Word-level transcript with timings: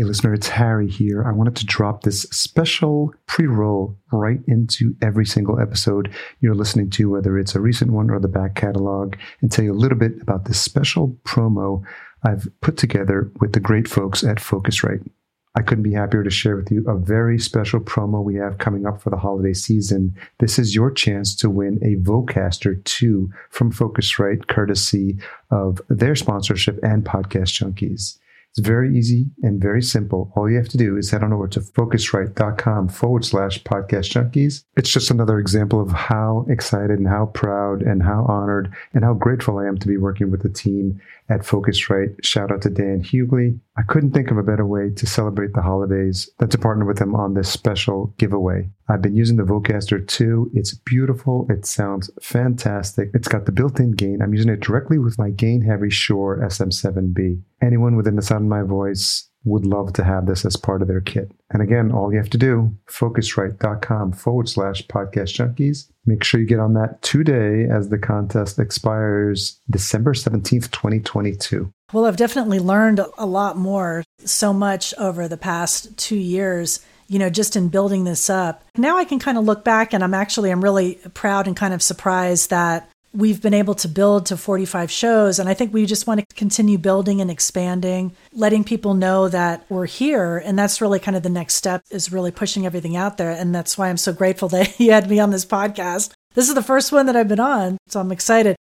Hey, 0.00 0.04
listener, 0.04 0.32
it's 0.32 0.48
Harry 0.48 0.88
here. 0.88 1.22
I 1.24 1.32
wanted 1.32 1.56
to 1.56 1.66
drop 1.66 2.04
this 2.04 2.22
special 2.30 3.12
pre 3.26 3.46
roll 3.46 3.98
right 4.10 4.40
into 4.46 4.96
every 5.02 5.26
single 5.26 5.60
episode 5.60 6.10
you're 6.40 6.54
listening 6.54 6.88
to, 6.92 7.10
whether 7.10 7.38
it's 7.38 7.54
a 7.54 7.60
recent 7.60 7.90
one 7.90 8.08
or 8.08 8.18
the 8.18 8.26
back 8.26 8.54
catalog, 8.54 9.16
and 9.42 9.52
tell 9.52 9.62
you 9.62 9.74
a 9.74 9.76
little 9.76 9.98
bit 9.98 10.12
about 10.22 10.46
this 10.46 10.58
special 10.58 11.18
promo 11.24 11.82
I've 12.22 12.48
put 12.62 12.78
together 12.78 13.30
with 13.42 13.52
the 13.52 13.60
great 13.60 13.86
folks 13.86 14.24
at 14.24 14.38
Focusrite. 14.38 15.06
I 15.54 15.60
couldn't 15.60 15.84
be 15.84 15.92
happier 15.92 16.24
to 16.24 16.30
share 16.30 16.56
with 16.56 16.70
you 16.70 16.82
a 16.88 16.96
very 16.96 17.38
special 17.38 17.80
promo 17.80 18.24
we 18.24 18.36
have 18.36 18.56
coming 18.56 18.86
up 18.86 19.02
for 19.02 19.10
the 19.10 19.18
holiday 19.18 19.52
season. 19.52 20.16
This 20.38 20.58
is 20.58 20.74
your 20.74 20.90
chance 20.90 21.36
to 21.36 21.50
win 21.50 21.78
a 21.82 22.02
Vocaster 22.08 22.82
2 22.84 23.30
from 23.50 23.70
Focusrite, 23.70 24.46
courtesy 24.46 25.18
of 25.50 25.78
their 25.90 26.16
sponsorship 26.16 26.82
and 26.82 27.04
Podcast 27.04 27.62
Junkies. 27.62 28.16
It's 28.50 28.66
very 28.66 28.96
easy 28.98 29.26
and 29.42 29.60
very 29.60 29.80
simple. 29.80 30.32
All 30.34 30.50
you 30.50 30.56
have 30.56 30.68
to 30.70 30.76
do 30.76 30.96
is 30.96 31.10
head 31.10 31.22
on 31.22 31.32
over 31.32 31.46
to 31.48 31.60
focusrite.com 31.60 32.88
forward 32.88 33.24
slash 33.24 33.62
podcast 33.62 34.10
junkies. 34.10 34.64
It's 34.76 34.90
just 34.90 35.10
another 35.10 35.38
example 35.38 35.80
of 35.80 35.92
how 35.92 36.46
excited 36.48 36.98
and 36.98 37.06
how 37.06 37.26
proud 37.26 37.82
and 37.82 38.02
how 38.02 38.24
honored 38.28 38.74
and 38.92 39.04
how 39.04 39.14
grateful 39.14 39.58
I 39.58 39.66
am 39.66 39.78
to 39.78 39.86
be 39.86 39.96
working 39.96 40.32
with 40.32 40.42
the 40.42 40.48
team 40.48 41.00
at 41.30 41.40
Focusrite. 41.40 42.22
Shout 42.24 42.50
out 42.50 42.62
to 42.62 42.70
Dan 42.70 43.02
Hughley. 43.02 43.58
I 43.76 43.82
couldn't 43.82 44.12
think 44.12 44.30
of 44.30 44.36
a 44.36 44.42
better 44.42 44.66
way 44.66 44.90
to 44.90 45.06
celebrate 45.06 45.54
the 45.54 45.62
holidays 45.62 46.28
than 46.38 46.50
to 46.50 46.58
partner 46.58 46.84
with 46.84 46.98
them 46.98 47.14
on 47.14 47.34
this 47.34 47.48
special 47.48 48.12
giveaway. 48.18 48.68
I've 48.88 49.00
been 49.00 49.16
using 49.16 49.36
the 49.36 49.44
Vocaster 49.44 50.06
2. 50.06 50.50
It's 50.52 50.74
beautiful. 50.74 51.46
It 51.48 51.64
sounds 51.64 52.10
fantastic. 52.20 53.10
It's 53.14 53.28
got 53.28 53.46
the 53.46 53.52
built-in 53.52 53.92
gain. 53.92 54.20
I'm 54.20 54.34
using 54.34 54.50
it 54.50 54.60
directly 54.60 54.98
with 54.98 55.18
my 55.18 55.30
gain 55.30 55.62
heavy 55.62 55.90
Shure 55.90 56.40
SM7B. 56.44 57.40
Anyone 57.62 57.96
within 57.96 58.16
the 58.16 58.22
sound 58.22 58.44
of 58.44 58.48
my 58.48 58.62
voice 58.62 59.29
would 59.44 59.64
love 59.64 59.92
to 59.94 60.04
have 60.04 60.26
this 60.26 60.44
as 60.44 60.56
part 60.56 60.82
of 60.82 60.88
their 60.88 61.00
kit. 61.00 61.32
And 61.50 61.62
again, 61.62 61.90
all 61.90 62.12
you 62.12 62.18
have 62.18 62.30
to 62.30 62.38
do, 62.38 62.76
focusrite.com 62.88 64.12
forward 64.12 64.48
slash 64.48 64.86
podcast 64.86 65.34
junkies. 65.34 65.90
Make 66.06 66.24
sure 66.24 66.40
you 66.40 66.46
get 66.46 66.60
on 66.60 66.74
that 66.74 67.00
today 67.02 67.64
as 67.64 67.88
the 67.88 67.98
contest 67.98 68.58
expires 68.58 69.58
December 69.70 70.12
17th, 70.12 70.70
2022. 70.70 71.72
Well, 71.92 72.06
I've 72.06 72.16
definitely 72.16 72.60
learned 72.60 73.00
a 73.18 73.26
lot 73.26 73.56
more, 73.56 74.04
so 74.24 74.52
much 74.52 74.94
over 74.98 75.26
the 75.26 75.36
past 75.36 75.96
two 75.96 76.16
years, 76.16 76.80
you 77.08 77.18
know, 77.18 77.30
just 77.30 77.56
in 77.56 77.68
building 77.68 78.04
this 78.04 78.30
up. 78.30 78.62
Now 78.76 78.98
I 78.98 79.04
can 79.04 79.18
kind 79.18 79.38
of 79.38 79.44
look 79.44 79.64
back 79.64 79.92
and 79.92 80.04
I'm 80.04 80.14
actually, 80.14 80.50
I'm 80.50 80.62
really 80.62 81.00
proud 81.14 81.46
and 81.46 81.56
kind 81.56 81.74
of 81.74 81.82
surprised 81.82 82.50
that 82.50 82.88
we've 83.12 83.42
been 83.42 83.54
able 83.54 83.74
to 83.74 83.88
build 83.88 84.26
to 84.26 84.36
45 84.36 84.90
shows. 84.90 85.38
And 85.38 85.48
I 85.48 85.54
think 85.54 85.72
we 85.72 85.86
just 85.86 86.06
want 86.06 86.20
to 86.20 86.36
continue 86.36 86.78
building 86.78 87.20
and 87.20 87.30
expanding, 87.30 88.14
letting 88.32 88.62
people 88.62 88.94
know 88.94 89.28
that 89.28 89.64
we're 89.68 89.86
here. 89.86 90.38
And 90.38 90.58
that's 90.58 90.80
really 90.80 91.00
kind 91.00 91.16
of 91.16 91.22
the 91.22 91.28
next 91.28 91.54
step 91.54 91.82
is 91.90 92.12
really 92.12 92.30
pushing 92.30 92.66
everything 92.66 92.96
out 92.96 93.16
there. 93.16 93.30
And 93.30 93.54
that's 93.54 93.76
why 93.76 93.88
I'm 93.88 93.96
so 93.96 94.12
grateful 94.12 94.48
that 94.50 94.78
you 94.80 94.92
had 94.92 95.10
me 95.10 95.18
on 95.18 95.30
this 95.30 95.44
podcast. 95.44 96.12
This 96.34 96.48
is 96.48 96.54
the 96.54 96.62
first 96.62 96.92
one 96.92 97.06
that 97.06 97.16
I've 97.16 97.28
been 97.28 97.40
on. 97.40 97.78
So 97.88 97.98
I'm 98.00 98.12
excited. 98.12 98.56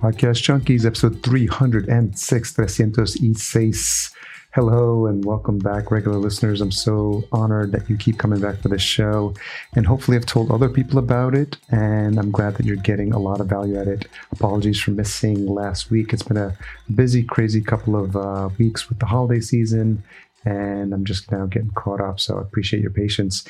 Podcast 0.00 0.46
Junkies, 0.46 0.86
episode 0.86 1.22
306, 1.24 2.52
306. 2.52 4.14
Hello 4.58 5.06
and 5.06 5.24
welcome 5.24 5.60
back, 5.60 5.92
regular 5.92 6.18
listeners. 6.18 6.60
I'm 6.60 6.72
so 6.72 7.22
honored 7.30 7.70
that 7.70 7.88
you 7.88 7.96
keep 7.96 8.18
coming 8.18 8.40
back 8.40 8.60
for 8.60 8.68
this 8.68 8.82
show. 8.82 9.32
And 9.76 9.86
hopefully, 9.86 10.16
I've 10.16 10.26
told 10.26 10.50
other 10.50 10.68
people 10.68 10.98
about 10.98 11.36
it. 11.36 11.58
And 11.70 12.18
I'm 12.18 12.32
glad 12.32 12.56
that 12.56 12.66
you're 12.66 12.74
getting 12.74 13.12
a 13.12 13.20
lot 13.20 13.40
of 13.40 13.46
value 13.46 13.78
at 13.78 13.86
it. 13.86 14.08
Apologies 14.32 14.80
for 14.80 14.90
missing 14.90 15.46
last 15.46 15.92
week. 15.92 16.12
It's 16.12 16.24
been 16.24 16.38
a 16.38 16.58
busy, 16.92 17.22
crazy 17.22 17.60
couple 17.60 17.94
of 17.94 18.16
uh, 18.16 18.48
weeks 18.58 18.88
with 18.88 18.98
the 18.98 19.06
holiday 19.06 19.38
season. 19.38 20.02
And 20.44 20.92
I'm 20.92 21.04
just 21.04 21.30
now 21.30 21.46
getting 21.46 21.70
caught 21.70 22.00
up. 22.00 22.18
So 22.18 22.38
I 22.38 22.42
appreciate 22.42 22.82
your 22.82 22.90
patience. 22.90 23.44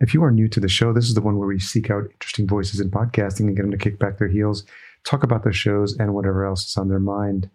If 0.00 0.14
you 0.14 0.24
are 0.24 0.30
new 0.30 0.48
to 0.48 0.60
the 0.60 0.68
show, 0.68 0.94
this 0.94 1.08
is 1.08 1.14
the 1.14 1.20
one 1.20 1.36
where 1.36 1.46
we 1.46 1.58
seek 1.58 1.90
out 1.90 2.08
interesting 2.10 2.48
voices 2.48 2.80
in 2.80 2.90
podcasting 2.90 3.40
and 3.40 3.54
get 3.54 3.64
them 3.64 3.70
to 3.70 3.76
kick 3.76 3.98
back 3.98 4.16
their 4.16 4.28
heels, 4.28 4.64
talk 5.04 5.24
about 5.24 5.42
their 5.42 5.52
shows, 5.52 5.94
and 5.98 6.14
whatever 6.14 6.46
else 6.46 6.66
is 6.66 6.76
on 6.78 6.88
their 6.88 6.98
mind. 6.98 7.50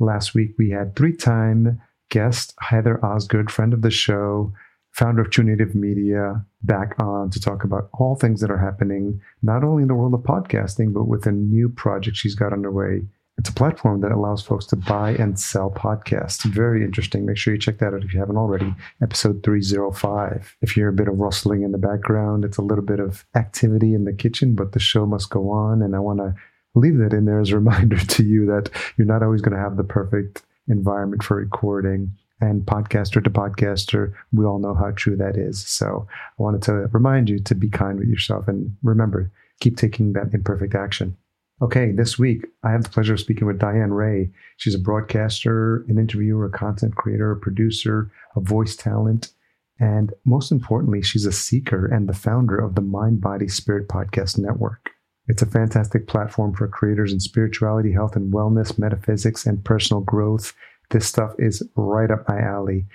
Last 0.00 0.34
week, 0.34 0.54
we 0.58 0.70
had 0.70 0.96
three 0.96 1.14
time 1.14 1.80
guest 2.08 2.54
Heather 2.60 3.04
Osgood, 3.04 3.50
friend 3.50 3.72
of 3.72 3.82
the 3.82 3.90
show, 3.90 4.52
founder 4.92 5.22
of 5.22 5.30
True 5.30 5.44
Native 5.44 5.74
Media, 5.74 6.44
back 6.62 6.94
on 6.98 7.30
to 7.30 7.40
talk 7.40 7.64
about 7.64 7.88
all 7.92 8.16
things 8.16 8.40
that 8.40 8.50
are 8.50 8.58
happening, 8.58 9.20
not 9.42 9.62
only 9.62 9.82
in 9.82 9.88
the 9.88 9.94
world 9.94 10.14
of 10.14 10.20
podcasting, 10.20 10.92
but 10.92 11.04
with 11.04 11.26
a 11.26 11.32
new 11.32 11.68
project 11.68 12.16
she's 12.16 12.34
got 12.34 12.52
underway. 12.52 13.02
It's 13.38 13.48
a 13.48 13.54
platform 13.54 14.00
that 14.00 14.10
allows 14.10 14.42
folks 14.42 14.66
to 14.66 14.76
buy 14.76 15.12
and 15.12 15.38
sell 15.38 15.70
podcasts. 15.70 16.42
Very 16.44 16.82
interesting. 16.82 17.24
Make 17.24 17.36
sure 17.36 17.54
you 17.54 17.60
check 17.60 17.78
that 17.78 17.94
out 17.94 18.02
if 18.02 18.12
you 18.12 18.18
haven't 18.18 18.36
already. 18.36 18.74
Episode 19.00 19.44
305. 19.44 20.56
If 20.60 20.76
you 20.76 20.82
hear 20.82 20.88
a 20.88 20.92
bit 20.92 21.06
of 21.06 21.20
rustling 21.20 21.62
in 21.62 21.70
the 21.70 21.78
background, 21.78 22.44
it's 22.44 22.56
a 22.56 22.62
little 22.62 22.84
bit 22.84 22.98
of 22.98 23.24
activity 23.36 23.94
in 23.94 24.04
the 24.04 24.12
kitchen, 24.12 24.56
but 24.56 24.72
the 24.72 24.80
show 24.80 25.06
must 25.06 25.30
go 25.30 25.50
on. 25.50 25.82
And 25.82 25.94
I 25.94 26.00
want 26.00 26.18
to 26.18 26.34
leave 26.74 26.98
that 26.98 27.12
in 27.12 27.26
there 27.26 27.38
as 27.38 27.50
a 27.50 27.54
reminder 27.60 27.98
to 27.98 28.24
you 28.24 28.44
that 28.46 28.70
you're 28.96 29.06
not 29.06 29.22
always 29.22 29.40
going 29.40 29.56
to 29.56 29.62
have 29.62 29.76
the 29.76 29.84
perfect 29.84 30.42
environment 30.68 31.22
for 31.22 31.36
recording. 31.36 32.12
And 32.40 32.62
podcaster 32.62 33.22
to 33.22 33.30
podcaster, 33.30 34.14
we 34.32 34.44
all 34.44 34.60
know 34.60 34.74
how 34.74 34.92
true 34.92 35.16
that 35.16 35.36
is. 35.36 35.66
So 35.66 36.06
I 36.10 36.42
wanted 36.42 36.62
to 36.62 36.72
remind 36.92 37.28
you 37.28 37.40
to 37.40 37.54
be 37.54 37.68
kind 37.68 37.98
with 37.98 38.08
yourself 38.08 38.46
and 38.46 38.76
remember, 38.84 39.32
keep 39.60 39.76
taking 39.76 40.12
that 40.12 40.32
imperfect 40.32 40.76
action. 40.76 41.16
Okay, 41.60 41.90
this 41.90 42.16
week 42.16 42.46
I 42.62 42.70
have 42.70 42.84
the 42.84 42.90
pleasure 42.90 43.14
of 43.14 43.20
speaking 43.20 43.48
with 43.48 43.58
Diane 43.58 43.92
Ray. 43.92 44.30
She's 44.56 44.76
a 44.76 44.78
broadcaster, 44.78 45.84
an 45.88 45.98
interviewer, 45.98 46.46
a 46.46 46.50
content 46.50 46.94
creator, 46.94 47.32
a 47.32 47.36
producer, 47.36 48.12
a 48.36 48.40
voice 48.40 48.76
talent, 48.76 49.32
and 49.80 50.12
most 50.24 50.50
importantly, 50.50 51.02
she's 51.02 51.26
a 51.26 51.32
seeker 51.32 51.86
and 51.86 52.08
the 52.08 52.14
founder 52.14 52.56
of 52.56 52.74
the 52.74 52.80
Mind 52.80 53.20
Body 53.20 53.48
Spirit 53.48 53.88
Podcast 53.88 54.38
Network. 54.38 54.90
It's 55.28 55.42
a 55.42 55.46
fantastic 55.46 56.08
platform 56.08 56.54
for 56.54 56.66
creators 56.68 57.12
in 57.12 57.20
spirituality, 57.20 57.92
health 57.92 58.16
and 58.16 58.32
wellness, 58.32 58.78
metaphysics, 58.78 59.46
and 59.46 59.62
personal 59.64 60.02
growth. 60.02 60.54
This 60.90 61.06
stuff 61.06 61.34
is 61.38 61.62
right 61.76 62.10
up 62.10 62.26
my 62.28 62.40
alley. 62.40 62.86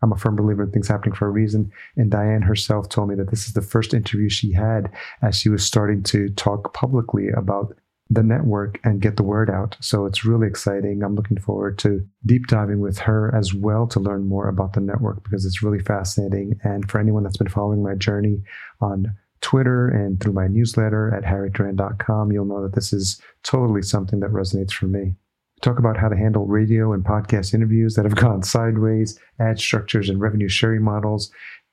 I'm 0.00 0.12
a 0.12 0.16
firm 0.16 0.36
believer 0.36 0.64
in 0.64 0.70
things 0.70 0.88
happening 0.88 1.14
for 1.14 1.26
a 1.26 1.30
reason. 1.30 1.72
And 1.96 2.10
Diane 2.10 2.42
herself 2.42 2.88
told 2.88 3.08
me 3.08 3.14
that 3.16 3.30
this 3.30 3.46
is 3.46 3.52
the 3.52 3.62
first 3.62 3.94
interview 3.94 4.28
she 4.28 4.52
had 4.52 4.90
as 5.22 5.36
she 5.36 5.48
was 5.48 5.64
starting 5.64 6.02
to 6.04 6.28
talk 6.30 6.72
publicly 6.74 7.28
about 7.28 7.76
the 8.10 8.22
network 8.22 8.78
and 8.84 9.00
get 9.00 9.16
the 9.16 9.22
word 9.22 9.48
out. 9.48 9.76
So 9.80 10.04
it's 10.06 10.24
really 10.24 10.46
exciting. 10.46 11.02
I'm 11.02 11.14
looking 11.14 11.38
forward 11.38 11.78
to 11.78 12.06
deep 12.26 12.46
diving 12.46 12.80
with 12.80 12.98
her 12.98 13.34
as 13.34 13.54
well 13.54 13.86
to 13.88 14.00
learn 14.00 14.28
more 14.28 14.48
about 14.48 14.74
the 14.74 14.80
network 14.80 15.22
because 15.24 15.46
it's 15.46 15.62
really 15.62 15.78
fascinating. 15.78 16.58
And 16.62 16.90
for 16.90 17.00
anyone 17.00 17.22
that's 17.22 17.38
been 17.38 17.48
following 17.48 17.82
my 17.82 17.94
journey 17.94 18.42
on 18.80 19.16
Twitter 19.42 19.88
and 19.88 20.18
through 20.20 20.32
my 20.32 20.46
newsletter 20.46 21.14
at 21.14 21.24
harryduran.com, 21.24 22.32
you'll 22.32 22.46
know 22.46 22.62
that 22.62 22.74
this 22.74 22.92
is 22.92 23.20
totally 23.42 23.82
something 23.82 24.20
that 24.20 24.30
resonates 24.30 24.72
for 24.72 24.86
me. 24.86 25.14
talk 25.60 25.78
about 25.78 25.96
how 25.96 26.08
to 26.08 26.16
handle 26.16 26.46
radio 26.46 26.92
and 26.92 27.04
podcast 27.04 27.54
interviews 27.54 27.94
that 27.94 28.04
have 28.04 28.16
gone 28.26 28.42
sideways, 28.42 29.18
ad 29.38 29.58
structures 29.58 30.08
and 30.08 30.20
revenue 30.20 30.48
sharing 30.48 30.82
models, 30.82 31.30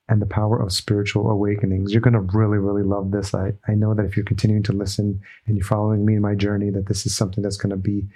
and 0.09 0.21
the 0.21 0.25
power 0.25 0.59
of 0.61 0.73
spiritual 0.73 1.29
awakenings. 1.29 1.91
You're 1.91 2.01
going 2.01 2.13
to 2.13 2.37
really, 2.37 2.57
really 2.57 2.83
love 2.83 3.11
this. 3.11 3.33
I, 3.33 3.53
I 3.67 3.75
know 3.75 3.93
that 3.93 4.05
if 4.05 4.17
you're 4.17 4.25
continuing 4.25 4.63
to 4.63 4.73
listen 4.73 5.21
and 5.45 5.55
you're 5.55 5.65
following 5.65 6.05
me 6.05 6.15
in 6.15 6.21
my 6.21 6.35
journey, 6.35 6.71
that 6.71 6.87
this 6.87 7.05
is 7.05 7.15
something 7.15 7.43
that's 7.43 7.57
going 7.57 7.69
to 7.69 7.77
be 7.77 8.07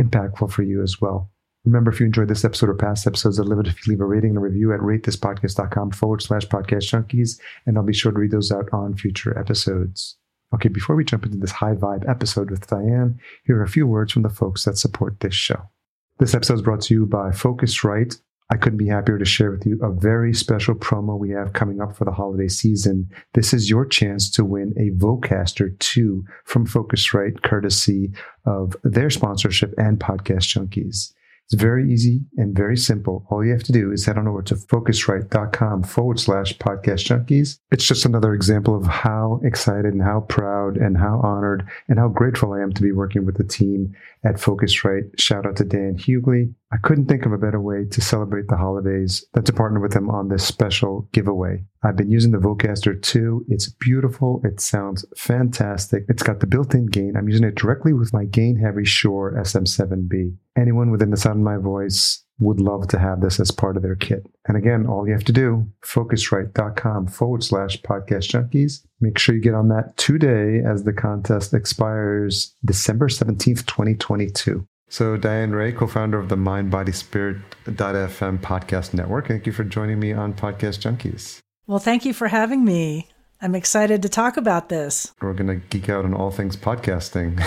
impactful 0.00 0.50
for 0.50 0.62
you 0.62 0.82
as 0.82 1.00
well. 1.00 1.30
Remember, 1.64 1.90
if 1.90 1.98
you 1.98 2.06
enjoyed 2.06 2.28
this 2.28 2.44
episode 2.44 2.68
or 2.68 2.74
past 2.74 3.06
episodes, 3.06 3.40
I'd 3.40 3.46
love 3.46 3.60
it 3.60 3.68
if 3.68 3.86
you 3.86 3.92
leave 3.92 4.00
a 4.00 4.04
rating 4.04 4.30
and 4.30 4.38
a 4.38 4.40
review 4.40 4.72
at 4.72 4.80
ratethispodcast.com 4.80 5.92
forward 5.92 6.20
slash 6.20 6.46
podcast 6.46 6.90
junkies, 6.90 7.40
and 7.64 7.78
I'll 7.78 7.84
be 7.84 7.94
sure 7.94 8.12
to 8.12 8.18
read 8.18 8.32
those 8.32 8.52
out 8.52 8.68
on 8.72 8.96
future 8.96 9.38
episodes. 9.38 10.16
Okay, 10.54 10.68
before 10.68 10.94
we 10.94 11.04
jump 11.04 11.24
into 11.24 11.38
this 11.38 11.50
high 11.50 11.74
vibe 11.74 12.08
episode 12.08 12.50
with 12.50 12.66
Diane, 12.66 13.18
here 13.44 13.58
are 13.58 13.62
a 13.62 13.68
few 13.68 13.86
words 13.86 14.12
from 14.12 14.22
the 14.22 14.28
folks 14.28 14.64
that 14.64 14.76
support 14.76 15.20
this 15.20 15.34
show. 15.34 15.70
This 16.18 16.34
episode 16.34 16.54
is 16.54 16.62
brought 16.62 16.82
to 16.82 16.94
you 16.94 17.06
by 17.06 17.30
Focusrite. 17.30 18.20
I 18.50 18.56
couldn't 18.56 18.78
be 18.78 18.88
happier 18.88 19.18
to 19.18 19.24
share 19.24 19.50
with 19.50 19.64
you 19.64 19.80
a 19.82 19.90
very 19.90 20.34
special 20.34 20.74
promo 20.74 21.18
we 21.18 21.30
have 21.30 21.54
coming 21.54 21.80
up 21.80 21.96
for 21.96 22.04
the 22.04 22.12
holiday 22.12 22.46
season. 22.46 23.10
This 23.32 23.54
is 23.54 23.70
your 23.70 23.86
chance 23.86 24.30
to 24.32 24.44
win 24.44 24.74
a 24.76 24.90
Vocaster 25.02 25.76
2 25.78 26.24
from 26.44 26.66
Focusrite, 26.66 27.42
courtesy 27.42 28.12
of 28.44 28.76
their 28.84 29.08
sponsorship 29.08 29.72
and 29.78 29.98
Podcast 29.98 30.54
Junkies. 30.54 31.14
It's 31.46 31.60
very 31.60 31.92
easy 31.92 32.22
and 32.36 32.56
very 32.56 32.76
simple. 32.76 33.26
All 33.30 33.44
you 33.44 33.52
have 33.52 33.62
to 33.64 33.72
do 33.72 33.92
is 33.92 34.06
head 34.06 34.16
on 34.16 34.26
over 34.26 34.42
to 34.42 34.54
focusrite.com 34.54 35.82
forward 35.82 36.18
slash 36.18 36.56
podcast 36.56 37.06
junkies. 37.06 37.58
It's 37.70 37.86
just 37.86 38.06
another 38.06 38.32
example 38.32 38.74
of 38.74 38.86
how 38.86 39.40
excited 39.44 39.92
and 39.92 40.02
how 40.02 40.20
proud 40.20 40.76
and 40.76 40.96
how 40.96 41.20
honored 41.22 41.68
and 41.88 41.98
how 41.98 42.08
grateful 42.08 42.54
I 42.54 42.62
am 42.62 42.72
to 42.72 42.82
be 42.82 42.92
working 42.92 43.26
with 43.26 43.36
the 43.36 43.44
team 43.44 43.94
at 44.24 44.36
Focusrite. 44.36 45.18
Shout 45.20 45.46
out 45.46 45.56
to 45.56 45.64
Dan 45.64 45.96
Hughley. 45.98 46.54
I 46.72 46.76
couldn't 46.78 47.06
think 47.06 47.26
of 47.26 47.32
a 47.32 47.38
better 47.38 47.60
way 47.60 47.84
to 47.90 48.00
celebrate 48.00 48.48
the 48.48 48.56
holidays 48.56 49.24
than 49.34 49.44
to 49.44 49.52
partner 49.52 49.80
with 49.80 49.92
them 49.92 50.10
on 50.10 50.28
this 50.28 50.44
special 50.44 51.08
giveaway. 51.12 51.62
I've 51.84 51.96
been 51.96 52.10
using 52.10 52.32
the 52.32 52.38
Vocaster 52.38 53.00
2. 53.00 53.44
It's 53.48 53.68
beautiful. 53.68 54.40
It 54.42 54.58
sounds 54.58 55.04
fantastic. 55.18 56.06
It's 56.08 56.22
got 56.22 56.40
the 56.40 56.46
built-in 56.46 56.86
gain. 56.86 57.14
I'm 57.14 57.28
using 57.28 57.46
it 57.46 57.56
directly 57.56 57.92
with 57.92 58.14
my 58.14 58.24
gain 58.24 58.56
heavy 58.56 58.86
Shure 58.86 59.34
SM7B. 59.38 60.34
Anyone 60.56 60.90
within 60.90 61.10
the 61.10 61.18
sound 61.18 61.40
of 61.40 61.44
my 61.44 61.58
voice 61.58 62.24
would 62.40 62.58
love 62.58 62.88
to 62.88 62.98
have 62.98 63.20
this 63.20 63.38
as 63.38 63.50
part 63.50 63.76
of 63.76 63.82
their 63.82 63.96
kit. 63.96 64.26
And 64.48 64.56
again, 64.56 64.86
all 64.86 65.06
you 65.06 65.12
have 65.12 65.24
to 65.24 65.32
do, 65.32 65.70
focusrite.com 65.82 67.08
forward 67.08 67.44
slash 67.44 67.82
podcast 67.82 68.30
junkies. 68.30 68.82
Make 69.00 69.18
sure 69.18 69.34
you 69.34 69.42
get 69.42 69.54
on 69.54 69.68
that 69.68 69.94
today 69.98 70.62
as 70.66 70.84
the 70.84 70.94
contest 70.94 71.52
expires 71.52 72.54
December 72.64 73.08
17th, 73.08 73.66
2022. 73.66 74.66
So, 74.88 75.16
Diane 75.16 75.52
Ray, 75.52 75.72
co 75.72 75.86
founder 75.86 76.18
of 76.18 76.30
the 76.30 76.36
Mind 76.36 76.70
Body 76.70 76.92
podcast 76.92 78.94
network, 78.94 79.28
thank 79.28 79.46
you 79.46 79.52
for 79.52 79.64
joining 79.64 79.98
me 79.98 80.12
on 80.12 80.34
Podcast 80.34 80.80
Junkies. 80.80 81.40
Well, 81.66 81.78
thank 81.78 82.04
you 82.04 82.12
for 82.12 82.28
having 82.28 82.62
me. 82.62 83.08
I'm 83.40 83.54
excited 83.54 84.02
to 84.02 84.08
talk 84.08 84.36
about 84.36 84.68
this. 84.68 85.12
We're 85.22 85.32
going 85.32 85.48
to 85.48 85.66
geek 85.68 85.88
out 85.88 86.04
on 86.04 86.12
all 86.12 86.30
things 86.30 86.56
podcasting. 86.56 87.40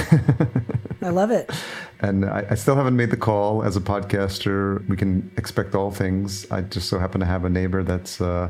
I 1.04 1.10
love 1.10 1.30
it. 1.30 1.52
And 2.00 2.26
I, 2.26 2.46
I, 2.50 2.56
still 2.56 2.76
haven't 2.76 2.96
made 2.96 3.12
the 3.12 3.18
call 3.18 3.64
as 3.64 3.76
a 3.78 3.80
podcaster. 3.80 4.88
We 4.90 4.98
can 4.98 5.32
expect 5.38 5.76
all 5.76 5.92
things. 5.92 6.50
I 6.52 6.62
just 6.62 6.90
so 6.90 6.98
happen 6.98 7.20
to 7.20 7.28
have 7.28 7.46
a 7.46 7.50
neighbor 7.50 7.84
that's 7.84 8.20
uh, 8.20 8.50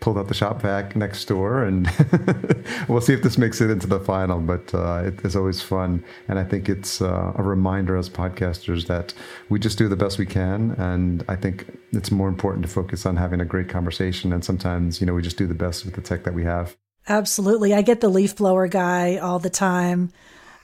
pulled 0.00 0.16
out 0.16 0.28
the 0.28 0.34
shop 0.34 0.62
vac 0.62 0.94
next 0.94 1.24
door, 1.26 1.64
and 1.64 1.88
we'll 2.88 3.00
see 3.00 3.12
if 3.12 3.22
this 3.22 3.38
makes 3.38 3.60
it 3.60 3.70
into 3.70 3.86
the 3.86 4.00
final. 4.00 4.40
But 4.40 4.74
uh, 4.74 5.10
it's 5.22 5.36
always 5.36 5.60
fun, 5.60 6.04
and 6.28 6.38
I 6.38 6.44
think 6.44 6.68
it's 6.68 7.02
uh, 7.02 7.32
a 7.34 7.42
reminder 7.42 7.96
as 7.96 8.08
podcasters 8.08 8.86
that 8.86 9.14
we 9.48 9.58
just 9.58 9.78
do 9.78 9.88
the 9.88 9.96
best 9.96 10.18
we 10.18 10.26
can. 10.26 10.72
And 10.72 11.24
I 11.28 11.36
think 11.36 11.66
it's 11.92 12.10
more 12.10 12.28
important 12.28 12.64
to 12.64 12.70
focus 12.70 13.06
on 13.06 13.16
having 13.16 13.40
a 13.40 13.44
great 13.44 13.68
conversation. 13.68 14.32
And 14.32 14.44
sometimes, 14.44 15.00
you 15.00 15.06
know, 15.06 15.14
we 15.14 15.22
just 15.22 15.38
do 15.38 15.46
the 15.46 15.54
best 15.54 15.84
with 15.84 15.94
the 15.94 16.02
tech 16.02 16.24
that 16.24 16.34
we 16.34 16.44
have. 16.44 16.76
Absolutely, 17.08 17.72
I 17.74 17.82
get 17.82 18.00
the 18.00 18.08
leaf 18.08 18.36
blower 18.36 18.68
guy 18.68 19.16
all 19.16 19.38
the 19.38 19.50
time 19.50 20.12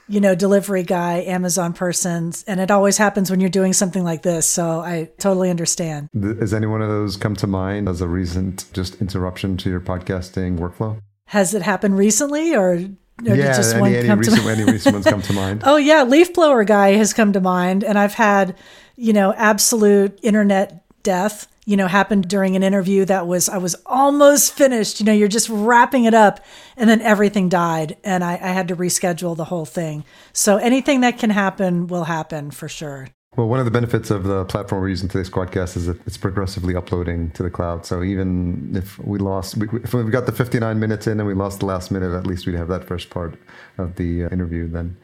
you 0.07 0.19
know, 0.19 0.35
delivery 0.35 0.83
guy, 0.83 1.21
Amazon 1.21 1.73
person, 1.73 2.31
and 2.47 2.59
it 2.59 2.69
always 2.69 2.97
happens 2.97 3.31
when 3.31 3.39
you're 3.39 3.49
doing 3.49 3.73
something 3.73 4.03
like 4.03 4.21
this. 4.21 4.47
So 4.47 4.79
I 4.79 5.09
totally 5.17 5.49
understand. 5.49 6.09
Has 6.13 6.53
any 6.53 6.67
one 6.67 6.81
of 6.81 6.89
those 6.89 7.17
come 7.17 7.35
to 7.37 7.47
mind 7.47 7.89
as 7.89 8.01
a 8.01 8.07
recent 8.07 8.65
just 8.73 9.01
interruption 9.01 9.57
to 9.57 9.69
your 9.69 9.79
podcasting 9.79 10.59
workflow? 10.59 10.99
Has 11.27 11.53
it 11.53 11.63
happened 11.63 11.97
recently 11.97 12.55
or? 12.55 12.75
yeah, 13.23 13.55
just 13.55 13.73
any, 13.73 13.95
any, 13.95 14.13
recent, 14.13 14.45
any 14.45 14.63
recent 14.65 14.93
ones 14.93 15.05
come 15.05 15.21
to 15.21 15.33
mind? 15.41 15.61
oh 15.65 15.77
yeah, 15.77 16.03
leaf 16.03 16.33
blower 16.33 16.63
guy 16.63 16.91
has 16.91 17.13
come 17.13 17.31
to 17.33 17.39
mind, 17.39 17.83
and 17.83 17.97
I've 17.97 18.13
had, 18.13 18.57
you 18.97 19.13
know, 19.13 19.33
absolute 19.33 20.19
internet 20.21 20.83
death 21.01 21.47
you 21.65 21.75
know, 21.75 21.87
happened 21.87 22.27
during 22.27 22.55
an 22.55 22.63
interview 22.63 23.05
that 23.05 23.27
was, 23.27 23.49
I 23.49 23.57
was 23.57 23.75
almost 23.85 24.53
finished. 24.53 24.99
You 24.99 25.05
know, 25.05 25.13
you're 25.13 25.27
just 25.27 25.49
wrapping 25.49 26.05
it 26.05 26.13
up 26.13 26.39
and 26.77 26.89
then 26.89 27.01
everything 27.01 27.49
died 27.49 27.97
and 28.03 28.23
I, 28.23 28.33
I 28.33 28.49
had 28.49 28.67
to 28.69 28.75
reschedule 28.75 29.35
the 29.35 29.45
whole 29.45 29.65
thing. 29.65 30.05
So 30.31 30.57
anything 30.57 31.01
that 31.01 31.17
can 31.17 31.31
happen 31.31 31.87
will 31.87 32.05
happen 32.05 32.51
for 32.51 32.69
sure. 32.69 33.07
Well, 33.35 33.49
one 33.49 33.59
of 33.59 33.65
the 33.65 33.71
benefits 33.71 34.11
of 34.11 34.23
the 34.23 34.45
platform 34.45 34.81
we're 34.81 34.87
using 34.87 35.09
today's 35.09 35.29
SquadCast 35.29 35.75
is 35.75 35.87
that 35.87 35.99
it's 36.07 36.15
progressively 36.15 36.73
uploading 36.73 37.31
to 37.31 37.43
the 37.43 37.49
cloud. 37.49 37.85
So 37.85 38.01
even 38.01 38.71
if 38.73 38.97
we 38.99 39.19
lost, 39.19 39.57
if 39.57 39.93
we 39.93 40.09
got 40.09 40.25
the 40.25 40.31
59 40.31 40.79
minutes 40.79 41.05
in 41.05 41.19
and 41.19 41.27
we 41.27 41.33
lost 41.33 41.59
the 41.59 41.65
last 41.65 41.91
minute, 41.91 42.15
at 42.15 42.25
least 42.25 42.45
we'd 42.45 42.55
have 42.55 42.69
that 42.69 42.85
first 42.85 43.09
part 43.09 43.37
of 43.77 43.95
the 43.95 44.23
uh, 44.23 44.29
interview 44.29 44.69
then. 44.69 44.95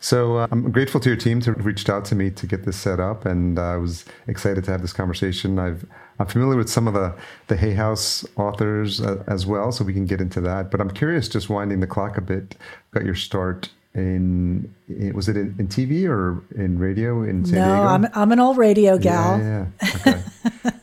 So 0.00 0.38
uh, 0.38 0.48
I'm 0.50 0.72
grateful 0.72 0.98
to 1.00 1.10
your 1.10 1.16
team 1.16 1.40
to 1.42 1.52
reached 1.52 1.90
out 1.90 2.06
to 2.06 2.14
me 2.14 2.30
to 2.30 2.46
get 2.46 2.64
this 2.64 2.76
set 2.76 3.00
up, 3.00 3.26
and 3.26 3.58
uh, 3.58 3.62
I 3.62 3.76
was 3.76 4.06
excited 4.26 4.64
to 4.64 4.70
have 4.70 4.80
this 4.80 4.94
conversation. 4.94 5.58
I've 5.58 5.84
I'm 6.18 6.26
familiar 6.26 6.56
with 6.56 6.70
some 6.70 6.88
of 6.88 6.94
the 6.94 7.14
the 7.48 7.56
Hay 7.56 7.74
House 7.74 8.26
authors 8.36 9.02
uh, 9.02 9.22
as 9.26 9.46
well, 9.46 9.70
so 9.72 9.84
we 9.84 9.92
can 9.92 10.06
get 10.06 10.20
into 10.20 10.40
that. 10.40 10.70
But 10.70 10.80
I'm 10.80 10.90
curious, 10.90 11.28
just 11.28 11.50
winding 11.50 11.80
the 11.80 11.86
clock 11.86 12.16
a 12.16 12.22
bit. 12.22 12.56
Got 12.92 13.04
your 13.04 13.14
start 13.14 13.68
in, 13.94 14.72
was 15.14 15.28
it 15.28 15.36
in, 15.36 15.54
in, 15.58 15.68
TV 15.68 16.08
or 16.08 16.42
in 16.54 16.78
radio 16.78 17.22
in 17.22 17.44
San 17.44 17.56
no, 17.56 17.66
Diego? 17.66 17.82
No, 17.82 17.88
I'm 17.88 18.06
I'm 18.14 18.32
an 18.32 18.40
old 18.40 18.56
radio 18.56 18.96
gal. 18.96 19.38
Yeah, 19.38 19.66
yeah. 19.82 19.96
okay. 19.96 20.22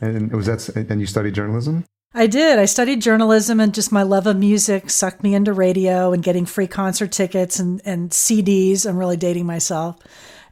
and 0.00 0.32
was 0.32 0.46
that 0.46 0.68
and 0.76 1.00
you 1.00 1.06
studied 1.06 1.34
journalism? 1.34 1.84
I 2.14 2.26
did. 2.26 2.58
I 2.58 2.64
studied 2.64 3.02
journalism 3.02 3.60
and 3.60 3.74
just 3.74 3.92
my 3.92 4.02
love 4.02 4.26
of 4.26 4.38
music 4.38 4.88
sucked 4.88 5.22
me 5.22 5.34
into 5.34 5.52
radio 5.52 6.14
and 6.14 6.22
getting 6.22 6.46
free 6.46 6.66
concert 6.66 7.12
tickets 7.12 7.58
and, 7.58 7.82
and 7.84 8.10
CDs. 8.10 8.88
I'm 8.88 8.96
really 8.96 9.18
dating 9.18 9.44
myself. 9.44 9.98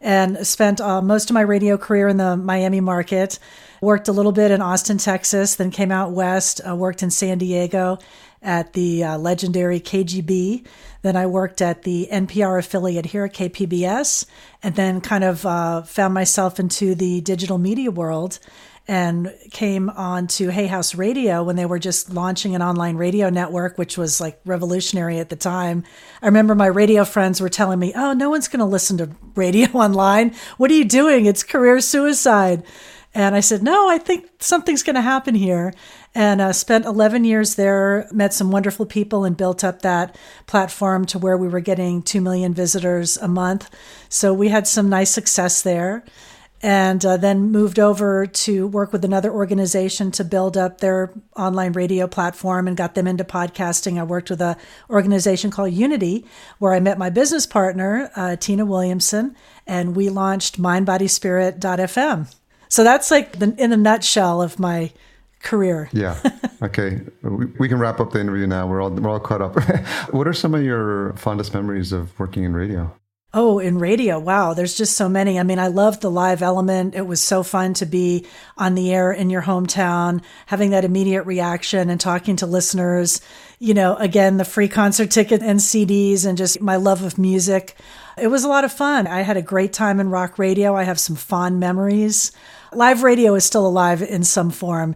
And 0.03 0.47
spent 0.47 0.82
uh, 0.82 1.00
most 1.00 1.31
of 1.31 1.35
my 1.35 1.41
radio 1.41 1.79
career 1.79 2.08
in 2.08 2.19
the 2.19 2.37
Miami 2.37 2.81
market. 2.81 3.38
Worked 3.81 4.08
a 4.08 4.12
little 4.12 4.32
bit 4.32 4.50
in 4.50 4.61
Austin, 4.61 4.99
Texas, 4.99 5.55
then 5.55 5.70
came 5.70 5.91
out 5.91 6.12
west, 6.12 6.61
uh, 6.67 6.76
worked 6.76 7.03
in 7.03 7.11
San 7.11 7.38
Diego 7.38 7.99
at 8.43 8.75
the 8.75 9.05
uh, 9.05 9.19
legendary 9.19 9.81
KGB. 9.81 10.67
Then 11.00 11.17
I 11.17 11.26
worked 11.26 11.62
at 11.62 11.82
the 11.82 12.08
NPR 12.12 12.58
affiliate 12.58 13.06
here 13.06 13.25
at 13.25 13.35
KPBS, 13.35 14.26
and 14.62 14.75
then 14.75 15.00
kind 15.00 15.25
of 15.25 15.47
uh, 15.47 15.82
found 15.82 16.12
myself 16.12 16.61
into 16.61 16.94
the 16.94 17.23
digital 17.23 17.56
media 17.56 17.91
world 17.91 18.38
and 18.88 19.35
came 19.50 19.91
on 19.91 20.29
to 20.29 20.49
Hay 20.50 20.67
House 20.67 20.94
Radio 20.94 21.43
when 21.43 21.56
they 21.56 21.67
were 21.67 21.79
just 21.79 22.11
launching 22.11 22.55
an 22.55 22.62
online 22.62 22.97
radio 22.97 23.31
network, 23.31 23.79
which 23.79 23.99
was 23.99 24.21
like 24.21 24.41
revolutionary 24.44 25.19
at 25.19 25.29
the 25.29 25.37
time. 25.37 25.85
I 26.23 26.27
remember 26.27 26.55
my 26.55 26.67
radio 26.67 27.05
friends 27.05 27.41
were 27.41 27.49
telling 27.49 27.79
me, 27.79 27.93
Oh, 27.97 28.12
no 28.12 28.31
one's 28.31 28.49
going 28.49 28.61
to 28.61 28.67
listen 28.67 28.99
to 28.99 29.11
radio 29.35 29.69
online. 29.71 30.35
What 30.56 30.71
are 30.71 30.75
you 30.75 30.85
doing? 30.85 31.27
It's 31.27 31.43
career 31.43 31.81
suicide. 31.81 32.62
And 33.17 33.35
I 33.35 33.41
said, 33.41 33.62
no, 33.62 33.88
I 33.88 33.97
think 33.97 34.29
something's 34.41 34.83
going 34.83 34.94
to 34.94 35.00
happen 35.00 35.35
here. 35.35 35.73
And 36.15 36.39
uh, 36.39 36.53
spent 36.53 36.85
11 36.85 37.25
years 37.25 37.55
there, 37.55 38.06
met 38.12 38.35
some 38.35 38.50
wonderful 38.50 38.85
people, 38.85 39.25
and 39.25 39.35
built 39.35 39.65
up 39.65 39.81
that 39.81 40.19
platform 40.47 41.06
to 41.06 41.19
where 41.19 41.39
we 41.39 41.49
were 41.49 41.61
getting 41.61 42.03
2 42.03 42.21
million 42.21 42.53
visitors 42.53 43.17
a 43.17 43.27
month. 43.27 43.71
So 44.11 44.35
we 44.35 44.49
had 44.49 44.67
some 44.67 44.91
nice 44.91 45.09
success 45.09 45.62
there. 45.62 46.05
And 46.62 47.05
uh, 47.05 47.19
then 47.19 47.50
moved 47.50 47.79
over 47.79 48.26
to 48.26 48.67
work 48.67 48.93
with 48.93 49.05
another 49.05 49.31
organization 49.31 50.11
to 50.12 50.25
build 50.25 50.56
up 50.56 50.81
their 50.81 51.12
online 51.37 51.73
radio 51.73 52.06
platform 52.06 52.67
and 52.67 52.76
got 52.76 52.94
them 52.94 53.06
into 53.06 53.25
podcasting. 53.25 53.99
I 53.99 54.05
worked 54.05 54.31
with 54.31 54.41
an 54.41 54.56
organization 54.88 55.50
called 55.50 55.73
Unity, 55.73 56.25
where 56.58 56.73
I 56.73 56.81
met 56.81 56.99
my 56.99 57.11
business 57.11 57.47
partner, 57.47 58.11
uh, 58.17 58.37
Tina 58.37 58.64
Williamson, 58.64 59.37
and 59.67 59.94
we 59.94 60.08
launched 60.08 60.61
mindbodyspirit.fm. 60.61 62.35
So 62.69 62.85
that's 62.85 63.11
like 63.11 63.38
the, 63.38 63.55
in 63.58 63.73
a 63.73 63.76
nutshell 63.76 64.43
of 64.43 64.58
my 64.58 64.93
career. 65.43 65.88
yeah. 65.93 66.19
Okay. 66.62 67.00
We, 67.23 67.47
we, 67.58 67.69
can 67.69 67.79
wrap 67.79 68.00
up 68.00 68.12
the 68.12 68.20
interview 68.20 68.47
now. 68.47 68.67
We're 68.67 68.82
all 68.82 68.91
we're 68.91 69.11
all 69.11 69.20
caught 69.20 69.43
up. 69.43 69.56
what 70.12 70.26
are 70.26 70.32
some 70.32 70.55
of 70.55 70.62
your 70.62 71.12
fondest 71.14 71.55
memories 71.55 71.93
of 71.93 72.19
working 72.19 72.44
in 72.44 72.55
radio? 72.55 72.93
Oh, 73.38 73.59
in 73.59 73.79
radio. 73.79 74.19
Wow. 74.19 74.55
There's 74.55 74.75
just 74.75 74.97
so 74.97 75.11
many. 75.11 75.38
I 75.38 75.43
mean, 75.43 75.59
I 75.59 75.67
love 75.67 76.00
the 76.00 76.11
live 76.11 76.41
element. 76.41 76.94
It 76.94 77.06
was 77.06 77.20
so 77.20 77.43
fun 77.43 77.75
to 77.75 77.84
be 77.84 78.25
on 78.56 78.75
the 78.75 78.91
air 78.94 79.13
in 79.13 79.29
your 79.29 79.43
hometown, 79.43 80.22
having 80.46 80.70
that 80.70 80.87
immediate 80.87 81.25
reaction 81.25 81.91
and 81.91 82.01
talking 82.01 82.37
to 82.37 82.46
listeners. 82.46 83.20
You 83.58 83.75
know, 83.75 83.94
again, 83.96 84.39
the 84.39 84.46
free 84.46 84.69
concert 84.69 85.10
ticket 85.10 85.43
and 85.43 85.60
CDs 85.60 86.25
and 86.25 86.39
just 86.39 86.63
my 86.63 86.77
love 86.77 87.03
of 87.03 87.19
music. 87.19 87.77
It 88.17 88.29
was 88.29 88.43
a 88.43 88.49
lot 88.49 88.65
of 88.65 88.72
fun. 88.72 89.06
I 89.06 89.20
had 89.20 89.37
a 89.37 89.43
great 89.43 89.75
time 89.75 90.01
in 90.01 90.08
rock 90.08 90.39
radio. 90.39 90.75
I 90.75 90.84
have 90.84 90.99
some 90.99 91.15
fond 91.15 91.60
memories. 91.60 92.32
Live 92.72 93.03
radio 93.03 93.34
is 93.34 93.44
still 93.44 93.67
alive 93.67 94.01
in 94.01 94.25
some 94.25 94.49
form. 94.49 94.94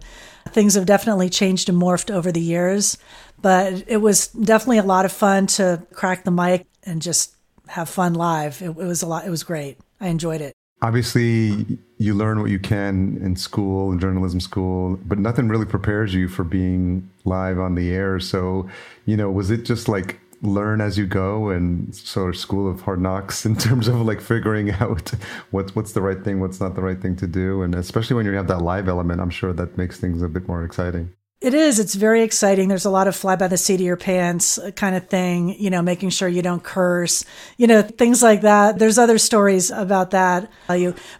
Things 0.49 0.73
have 0.73 0.87
definitely 0.87 1.29
changed 1.29 1.69
and 1.69 1.79
morphed 1.79 2.09
over 2.09 2.31
the 2.31 2.41
years, 2.41 2.97
but 3.39 3.83
it 3.85 3.97
was 3.97 4.29
definitely 4.29 4.79
a 4.79 4.83
lot 4.83 5.05
of 5.05 5.11
fun 5.11 5.45
to 5.45 5.85
crack 5.93 6.23
the 6.23 6.31
mic 6.31 6.65
and 6.81 7.03
just 7.03 7.35
have 7.71 7.89
fun 7.89 8.13
live. 8.13 8.61
It, 8.61 8.69
it 8.69 8.75
was 8.75 9.01
a 9.01 9.07
lot. 9.07 9.25
It 9.25 9.29
was 9.29 9.43
great. 9.43 9.77
I 9.99 10.07
enjoyed 10.07 10.41
it. 10.41 10.53
Obviously, 10.83 11.77
you 11.97 12.15
learn 12.15 12.41
what 12.41 12.49
you 12.49 12.57
can 12.57 13.19
in 13.21 13.35
school, 13.35 13.91
in 13.91 13.99
journalism 13.99 14.39
school, 14.39 14.99
but 15.05 15.19
nothing 15.19 15.47
really 15.47 15.65
prepares 15.65 16.13
you 16.13 16.27
for 16.27 16.43
being 16.43 17.07
live 17.23 17.59
on 17.59 17.75
the 17.75 17.91
air. 17.91 18.19
So, 18.19 18.67
you 19.05 19.15
know, 19.15 19.29
was 19.29 19.51
it 19.51 19.63
just 19.63 19.87
like 19.87 20.19
learn 20.41 20.81
as 20.81 20.97
you 20.97 21.05
go 21.05 21.49
and 21.49 21.93
sort 21.93 22.33
of 22.33 22.37
school 22.39 22.69
of 22.69 22.81
hard 22.81 22.99
knocks 22.99 23.45
in 23.45 23.55
terms 23.55 23.87
of 23.87 24.01
like 24.01 24.19
figuring 24.19 24.71
out 24.81 25.13
what's 25.51 25.75
what's 25.75 25.93
the 25.93 26.01
right 26.01 26.23
thing, 26.23 26.39
what's 26.39 26.59
not 26.59 26.75
the 26.75 26.81
right 26.81 26.99
thing 26.99 27.15
to 27.17 27.27
do, 27.27 27.61
and 27.61 27.75
especially 27.75 28.15
when 28.15 28.25
you 28.25 28.33
have 28.33 28.47
that 28.47 28.61
live 28.61 28.87
element, 28.87 29.21
I'm 29.21 29.29
sure 29.29 29.53
that 29.53 29.77
makes 29.77 29.99
things 29.99 30.21
a 30.21 30.27
bit 30.27 30.47
more 30.47 30.63
exciting. 30.63 31.13
It 31.41 31.55
is. 31.55 31.79
It's 31.79 31.95
very 31.95 32.21
exciting. 32.21 32.67
There's 32.67 32.85
a 32.85 32.91
lot 32.91 33.07
of 33.07 33.15
fly 33.15 33.35
by 33.35 33.47
the 33.47 33.57
seat 33.57 33.75
of 33.75 33.81
your 33.81 33.97
pants 33.97 34.59
uh, 34.59 34.69
kind 34.69 34.95
of 34.95 35.07
thing, 35.07 35.59
you 35.59 35.71
know, 35.71 35.81
making 35.81 36.11
sure 36.11 36.29
you 36.29 36.43
don't 36.43 36.63
curse, 36.63 37.25
you 37.57 37.65
know, 37.65 37.81
things 37.81 38.21
like 38.21 38.41
that. 38.41 38.77
There's 38.77 38.99
other 38.99 39.17
stories 39.17 39.71
about 39.71 40.11
that. 40.11 40.51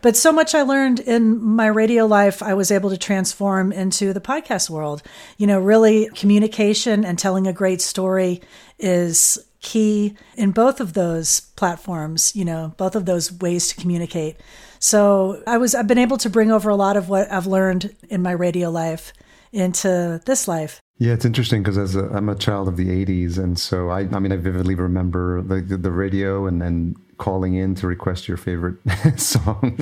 But 0.03 0.15
so 0.15 0.31
much 0.31 0.53
I 0.53 0.61
learned 0.61 0.99
in 0.99 1.43
my 1.43 1.65
radio 1.65 2.05
life, 2.05 2.43
I 2.43 2.53
was 2.53 2.69
able 2.69 2.91
to 2.91 2.99
transform 2.99 3.71
into 3.71 4.13
the 4.13 4.21
podcast 4.21 4.69
world. 4.69 5.01
You 5.37 5.47
know, 5.47 5.59
really 5.59 6.07
communication 6.09 7.03
and 7.03 7.17
telling 7.17 7.47
a 7.47 7.53
great 7.53 7.81
story 7.81 8.41
is 8.77 9.39
key 9.61 10.15
in 10.37 10.51
both 10.51 10.79
of 10.79 10.93
those 10.93 11.39
platforms, 11.55 12.35
you 12.35 12.45
know, 12.45 12.75
both 12.77 12.95
of 12.95 13.07
those 13.07 13.31
ways 13.31 13.69
to 13.69 13.75
communicate. 13.81 14.39
So 14.77 15.41
I 15.47 15.57
was, 15.57 15.73
I've 15.73 15.87
been 15.87 15.97
able 15.97 16.17
to 16.17 16.29
bring 16.29 16.51
over 16.51 16.69
a 16.69 16.75
lot 16.75 16.95
of 16.95 17.09
what 17.09 17.31
I've 17.31 17.47
learned 17.47 17.95
in 18.09 18.21
my 18.21 18.31
radio 18.31 18.69
life 18.69 19.13
into 19.51 20.21
this 20.25 20.47
life. 20.47 20.81
Yeah, 20.97 21.13
it's 21.13 21.25
interesting 21.25 21.63
because 21.63 21.77
as 21.77 21.95
a, 21.95 22.05
I'm 22.09 22.29
a 22.29 22.35
child 22.35 22.67
of 22.67 22.77
the 22.77 22.89
'80s, 22.89 23.37
and 23.37 23.57
so 23.57 23.89
I, 23.89 24.01
I 24.01 24.19
mean, 24.19 24.31
I 24.31 24.35
vividly 24.35 24.75
remember 24.75 25.41
the 25.41 25.61
the, 25.61 25.77
the 25.77 25.91
radio 25.91 26.45
and 26.45 26.61
then 26.61 26.95
calling 27.17 27.53
in 27.53 27.75
to 27.75 27.85
request 27.85 28.27
your 28.27 28.37
favorite 28.37 28.77
song. 29.17 29.77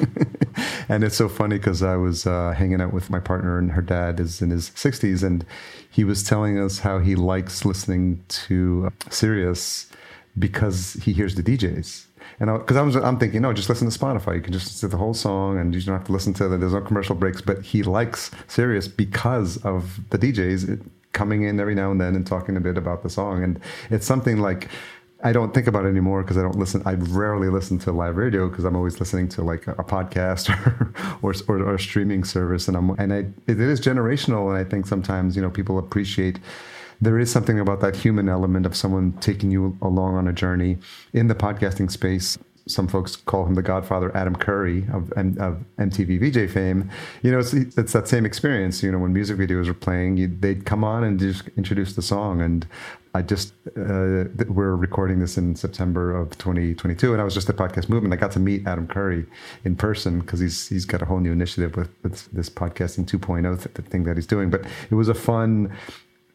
and 0.90 1.04
it's 1.04 1.16
so 1.16 1.30
funny 1.30 1.58
because 1.58 1.82
I 1.82 1.96
was 1.96 2.28
uh, 2.28 2.54
hanging 2.56 2.82
out 2.82 2.94
with 2.94 3.10
my 3.10 3.20
partner, 3.20 3.58
and 3.58 3.72
her 3.72 3.82
dad 3.82 4.20
is 4.20 4.42
in 4.42 4.50
his 4.50 4.72
60s, 4.72 5.24
and 5.24 5.46
he 5.90 6.04
was 6.04 6.22
telling 6.22 6.60
us 6.60 6.80
how 6.80 7.00
he 7.00 7.16
likes 7.16 7.64
listening 7.64 8.24
to 8.48 8.90
Sirius 9.10 9.90
because 10.38 10.94
he 11.04 11.14
hears 11.14 11.36
the 11.36 11.44
DJs. 11.44 12.06
And 12.39 12.58
because 12.58 12.77
I, 12.77 12.81
I, 12.81 12.84
was, 12.84 12.96
I'm 12.96 13.19
thinking, 13.19 13.41
no, 13.41 13.51
just 13.53 13.69
listen 13.69 13.89
to 13.89 13.98
Spotify. 13.98 14.36
You 14.36 14.41
can 14.41 14.53
just 14.53 14.67
listen 14.67 14.89
to 14.89 14.96
the 14.96 14.98
whole 14.98 15.13
song, 15.13 15.58
and 15.58 15.75
you 15.75 15.81
don't 15.81 15.96
have 15.96 16.08
to 16.08 16.13
listen 16.13 16.34
to 16.36 16.48
the, 16.48 16.58
there's 16.58 16.74
no 16.74 16.81
commercial 16.81 17.15
breaks. 17.15 17.41
But 17.41 17.63
he 17.63 17.84
likes 17.84 18.31
Sirius 18.48 18.88
because 18.88 19.58
of 19.65 20.00
the 20.10 20.17
DJs 20.17 20.86
coming 21.12 21.43
in 21.43 21.60
every 21.60 21.75
now 21.75 21.91
and 21.91 22.00
then 22.00 22.15
and 22.15 22.25
talking 22.25 22.55
a 22.55 22.62
bit 22.62 22.77
about 22.77 23.03
the 23.03 23.10
song. 23.10 23.43
And 23.43 23.60
it's 23.89 24.05
something 24.05 24.39
like 24.39 24.69
I 25.22 25.34
don't 25.34 25.53
think 25.53 25.67
about 25.67 25.86
it 25.86 25.89
anymore 25.89 26.22
because 26.22 26.38
I 26.38 26.41
don't 26.41 26.58
listen. 26.58 26.81
I 26.86 26.93
rarely 26.93 27.50
listen 27.50 27.77
to 27.79 27.91
live 27.91 28.15
radio 28.15 28.48
because 28.48 28.63
I'm 28.63 28.75
always 28.75 29.00
listening 29.00 29.27
to 29.29 29.43
like 29.43 29.67
a, 29.67 29.72
a 29.72 29.84
podcast 29.84 30.50
or, 31.22 31.34
or, 31.48 31.62
or 31.62 31.75
a 31.75 31.79
streaming 31.79 32.24
service, 32.24 32.69
and 32.69 32.77
I'm 32.77 32.91
and 32.91 33.13
I 33.13 33.17
it 33.48 33.60
is 33.60 33.81
generational, 33.81 34.48
and 34.50 34.58
I 34.58 34.69
think 34.69 34.88
sometimes 34.88 35.36
you 35.36 35.41
know 35.41 35.50
people 35.50 35.77
appreciate. 35.77 36.39
There 37.01 37.18
is 37.18 37.32
something 37.32 37.60
about 37.60 37.79
that 37.82 37.96
human 37.96 38.27
element 38.27 38.65
of 38.65 38.75
someone 38.75 39.13
taking 39.20 39.51
you 39.51 39.77
along 39.82 40.15
on 40.15 40.27
a 40.27 40.34
journey 40.34 40.77
in 41.13 41.27
the 41.27 41.36
podcasting 41.36 41.89
space 41.89 42.38
some 42.70 42.88
folks 42.88 43.15
call 43.15 43.46
him 43.46 43.56
the 43.56 43.63
godfather 43.63 44.15
Adam 44.15 44.36
Curry 44.36 44.86
of, 44.94 45.12
of 45.13 45.63
MTV 45.79 46.20
VJ 46.20 46.51
fame. 46.51 46.89
You 47.24 47.32
know, 47.32 47.39
it's, 47.39 47.53
it's 47.53 47.94
that 47.94 48.08
same 48.08 48.25
experience. 48.25 48.84
You 48.84 48.91
know, 48.91 49.00
when 49.00 49.12
music 49.12 49.38
videos 49.38 49.68
were 49.68 49.74
playing, 49.74 50.18
you, 50.18 50.27
they'd 50.27 50.65
come 50.65 50.84
on 50.84 51.03
and 51.03 51.20
just 51.20 51.48
introduce 51.58 51.94
the 51.94 52.03
song. 52.03 52.41
And 52.41 52.68
I 53.15 53.24
just, 53.24 53.53
uh, 53.75 54.25
we're 54.48 54.75
recording 54.75 55.20
this 55.20 55.36
in 55.36 55.56
September 55.56 56.15
of 56.15 56.38
2022, 56.38 57.12
and 57.12 57.20
I 57.20 57.25
was 57.25 57.34
just 57.34 57.50
at 57.50 57.56
Podcast 57.56 57.89
Movement. 57.89 58.13
I 58.13 58.18
got 58.18 58.32
to 58.34 58.39
meet 58.39 58.68
Adam 58.68 58.88
Curry 58.88 59.25
in 59.65 59.75
person 59.75 60.20
because 60.20 60.39
he's 60.39 60.68
he's 60.68 60.86
got 60.86 61.01
a 61.01 61.06
whole 61.06 61.20
new 61.20 61.32
initiative 61.32 61.75
with, 61.75 61.89
with 62.03 62.32
this 62.32 62.51
podcasting 62.51 63.06
2.0 63.06 63.74
th- 63.75 63.88
thing 63.88 64.03
that 64.03 64.15
he's 64.15 64.27
doing. 64.27 64.51
But 64.51 64.63
it 64.91 64.96
was 64.96 65.10
a 65.10 65.15
fun 65.15 65.75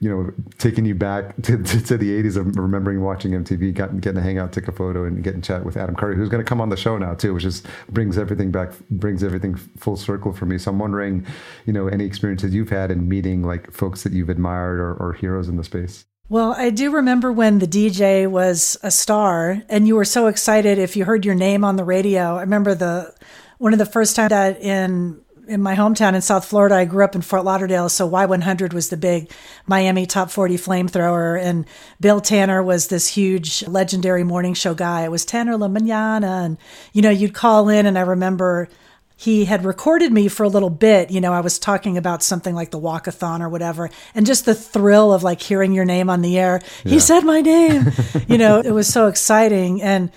you 0.05 0.11
know, 0.11 0.31
taking 0.59 0.85
you 0.85 0.95
back 0.95 1.35
to, 1.43 1.57
to, 1.63 1.83
to, 1.83 1.97
the 1.97 2.23
80s 2.23 2.37
of 2.37 2.59
remembering 2.59 3.01
watching 3.01 3.33
MTV, 3.33 3.73
getting, 3.73 4.01
getting 4.01 4.17
to 4.17 4.21
hang 4.21 4.37
out, 4.37 4.53
take 4.53 4.69
a 4.69 4.73
photo, 4.73 5.05
and 5.05 5.25
getting 5.25 5.41
chat 5.41 5.65
with 5.65 5.79
Adam 5.79 5.97
Curry, 5.97 6.15
who's 6.15 6.29
going 6.29 6.45
to 6.45 6.49
come 6.49 6.61
on 6.61 6.69
the 6.69 6.77
show 6.77 6.99
now 6.99 7.15
too, 7.15 7.33
which 7.33 7.45
is 7.45 7.63
brings 7.89 8.19
everything 8.19 8.51
back, 8.51 8.79
brings 8.91 9.25
everything 9.25 9.55
full 9.55 9.97
circle 9.97 10.35
for 10.35 10.45
me. 10.45 10.59
So 10.59 10.71
I'm 10.71 10.79
wondering, 10.79 11.27
you 11.65 11.73
know, 11.73 11.89
any 11.89 12.05
experiences 12.05 12.53
you've 12.55 12.69
had 12.69 12.91
in 12.91 13.09
meeting 13.09 13.45
like 13.45 13.73
folks 13.73 14.03
that 14.03 14.13
you've 14.13 14.29
admired 14.29 14.79
or, 14.79 14.93
or 14.93 15.15
heroes 15.15 15.49
in 15.49 15.57
the 15.57 15.65
space. 15.65 16.05
Well, 16.29 16.53
I 16.53 16.69
do 16.69 16.91
remember 16.91 17.33
when 17.33 17.59
the 17.59 17.67
DJ 17.67 18.31
was 18.31 18.77
a 18.83 18.91
star 18.91 19.63
and 19.71 19.87
you 19.89 19.97
were 19.97 20.05
so 20.05 20.27
excited 20.27 20.79
if 20.79 20.97
you 20.97 21.07
heard 21.07 21.25
your 21.25 21.35
name 21.35 21.65
on 21.65 21.77
the 21.77 21.85
radio. 21.85 22.37
I 22.37 22.43
remember 22.43 22.75
the 22.75 23.15
one 23.57 23.73
of 23.73 23.79
the 23.79 23.87
first 23.87 24.17
time 24.17 24.29
that 24.29 24.61
in 24.61 25.24
in 25.47 25.63
my 25.63 25.75
hometown 25.77 26.15
in 26.15 26.23
South 26.23 26.45
Florida. 26.45 26.77
I 26.77 26.85
grew 26.85 27.05
up 27.05 27.15
in 27.15 27.23
Fort 27.23 27.45
Lauderdale, 27.45 27.89
so 27.89 28.09
Y100 28.09 28.73
was 28.73 28.89
the 28.89 28.97
big 28.97 29.31
Miami 29.67 30.07
top 30.07 30.31
40 30.31 30.57
flamethrower. 30.57 31.41
And 31.41 31.67
Bill 32.01 32.21
Tanner 32.21 32.63
was 32.63 32.89
this 32.89 33.09
huge 33.09 33.67
legendary 33.67 34.25
morning 34.25 34.55
show 34.55 34.75
guy. 34.75 35.05
It 35.05 35.11
was 35.11 35.25
Tanner 35.25 35.57
La 35.57 35.69
Manana. 35.69 36.43
And, 36.45 36.59
you 36.93 37.03
know, 37.03 37.11
you'd 37.11 37.35
call 37.35 37.69
in, 37.69 37.87
and 37.87 37.99
I 37.99 38.03
remember 38.03 38.69
he 39.17 39.45
had 39.45 39.65
recorded 39.65 40.13
me 40.13 40.29
for 40.29 40.43
a 40.43 40.49
little 40.49 40.71
bit. 40.71 41.11
You 41.11 41.21
know, 41.21 41.33
I 41.33 41.41
was 41.41 41.59
talking 41.59 41.97
about 41.97 42.23
something 42.23 42.55
like 42.55 42.71
the 42.71 42.81
walkathon 42.81 43.41
or 43.41 43.49
whatever, 43.49 43.91
and 44.15 44.27
just 44.27 44.45
the 44.45 44.55
thrill 44.55 45.13
of 45.13 45.23
like 45.23 45.41
hearing 45.41 45.73
your 45.73 45.85
name 45.85 46.11
on 46.11 46.23
the 46.23 46.39
air. 46.39 46.61
Yeah. 46.85 46.93
He 46.93 47.01
said 47.01 47.21
my 47.21 47.41
name. 47.41 47.93
you 48.29 48.39
know, 48.39 48.61
it 48.61 48.73
was 48.73 48.89
so 48.89 49.07
exciting. 49.07 49.83
And 49.83 50.11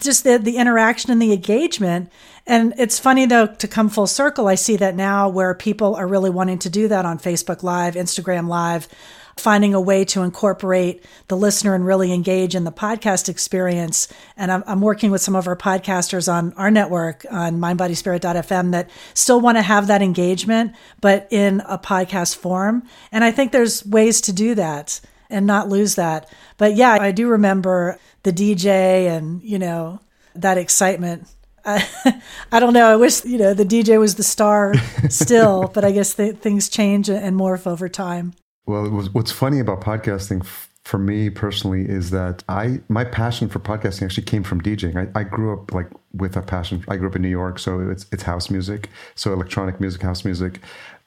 just 0.00 0.24
the, 0.24 0.38
the 0.38 0.56
interaction 0.56 1.10
and 1.10 1.20
the 1.20 1.32
engagement. 1.32 2.10
And 2.50 2.74
it's 2.78 2.98
funny 2.98 3.26
though 3.26 3.46
to 3.46 3.68
come 3.68 3.88
full 3.88 4.08
circle. 4.08 4.48
I 4.48 4.56
see 4.56 4.74
that 4.78 4.96
now 4.96 5.28
where 5.28 5.54
people 5.54 5.94
are 5.94 6.08
really 6.08 6.30
wanting 6.30 6.58
to 6.58 6.68
do 6.68 6.88
that 6.88 7.06
on 7.06 7.16
Facebook 7.16 7.62
Live, 7.62 7.94
Instagram 7.94 8.48
Live, 8.48 8.88
finding 9.36 9.72
a 9.72 9.80
way 9.80 10.04
to 10.06 10.22
incorporate 10.22 11.04
the 11.28 11.36
listener 11.36 11.76
and 11.76 11.86
really 11.86 12.12
engage 12.12 12.56
in 12.56 12.64
the 12.64 12.72
podcast 12.72 13.28
experience. 13.28 14.08
And 14.36 14.50
I'm, 14.50 14.64
I'm 14.66 14.80
working 14.80 15.12
with 15.12 15.20
some 15.20 15.36
of 15.36 15.46
our 15.46 15.54
podcasters 15.54 16.30
on 16.30 16.52
our 16.54 16.72
network 16.72 17.24
on 17.30 17.60
mindbodyspirit.fm 17.60 18.72
that 18.72 18.90
still 19.14 19.40
want 19.40 19.56
to 19.56 19.62
have 19.62 19.86
that 19.86 20.02
engagement, 20.02 20.74
but 21.00 21.28
in 21.30 21.62
a 21.66 21.78
podcast 21.78 22.34
form. 22.34 22.82
And 23.12 23.22
I 23.22 23.30
think 23.30 23.52
there's 23.52 23.86
ways 23.86 24.20
to 24.22 24.32
do 24.32 24.56
that 24.56 25.00
and 25.30 25.46
not 25.46 25.68
lose 25.68 25.94
that. 25.94 26.28
But 26.58 26.74
yeah, 26.74 26.98
I 27.00 27.12
do 27.12 27.28
remember 27.28 28.00
the 28.24 28.32
DJ 28.32 29.06
and, 29.06 29.40
you 29.40 29.60
know, 29.60 30.00
that 30.34 30.58
excitement. 30.58 31.28
I, 31.64 32.22
I 32.52 32.60
don't 32.60 32.72
know. 32.72 32.86
I 32.86 32.96
wish, 32.96 33.24
you 33.24 33.38
know, 33.38 33.54
the 33.54 33.64
DJ 33.64 33.98
was 33.98 34.14
the 34.16 34.22
star 34.22 34.74
still, 35.08 35.70
but 35.74 35.84
I 35.84 35.92
guess 35.92 36.14
th- 36.14 36.36
things 36.36 36.68
change 36.68 37.08
and 37.08 37.38
morph 37.38 37.66
over 37.66 37.88
time. 37.88 38.34
Well, 38.66 38.88
was, 38.90 39.12
what's 39.12 39.32
funny 39.32 39.58
about 39.58 39.80
podcasting 39.80 40.44
for 40.84 40.98
me 40.98 41.30
personally 41.30 41.82
is 41.88 42.10
that 42.10 42.42
I 42.48 42.80
my 42.88 43.04
passion 43.04 43.48
for 43.48 43.58
podcasting 43.58 44.02
actually 44.02 44.24
came 44.24 44.42
from 44.42 44.60
DJing. 44.60 44.96
I, 44.96 45.20
I 45.20 45.24
grew 45.24 45.52
up 45.52 45.72
like 45.72 45.88
with 46.14 46.36
a 46.36 46.42
passion. 46.42 46.84
I 46.88 46.96
grew 46.96 47.08
up 47.08 47.16
in 47.16 47.22
New 47.22 47.28
York, 47.28 47.58
so 47.58 47.80
it's 47.90 48.06
it's 48.12 48.22
house 48.22 48.50
music, 48.50 48.88
so 49.14 49.32
electronic 49.32 49.80
music, 49.80 50.02
house 50.02 50.24
music 50.24 50.60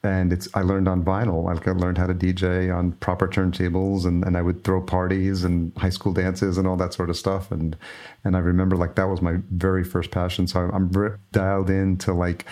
and 0.03 0.33
it's 0.33 0.49
I 0.53 0.61
learned 0.61 0.87
on 0.87 1.03
vinyl. 1.03 1.49
I 1.49 1.71
learned 1.71 1.97
how 1.97 2.07
to 2.07 2.13
DJ 2.13 2.75
on 2.75 2.91
proper 2.93 3.27
turntables, 3.27 4.05
and, 4.05 4.25
and 4.25 4.35
I 4.35 4.41
would 4.41 4.63
throw 4.63 4.81
parties 4.81 5.43
and 5.43 5.71
high 5.77 5.89
school 5.89 6.11
dances 6.11 6.57
and 6.57 6.67
all 6.67 6.75
that 6.77 6.93
sort 6.93 7.09
of 7.09 7.15
stuff. 7.15 7.51
And 7.51 7.77
and 8.25 8.35
I 8.35 8.39
remember 8.39 8.75
like 8.75 8.95
that 8.95 9.07
was 9.07 9.21
my 9.21 9.37
very 9.51 9.83
first 9.83 10.11
passion. 10.11 10.47
So 10.47 10.59
I'm, 10.59 10.71
I'm 10.71 11.19
dialed 11.31 11.69
into 11.69 12.13
like 12.13 12.45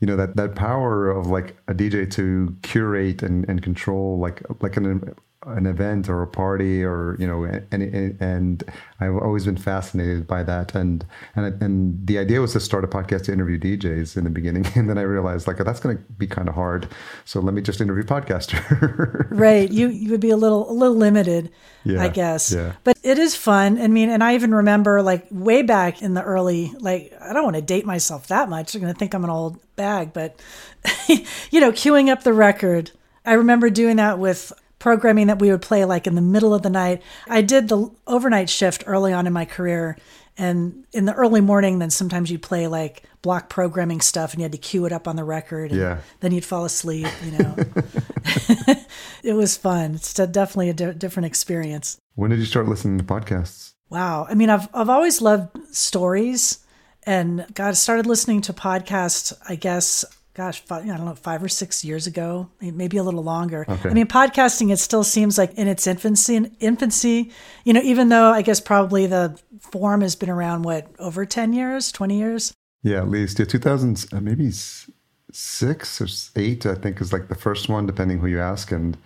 you 0.00 0.06
know 0.06 0.16
that 0.16 0.36
that 0.36 0.54
power 0.54 1.10
of 1.10 1.28
like 1.28 1.56
a 1.66 1.74
DJ 1.74 2.10
to 2.12 2.54
curate 2.62 3.22
and, 3.22 3.48
and 3.48 3.62
control 3.62 4.18
like 4.18 4.42
like 4.60 4.76
an 4.76 5.14
an 5.56 5.66
event 5.66 6.08
or 6.08 6.22
a 6.22 6.26
party 6.26 6.84
or 6.84 7.16
you 7.18 7.26
know 7.26 7.44
and 7.44 7.82
and 8.20 8.64
I've 9.00 9.16
always 9.16 9.44
been 9.44 9.56
fascinated 9.56 10.26
by 10.26 10.42
that. 10.42 10.74
And 10.74 11.04
and 11.36 11.62
and 11.62 12.06
the 12.06 12.18
idea 12.18 12.40
was 12.40 12.52
to 12.54 12.60
start 12.60 12.84
a 12.84 12.88
podcast 12.88 13.24
to 13.24 13.32
interview 13.32 13.58
DJs 13.58 14.16
in 14.16 14.24
the 14.24 14.30
beginning. 14.30 14.66
And 14.78 14.88
then 14.88 14.98
I 14.98 15.02
realized 15.02 15.46
like 15.46 15.60
oh, 15.60 15.64
that's 15.64 15.80
going 15.80 15.96
to 15.96 16.02
be 16.14 16.26
kind 16.26 16.48
of 16.48 16.54
hard. 16.54 16.88
So 17.24 17.40
let 17.40 17.52
me 17.54 17.62
just 17.62 17.80
interview 17.80 18.04
podcaster. 18.04 19.28
Right. 19.38 19.70
You 19.70 19.88
you 19.88 20.10
would 20.10 20.20
be 20.20 20.30
a 20.30 20.36
little 20.36 20.70
a 20.70 20.72
little 20.72 20.96
limited 20.96 21.50
yeah, 21.84 22.02
I 22.02 22.08
guess. 22.08 22.52
yeah. 22.52 22.72
but 22.84 22.98
it 23.02 23.18
is 23.18 23.34
fun. 23.34 23.80
I 23.80 23.88
mean 23.88 24.10
and 24.10 24.22
I 24.22 24.34
even 24.34 24.54
remember 24.54 25.02
like 25.02 25.26
way 25.30 25.62
back 25.62 26.02
in 26.02 26.14
the 26.14 26.22
early 26.22 26.72
like 26.78 27.12
I 27.20 27.32
don't 27.32 27.44
want 27.44 27.56
to 27.56 27.62
date 27.62 27.86
myself 27.86 28.28
that 28.28 28.48
much. 28.48 28.74
I'm 28.74 28.80
going 28.80 28.92
to 28.92 28.98
think 28.98 29.14
I'm 29.14 29.24
an 29.24 29.30
old 29.30 29.58
bag 29.76 30.12
but 30.12 30.40
you 31.08 31.60
know 31.60 31.72
queuing 31.72 32.08
up 32.08 32.22
the 32.22 32.32
record. 32.32 32.90
I 33.24 33.34
remember 33.34 33.70
doing 33.70 33.96
that 33.96 34.18
with 34.18 34.52
programming 34.78 35.26
that 35.26 35.40
we 35.40 35.50
would 35.50 35.62
play 35.62 35.84
like 35.84 36.06
in 36.06 36.14
the 36.14 36.20
middle 36.20 36.54
of 36.54 36.62
the 36.62 36.70
night. 36.70 37.02
I 37.26 37.42
did 37.42 37.68
the 37.68 37.90
overnight 38.06 38.50
shift 38.50 38.84
early 38.86 39.12
on 39.12 39.26
in 39.26 39.32
my 39.32 39.44
career. 39.44 39.96
And 40.36 40.84
in 40.92 41.04
the 41.04 41.14
early 41.14 41.40
morning, 41.40 41.80
then 41.80 41.90
sometimes 41.90 42.30
you'd 42.30 42.42
play 42.42 42.68
like 42.68 43.02
block 43.22 43.48
programming 43.48 44.00
stuff 44.00 44.32
and 44.32 44.40
you 44.40 44.44
had 44.44 44.52
to 44.52 44.58
cue 44.58 44.86
it 44.86 44.92
up 44.92 45.08
on 45.08 45.16
the 45.16 45.24
record. 45.24 45.72
And 45.72 45.80
yeah. 45.80 45.98
Then 46.20 46.30
you'd 46.32 46.44
fall 46.44 46.64
asleep, 46.64 47.08
you 47.24 47.32
know. 47.32 47.56
it 49.24 49.32
was 49.32 49.56
fun. 49.56 49.96
It's 49.96 50.14
definitely 50.14 50.70
a 50.70 50.74
di- 50.74 50.92
different 50.92 51.26
experience. 51.26 51.98
When 52.14 52.30
did 52.30 52.38
you 52.38 52.44
start 52.44 52.68
listening 52.68 52.98
to 52.98 53.04
podcasts? 53.04 53.74
Wow. 53.90 54.26
I 54.28 54.34
mean, 54.34 54.50
I've, 54.50 54.68
I've 54.72 54.88
always 54.88 55.20
loved 55.20 55.58
stories 55.74 56.64
and 57.04 57.46
God 57.54 57.76
started 57.76 58.06
listening 58.06 58.42
to 58.42 58.52
podcasts, 58.52 59.32
I 59.48 59.56
guess, 59.56 60.04
gosh, 60.38 60.60
five, 60.60 60.84
I 60.84 60.96
don't 60.96 61.04
know, 61.04 61.16
five 61.16 61.42
or 61.42 61.48
six 61.48 61.84
years 61.84 62.06
ago, 62.06 62.48
maybe 62.60 62.96
a 62.96 63.02
little 63.02 63.24
longer. 63.24 63.66
Okay. 63.68 63.90
I 63.90 63.92
mean, 63.92 64.06
podcasting, 64.06 64.72
it 64.72 64.76
still 64.76 65.02
seems 65.02 65.36
like 65.36 65.52
in 65.54 65.66
its 65.66 65.84
infancy, 65.84 66.48
infancy, 66.60 67.32
you 67.64 67.72
know, 67.72 67.80
even 67.82 68.08
though 68.08 68.30
I 68.30 68.42
guess 68.42 68.60
probably 68.60 69.08
the 69.08 69.36
form 69.58 70.00
has 70.00 70.14
been 70.14 70.30
around, 70.30 70.62
what, 70.62 70.86
over 71.00 71.26
10 71.26 71.54
years, 71.54 71.90
20 71.90 72.16
years? 72.16 72.54
Yeah, 72.84 72.98
at 72.98 73.08
least. 73.08 73.40
Yeah, 73.40 73.46
2000, 73.46 74.06
uh, 74.12 74.20
maybe 74.20 74.52
six 75.32 76.00
or 76.00 76.06
eight, 76.40 76.66
I 76.66 76.76
think, 76.76 77.00
is 77.00 77.12
like 77.12 77.26
the 77.26 77.34
first 77.34 77.68
one, 77.68 77.86
depending 77.86 78.20
who 78.20 78.28
you 78.28 78.38
ask. 78.38 78.70
And 78.70 78.96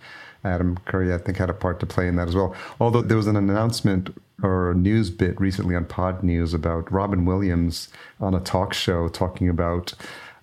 Adam 0.43 0.77
Curry, 0.85 1.11
I 1.11 1.17
think, 1.17 1.39
had 1.39 1.49
a 1.49 1.53
part 1.53 1.79
to 1.79 1.87
play 1.87 2.07
in 2.07 2.15
that 2.17 2.27
as 2.27 2.35
well. 2.35 2.55
Although 2.79 3.01
there 3.01 3.17
was 3.17 3.25
an 3.25 3.37
announcement 3.37 4.15
or 4.43 4.69
a 4.69 4.75
news 4.75 5.09
bit 5.09 5.41
recently 5.41 5.75
on 5.75 5.85
Pod 5.85 6.21
News 6.21 6.53
about 6.53 6.91
Robin 6.91 7.25
Williams 7.25 7.89
on 8.19 8.35
a 8.35 8.39
talk 8.39 8.75
show 8.75 9.07
talking 9.07 9.49
about 9.49 9.95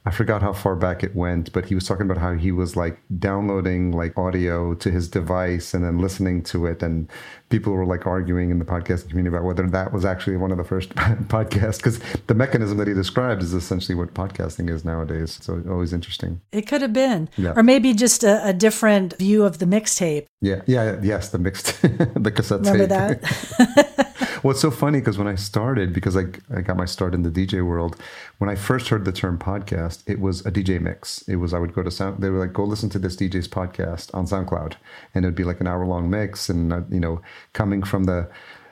I 0.07 0.11
forgot 0.11 0.40
how 0.40 0.54
far 0.54 0.76
back 0.76 1.04
it 1.04 1.14
went, 1.14 1.52
but 1.52 1.66
he 1.66 1.75
was 1.75 1.87
talking 1.87 2.07
about 2.07 2.16
how 2.16 2.33
he 2.33 2.52
was 2.52 2.75
like 2.75 2.99
downloading 3.19 3.92
like 3.92 4.16
audio 4.16 4.75
to 4.75 4.90
his 4.90 5.09
device 5.09 5.75
and 5.75 5.85
then 5.85 5.99
listening 5.99 6.42
to 6.45 6.64
it. 6.64 6.83
And 6.83 7.11
people 7.50 7.75
were 7.75 7.85
like 7.85 8.07
arguing 8.07 8.50
in 8.50 8.59
the 8.59 8.64
podcast 8.64 9.09
community 9.11 9.35
about 9.35 9.45
whether 9.45 9.66
that 9.66 9.92
was 9.92 10.07
actually 10.07 10.38
one 10.38 10.52
of 10.52 10.57
the 10.57 10.64
first 10.64 10.90
podcasts 10.95 11.76
because 11.76 12.00
the 12.28 12.35
mechanism 12.35 12.78
that 12.78 12.88
he 12.88 12.95
described 12.95 13.42
is 13.42 13.52
essentially 13.52 13.95
what 13.95 14.14
podcasting 14.14 14.71
is 14.71 14.87
nowadays. 14.87 15.38
So 15.42 15.62
always 15.69 15.92
interesting. 15.92 16.40
It 16.50 16.66
could 16.66 16.80
have 16.80 16.95
been, 16.95 17.28
yeah. 17.37 17.52
or 17.54 17.62
maybe 17.62 17.92
just 17.92 18.25
a, 18.25 18.47
a, 18.47 18.54
different 18.54 19.19
view 19.19 19.45
of 19.45 19.59
the 19.59 19.66
mixtape. 19.66 20.26
Yeah, 20.40 20.62
yeah, 20.66 20.99
yes, 21.02 21.28
the 21.28 21.38
mixed, 21.38 21.80
the 21.83 22.33
cassette 22.35 22.61
Remember 22.61 22.87
tape. 22.87 23.21
that? 23.21 24.07
well, 24.42 24.52
it's 24.52 24.61
so 24.61 24.70
funny 24.70 25.00
because 25.00 25.18
when 25.18 25.26
I 25.26 25.35
started, 25.35 25.92
because 25.92 26.16
I, 26.16 26.25
I 26.54 26.61
got 26.61 26.76
my 26.76 26.85
start 26.85 27.14
in 27.14 27.23
the 27.23 27.30
DJ 27.30 27.64
world, 27.66 27.97
when 28.38 28.49
I 28.49 28.54
first 28.54 28.88
heard 28.88 29.04
the 29.04 29.12
term 29.12 29.38
podcast, 29.38 30.02
it 30.06 30.20
was 30.20 30.44
a 30.47 30.50
DJ 30.50 30.80
mix. 30.80 31.23
It 31.28 31.37
was, 31.37 31.52
I 31.52 31.59
would 31.59 31.75
go 31.75 31.82
to 31.82 31.90
sound, 31.90 32.23
they 32.23 32.30
were 32.30 32.38
like, 32.38 32.52
go 32.52 32.64
listen 32.64 32.90
to 32.90 32.99
this 32.99 33.16
DJ's 33.16 33.49
podcast 33.49 34.14
on 34.14 34.26
SoundCloud. 34.26 34.75
And 35.14 35.25
it'd 35.25 35.35
be 35.35 35.44
like 35.44 35.61
an 35.61 35.66
hour 35.66 35.85
long 35.87 36.09
mix. 36.09 36.49
And, 36.49 36.73
uh, 36.73 36.82
you 36.90 37.00
know, 37.00 37.20
coming 37.52 37.82
from 37.82 38.04
the, 38.04 38.30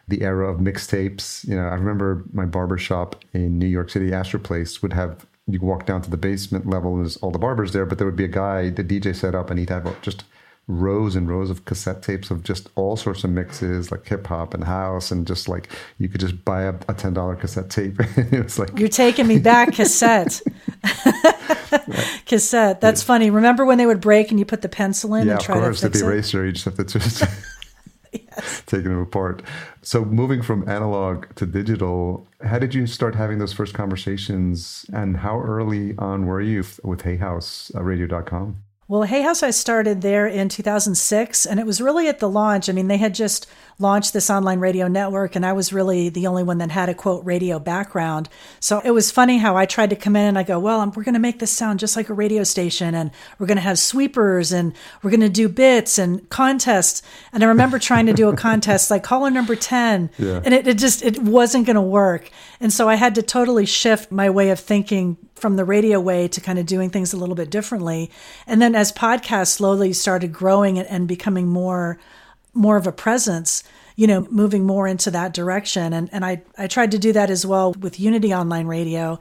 the 0.08 0.22
era 0.22 0.50
of 0.50 0.58
mixtapes, 0.58 1.46
you 1.46 1.54
know, 1.54 1.66
I 1.66 1.74
remember 1.74 2.24
my 2.32 2.46
barber 2.46 2.78
shop 2.78 3.22
in 3.34 3.58
New 3.58 3.66
York 3.66 3.90
City, 3.90 4.12
Astor 4.12 4.38
Place, 4.38 4.82
would 4.82 4.92
have 4.94 5.26
you 5.46 5.60
walk 5.60 5.86
down 5.86 6.02
to 6.02 6.10
the 6.10 6.16
basement 6.16 6.68
level 6.68 6.94
and 6.94 7.04
there's 7.04 7.16
all 7.18 7.30
the 7.30 7.38
barbers 7.38 7.72
there, 7.72 7.86
but 7.86 7.98
there 7.98 8.06
would 8.06 8.16
be 8.16 8.24
a 8.24 8.28
guy, 8.28 8.70
the 8.70 8.84
DJ 8.84 9.14
set 9.16 9.34
up, 9.34 9.50
and 9.50 9.58
he'd 9.58 9.70
have 9.70 10.00
just 10.02 10.24
rows 10.68 11.16
and 11.16 11.28
rows 11.28 11.48
of 11.48 11.64
cassette 11.64 12.02
tapes 12.02 12.30
of 12.30 12.44
just 12.44 12.68
all 12.76 12.94
sorts 12.94 13.24
of 13.24 13.30
mixes 13.30 13.90
like 13.90 14.06
hip 14.06 14.26
hop 14.26 14.52
and 14.52 14.64
house 14.64 15.10
and 15.10 15.26
just 15.26 15.48
like 15.48 15.70
you 15.96 16.08
could 16.08 16.20
just 16.20 16.44
buy 16.44 16.62
a, 16.62 16.74
a 16.88 16.94
ten 16.94 17.14
dollar 17.14 17.34
cassette 17.34 17.70
tape. 17.70 17.96
it's 18.16 18.58
like 18.58 18.78
you're 18.78 18.88
taking 18.88 19.26
me 19.26 19.38
back 19.38 19.74
cassette. 19.74 20.40
cassette. 22.26 22.80
That's 22.80 23.02
yeah. 23.02 23.06
funny. 23.06 23.30
Remember 23.30 23.64
when 23.64 23.78
they 23.78 23.86
would 23.86 24.00
break 24.00 24.30
and 24.30 24.38
you 24.38 24.44
put 24.44 24.62
the 24.62 24.68
pencil 24.68 25.14
in 25.14 25.26
yeah, 25.26 25.34
and 25.34 25.40
try 25.40 25.56
of 25.56 25.62
course, 25.62 25.80
to 25.80 25.86
fix 25.86 26.00
the 26.00 26.06
eraser. 26.06 26.44
You 26.44 26.52
just 26.52 26.64
have 26.66 26.76
to 26.76 26.84
just 26.84 27.24
yes. 28.12 28.62
taking 28.66 28.90
them 28.90 29.00
apart. 29.00 29.42
So 29.82 30.04
moving 30.04 30.42
from 30.42 30.68
analog 30.68 31.34
to 31.36 31.46
digital, 31.46 32.28
how 32.44 32.58
did 32.58 32.74
you 32.74 32.86
start 32.86 33.14
having 33.14 33.38
those 33.38 33.54
first 33.54 33.72
conversations, 33.74 34.84
and 34.92 35.16
how 35.16 35.40
early 35.40 35.96
on 35.96 36.26
were 36.26 36.40
you 36.40 36.64
with 36.82 37.02
HayHouseRadio.com? 37.02 38.48
Uh, 38.50 38.67
Well, 38.90 39.02
Hay 39.02 39.20
House, 39.20 39.42
I 39.42 39.50
started 39.50 40.00
there 40.00 40.26
in 40.26 40.48
2006, 40.48 41.44
and 41.44 41.60
it 41.60 41.66
was 41.66 41.78
really 41.82 42.08
at 42.08 42.20
the 42.20 42.28
launch. 42.28 42.70
I 42.70 42.72
mean, 42.72 42.88
they 42.88 42.96
had 42.96 43.14
just 43.14 43.46
launched 43.80 44.12
this 44.12 44.28
online 44.28 44.58
radio 44.58 44.88
network, 44.88 45.36
and 45.36 45.46
I 45.46 45.52
was 45.52 45.72
really 45.72 46.08
the 46.08 46.26
only 46.26 46.42
one 46.42 46.58
that 46.58 46.70
had 46.70 46.88
a 46.88 46.94
quote 46.94 47.24
radio 47.24 47.60
background. 47.60 48.28
So 48.58 48.80
it 48.84 48.90
was 48.90 49.12
funny 49.12 49.38
how 49.38 49.56
I 49.56 49.66
tried 49.66 49.90
to 49.90 49.96
come 49.96 50.16
in 50.16 50.26
and 50.26 50.38
I 50.38 50.42
go, 50.42 50.58
Well, 50.58 50.84
we're 50.96 51.04
going 51.04 51.14
to 51.14 51.20
make 51.20 51.38
this 51.38 51.52
sound 51.52 51.78
just 51.78 51.94
like 51.94 52.08
a 52.08 52.14
radio 52.14 52.42
station, 52.42 52.94
and 52.94 53.10
we're 53.38 53.46
going 53.46 53.56
to 53.56 53.62
have 53.62 53.78
sweepers, 53.78 54.52
and 54.52 54.74
we're 55.02 55.10
going 55.10 55.20
to 55.20 55.28
do 55.28 55.48
bits 55.48 55.98
and 55.98 56.28
contests. 56.28 57.02
And 57.32 57.44
I 57.44 57.46
remember 57.46 57.78
trying 57.78 58.06
to 58.06 58.12
do 58.12 58.28
a 58.28 58.36
contest 58.36 58.90
like 58.90 59.04
caller 59.04 59.30
number 59.30 59.54
10, 59.54 60.10
yeah. 60.18 60.40
and 60.44 60.52
it, 60.52 60.66
it 60.66 60.78
just 60.78 61.02
it 61.02 61.22
wasn't 61.22 61.66
going 61.66 61.76
to 61.76 61.82
work. 61.82 62.30
And 62.60 62.72
so 62.72 62.88
I 62.88 62.96
had 62.96 63.14
to 63.14 63.22
totally 63.22 63.66
shift 63.66 64.10
my 64.10 64.28
way 64.28 64.50
of 64.50 64.58
thinking 64.58 65.16
from 65.36 65.54
the 65.54 65.64
radio 65.64 66.00
way 66.00 66.26
to 66.26 66.40
kind 66.40 66.58
of 66.58 66.66
doing 66.66 66.90
things 66.90 67.12
a 67.12 67.16
little 67.16 67.36
bit 67.36 67.50
differently. 67.50 68.10
And 68.46 68.60
then 68.60 68.74
as 68.74 68.90
podcasts 68.90 69.52
slowly 69.52 69.92
started 69.92 70.32
growing 70.32 70.80
and 70.80 71.06
becoming 71.06 71.46
more 71.46 71.98
more 72.58 72.76
of 72.76 72.86
a 72.86 72.92
presence, 72.92 73.62
you 73.96 74.06
know, 74.06 74.26
moving 74.30 74.66
more 74.66 74.86
into 74.86 75.10
that 75.12 75.32
direction. 75.32 75.92
And 75.92 76.08
and 76.12 76.24
I, 76.24 76.42
I 76.56 76.66
tried 76.66 76.90
to 76.90 76.98
do 76.98 77.12
that 77.12 77.30
as 77.30 77.46
well 77.46 77.72
with 77.72 77.98
Unity 78.00 78.34
Online 78.34 78.66
Radio, 78.66 79.18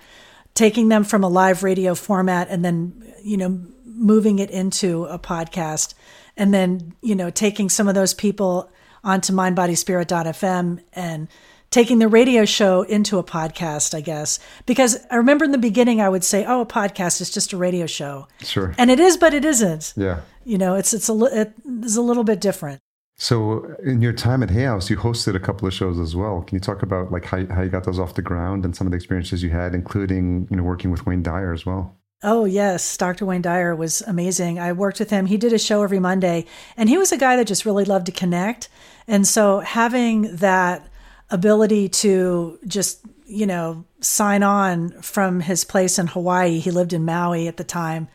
taking 0.53 0.89
them 0.89 1.03
from 1.03 1.23
a 1.23 1.29
live 1.29 1.63
radio 1.63 1.95
format 1.95 2.47
and 2.49 2.65
then, 2.65 3.13
you 3.23 3.37
know, 3.37 3.61
moving 3.85 4.39
it 4.39 4.49
into 4.51 5.05
a 5.05 5.19
podcast. 5.19 5.93
And 6.35 6.53
then, 6.53 6.93
you 7.01 7.15
know, 7.15 7.29
taking 7.29 7.69
some 7.69 7.87
of 7.87 7.95
those 7.95 8.13
people 8.13 8.69
onto 9.03 9.33
mindbodyspirit.fm 9.33 10.83
and 10.93 11.27
taking 11.69 11.99
the 11.99 12.07
radio 12.07 12.45
show 12.45 12.83
into 12.83 13.17
a 13.17 13.23
podcast, 13.23 13.93
I 13.93 14.01
guess. 14.01 14.39
Because 14.65 14.97
I 15.09 15.15
remember 15.15 15.45
in 15.45 15.51
the 15.51 15.57
beginning, 15.57 16.01
I 16.01 16.09
would 16.09 16.23
say, 16.23 16.45
"Oh, 16.45 16.61
a 16.61 16.65
podcast 16.65 17.21
is 17.21 17.29
just 17.29 17.53
a 17.53 17.57
radio 17.57 17.85
show." 17.85 18.27
Sure. 18.41 18.73
And 18.77 18.91
it 18.91 18.99
is, 18.99 19.17
but 19.17 19.33
it 19.33 19.45
isn't. 19.45 19.93
Yeah. 19.95 20.21
You 20.45 20.57
know, 20.57 20.75
it's 20.75 20.93
it's 20.93 21.09
a 21.09 21.41
it 21.41 21.53
is 21.83 21.97
a 21.97 22.01
little 22.01 22.23
bit 22.23 22.39
different. 22.39 22.79
So, 23.19 23.75
in 23.83 24.01
your 24.01 24.13
time 24.13 24.43
at 24.43 24.51
Hay 24.51 24.63
House, 24.63 24.91
you 24.91 24.97
hosted 24.97 25.35
a 25.35 25.39
couple 25.39 25.67
of 25.67 25.73
shows 25.73 25.99
as 25.99 26.15
well. 26.15 26.43
Can 26.43 26.55
you 26.55 26.59
talk 26.59 26.83
about 26.83 27.11
like 27.11 27.25
how, 27.25 27.45
how 27.47 27.63
you 27.63 27.69
got 27.69 27.83
those 27.83 27.99
off 27.99 28.13
the 28.13 28.21
ground 28.21 28.63
and 28.63 28.75
some 28.75 28.85
of 28.85 28.91
the 28.91 28.95
experiences 28.95 29.41
you 29.41 29.49
had, 29.49 29.73
including 29.73 30.47
you 30.51 30.57
know 30.57 30.63
working 30.63 30.91
with 30.91 31.05
Wayne 31.07 31.23
Dyer 31.23 31.51
as 31.51 31.65
well? 31.65 31.97
Oh, 32.23 32.45
yes. 32.45 32.97
Dr. 32.97 33.25
Wayne 33.25 33.43
Dyer 33.43 33.75
was 33.75 34.01
amazing. 34.01 34.59
I 34.59 34.71
worked 34.73 34.99
with 34.99 35.11
him. 35.11 35.27
He 35.27 35.37
did 35.37 35.53
a 35.53 35.59
show 35.59 35.83
every 35.83 35.99
Monday, 35.99 36.45
and 36.75 36.89
he 36.89 36.97
was 36.97 37.11
a 37.11 37.17
guy 37.17 37.35
that 37.35 37.45
just 37.45 37.65
really 37.65 37.85
loved 37.85 38.07
to 38.07 38.11
connect. 38.11 38.69
And 39.07 39.27
so, 39.27 39.59
having 39.61 40.35
that 40.37 40.87
ability 41.29 41.89
to 41.89 42.59
just, 42.67 43.03
you 43.25 43.45
know, 43.45 43.83
sign 43.99 44.43
on 44.43 44.89
from 45.01 45.39
his 45.39 45.63
place 45.63 45.99
in 45.99 46.07
Hawaii. 46.07 46.59
He 46.59 46.71
lived 46.71 46.93
in 46.93 47.03
Maui 47.03 47.47
at 47.47 47.57
the 47.57 47.63
time. 47.63 48.07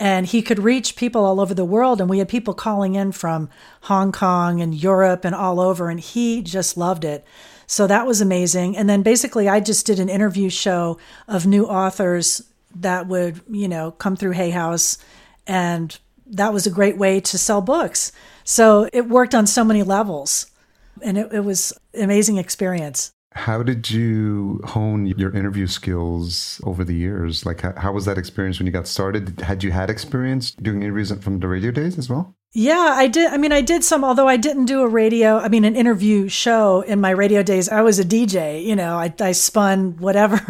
And 0.00 0.26
he 0.26 0.42
could 0.42 0.60
reach 0.60 0.96
people 0.96 1.24
all 1.24 1.40
over 1.40 1.54
the 1.54 1.64
world. 1.64 2.00
And 2.00 2.08
we 2.08 2.18
had 2.18 2.28
people 2.28 2.54
calling 2.54 2.94
in 2.94 3.12
from 3.12 3.48
Hong 3.82 4.12
Kong 4.12 4.60
and 4.60 4.74
Europe 4.74 5.24
and 5.24 5.34
all 5.34 5.58
over. 5.58 5.90
And 5.90 5.98
he 5.98 6.40
just 6.42 6.76
loved 6.76 7.04
it. 7.04 7.24
So 7.66 7.86
that 7.86 8.06
was 8.06 8.20
amazing. 8.20 8.76
And 8.76 8.88
then 8.88 9.02
basically, 9.02 9.48
I 9.48 9.60
just 9.60 9.86
did 9.86 9.98
an 9.98 10.08
interview 10.08 10.50
show 10.50 10.98
of 11.26 11.46
new 11.46 11.66
authors 11.66 12.42
that 12.76 13.06
would, 13.08 13.40
you 13.50 13.68
know, 13.68 13.90
come 13.90 14.14
through 14.14 14.32
Hay 14.32 14.50
House. 14.50 14.98
And 15.46 15.98
that 16.26 16.52
was 16.52 16.66
a 16.66 16.70
great 16.70 16.96
way 16.96 17.20
to 17.20 17.38
sell 17.38 17.60
books. 17.60 18.12
So 18.44 18.88
it 18.92 19.08
worked 19.08 19.34
on 19.34 19.46
so 19.46 19.64
many 19.64 19.82
levels 19.82 20.46
and 21.02 21.18
it, 21.18 21.32
it 21.32 21.40
was 21.40 21.72
an 21.94 22.02
amazing 22.02 22.38
experience. 22.38 23.12
How 23.32 23.62
did 23.62 23.90
you 23.90 24.60
hone 24.64 25.06
your 25.06 25.34
interview 25.34 25.66
skills 25.66 26.60
over 26.64 26.82
the 26.82 26.94
years? 26.94 27.44
Like, 27.44 27.60
how, 27.60 27.74
how, 27.76 27.92
was 27.92 28.06
that 28.06 28.16
experience 28.16 28.58
when 28.58 28.66
you 28.66 28.72
got 28.72 28.88
started? 28.88 29.40
Had 29.40 29.62
you 29.62 29.70
had 29.70 29.90
experience 29.90 30.52
doing 30.52 30.82
interviews 30.82 31.12
from 31.12 31.38
the 31.40 31.46
radio 31.46 31.70
days 31.70 31.98
as 31.98 32.08
well? 32.08 32.34
Yeah, 32.54 32.94
I 32.96 33.08
did. 33.08 33.30
I 33.30 33.36
mean, 33.36 33.52
I 33.52 33.60
did 33.60 33.84
some, 33.84 34.02
although 34.02 34.26
I 34.26 34.38
didn't 34.38 34.64
do 34.64 34.80
a 34.80 34.88
radio, 34.88 35.38
I 35.38 35.48
mean, 35.48 35.66
an 35.66 35.76
interview 35.76 36.28
show 36.28 36.80
in 36.80 36.98
my 37.00 37.10
radio 37.10 37.42
days. 37.42 37.68
I 37.68 37.82
was 37.82 37.98
a 37.98 38.04
DJ, 38.04 38.64
you 38.64 38.74
know, 38.74 38.96
I, 38.96 39.12
I 39.20 39.32
spun 39.32 39.98
whatever 39.98 40.40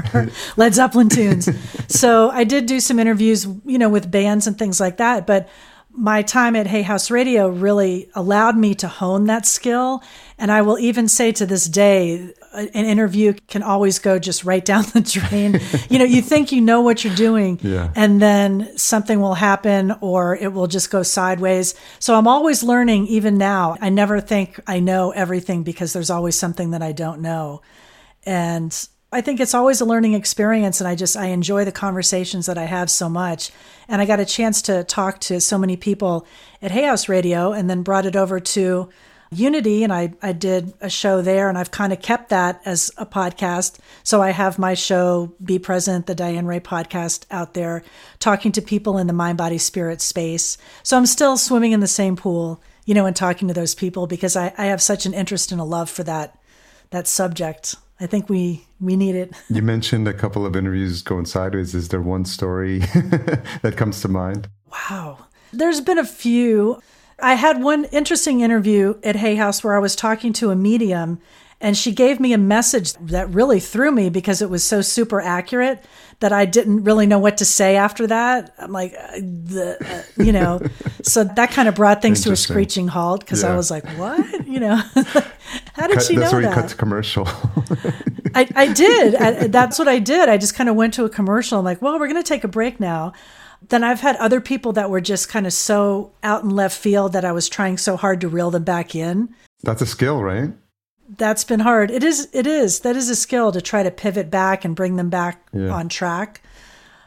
Led 0.56 0.74
Zeppelin 0.74 1.08
tunes. 1.08 1.48
so 1.88 2.30
I 2.30 2.44
did 2.44 2.66
do 2.66 2.78
some 2.78 3.00
interviews, 3.00 3.48
you 3.66 3.78
know, 3.78 3.88
with 3.88 4.10
bands 4.10 4.46
and 4.46 4.56
things 4.56 4.78
like 4.78 4.98
that. 4.98 5.26
But 5.26 5.48
my 5.90 6.22
time 6.22 6.54
at 6.54 6.68
Hay 6.68 6.82
House 6.82 7.10
Radio 7.10 7.48
really 7.48 8.08
allowed 8.14 8.56
me 8.56 8.76
to 8.76 8.86
hone 8.86 9.24
that 9.24 9.44
skill. 9.44 10.02
And 10.38 10.52
I 10.52 10.62
will 10.62 10.78
even 10.78 11.08
say 11.08 11.32
to 11.32 11.46
this 11.46 11.68
day, 11.68 12.32
an 12.52 12.68
interview 12.68 13.34
can 13.46 13.62
always 13.62 13.98
go 13.98 14.18
just 14.18 14.44
right 14.44 14.64
down 14.64 14.84
the 14.94 15.00
drain. 15.00 15.60
you 15.90 15.98
know, 15.98 16.04
you 16.04 16.22
think 16.22 16.52
you 16.52 16.60
know 16.60 16.80
what 16.80 17.04
you're 17.04 17.14
doing, 17.14 17.58
yeah. 17.62 17.92
and 17.94 18.20
then 18.20 18.76
something 18.76 19.20
will 19.20 19.34
happen 19.34 19.92
or 20.00 20.36
it 20.36 20.52
will 20.52 20.66
just 20.66 20.90
go 20.90 21.02
sideways. 21.02 21.74
So 21.98 22.14
I'm 22.16 22.26
always 22.26 22.62
learning, 22.62 23.06
even 23.08 23.38
now. 23.38 23.76
I 23.80 23.90
never 23.90 24.20
think 24.20 24.60
I 24.66 24.80
know 24.80 25.10
everything 25.10 25.62
because 25.62 25.92
there's 25.92 26.10
always 26.10 26.38
something 26.38 26.70
that 26.70 26.82
I 26.82 26.92
don't 26.92 27.20
know. 27.20 27.62
And 28.24 28.88
I 29.10 29.22
think 29.22 29.40
it's 29.40 29.54
always 29.54 29.80
a 29.80 29.86
learning 29.86 30.12
experience 30.12 30.80
and 30.80 30.88
I 30.88 30.94
just 30.94 31.16
I 31.16 31.26
enjoy 31.26 31.64
the 31.64 31.72
conversations 31.72 32.44
that 32.46 32.58
I 32.58 32.64
have 32.64 32.90
so 32.90 33.08
much. 33.08 33.50
And 33.88 34.02
I 34.02 34.06
got 34.06 34.20
a 34.20 34.26
chance 34.26 34.60
to 34.62 34.84
talk 34.84 35.18
to 35.22 35.40
so 35.40 35.56
many 35.56 35.76
people 35.76 36.26
at 36.60 36.70
Hay 36.72 36.84
House 36.84 37.08
Radio 37.08 37.52
and 37.52 37.70
then 37.70 37.82
brought 37.82 38.04
it 38.04 38.16
over 38.16 38.38
to 38.38 38.90
Unity 39.30 39.84
and 39.84 39.92
I, 39.92 40.12
I 40.22 40.32
did 40.32 40.72
a 40.80 40.88
show 40.88 41.20
there 41.20 41.48
and 41.48 41.58
I've 41.58 41.70
kind 41.70 41.92
of 41.92 42.00
kept 42.00 42.30
that 42.30 42.60
as 42.64 42.90
a 42.96 43.04
podcast. 43.04 43.78
So 44.02 44.22
I 44.22 44.30
have 44.30 44.58
my 44.58 44.74
show 44.74 45.34
Be 45.44 45.58
Present, 45.58 46.06
the 46.06 46.14
Diane 46.14 46.46
Ray 46.46 46.60
podcast 46.60 47.24
out 47.30 47.54
there 47.54 47.82
talking 48.18 48.52
to 48.52 48.62
people 48.62 48.98
in 48.98 49.06
the 49.06 49.12
mind 49.12 49.38
body 49.38 49.58
spirit 49.58 50.00
space. 50.00 50.56
So 50.82 50.96
I'm 50.96 51.06
still 51.06 51.36
swimming 51.36 51.72
in 51.72 51.80
the 51.80 51.86
same 51.86 52.16
pool, 52.16 52.62
you 52.86 52.94
know, 52.94 53.06
and 53.06 53.14
talking 53.14 53.48
to 53.48 53.54
those 53.54 53.74
people 53.74 54.06
because 54.06 54.36
I, 54.36 54.52
I 54.56 54.66
have 54.66 54.80
such 54.80 55.04
an 55.06 55.14
interest 55.14 55.52
and 55.52 55.60
a 55.60 55.64
love 55.64 55.90
for 55.90 56.04
that 56.04 56.38
that 56.90 57.06
subject. 57.06 57.74
I 58.00 58.06
think 58.06 58.28
we 58.28 58.64
we 58.80 58.96
need 58.96 59.14
it. 59.14 59.32
You 59.50 59.62
mentioned 59.62 60.08
a 60.08 60.14
couple 60.14 60.46
of 60.46 60.56
interviews 60.56 61.02
going 61.02 61.26
sideways. 61.26 61.74
Is 61.74 61.88
there 61.88 62.00
one 62.00 62.24
story 62.24 62.78
that 63.62 63.74
comes 63.76 64.00
to 64.02 64.08
mind? 64.08 64.48
Wow. 64.70 65.26
There's 65.52 65.80
been 65.80 65.98
a 65.98 66.04
few. 66.04 66.80
I 67.20 67.34
had 67.34 67.62
one 67.62 67.84
interesting 67.86 68.40
interview 68.40 68.94
at 69.02 69.16
Hay 69.16 69.34
House 69.34 69.64
where 69.64 69.76
I 69.76 69.80
was 69.80 69.96
talking 69.96 70.32
to 70.34 70.50
a 70.50 70.56
medium 70.56 71.20
And 71.60 71.76
she 71.76 71.90
gave 71.90 72.20
me 72.20 72.32
a 72.32 72.38
message 72.38 72.92
that 72.94 73.28
really 73.30 73.58
threw 73.58 73.90
me 73.90 74.10
because 74.10 74.40
it 74.40 74.48
was 74.48 74.62
so 74.62 74.80
super 74.80 75.20
accurate 75.20 75.84
that 76.20 76.32
I 76.32 76.44
didn't 76.44 76.84
really 76.84 77.06
know 77.06 77.18
what 77.18 77.38
to 77.38 77.44
say 77.44 77.74
after 77.74 78.06
that. 78.06 78.54
I'm 78.58 78.70
like, 78.70 78.94
uh, 78.94 79.16
the, 79.16 79.76
uh, 79.84 80.22
you 80.22 80.30
know, 80.30 80.60
so 81.02 81.24
that 81.24 81.50
kind 81.50 81.68
of 81.68 81.74
brought 81.74 82.00
things 82.00 82.22
to 82.22 82.32
a 82.32 82.36
screeching 82.36 82.86
halt 82.86 83.20
because 83.20 83.42
yeah. 83.42 83.52
I 83.52 83.56
was 83.56 83.70
like, 83.70 83.84
what? 83.98 84.24
You 84.48 84.60
know, 84.60 84.76
how 85.74 85.86
did 85.86 85.98
cut, 85.98 86.02
she 86.02 86.14
know 86.14 86.22
that's 86.22 86.32
where 86.32 86.42
that? 86.42 86.54
cut 86.54 86.68
to 86.70 86.76
commercial. 86.76 87.28
I, 88.34 88.48
I 88.56 88.72
did. 88.72 89.14
I, 89.14 89.46
that's 89.48 89.78
what 89.78 89.88
I 89.88 89.98
did. 89.98 90.28
I 90.28 90.38
just 90.38 90.54
kind 90.54 90.70
of 90.70 90.74
went 90.74 90.94
to 90.94 91.04
a 91.04 91.10
commercial. 91.10 91.58
I'm 91.58 91.64
like, 91.66 91.82
well, 91.82 91.98
we're 91.98 92.08
going 92.08 92.22
to 92.22 92.26
take 92.26 92.44
a 92.44 92.48
break 92.48 92.80
now. 92.80 93.12
Then 93.66 93.84
I've 93.84 94.00
had 94.00 94.16
other 94.16 94.40
people 94.40 94.72
that 94.74 94.90
were 94.90 95.00
just 95.00 95.28
kind 95.28 95.46
of 95.46 95.52
so 95.52 96.12
out 96.22 96.44
in 96.44 96.50
left 96.50 96.78
field 96.78 97.12
that 97.12 97.24
I 97.24 97.32
was 97.32 97.48
trying 97.48 97.76
so 97.78 97.96
hard 97.96 98.20
to 98.20 98.28
reel 98.28 98.50
them 98.50 98.64
back 98.64 98.94
in. 98.94 99.34
That's 99.62 99.82
a 99.82 99.86
skill, 99.86 100.22
right? 100.22 100.52
that's 101.16 101.44
been 101.44 101.60
hard. 101.60 101.90
It 101.90 102.04
is. 102.04 102.28
It 102.32 102.46
is. 102.46 102.80
That 102.80 102.96
is 102.96 103.08
a 103.08 103.16
skill 103.16 103.52
to 103.52 103.60
try 103.60 103.82
to 103.82 103.90
pivot 103.90 104.30
back 104.30 104.64
and 104.64 104.76
bring 104.76 104.96
them 104.96 105.08
back 105.08 105.46
yeah. 105.52 105.70
on 105.70 105.88
track. 105.88 106.42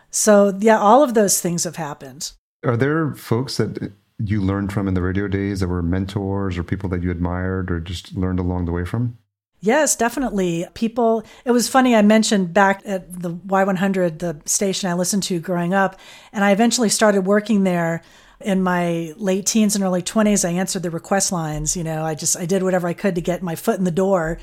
So 0.10 0.58
yeah, 0.60 0.80
all 0.80 1.04
of 1.04 1.14
those 1.14 1.40
things 1.40 1.64
have 1.66 1.76
happened. 1.76 2.32
Are 2.66 2.78
there 2.78 3.14
folks 3.14 3.58
that 3.58 3.94
you 4.18 4.42
learned 4.42 4.74
from 4.74 4.88
in 4.88 4.94
the 4.94 5.02
radio 5.02 5.28
days 5.28 5.60
that 5.60 5.68
were 5.68 5.82
mentors 5.82 6.58
or 6.58 6.64
people 6.64 6.90
that 6.90 7.04
you 7.04 7.12
admired 7.12 7.72
or 7.72 7.80
just 7.80 8.16
learned 8.16 8.40
along 8.40 8.66
the 8.66 8.72
way 8.72 8.86
from? 8.86 9.18
Yes, 9.64 9.96
definitely. 9.96 10.66
People, 10.74 11.24
it 11.46 11.52
was 11.52 11.70
funny. 11.70 11.96
I 11.96 12.02
mentioned 12.02 12.52
back 12.54 12.82
at 12.84 13.22
the 13.22 13.32
Y100, 13.32 14.18
the 14.18 14.42
station 14.46 14.90
I 14.90 14.96
listened 14.96 15.22
to 15.24 15.40
growing 15.40 15.74
up, 15.74 16.00
and 16.34 16.44
I 16.44 16.52
eventually 16.52 16.90
started 16.90 17.22
working 17.22 17.64
there 17.64 18.02
in 18.44 18.64
my 18.64 19.14
late 19.18 19.46
teens 19.46 19.76
and 19.76 19.84
early 19.84 20.02
20s, 20.02 20.48
I 20.48 20.54
answered 20.54 20.84
the 20.84 20.90
request 20.90 21.32
lines. 21.32 21.78
You 21.78 21.84
know, 21.84 22.04
I 22.04 22.16
just, 22.16 22.38
I 22.38 22.46
did 22.46 22.64
whatever 22.64 22.88
I 22.88 22.94
could 22.94 23.16
to 23.16 23.22
get 23.22 23.42
my 23.42 23.56
foot 23.56 23.78
in 23.78 23.84
the 23.84 23.92
door. 23.92 24.40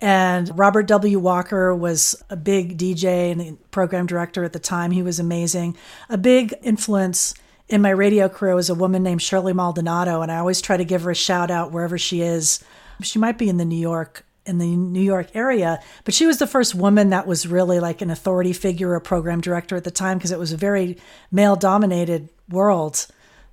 And 0.00 0.56
Robert 0.58 0.86
W. 0.86 1.18
Walker 1.18 1.74
was 1.74 2.20
a 2.28 2.36
big 2.36 2.76
DJ 2.76 3.30
and 3.30 3.70
program 3.70 4.06
director 4.06 4.42
at 4.42 4.52
the 4.52 4.58
time. 4.58 4.90
He 4.90 5.02
was 5.02 5.20
amazing. 5.20 5.76
A 6.08 6.18
big 6.18 6.54
influence 6.62 7.34
in 7.68 7.80
my 7.80 7.90
radio 7.90 8.28
career 8.28 8.54
was 8.54 8.68
a 8.68 8.74
woman 8.74 9.02
named 9.02 9.22
Shirley 9.22 9.52
Maldonado, 9.52 10.20
and 10.20 10.32
I 10.32 10.38
always 10.38 10.60
try 10.60 10.76
to 10.76 10.84
give 10.84 11.02
her 11.02 11.12
a 11.12 11.16
shout 11.16 11.50
out 11.50 11.70
wherever 11.70 11.96
she 11.98 12.20
is. 12.20 12.62
She 13.00 13.18
might 13.18 13.38
be 13.38 13.48
in 13.48 13.58
the 13.58 13.64
New 13.64 13.78
York 13.78 14.24
in 14.44 14.58
the 14.58 14.76
New 14.76 15.02
York 15.02 15.28
area, 15.34 15.80
but 16.04 16.14
she 16.14 16.26
was 16.26 16.38
the 16.38 16.46
first 16.46 16.74
woman 16.74 17.10
that 17.10 17.26
was 17.26 17.46
really 17.46 17.78
like 17.78 18.02
an 18.02 18.10
authority 18.10 18.52
figure, 18.52 18.94
a 18.94 19.00
program 19.00 19.40
director 19.40 19.76
at 19.76 19.84
the 19.84 19.90
time, 19.90 20.18
because 20.18 20.32
it 20.32 20.38
was 20.38 20.52
a 20.52 20.56
very 20.56 20.96
male 21.30 21.56
dominated 21.56 22.28
world 22.48 23.06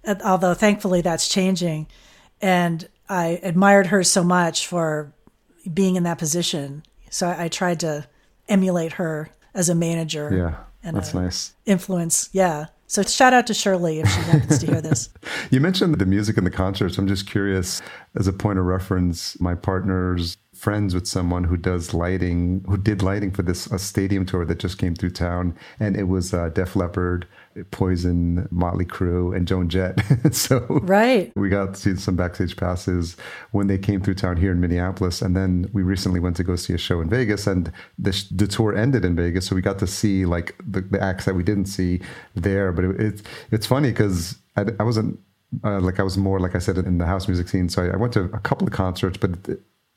uh, 0.05 0.15
although 0.23 0.53
thankfully 0.53 1.01
that's 1.01 1.27
changing. 1.27 1.87
And 2.41 2.87
I 3.07 3.39
admired 3.43 3.87
her 3.87 4.03
so 4.03 4.23
much 4.23 4.67
for 4.67 5.13
being 5.71 5.95
in 5.95 6.03
that 6.03 6.17
position. 6.17 6.83
So 7.09 7.27
I, 7.27 7.45
I 7.45 7.47
tried 7.47 7.81
to 7.81 8.07
emulate 8.47 8.93
her 8.93 9.29
as 9.53 9.69
a 9.69 9.75
manager. 9.75 10.31
Yeah. 10.33 10.63
And 10.83 10.95
that's 10.95 11.13
nice. 11.13 11.53
Influence. 11.65 12.29
Yeah. 12.31 12.67
So 12.87 13.03
shout 13.03 13.33
out 13.33 13.45
to 13.47 13.53
Shirley 13.53 13.99
if 13.99 14.07
she 14.07 14.21
happens 14.21 14.59
to 14.59 14.65
hear 14.65 14.81
this. 14.81 15.09
you 15.51 15.59
mentioned 15.59 15.95
the 15.95 16.05
music 16.05 16.37
and 16.37 16.47
the 16.47 16.51
concerts. 16.51 16.97
I'm 16.97 17.07
just 17.07 17.27
curious, 17.27 17.81
as 18.15 18.27
a 18.27 18.33
point 18.33 18.57
of 18.57 18.65
reference, 18.65 19.39
my 19.39 19.53
partner's 19.53 20.37
friends 20.59 20.93
with 20.93 21.07
someone 21.07 21.45
who 21.45 21.55
does 21.55 21.93
lighting, 21.93 22.63
who 22.67 22.77
did 22.77 23.01
lighting 23.01 23.31
for 23.31 23.43
this 23.43 23.67
a 23.67 23.79
stadium 23.79 24.25
tour 24.25 24.43
that 24.43 24.59
just 24.59 24.77
came 24.77 24.93
through 24.93 25.11
town, 25.11 25.55
and 25.79 25.95
it 25.95 26.03
was 26.03 26.33
uh, 26.33 26.49
Def 26.49 26.75
Leppard, 26.75 27.25
Poison, 27.71 28.47
Motley 28.51 28.85
Crue, 28.85 29.35
and 29.35 29.47
Joan 29.47 29.69
Jett. 29.69 29.97
so 30.31 30.59
right, 30.81 31.31
we 31.35 31.47
got 31.47 31.75
to 31.75 31.79
see 31.79 31.95
some 31.95 32.17
backstage 32.17 32.57
passes 32.57 33.15
when 33.51 33.67
they 33.67 33.77
came 33.77 34.01
through 34.01 34.15
town 34.15 34.35
here 34.35 34.51
in 34.51 34.59
Minneapolis, 34.59 35.21
and 35.21 35.35
then 35.35 35.69
we 35.71 35.81
recently 35.81 36.19
went 36.19 36.35
to 36.35 36.43
go 36.43 36.57
see 36.57 36.73
a 36.73 36.77
show 36.77 36.99
in 36.99 37.09
Vegas, 37.09 37.47
and 37.47 37.71
the, 37.97 38.25
the 38.31 38.47
tour 38.47 38.75
ended 38.75 39.05
in 39.05 39.15
Vegas, 39.15 39.47
so 39.47 39.55
we 39.55 39.61
got 39.61 39.79
to 39.79 39.87
see 39.87 40.25
like 40.25 40.55
the, 40.67 40.81
the 40.81 41.01
acts 41.01 41.23
that 41.23 41.35
we 41.35 41.43
didn't 41.43 41.65
see 41.65 42.01
there. 42.35 42.73
But 42.73 42.83
it, 42.85 42.99
it 42.99 43.21
it's 43.51 43.65
funny 43.65 43.91
because 43.91 44.35
I, 44.57 44.65
I 44.77 44.83
wasn't 44.83 45.19
uh, 45.63 45.79
like 45.79 45.99
I 45.99 46.03
was 46.03 46.17
more 46.17 46.39
like 46.39 46.55
I 46.55 46.59
said 46.59 46.77
in 46.77 46.97
the 46.97 47.05
house 47.05 47.27
music 47.27 47.47
scene. 47.47 47.69
So 47.69 47.83
I, 47.83 47.93
I 47.93 47.95
went 47.95 48.13
to 48.13 48.25
a 48.25 48.39
couple 48.39 48.67
of 48.67 48.73
concerts, 48.73 49.17
but 49.17 49.31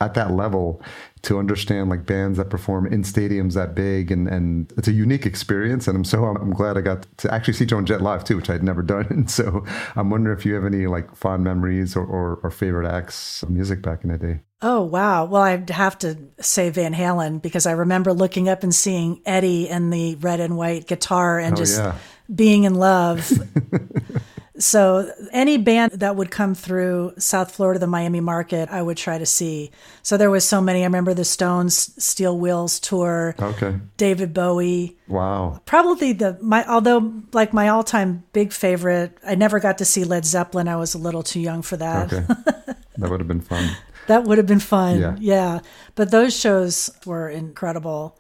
at 0.03 0.15
that 0.15 0.33
level 0.33 0.83
to 1.23 1.39
understand 1.39 1.89
like 1.89 2.05
bands 2.05 2.37
that 2.37 2.51
perform 2.51 2.87
in 2.87 3.03
stadiums 3.03 3.55
that 3.55 3.75
big 3.75 4.11
and 4.11 4.27
and 4.27 4.73
it's 4.77 4.89
a 4.89 4.93
unique 4.93 5.25
experience 5.25 5.87
and 5.87 5.97
I'm 5.97 6.05
so 6.05 6.25
I'm 6.25 6.53
glad 6.53 6.77
I 6.77 6.81
got 6.81 7.07
to 7.19 7.33
actually 7.33 7.55
see 7.55 7.65
Joan 7.65 7.87
Jett 7.87 8.03
live 8.03 8.25
too 8.25 8.37
which 8.37 8.51
I'd 8.51 8.65
never 8.65 8.83
done 8.95 9.07
and 9.11 9.31
so 9.31 9.65
I'm 9.95 10.11
wondering 10.11 10.37
if 10.37 10.45
you 10.45 10.55
have 10.55 10.65
any 10.65 10.87
like 10.87 11.15
fond 11.15 11.45
memories 11.45 11.95
or, 11.97 12.05
or, 12.05 12.41
or 12.43 12.51
favorite 12.51 12.89
acts 12.89 13.43
of 13.45 13.51
music 13.51 13.81
back 13.81 14.05
in 14.05 14.11
the 14.11 14.19
day 14.19 14.41
Oh, 14.65 14.83
wow. 14.83 15.25
Well, 15.25 15.43
I'd 15.43 15.71
have 15.71 15.99
to 15.99 16.17
say 16.39 16.71
Van 16.71 16.95
Halen 16.95 17.43
because 17.43 17.67
I 17.67 17.73
remember 17.73 18.13
looking 18.13 18.49
up 18.49 18.63
and 18.63 18.73
seeing 18.73 19.21
Eddie 19.27 19.69
and 19.69 19.93
the 19.93 20.15
red 20.15 20.39
and 20.39 20.57
white 20.57 20.87
guitar 20.87 21.41
and 21.41 21.55
oh, 21.55 21.57
just 21.57 21.81
yeah. 21.81 21.97
being 22.33 22.63
in 22.63 22.77
love. 22.77 23.29
So 24.59 25.11
any 25.33 25.57
band 25.57 25.93
that 25.93 26.17
would 26.17 26.31
come 26.31 26.55
through 26.55 27.15
South 27.17 27.55
Florida, 27.55 27.79
the 27.79 27.87
Miami 27.87 28.21
market, 28.21 28.69
I 28.71 28.83
would 28.83 28.99
try 28.99 29.17
to 29.19 29.25
see. 29.25 29.71
So 30.03 30.17
there 30.17 30.31
was 30.31 30.47
so 30.47 30.61
many. 30.61 30.83
I 30.83 30.85
remember 30.85 31.15
the 31.15 31.25
Stones 31.25 32.03
Steel 32.03 32.39
Wheels 32.39 32.79
tour. 32.79 33.35
Okay. 33.39 33.77
David 33.97 34.35
Bowie. 34.35 34.99
Wow. 35.09 35.61
Probably 35.65 36.13
the 36.13 36.39
my 36.43 36.67
although 36.69 37.23
like 37.33 37.53
my 37.53 37.69
all 37.69 37.83
time 37.83 38.25
big 38.33 38.53
favorite. 38.53 39.17
I 39.27 39.35
never 39.37 39.59
got 39.59 39.79
to 39.79 39.85
see 39.85 40.05
Led 40.05 40.25
Zeppelin. 40.27 40.69
I 40.69 40.77
was 40.77 40.95
a 40.95 40.99
little 40.99 41.23
too 41.23 41.41
young 41.41 41.63
for 41.63 41.79
that. 41.79 42.13
Okay. 42.13 42.27
that 42.99 43.11
would 43.11 43.21
have 43.21 43.29
been 43.29 43.41
fun. 43.41 43.75
that 44.07 44.25
would 44.25 44.37
have 44.37 44.47
been 44.47 44.61
fun. 44.61 45.01
Yeah. 45.01 45.17
yeah. 45.19 45.61
But 45.95 46.11
those 46.11 46.39
shows 46.39 46.91
were 47.07 47.29
incredible. 47.29 48.19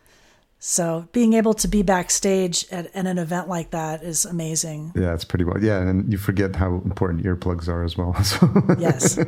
So 0.64 1.08
being 1.10 1.32
able 1.32 1.54
to 1.54 1.66
be 1.66 1.82
backstage 1.82 2.66
at, 2.70 2.86
at, 2.94 3.06
an 3.06 3.18
event 3.18 3.48
like 3.48 3.72
that 3.72 4.04
is 4.04 4.24
amazing. 4.24 4.92
Yeah, 4.94 5.12
it's 5.12 5.24
pretty 5.24 5.44
well. 5.44 5.60
Yeah, 5.60 5.80
and 5.80 6.10
you 6.10 6.18
forget 6.18 6.54
how 6.54 6.74
important 6.84 7.24
earplugs 7.24 7.66
are 7.66 7.82
as 7.82 7.96
well. 7.96 8.14
So 8.22 8.48
yes. 8.78 9.18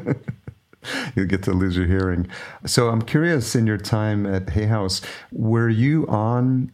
you 1.17 1.27
get 1.27 1.43
to 1.43 1.53
lose 1.53 1.77
your 1.77 1.87
hearing. 1.87 2.29
So 2.67 2.89
I'm 2.89 3.03
curious 3.03 3.57
in 3.57 3.67
your 3.67 3.79
time 3.79 4.27
at 4.27 4.51
Hay 4.51 4.67
House, 4.67 5.01
were 5.33 5.69
you 5.69 6.07
on 6.07 6.71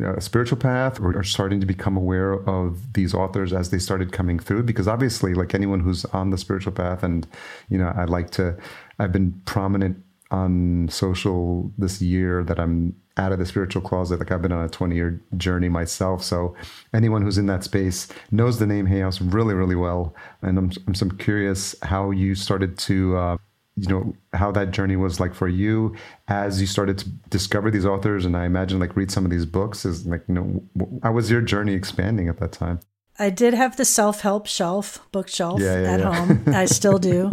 uh, 0.00 0.16
a 0.16 0.20
spiritual 0.20 0.58
path 0.58 0.98
or 0.98 1.22
starting 1.22 1.60
to 1.60 1.66
become 1.66 1.96
aware 1.96 2.32
of 2.48 2.94
these 2.94 3.14
authors 3.14 3.52
as 3.52 3.70
they 3.70 3.78
started 3.78 4.10
coming 4.10 4.40
through? 4.40 4.64
Because 4.64 4.88
obviously, 4.88 5.32
like 5.32 5.54
anyone 5.54 5.78
who's 5.78 6.04
on 6.06 6.30
the 6.30 6.38
spiritual 6.38 6.72
path, 6.72 7.04
and, 7.04 7.24
you 7.68 7.78
know, 7.78 7.92
I'd 7.96 8.10
like 8.10 8.30
to, 8.32 8.58
I've 8.98 9.12
been 9.12 9.40
prominent 9.44 10.02
on 10.32 10.88
social 10.90 11.70
this 11.78 12.02
year 12.02 12.42
that 12.42 12.58
I'm 12.58 12.96
out 13.16 13.32
of 13.32 13.38
the 13.38 13.46
spiritual 13.46 13.82
closet. 13.82 14.18
Like 14.18 14.30
I've 14.30 14.42
been 14.42 14.52
on 14.52 14.64
a 14.64 14.68
20 14.68 14.94
year 14.94 15.20
journey 15.36 15.68
myself. 15.68 16.22
So 16.22 16.54
anyone 16.94 17.22
who's 17.22 17.38
in 17.38 17.46
that 17.46 17.64
space 17.64 18.08
knows 18.30 18.58
the 18.58 18.66
name 18.66 18.86
Hay 18.86 19.00
House 19.00 19.20
really, 19.20 19.54
really 19.54 19.74
well. 19.76 20.14
And 20.42 20.58
I'm, 20.58 20.72
I'm, 20.86 20.94
I'm 21.00 21.18
curious 21.18 21.74
how 21.82 22.10
you 22.10 22.34
started 22.34 22.78
to, 22.78 23.16
uh, 23.16 23.36
you 23.76 23.88
know, 23.88 24.14
how 24.34 24.52
that 24.52 24.70
journey 24.70 24.96
was 24.96 25.18
like 25.18 25.34
for 25.34 25.48
you 25.48 25.94
as 26.28 26.60
you 26.60 26.66
started 26.66 26.98
to 26.98 27.08
discover 27.30 27.70
these 27.70 27.86
authors. 27.86 28.24
And 28.24 28.36
I 28.36 28.44
imagine 28.44 28.78
like 28.78 28.96
read 28.96 29.10
some 29.10 29.24
of 29.24 29.30
these 29.30 29.46
books 29.46 29.84
is 29.84 30.06
like, 30.06 30.22
you 30.28 30.34
know, 30.34 30.98
how 31.02 31.12
was 31.12 31.30
your 31.30 31.40
journey 31.40 31.72
expanding 31.72 32.28
at 32.28 32.38
that 32.38 32.52
time? 32.52 32.80
I 33.18 33.30
did 33.30 33.54
have 33.54 33.76
the 33.76 33.84
self 33.84 34.20
help 34.20 34.46
shelf, 34.46 35.06
bookshelf 35.12 35.60
yeah, 35.60 35.80
yeah, 35.80 35.92
at 35.92 36.00
yeah. 36.00 36.14
home. 36.14 36.44
I 36.54 36.64
still 36.64 36.98
do. 36.98 37.32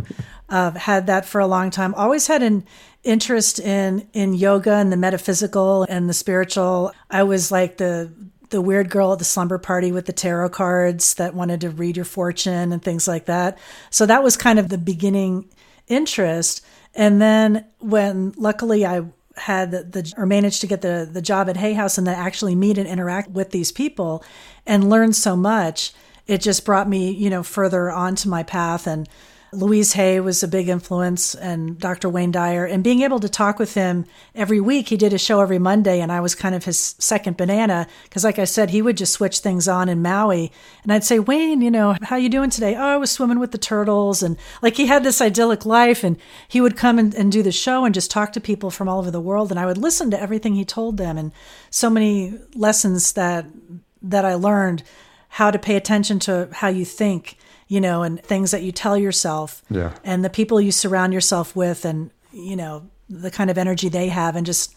Uh, 0.50 0.72
had 0.72 1.08
that 1.08 1.26
for 1.26 1.40
a 1.40 1.48
long 1.48 1.70
time. 1.70 1.94
Always 1.96 2.28
had 2.28 2.44
an 2.44 2.66
interest 3.04 3.60
in 3.60 4.08
in 4.14 4.34
yoga 4.34 4.74
and 4.74 4.92
the 4.92 4.98
metaphysical 4.98 5.84
and 5.84 6.10
the 6.10 6.14
spiritual. 6.14 6.92
I 7.10 7.24
was 7.24 7.52
like 7.52 7.78
the 7.78 8.12
the 8.50 8.62
weird 8.62 8.90
girl 8.90 9.14
at 9.14 9.20
the 9.20 9.26
slumber 9.26 9.58
party 9.58 9.92
with 9.92 10.06
the 10.06 10.14
tarot 10.14 10.50
cards 10.50 11.14
that 11.16 11.36
wanted 11.36 11.62
to 11.62 11.70
read 11.70 11.96
your 11.96 12.06
fortune 12.06 12.72
and 12.72 12.82
things 12.82 13.08
like 13.08 13.26
that. 13.26 13.58
So 13.90 14.06
that 14.06 14.24
was 14.24 14.36
kind 14.38 14.58
of 14.60 14.70
the 14.70 14.78
beginning 14.78 15.50
interest. 15.88 16.66
And 16.96 17.22
then 17.22 17.66
when 17.80 18.34
luckily 18.38 18.86
I 18.86 19.04
had 19.40 19.72
the, 19.72 19.84
the, 19.84 20.14
or 20.18 20.26
managed 20.26 20.62
to 20.62 20.68
get 20.68 20.82
the 20.82 21.10
the 21.12 21.22
job 21.22 21.50
at 21.50 21.58
Hay 21.58 21.74
House 21.74 21.98
and 21.98 22.06
then 22.06 22.16
actually 22.16 22.56
meet 22.56 22.78
and 22.78 22.88
interact 22.88 23.32
with 23.32 23.52
these 23.52 23.72
people 23.72 24.24
and 24.66 24.90
learn 24.90 25.14
so 25.14 25.36
much, 25.36 25.94
it 26.28 26.42
just 26.42 26.66
brought 26.66 26.88
me, 26.88 27.12
you 27.12 27.30
know, 27.30 27.44
further 27.44 27.92
onto 27.92 28.30
my 28.30 28.44
path 28.44 28.86
and 28.86 29.08
Louise 29.52 29.94
Hay 29.94 30.20
was 30.20 30.44
a 30.44 30.48
big 30.48 30.70
influence 30.70 31.34
and 31.34 31.80
Dr. 31.80 32.08
Wayne 32.10 32.32
Dyer. 32.32 32.66
And 32.66 32.84
being 32.84 33.02
able 33.02 33.20
to 33.20 33.30
talk 33.30 33.58
with 33.58 33.74
him 33.74 34.06
every 34.36 34.60
week, 34.60 34.90
he 34.90 34.98
did 34.98 35.14
a 35.14 35.18
show 35.18 35.42
every 35.42 35.60
Monday, 35.60 36.02
and 36.02 36.12
I 36.12 36.22
was 36.22 36.36
kind 36.36 36.54
of 36.54 36.66
his 36.66 36.96
second 37.00 37.38
banana 37.38 37.88
because, 38.04 38.24
like 38.24 38.38
I 38.38 38.46
said, 38.46 38.70
he 38.70 38.82
would 38.82 38.98
just 38.98 39.14
switch 39.14 39.40
things 39.40 39.68
on 39.68 39.90
in 39.90 40.02
Maui. 40.02 40.52
And 40.84 40.94
I'd 40.94 41.04
say, 41.04 41.20
Wayne, 41.20 41.62
you 41.62 41.72
know, 41.72 41.96
how 42.04 42.16
you 42.16 42.30
doing 42.30 42.50
today? 42.50 42.76
Oh, 42.76 42.82
I 42.82 42.98
was 42.98 43.12
swimming 43.12 43.40
with 43.40 43.52
the 43.52 43.58
turtles. 43.58 44.22
And 44.22 44.38
like 44.62 44.78
he 44.78 44.86
had 44.86 45.04
this 45.04 45.22
idyllic 45.22 45.66
life, 45.66 46.04
and 46.04 46.18
he 46.48 46.62
would 46.62 46.78
come 46.78 47.00
and, 47.00 47.14
and 47.16 47.32
do 47.32 47.42
the 47.42 47.52
show 47.52 47.86
and 47.86 47.96
just 47.96 48.12
talk 48.12 48.34
to 48.34 48.42
people 48.42 48.70
from 48.70 48.88
all 48.88 49.00
over 49.00 49.12
the 49.12 49.20
world. 49.20 49.52
And 49.52 49.60
I 49.60 49.66
would 49.66 49.78
listen 49.78 50.12
to 50.12 50.22
everything 50.22 50.56
he 50.56 50.66
told 50.66 50.98
them, 50.98 51.18
and 51.18 51.32
so 51.70 51.90
many 51.90 52.34
lessons 52.54 53.14
that 53.14 53.46
that 54.02 54.26
I 54.26 54.36
learned 54.36 54.84
how 55.34 55.52
to 55.52 55.60
pay 55.60 55.76
attention 55.76 56.20
to 56.20 56.50
how 56.54 56.68
you 56.68 56.86
think 56.86 57.38
you 57.70 57.80
know, 57.80 58.02
and 58.02 58.22
things 58.22 58.52
that 58.52 58.64
you 58.64 58.72
tell 58.72 58.98
yourself 58.98 59.64
yeah. 59.70 59.94
and 60.04 60.26
the 60.26 60.30
people 60.30 60.60
you 60.60 60.72
surround 60.72 61.14
yourself 61.14 61.56
with 61.56 61.86
and, 61.86 62.10
you 62.34 62.56
know, 62.56 62.90
the 63.08 63.32
kind 63.32 63.50
of 63.50 63.58
energy 63.58 63.88
they 63.88 64.10
have 64.10 64.36
and 64.36 64.46
just 64.46 64.76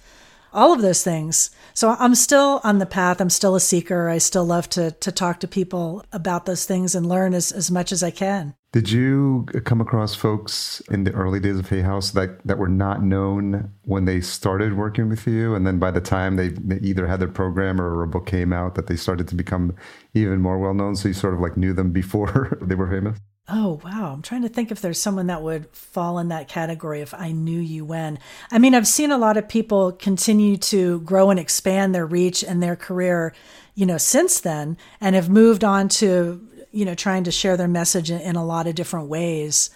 all 0.53 0.73
of 0.73 0.83
those 0.83 1.03
things. 1.03 1.51
So 1.75 1.97
I'm 1.99 2.15
still 2.15 2.61
on 2.65 2.79
the 2.79 2.87
path. 2.87 3.21
I'm 3.21 3.31
still 3.31 3.55
a 3.55 3.61
seeker. 3.61 4.09
I 4.09 4.19
still 4.19 4.45
love 4.45 4.69
to 4.71 4.93
to 4.93 5.13
talk 5.13 5.41
to 5.41 5.49
people 5.49 6.05
about 6.13 6.47
those 6.47 6.65
things 6.65 6.95
and 6.95 7.07
learn 7.07 7.35
as, 7.35 7.53
as 7.53 7.71
much 7.71 7.93
as 7.93 8.03
I 8.03 8.11
can. 8.11 8.55
Did 8.73 8.91
you 8.91 9.45
come 9.65 9.83
across 9.83 10.15
folks 10.15 10.81
in 10.91 11.05
the 11.05 11.13
early 11.13 11.41
days 11.41 11.59
of 11.59 11.69
Hay 11.69 11.83
House 11.83 12.13
that, 12.13 12.41
that 12.47 12.57
were 12.57 12.71
not 12.71 13.03
known 13.03 13.71
when 13.85 14.07
they 14.07 14.23
started 14.23 14.79
working 14.79 15.11
with 15.11 15.27
you? 15.27 15.55
And 15.55 15.67
then 15.67 15.79
by 15.79 15.91
the 15.91 16.01
time 16.01 16.37
they, 16.37 16.49
they 16.49 16.79
either 16.79 17.07
had 17.07 17.21
their 17.21 17.29
program 17.29 17.79
or 17.83 18.03
a 18.03 18.09
book 18.09 18.25
came 18.25 18.51
out, 18.51 18.75
that 18.77 18.87
they 18.87 18.97
started 18.97 19.29
to 19.29 19.35
become 19.35 19.77
even 20.15 20.41
more 20.41 20.59
well 20.59 20.73
known? 20.73 20.97
So 20.97 21.09
you 21.09 21.15
sort 21.15 21.35
of 21.35 21.41
like 21.41 21.59
knew 21.59 21.75
them 21.75 21.91
before 21.91 22.57
they 22.63 22.75
were 22.75 22.89
famous? 22.89 23.19
Oh, 23.49 23.81
wow. 23.85 24.13
I'm 24.13 24.23
trying 24.23 24.43
to 24.43 24.49
think 24.49 24.71
if 24.71 24.81
there's 24.81 25.01
someone 25.01 25.27
that 25.27 25.43
would 25.43 25.67
fall 25.75 26.19
in 26.19 26.29
that 26.29 26.49
category 26.49 27.01
if 27.01 27.13
I 27.13 27.33
knew 27.33 27.59
you 27.59 27.85
when. 27.85 28.21
I 28.53 28.59
mean, 28.59 28.75
I've 28.75 28.87
seen 28.87 29.11
a 29.11 29.19
lot 29.19 29.37
of 29.37 29.49
people 29.49 29.93
continue 29.93 30.57
to 30.59 31.01
grow 31.01 31.29
and 31.31 31.41
expand 31.41 31.93
their 31.95 32.07
reach 32.07 32.45
and 32.45 32.63
their 32.63 32.77
career, 32.77 33.35
you 33.75 33.85
know, 33.85 33.99
since 33.99 34.41
then 34.41 34.77
and 35.01 35.17
have 35.17 35.29
moved 35.29 35.65
on 35.65 35.89
to, 35.89 36.47
you 36.71 36.85
know, 36.85 36.95
trying 36.95 37.25
to 37.25 37.33
share 37.33 37.57
their 37.57 37.69
message 37.69 38.13
in, 38.13 38.21
in 38.21 38.37
a 38.37 38.45
lot 38.45 38.69
of 38.69 38.77
different 38.77 39.09
ways. 39.09 39.71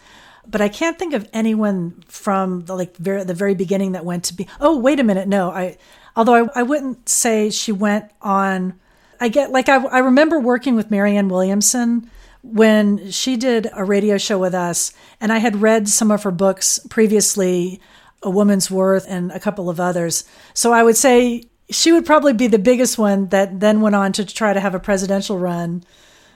But 0.46 0.60
I 0.60 0.68
can't 0.68 0.96
think 0.96 1.12
of 1.12 1.28
anyone 1.32 2.04
from 2.06 2.66
the, 2.66 2.76
like 2.76 2.96
very, 2.96 3.24
the 3.24 3.34
very 3.34 3.56
beginning 3.56 3.92
that 3.92 4.04
went 4.04 4.24
to 4.26 4.34
be, 4.34 4.46
oh, 4.60 4.78
wait 4.78 5.00
a 5.00 5.04
minute. 5.04 5.26
No, 5.26 5.50
I, 5.50 5.76
although 6.14 6.44
I, 6.44 6.60
I 6.60 6.62
wouldn't 6.62 7.08
say 7.08 7.50
she 7.50 7.72
went 7.72 8.12
on, 8.22 8.78
I 9.20 9.28
get 9.28 9.50
like, 9.50 9.68
I, 9.68 9.84
I 9.86 9.98
remember 9.98 10.38
working 10.38 10.76
with 10.76 10.88
Marianne 10.88 11.28
Williamson 11.28 12.08
when 12.52 13.10
she 13.10 13.36
did 13.36 13.68
a 13.72 13.84
radio 13.84 14.18
show 14.18 14.38
with 14.38 14.54
us, 14.54 14.92
and 15.20 15.32
I 15.32 15.38
had 15.38 15.62
read 15.62 15.88
some 15.88 16.10
of 16.10 16.22
her 16.22 16.30
books 16.30 16.78
previously, 16.90 17.80
A 18.22 18.30
Woman's 18.30 18.70
Worth 18.70 19.04
and 19.08 19.32
a 19.32 19.40
couple 19.40 19.68
of 19.68 19.80
others. 19.80 20.24
So 20.54 20.72
I 20.72 20.82
would 20.82 20.96
say 20.96 21.44
she 21.70 21.92
would 21.92 22.06
probably 22.06 22.32
be 22.32 22.46
the 22.46 22.58
biggest 22.58 22.98
one 22.98 23.28
that 23.28 23.60
then 23.60 23.80
went 23.80 23.96
on 23.96 24.12
to 24.12 24.24
try 24.24 24.52
to 24.52 24.60
have 24.60 24.74
a 24.74 24.80
presidential 24.80 25.38
run. 25.38 25.82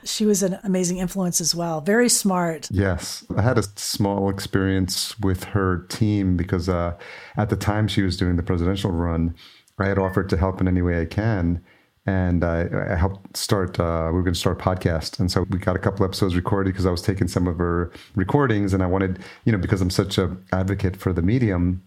She 0.05 0.27
was 0.27 0.43
an 0.43 0.59
amazing 0.65 0.99
influence 0.99 1.41
as 1.41 1.55
well. 1.55 1.81
Very 1.81 2.09
smart. 2.09 2.69
Yes. 2.71 3.25
I 3.37 3.43
had 3.43 3.59
a 3.59 3.63
small 3.77 4.31
experience 4.31 5.19
with 5.21 5.45
her 5.45 5.87
team 5.89 6.37
because 6.37 6.69
uh, 6.69 6.97
at 7.37 7.51
the 7.51 7.57
time 7.57 7.87
she 7.87 8.03
was 8.03 8.17
doing 8.17 8.37
the 8.37 8.43
presidential 8.43 8.91
run, 8.91 9.35
I 9.79 9.87
had 9.87 9.99
offered 9.99 10.29
to 10.31 10.37
help 10.37 10.61
in 10.61 10.69
any 10.69 10.83
way 10.83 11.01
I 11.01 11.07
can 11.07 11.63
and 12.11 12.45
I, 12.45 12.69
I 12.91 12.97
helped 12.97 13.37
start. 13.37 13.79
Uh, 13.79 14.07
we 14.07 14.15
were 14.15 14.23
going 14.23 14.35
to 14.35 14.41
start 14.41 14.61
a 14.61 14.65
podcast, 14.65 15.21
and 15.21 15.31
so 15.31 15.47
we 15.51 15.59
got 15.59 15.77
a 15.77 15.79
couple 15.79 16.05
episodes 16.05 16.35
recorded 16.35 16.73
because 16.73 16.87
I 16.87 16.91
was 16.91 17.03
taking 17.03 17.29
some 17.29 17.47
of 17.47 17.59
her 17.59 17.93
recordings, 18.17 18.75
and 18.75 18.83
I 18.83 18.87
wanted, 18.87 19.21
you 19.45 19.53
know, 19.53 19.59
because 19.59 19.81
I'm 19.81 19.91
such 19.91 20.19
a 20.19 20.37
advocate 20.53 20.97
for 20.97 21.13
the 21.13 21.23
medium, 21.23 21.83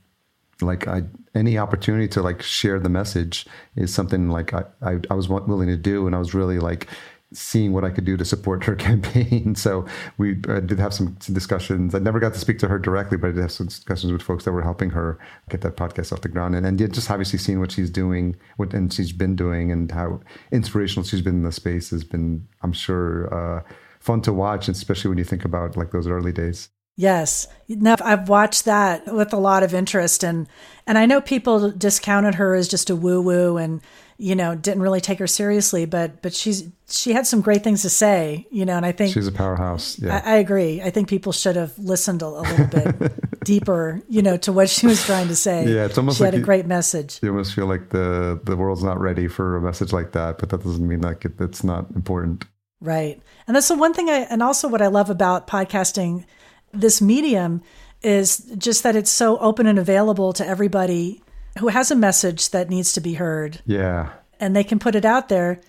like 0.62 0.88
I 0.88 1.04
any 1.36 1.58
opportunity 1.58 2.08
to 2.10 2.22
like 2.22 2.42
share 2.42 2.80
the 2.80 2.90
message 2.90 3.46
is 3.76 3.94
something 3.94 4.30
like 4.30 4.54
I, 4.54 4.64
I, 4.82 5.00
I 5.10 5.14
was 5.14 5.28
willing 5.28 5.68
to 5.68 5.78
do, 5.78 6.08
and 6.08 6.16
I 6.16 6.20
was 6.20 6.34
really 6.34 6.60
like 6.60 6.88
seeing 7.34 7.74
what 7.74 7.84
I 7.84 7.90
could 7.90 8.06
do 8.06 8.18
to 8.18 8.26
support 8.26 8.64
her 8.64 8.76
campaign. 8.88 9.56
So 9.56 9.86
we 10.18 10.40
uh, 10.48 10.60
did 10.62 10.80
have 10.80 10.94
some 10.94 11.14
discussions. 11.32 11.96
I 11.96 12.00
never 12.00 12.20
got 12.20 12.34
to 12.34 12.40
speak 12.40 12.60
to 12.60 12.68
her 12.68 12.80
directly, 12.80 13.18
but 13.18 13.30
I 13.30 13.32
did 13.32 13.42
have 13.42 13.52
some 13.52 13.68
discussions 13.68 14.12
with 14.12 14.22
folks 14.22 14.46
that 14.46 14.52
were 14.52 14.62
helping 14.62 14.90
her 14.92 15.20
get 15.50 15.62
that 15.62 15.78
podcast 15.78 16.12
off 16.14 16.22
the 16.22 16.30
ground. 16.30 16.56
And, 16.56 16.66
and 16.66 16.94
just 16.94 17.10
obviously 17.10 17.40
seeing 17.40 17.60
what 17.60 17.72
she's 17.72 17.90
doing, 17.90 18.36
what 18.58 18.74
and 18.74 18.92
she's 18.94 19.12
been 19.12 19.36
doing, 19.36 19.72
and 19.72 19.92
how 19.92 20.22
inspirational 20.52 21.06
she's 21.06 21.22
been 21.22 21.36
in 21.36 21.44
the 21.44 21.52
space 21.52 21.90
has 21.90 22.04
been, 22.04 22.48
I'm 22.62 22.74
sure, 22.74 23.34
uh, 23.34 23.64
fun 24.00 24.22
to 24.22 24.34
watch, 24.34 24.68
especially 24.68 25.10
when 25.10 25.18
you 25.18 25.24
think 25.24 25.46
about 25.46 25.78
like 25.78 25.92
those 25.92 26.08
early 26.08 26.32
days. 26.32 26.70
Yes. 26.96 27.48
Now 27.68 27.96
I've 28.04 28.30
watched 28.30 28.66
that 28.66 29.12
with 29.12 29.34
a 29.34 29.38
lot 29.38 29.64
of 29.64 29.74
interest 29.74 30.24
and 30.24 30.48
and 30.86 30.98
I 30.98 31.06
know 31.06 31.22
people 31.22 31.72
discounted 31.72 32.36
her 32.36 32.54
as 32.54 32.68
just 32.68 32.90
a 32.90 32.96
woo 32.96 33.22
woo 33.22 33.58
and 33.58 33.82
you 34.24 34.36
know 34.36 34.56
didn't 34.56 34.82
really 34.82 35.02
take 35.02 35.20
her 35.20 35.28
seriously 35.28 35.86
but 35.86 36.22
but 36.22 36.34
she's 36.34 36.70
she 36.90 37.12
had 37.12 37.28
some 37.28 37.42
great 37.42 37.62
things 37.62 37.82
to 37.82 37.90
say 37.90 38.48
you 38.52 38.66
know 38.66 38.78
and 38.78 38.86
i 38.86 38.92
think 38.92 39.14
she's 39.14 39.28
a 39.28 39.32
powerhouse 39.32 40.00
yeah. 40.00 40.22
I, 40.26 40.34
I 40.34 40.36
agree. 40.38 40.82
I 40.82 40.90
think 40.90 41.10
people 41.10 41.32
should 41.34 41.56
have 41.56 41.78
listened 41.78 42.22
a, 42.22 42.28
a 42.28 42.42
little 42.42 42.68
bit 42.68 43.40
deeper 43.44 44.02
you 44.08 44.22
know 44.22 44.38
to 44.38 44.54
what 44.54 44.70
she 44.70 44.88
was 44.88 45.04
trying 45.06 45.28
to 45.28 45.36
say. 45.36 45.66
Yeah 45.68 45.86
it's 45.86 45.98
almost 45.98 46.18
she 46.18 46.24
like 46.24 46.34
had 46.34 46.36
a 46.36 46.40
you, 46.40 46.46
great 46.46 46.66
message. 46.66 47.20
you 47.22 47.30
almost 47.30 47.54
feel 47.54 47.68
like 47.68 47.90
the 47.90 48.40
the 48.46 48.56
world's 48.56 48.84
not 48.84 49.00
ready 49.00 49.28
for 49.28 49.58
a 49.58 49.62
message 49.62 49.92
like 49.92 50.14
that 50.14 50.38
but 50.38 50.50
that 50.50 50.64
doesn't 50.64 50.88
mean 50.88 51.02
like 51.02 51.26
it, 51.26 51.34
it's 51.40 51.64
not 51.64 51.92
important. 51.92 52.46
Right. 52.80 53.22
And 53.48 53.56
that's 53.56 53.68
the 53.68 53.76
one 53.76 53.94
thing 53.94 54.10
i 54.10 54.20
and 54.30 54.42
also 54.42 54.70
what 54.70 54.82
i 54.82 54.88
love 54.88 55.10
about 55.10 55.48
podcasting 55.48 56.26
this 56.72 57.02
medium 57.02 57.62
is 58.02 58.38
just 58.58 58.84
that 58.84 58.96
it's 58.96 59.12
so 59.12 59.38
open 59.40 59.68
and 59.68 59.80
available 59.80 60.34
to 60.34 60.46
everybody 60.46 61.22
who 61.60 61.68
has 61.68 61.92
a 61.92 61.96
message 61.96 62.50
that 62.50 62.70
needs 62.70 62.94
to 62.94 63.02
be 63.02 63.14
heard. 63.14 63.62
Yeah. 63.66 64.12
And 64.40 64.56
they 64.56 64.64
can 64.64 64.80
put 64.80 64.96
it 64.96 65.06
out 65.06 65.30
there. 65.30 65.62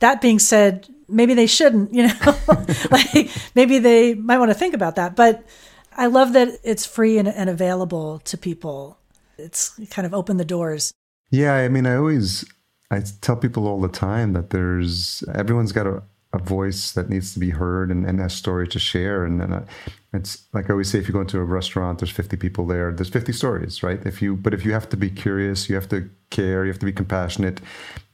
That 0.00 0.20
being 0.20 0.38
said, 0.38 0.88
maybe 1.08 1.34
they 1.34 1.46
shouldn't, 1.46 1.94
you 1.94 2.08
know, 2.08 2.36
like 2.90 3.30
maybe 3.54 3.78
they 3.78 4.14
might 4.14 4.38
want 4.38 4.50
to 4.50 4.54
think 4.54 4.74
about 4.74 4.96
that. 4.96 5.14
But 5.14 5.44
I 5.96 6.06
love 6.06 6.32
that 6.32 6.58
it's 6.64 6.86
free 6.86 7.18
and, 7.18 7.28
and 7.28 7.48
available 7.48 8.18
to 8.20 8.36
people. 8.36 8.98
It's 9.38 9.78
kind 9.90 10.06
of 10.06 10.14
opened 10.14 10.40
the 10.40 10.44
doors. 10.44 10.92
Yeah. 11.30 11.54
I 11.54 11.68
mean, 11.68 11.86
I 11.86 11.96
always, 11.96 12.44
I 12.90 13.02
tell 13.20 13.36
people 13.36 13.68
all 13.68 13.80
the 13.80 13.88
time 13.88 14.32
that 14.32 14.50
there's, 14.50 15.22
everyone's 15.34 15.72
got 15.72 15.86
a, 15.86 16.02
a 16.34 16.38
voice 16.38 16.92
that 16.92 17.08
needs 17.08 17.32
to 17.32 17.38
be 17.38 17.50
heard 17.50 17.90
and, 17.90 18.04
and 18.04 18.20
a 18.20 18.28
story 18.28 18.68
to 18.68 18.78
share. 18.78 19.24
And, 19.24 19.40
and 19.40 19.54
uh, 19.54 19.60
it's 20.12 20.46
like 20.52 20.68
I 20.68 20.72
always 20.72 20.90
say, 20.90 20.98
if 20.98 21.08
you 21.08 21.14
go 21.14 21.22
into 21.22 21.38
a 21.38 21.44
restaurant, 21.44 22.00
there's 22.00 22.10
50 22.10 22.36
people 22.36 22.66
there, 22.66 22.92
there's 22.92 23.08
50 23.08 23.32
stories, 23.32 23.82
right? 23.82 24.00
If 24.04 24.20
you, 24.20 24.36
but 24.36 24.52
if 24.52 24.64
you 24.64 24.72
have 24.72 24.88
to 24.90 24.96
be 24.96 25.08
curious, 25.08 25.70
you 25.70 25.74
have 25.74 25.88
to 25.88 26.08
care, 26.28 26.64
you 26.64 26.70
have 26.70 26.78
to 26.80 26.86
be 26.86 26.92
compassionate, 26.92 27.62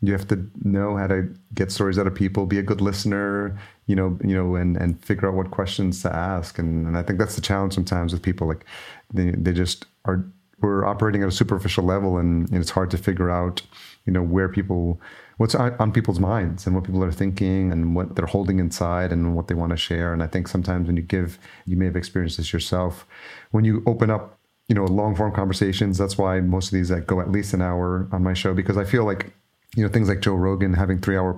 you 0.00 0.12
have 0.12 0.28
to 0.28 0.48
know 0.62 0.96
how 0.96 1.08
to 1.08 1.34
get 1.54 1.72
stories 1.72 1.98
out 1.98 2.06
of 2.06 2.14
people, 2.14 2.46
be 2.46 2.58
a 2.58 2.62
good 2.62 2.80
listener, 2.80 3.58
you 3.86 3.96
know, 3.96 4.16
you 4.22 4.34
know, 4.34 4.54
and, 4.54 4.76
and 4.76 5.04
figure 5.04 5.28
out 5.28 5.34
what 5.34 5.50
questions 5.50 6.00
to 6.02 6.14
ask. 6.14 6.58
And, 6.58 6.86
and 6.86 6.96
I 6.96 7.02
think 7.02 7.18
that's 7.18 7.34
the 7.34 7.40
challenge 7.40 7.74
sometimes 7.74 8.12
with 8.12 8.22
people. 8.22 8.46
Like 8.46 8.64
they, 9.12 9.32
they 9.32 9.52
just 9.52 9.86
are, 10.04 10.24
we're 10.60 10.84
operating 10.84 11.22
at 11.22 11.28
a 11.28 11.32
superficial 11.32 11.84
level 11.84 12.18
and, 12.18 12.48
and 12.50 12.58
it's 12.58 12.70
hard 12.70 12.92
to 12.92 12.98
figure 12.98 13.28
out, 13.28 13.60
you 14.06 14.12
know, 14.12 14.22
where 14.22 14.48
people, 14.48 15.00
what's 15.36 15.54
on 15.54 15.92
people's 15.92 16.20
minds 16.20 16.66
and 16.66 16.74
what 16.74 16.84
people 16.84 17.02
are 17.02 17.12
thinking 17.12 17.72
and 17.72 17.96
what 17.96 18.14
they're 18.14 18.26
holding 18.26 18.58
inside 18.58 19.12
and 19.12 19.34
what 19.34 19.48
they 19.48 19.54
want 19.54 19.70
to 19.70 19.76
share. 19.76 20.12
And 20.12 20.22
I 20.22 20.26
think 20.26 20.48
sometimes 20.48 20.86
when 20.86 20.96
you 20.96 21.02
give, 21.02 21.38
you 21.66 21.76
may 21.76 21.86
have 21.86 21.96
experienced 21.96 22.36
this 22.36 22.52
yourself, 22.52 23.06
when 23.50 23.64
you 23.64 23.82
open 23.86 24.10
up, 24.10 24.38
you 24.68 24.74
know, 24.74 24.84
long 24.84 25.14
form 25.14 25.32
conversations. 25.32 25.98
That's 25.98 26.16
why 26.16 26.40
most 26.40 26.68
of 26.68 26.72
these 26.72 26.90
I 26.90 27.00
go 27.00 27.20
at 27.20 27.30
least 27.30 27.52
an 27.52 27.60
hour 27.60 28.08
on 28.12 28.22
my 28.22 28.32
show 28.32 28.54
because 28.54 28.78
I 28.78 28.84
feel 28.84 29.04
like 29.04 29.34
you 29.76 29.82
know 29.82 29.88
things 29.88 30.08
like 30.08 30.20
Joe 30.20 30.34
Rogan 30.34 30.74
having 30.74 31.00
three 31.00 31.16
hour 31.16 31.36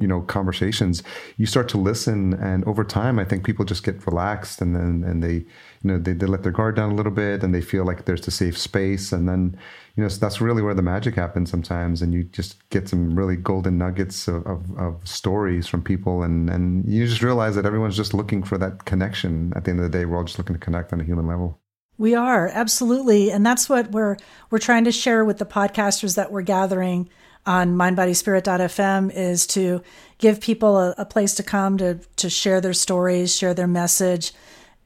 you 0.00 0.08
know 0.08 0.22
conversations 0.22 1.02
you 1.36 1.46
start 1.46 1.68
to 1.70 1.78
listen 1.78 2.34
and 2.34 2.64
over 2.64 2.84
time 2.84 3.18
I 3.18 3.24
think 3.24 3.44
people 3.44 3.64
just 3.64 3.84
get 3.84 4.04
relaxed 4.06 4.60
and 4.60 4.74
then 4.74 5.04
and 5.04 5.22
they 5.22 5.44
you 5.82 5.90
know 5.90 5.98
they, 5.98 6.12
they 6.12 6.26
let 6.26 6.42
their 6.42 6.52
guard 6.52 6.76
down 6.76 6.90
a 6.90 6.94
little 6.94 7.12
bit 7.12 7.42
and 7.42 7.54
they 7.54 7.60
feel 7.60 7.84
like 7.84 8.04
there's 8.04 8.26
a 8.26 8.30
safe 8.30 8.58
space. 8.58 9.12
And 9.12 9.28
then 9.28 9.56
you 9.96 10.02
know 10.02 10.08
so 10.08 10.18
that's 10.18 10.40
really 10.40 10.62
where 10.62 10.74
the 10.74 10.82
magic 10.82 11.14
happens 11.14 11.50
sometimes. 11.50 12.02
And 12.02 12.12
you 12.12 12.24
just 12.24 12.68
get 12.70 12.88
some 12.88 13.16
really 13.16 13.36
golden 13.36 13.78
nuggets 13.78 14.28
of, 14.28 14.46
of, 14.46 14.78
of 14.78 15.06
stories 15.06 15.66
from 15.66 15.82
people. 15.82 16.22
And 16.22 16.50
and 16.50 16.88
you 16.88 17.06
just 17.06 17.22
realize 17.22 17.54
that 17.56 17.66
everyone's 17.66 17.96
just 17.96 18.14
looking 18.14 18.42
for 18.42 18.58
that 18.58 18.84
connection. 18.84 19.52
At 19.54 19.64
the 19.64 19.70
end 19.70 19.80
of 19.80 19.90
the 19.90 19.96
day 19.98 20.04
we're 20.04 20.16
all 20.16 20.24
just 20.24 20.38
looking 20.38 20.54
to 20.54 20.60
connect 20.60 20.92
on 20.92 21.00
a 21.00 21.04
human 21.04 21.26
level. 21.26 21.60
We 21.96 22.14
are. 22.14 22.48
Absolutely. 22.48 23.30
And 23.30 23.44
that's 23.44 23.68
what 23.68 23.90
we're 23.90 24.16
we're 24.50 24.58
trying 24.58 24.84
to 24.84 24.92
share 24.92 25.24
with 25.24 25.38
the 25.38 25.46
podcasters 25.46 26.16
that 26.16 26.32
we're 26.32 26.42
gathering 26.42 27.08
on 27.46 27.76
mindbodyspirit.fm 27.76 29.12
is 29.14 29.46
to 29.48 29.82
give 30.18 30.40
people 30.40 30.76
a, 30.76 30.94
a, 30.98 31.04
place 31.04 31.34
to 31.34 31.42
come 31.42 31.78
to, 31.78 31.98
to 32.16 32.28
share 32.28 32.60
their 32.60 32.72
stories, 32.72 33.34
share 33.34 33.54
their 33.54 33.66
message. 33.66 34.32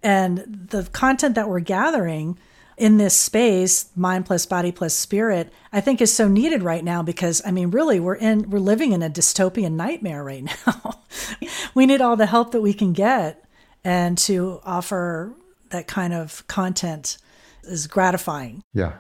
And 0.03 0.39
the 0.71 0.85
content 0.93 1.35
that 1.35 1.49
we're 1.49 1.61
gathering 1.61 2.39
in 2.77 2.97
this 2.97 3.17
space, 3.17 3.91
mind 3.95 4.27
plus 4.27 4.47
body 4.47 4.73
plus 4.73 4.95
spirit, 4.95 5.53
I 5.73 5.81
think 5.81 6.01
is 6.01 6.13
so 6.13 6.29
needed 6.29 6.63
right 6.63 6.85
now 6.85 7.03
because 7.03 7.43
I 7.45 7.51
mean, 7.51 7.71
really, 7.71 8.01
we're 8.01 8.17
in 8.17 8.51
we're 8.51 8.59
living 8.59 8.93
in 8.93 9.03
a 9.03 9.11
dystopian 9.11 9.73
nightmare 9.73 10.25
right 10.25 10.45
now. 10.67 11.03
we 11.75 11.87
need 11.87 12.01
all 12.01 12.17
the 12.17 12.27
help 12.27 12.53
that 12.53 12.61
we 12.61 12.75
can 12.75 12.93
get, 12.93 13.45
and 13.85 14.17
to 14.19 14.61
offer 14.65 15.35
that 15.71 15.87
kind 15.87 16.13
of 16.13 16.47
content 16.49 17.19
is 17.65 17.87
gratifying. 17.87 18.63
Yeah, 18.73 18.95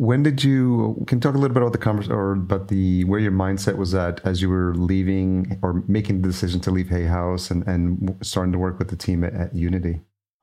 when 0.00 0.22
did 0.22 0.42
you 0.42 0.96
can 1.06 1.18
you 1.18 1.20
talk 1.20 1.34
a 1.34 1.38
little 1.38 1.52
bit 1.52 1.62
about 1.62 1.72
the 1.72 1.78
conversation 1.78 2.14
or 2.16 2.32
about 2.32 2.68
the 2.68 3.04
where 3.04 3.20
your 3.20 3.32
mindset 3.32 3.76
was 3.76 3.94
at 3.94 4.18
as 4.24 4.40
you 4.40 4.48
were 4.48 4.74
leaving 4.74 5.58
or 5.60 5.84
making 5.88 6.22
the 6.22 6.28
decision 6.28 6.58
to 6.58 6.70
leave 6.70 6.88
Hay 6.88 7.04
House 7.04 7.50
and, 7.50 7.66
and 7.66 8.16
starting 8.22 8.50
to 8.52 8.58
work 8.58 8.78
with 8.78 8.88
the 8.88 8.96
team 8.96 9.22
at, 9.22 9.34
at 9.34 9.54
Unity? 9.54 10.00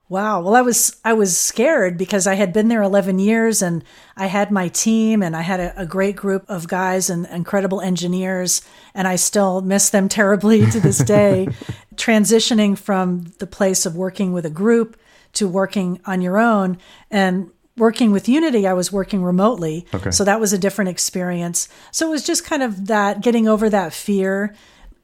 Wow. 0.09 0.43
Well, 0.43 0.55
I 0.55 0.61
was 0.61 1.01
I 1.03 1.13
was 1.13 1.35
scared 1.35 1.97
because 1.97 2.27
I 2.27 2.35
had 2.35 2.53
been 2.53 2.67
there 2.67 2.83
11 2.83 3.17
years 3.17 3.63
and 3.63 3.83
I 4.15 4.27
had 4.27 4.51
my 4.51 4.67
team 4.67 5.23
and 5.23 5.35
I 5.35 5.41
had 5.41 5.59
a, 5.59 5.81
a, 5.81 5.85
great 5.87 6.15
group 6.15 6.45
of 6.47 6.67
guys 6.67 7.09
and 7.09 7.25
incredible 7.25 7.81
engineers 7.81 8.61
and 8.93 9.07
I 9.07 9.15
still 9.15 9.61
miss 9.61 9.89
them 9.89 10.07
terribly 10.19 10.69
to 10.69 10.79
this 10.79 10.99
day. 10.99 11.47
Transitioning 11.95 12.77
from 12.77 13.33
the 13.39 13.47
place 13.47 13.87
of 13.87 13.95
working 13.95 14.33
with 14.33 14.45
a 14.45 14.51
group 14.51 14.97
to 15.33 15.47
working 15.47 15.99
on 16.05 16.21
your 16.21 16.37
own 16.37 16.77
and 17.09 17.49
working 17.77 18.11
with 18.11 18.27
Unity, 18.27 18.67
I 18.67 18.73
was 18.73 18.91
working 18.91 19.23
remotely. 19.23 19.85
Okay. 19.93 20.11
So 20.11 20.23
that 20.23 20.39
was 20.39 20.51
a 20.51 20.57
different 20.57 20.89
experience. 20.89 21.69
So 21.91 22.07
it 22.07 22.11
was 22.11 22.25
just 22.25 22.45
kind 22.45 22.63
of 22.63 22.87
that 22.87 23.21
getting 23.21 23.47
over 23.47 23.69
that 23.69 23.93
fear 23.93 24.55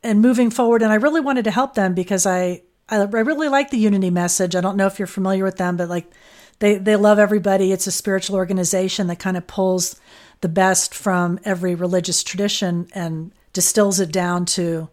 and 0.02 0.22
moving 0.22 0.50
forward. 0.50 0.82
And 0.82 0.92
I 0.92 0.96
really 0.96 1.22
wanted 1.22 1.46
to 1.46 1.52
help 1.52 1.76
them 1.76 1.94
because 1.94 2.26
I, 2.26 2.64
I, 2.90 2.98
I 2.98 3.06
really 3.06 3.48
like 3.48 3.70
the 3.70 3.78
Unity 3.78 4.10
message. 4.10 4.56
I 4.56 4.62
don't 4.62 4.78
know 4.78 4.88
if 4.88 5.00
you're 5.00 5.08
familiar 5.08 5.44
with 5.44 5.58
them, 5.58 5.78
but 5.78 5.88
like 5.88 6.12
they, 6.60 6.78
they 6.78 6.96
love 6.96 7.20
everybody. 7.20 7.72
It's 7.72 7.88
a 7.88 7.92
spiritual 7.92 8.36
organization 8.36 9.08
that 9.08 9.20
kind 9.20 9.38
of 9.38 9.48
pulls 9.48 10.00
the 10.42 10.50
best 10.50 10.94
from 10.94 11.40
every 11.46 11.76
religious 11.76 12.24
tradition 12.24 12.88
and 12.94 13.32
distills 13.54 14.00
it 14.00 14.12
down 14.12 14.46
to 14.46 14.90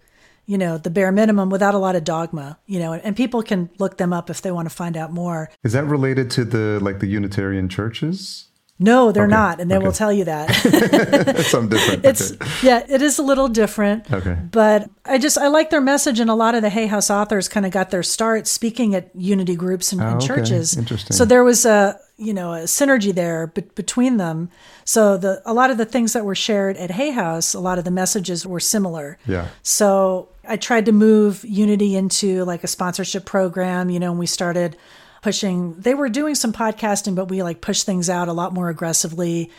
you 0.51 0.59
know, 0.59 0.79
the 0.79 0.91
bare 0.91 1.13
minimum 1.13 1.49
without 1.49 1.75
a 1.75 1.79
lot 1.79 1.95
of 1.95 2.03
dogma, 2.03 2.59
you 2.67 2.81
know, 2.81 2.93
and, 2.93 3.05
and 3.05 3.17
people 3.17 3.41
can 3.41 3.71
look 3.79 3.99
them 3.99 4.13
up 4.13 4.29
if 4.29 4.43
they 4.43 4.51
want 4.51 4.69
to 4.69 4.75
find 4.75 4.97
out 4.97 5.13
more. 5.13 5.49
Is 5.63 5.75
that 5.75 5.85
related 5.85 6.29
to 6.33 6.45
the 6.45 6.81
like 6.83 6.99
the 6.99 7.07
Unitarian 7.07 7.69
churches? 7.69 8.50
No, 8.83 9.13
they're 9.13 9.25
Okay, 9.25 9.31
not, 9.31 9.61
and 9.61 9.71
they 9.71 9.77
okay. 9.77 9.85
will 9.85 9.93
tell 9.93 10.11
you 10.13 10.25
that. 10.25 10.49
Something 11.47 11.69
different. 11.79 12.05
it's 12.07 12.33
okay. 12.33 12.47
yeah, 12.63 12.83
it 12.89 13.03
is 13.03 13.19
a 13.19 13.23
little 13.23 13.47
different. 13.49 14.11
Okay. 14.11 14.37
But 14.51 14.89
I 15.05 15.19
just 15.19 15.37
I 15.37 15.49
like 15.49 15.69
their 15.69 15.83
message, 15.83 16.19
and 16.19 16.31
a 16.31 16.35
lot 16.35 16.55
of 16.55 16.63
the 16.63 16.71
Hay 16.71 16.87
House 16.87 17.11
authors 17.11 17.47
kind 17.49 17.67
of 17.67 17.73
got 17.73 17.91
their 17.91 18.03
start 18.03 18.47
speaking 18.47 18.95
at 18.95 19.11
unity 19.15 19.55
groups 19.55 19.93
and, 19.93 20.01
Oh, 20.01 20.07
and 20.07 20.21
churches. 20.21 20.77
Interesting. 20.77 21.15
So 21.15 21.25
there 21.27 21.45
was 21.45 21.67
a 21.67 22.01
you 22.17 22.33
know 22.33 22.55
a 22.55 22.61
synergy 22.65 23.15
there 23.15 23.49
be- 23.49 23.61
between 23.75 24.17
them. 24.17 24.49
So 24.87 25.17
the 25.19 25.43
a 25.45 25.53
lot 25.53 25.71
of 25.71 25.77
the 25.77 25.85
things 25.85 26.15
that 26.15 26.25
were 26.25 26.35
shared 26.35 26.77
at 26.79 26.91
Hay 26.93 27.11
House, 27.11 27.53
a 27.53 27.61
lot 27.61 27.79
of 27.79 27.85
the 27.85 27.91
messages 27.91 28.47
were 28.47 28.61
similar. 28.61 29.19
Yeah. 29.27 29.49
So 29.63 30.29
I 30.49 30.57
tried 30.57 30.87
to 30.87 30.93
move 30.93 31.45
Unity 31.45 31.97
into 31.97 32.45
like 32.47 32.65
a 32.65 32.67
sponsorship 32.67 33.27
program, 33.27 33.91
you 33.91 34.01
know, 34.01 34.11
and 34.11 34.19
we 34.19 34.27
started 34.27 34.77
pushing 35.23 35.75
they 35.75 35.95
were 35.95 36.09
doing 36.09 36.35
some 36.35 36.53
podcasting, 36.53 37.15
but 37.15 37.27
we 37.27 37.43
like 37.43 37.61
pushed 37.61 37.87
things 37.87 38.09
out 38.09 38.29
a 38.29 38.33
lot 38.33 38.53
more 38.53 38.69
aggressively 38.69 39.51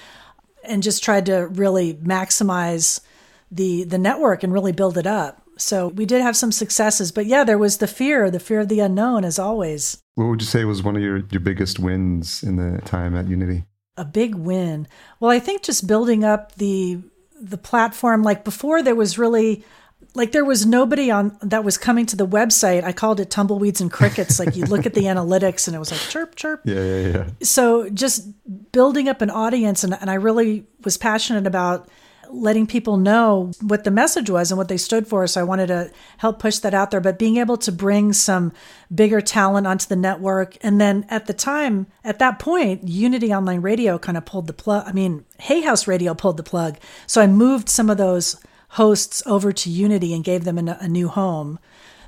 and 0.63 0.84
just 0.84 1.04
tried 1.04 1.26
to 1.28 1.47
really 1.47 1.93
maximize 1.95 3.02
the 3.52 3.84
the 3.84 3.97
network 3.97 4.43
and 4.43 4.54
really 4.54 4.71
build 4.71 4.97
it 4.97 5.08
up. 5.08 5.41
So 5.58 5.89
we 5.89 6.06
did 6.06 6.21
have 6.21 6.36
some 6.36 6.52
successes, 6.52 7.12
but 7.12 7.26
yeah, 7.26 7.43
there 7.43 7.58
was 7.58 7.78
the 7.78 7.88
fear, 7.88 8.32
the 8.32 8.39
fear 8.39 8.62
of 8.62 8.69
the 8.69 8.80
unknown 8.80 9.24
as 9.24 9.38
always. 9.38 10.02
What 10.15 10.26
would 10.26 10.41
you 10.41 10.47
say 10.47 10.65
was 10.65 10.82
one 10.82 10.95
of 10.95 11.04
your, 11.04 11.17
your 11.30 11.39
biggest 11.39 11.78
wins 11.78 12.41
in 12.41 12.56
the 12.56 12.82
time 12.82 13.15
at 13.15 13.28
Unity? 13.28 13.65
a 13.97 14.06
big 14.06 14.36
win. 14.36 14.88
Well, 15.19 15.32
I 15.32 15.39
think 15.39 15.63
just 15.63 15.88
building 15.88 16.24
up 16.24 16.56
the 16.56 17.00
the 17.39 17.58
platform 17.58 18.21
like 18.24 18.43
before 18.43 18.84
there 18.84 18.95
was 18.95 19.17
really 19.17 19.63
like 20.13 20.32
there 20.32 20.45
was 20.45 20.65
nobody 20.65 21.10
on 21.10 21.38
that 21.41 21.63
was 21.63 21.78
coming 21.78 22.06
to 22.08 22.15
the 22.15 22.28
website. 22.28 22.84
I 22.84 22.91
called 22.91 23.19
it 23.19 23.30
tumbleweeds 23.30 23.82
and 23.82 23.91
crickets. 23.91 24.39
Like 24.39 24.56
you 24.56 24.65
look 24.65 24.86
at 24.86 24.93
the 24.93 25.02
analytics 25.06 25.67
and 25.67 25.76
it 25.76 25.80
was 25.80 25.91
like 25.91 26.02
chirp 26.02 26.36
chirp. 26.36 26.62
Yeah, 26.65 26.84
yeah, 26.84 27.08
yeah. 27.08 27.30
So 27.43 27.89
just 27.89 28.28
building 28.71 29.08
up 29.08 29.21
an 29.21 29.30
audience 29.30 29.84
and, 29.84 29.93
and 29.93 30.10
I 30.10 30.15
really 30.15 30.65
was 30.84 30.97
passionate 30.97 31.47
about 31.47 31.88
letting 32.34 32.65
people 32.65 32.97
know 32.97 33.52
what 33.62 33.84
the 33.84 33.91
message 33.91 34.30
was 34.30 34.52
and 34.52 34.58
what 34.58 34.69
they 34.69 34.78
stood 34.78 35.08
for. 35.08 35.28
So 35.28 35.41
I 35.41 35.43
wanted 35.43 35.67
to 35.67 35.91
help 36.17 36.39
push 36.39 36.60
that 36.60 36.74
out 36.74 36.91
there, 36.91 37.02
but 37.02 37.19
being 37.19 37.38
able 37.38 37.58
to 37.58 37.71
bring 37.71 38.13
some 38.13 38.54
bigger 38.93 39.21
talent 39.21 39.67
onto 39.67 39.88
the 39.88 39.95
network. 39.95 40.58
And 40.62 40.80
then 40.80 41.06
at 41.10 41.26
the 41.26 41.34
time, 41.34 41.88
at 42.04 42.19
that 42.19 42.39
point, 42.39 42.88
Unity 42.88 43.34
Online 43.34 43.62
Radio 43.62 43.97
kind 43.97 44.17
of 44.17 44.26
pulled 44.26 44.47
the 44.47 44.54
plug. 44.54 44.88
I 44.88 44.93
mean, 44.93 45.26
Hay 45.39 45.62
House 45.62 45.88
Radio 45.88 46.13
pulled 46.13 46.38
the 46.38 46.43
plug. 46.43 46.78
So 47.06 47.21
I 47.21 47.28
moved 47.28 47.69
some 47.69 47.89
of 47.89 47.97
those 47.97 48.39
hosts 48.72 49.22
over 49.26 49.52
to 49.52 49.70
Unity 49.70 50.14
and 50.14 50.24
gave 50.24 50.46
them 50.46 50.58
a, 50.58 50.78
a 50.80 50.88
new 50.88 51.10
home. 51.10 51.60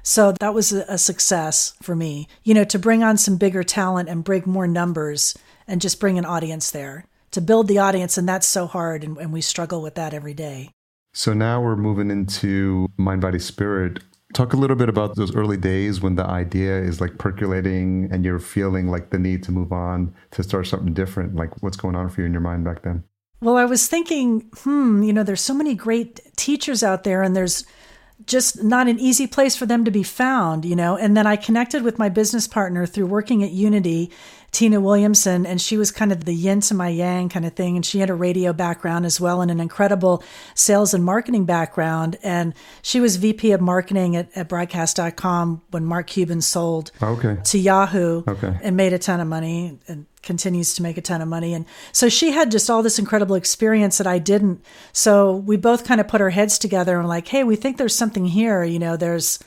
So 0.01 0.31
that 0.39 0.53
was 0.53 0.71
a, 0.71 0.85
a 0.87 0.97
success 0.97 1.73
for 1.81 1.95
me, 1.95 2.27
you 2.43 2.53
know, 2.53 2.63
to 2.65 2.79
bring 2.79 3.03
on 3.03 3.17
some 3.17 3.37
bigger 3.37 3.63
talent 3.63 4.09
and 4.09 4.23
bring 4.23 4.43
more 4.45 4.67
numbers 4.67 5.37
and 5.67 5.81
just 5.81 5.99
bring 5.99 6.17
an 6.17 6.25
audience 6.25 6.71
there 6.71 7.05
to 7.31 7.41
build 7.41 7.67
the 7.67 7.79
audience. 7.79 8.17
And 8.17 8.27
that's 8.27 8.47
so 8.47 8.67
hard. 8.67 9.03
And, 9.03 9.17
and 9.17 9.33
we 9.33 9.41
struggle 9.41 9.81
with 9.81 9.95
that 9.95 10.13
every 10.13 10.33
day. 10.33 10.69
So 11.13 11.33
now 11.33 11.61
we're 11.61 11.75
moving 11.75 12.09
into 12.09 12.87
mind, 12.97 13.21
body, 13.21 13.39
spirit. 13.39 13.99
Talk 14.33 14.53
a 14.53 14.57
little 14.57 14.75
bit 14.75 14.89
about 14.89 15.15
those 15.15 15.35
early 15.35 15.57
days 15.57 16.01
when 16.01 16.15
the 16.15 16.25
idea 16.25 16.81
is 16.81 17.01
like 17.01 17.17
percolating 17.17 18.09
and 18.11 18.25
you're 18.25 18.39
feeling 18.39 18.87
like 18.87 19.09
the 19.09 19.19
need 19.19 19.43
to 19.43 19.51
move 19.51 19.71
on 19.71 20.15
to 20.31 20.41
start 20.43 20.67
something 20.67 20.93
different. 20.93 21.35
Like 21.35 21.61
what's 21.61 21.77
going 21.77 21.95
on 21.95 22.09
for 22.09 22.21
you 22.21 22.27
in 22.27 22.31
your 22.31 22.41
mind 22.41 22.63
back 22.63 22.83
then? 22.83 23.03
Well, 23.43 23.57
I 23.57 23.65
was 23.65 23.87
thinking, 23.87 24.49
hmm, 24.59 25.03
you 25.03 25.11
know, 25.11 25.23
there's 25.23 25.41
so 25.41 25.53
many 25.53 25.75
great 25.75 26.21
teachers 26.37 26.81
out 26.81 27.03
there, 27.03 27.21
and 27.21 27.35
there's 27.35 27.65
just 28.25 28.63
not 28.63 28.87
an 28.87 28.99
easy 28.99 29.27
place 29.27 29.55
for 29.57 29.65
them 29.65 29.83
to 29.83 29.91
be 29.91 30.03
found, 30.03 30.63
you 30.63 30.77
know. 30.77 30.95
And 30.95 31.17
then 31.17 31.27
I 31.27 31.35
connected 31.35 31.83
with 31.83 31.99
my 31.99 32.07
business 32.07 32.47
partner 32.47 32.85
through 32.85 33.07
working 33.07 33.43
at 33.43 33.51
Unity, 33.51 34.11
Tina 34.51 34.79
Williamson, 34.79 35.45
and 35.45 35.59
she 35.59 35.75
was 35.75 35.91
kind 35.91 36.11
of 36.13 36.23
the 36.23 36.33
yin 36.33 36.61
to 36.61 36.73
my 36.73 36.87
yang 36.87 37.27
kind 37.27 37.45
of 37.45 37.53
thing. 37.53 37.75
And 37.75 37.85
she 37.85 37.99
had 37.99 38.09
a 38.09 38.13
radio 38.13 38.53
background 38.53 39.05
as 39.05 39.19
well 39.19 39.41
and 39.41 39.51
an 39.51 39.59
incredible 39.59 40.23
sales 40.55 40.93
and 40.93 41.03
marketing 41.03 41.43
background. 41.43 42.15
And 42.23 42.53
she 42.81 43.01
was 43.01 43.17
VP 43.17 43.51
of 43.51 43.59
marketing 43.59 44.15
at, 44.15 44.29
at 44.37 44.47
broadcast.com 44.47 45.63
when 45.71 45.83
Mark 45.83 46.07
Cuban 46.07 46.39
sold 46.41 46.91
Okay. 47.01 47.37
to 47.43 47.57
Yahoo 47.57 48.23
Okay. 48.25 48.57
and 48.61 48.77
made 48.77 48.93
a 48.93 48.99
ton 48.99 49.19
of 49.19 49.27
money 49.27 49.79
and 49.89 50.05
continues 50.23 50.73
to 50.75 50.81
make 50.81 50.97
a 50.97 51.01
ton 51.01 51.21
of 51.21 51.27
money. 51.27 51.53
And 51.53 51.65
so 51.91 52.09
she 52.09 52.31
had 52.31 52.49
just 52.49 52.69
all 52.69 52.81
this 52.81 52.97
incredible 52.97 53.35
experience 53.35 53.97
that 53.97 54.07
I 54.07 54.19
didn't. 54.19 54.63
So 54.91 55.35
we 55.35 55.57
both 55.57 55.85
kind 55.85 56.01
of 56.01 56.07
put 56.07 56.21
our 56.21 56.31
heads 56.31 56.57
together 56.57 56.97
and 56.97 57.07
like, 57.07 57.27
hey, 57.27 57.43
we 57.43 57.55
think 57.55 57.77
there's 57.77 57.95
something 57.95 58.25
here. 58.25 58.63
You 58.63 58.79
know, 58.79 58.97
there's 58.97 59.39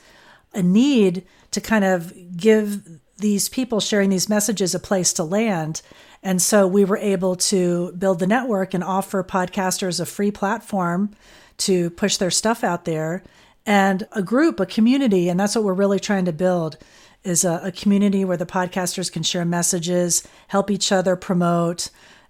a 0.53 0.63
need 0.63 1.25
to 1.51 1.61
kind 1.61 1.83
of 1.83 2.13
give 2.37 2.87
these 3.17 3.49
people 3.49 3.79
sharing 3.79 4.09
these 4.09 4.29
messages 4.29 4.75
a 4.75 4.79
place 4.79 5.11
to 5.13 5.23
land. 5.23 5.81
And 6.23 6.41
so 6.41 6.67
we 6.67 6.85
were 6.85 6.97
able 6.97 7.35
to 7.35 7.91
build 7.93 8.19
the 8.19 8.27
network 8.27 8.73
and 8.73 8.83
offer 8.83 9.23
podcasters 9.23 9.99
a 9.99 10.05
free 10.05 10.31
platform 10.31 11.15
to 11.57 11.89
push 11.91 12.17
their 12.17 12.31
stuff 12.31 12.63
out 12.63 12.85
there 12.85 13.23
and 13.65 14.07
a 14.11 14.21
group, 14.21 14.59
a 14.59 14.65
community. 14.65 15.29
And 15.29 15.39
that's 15.39 15.55
what 15.55 15.63
we're 15.63 15.73
really 15.73 15.99
trying 15.99 16.25
to 16.25 16.33
build 16.33 16.77
is 17.27 17.43
a, 17.43 17.59
a 17.63 17.71
community 17.71 18.23
where 18.23 18.37
the 18.37 18.45
podcasters 18.45 19.11
can 19.11 19.23
share 19.23 19.45
messages, 19.45 20.27
help 20.47 20.71
each 20.71 20.91
other 20.91 21.15
promote 21.15 21.89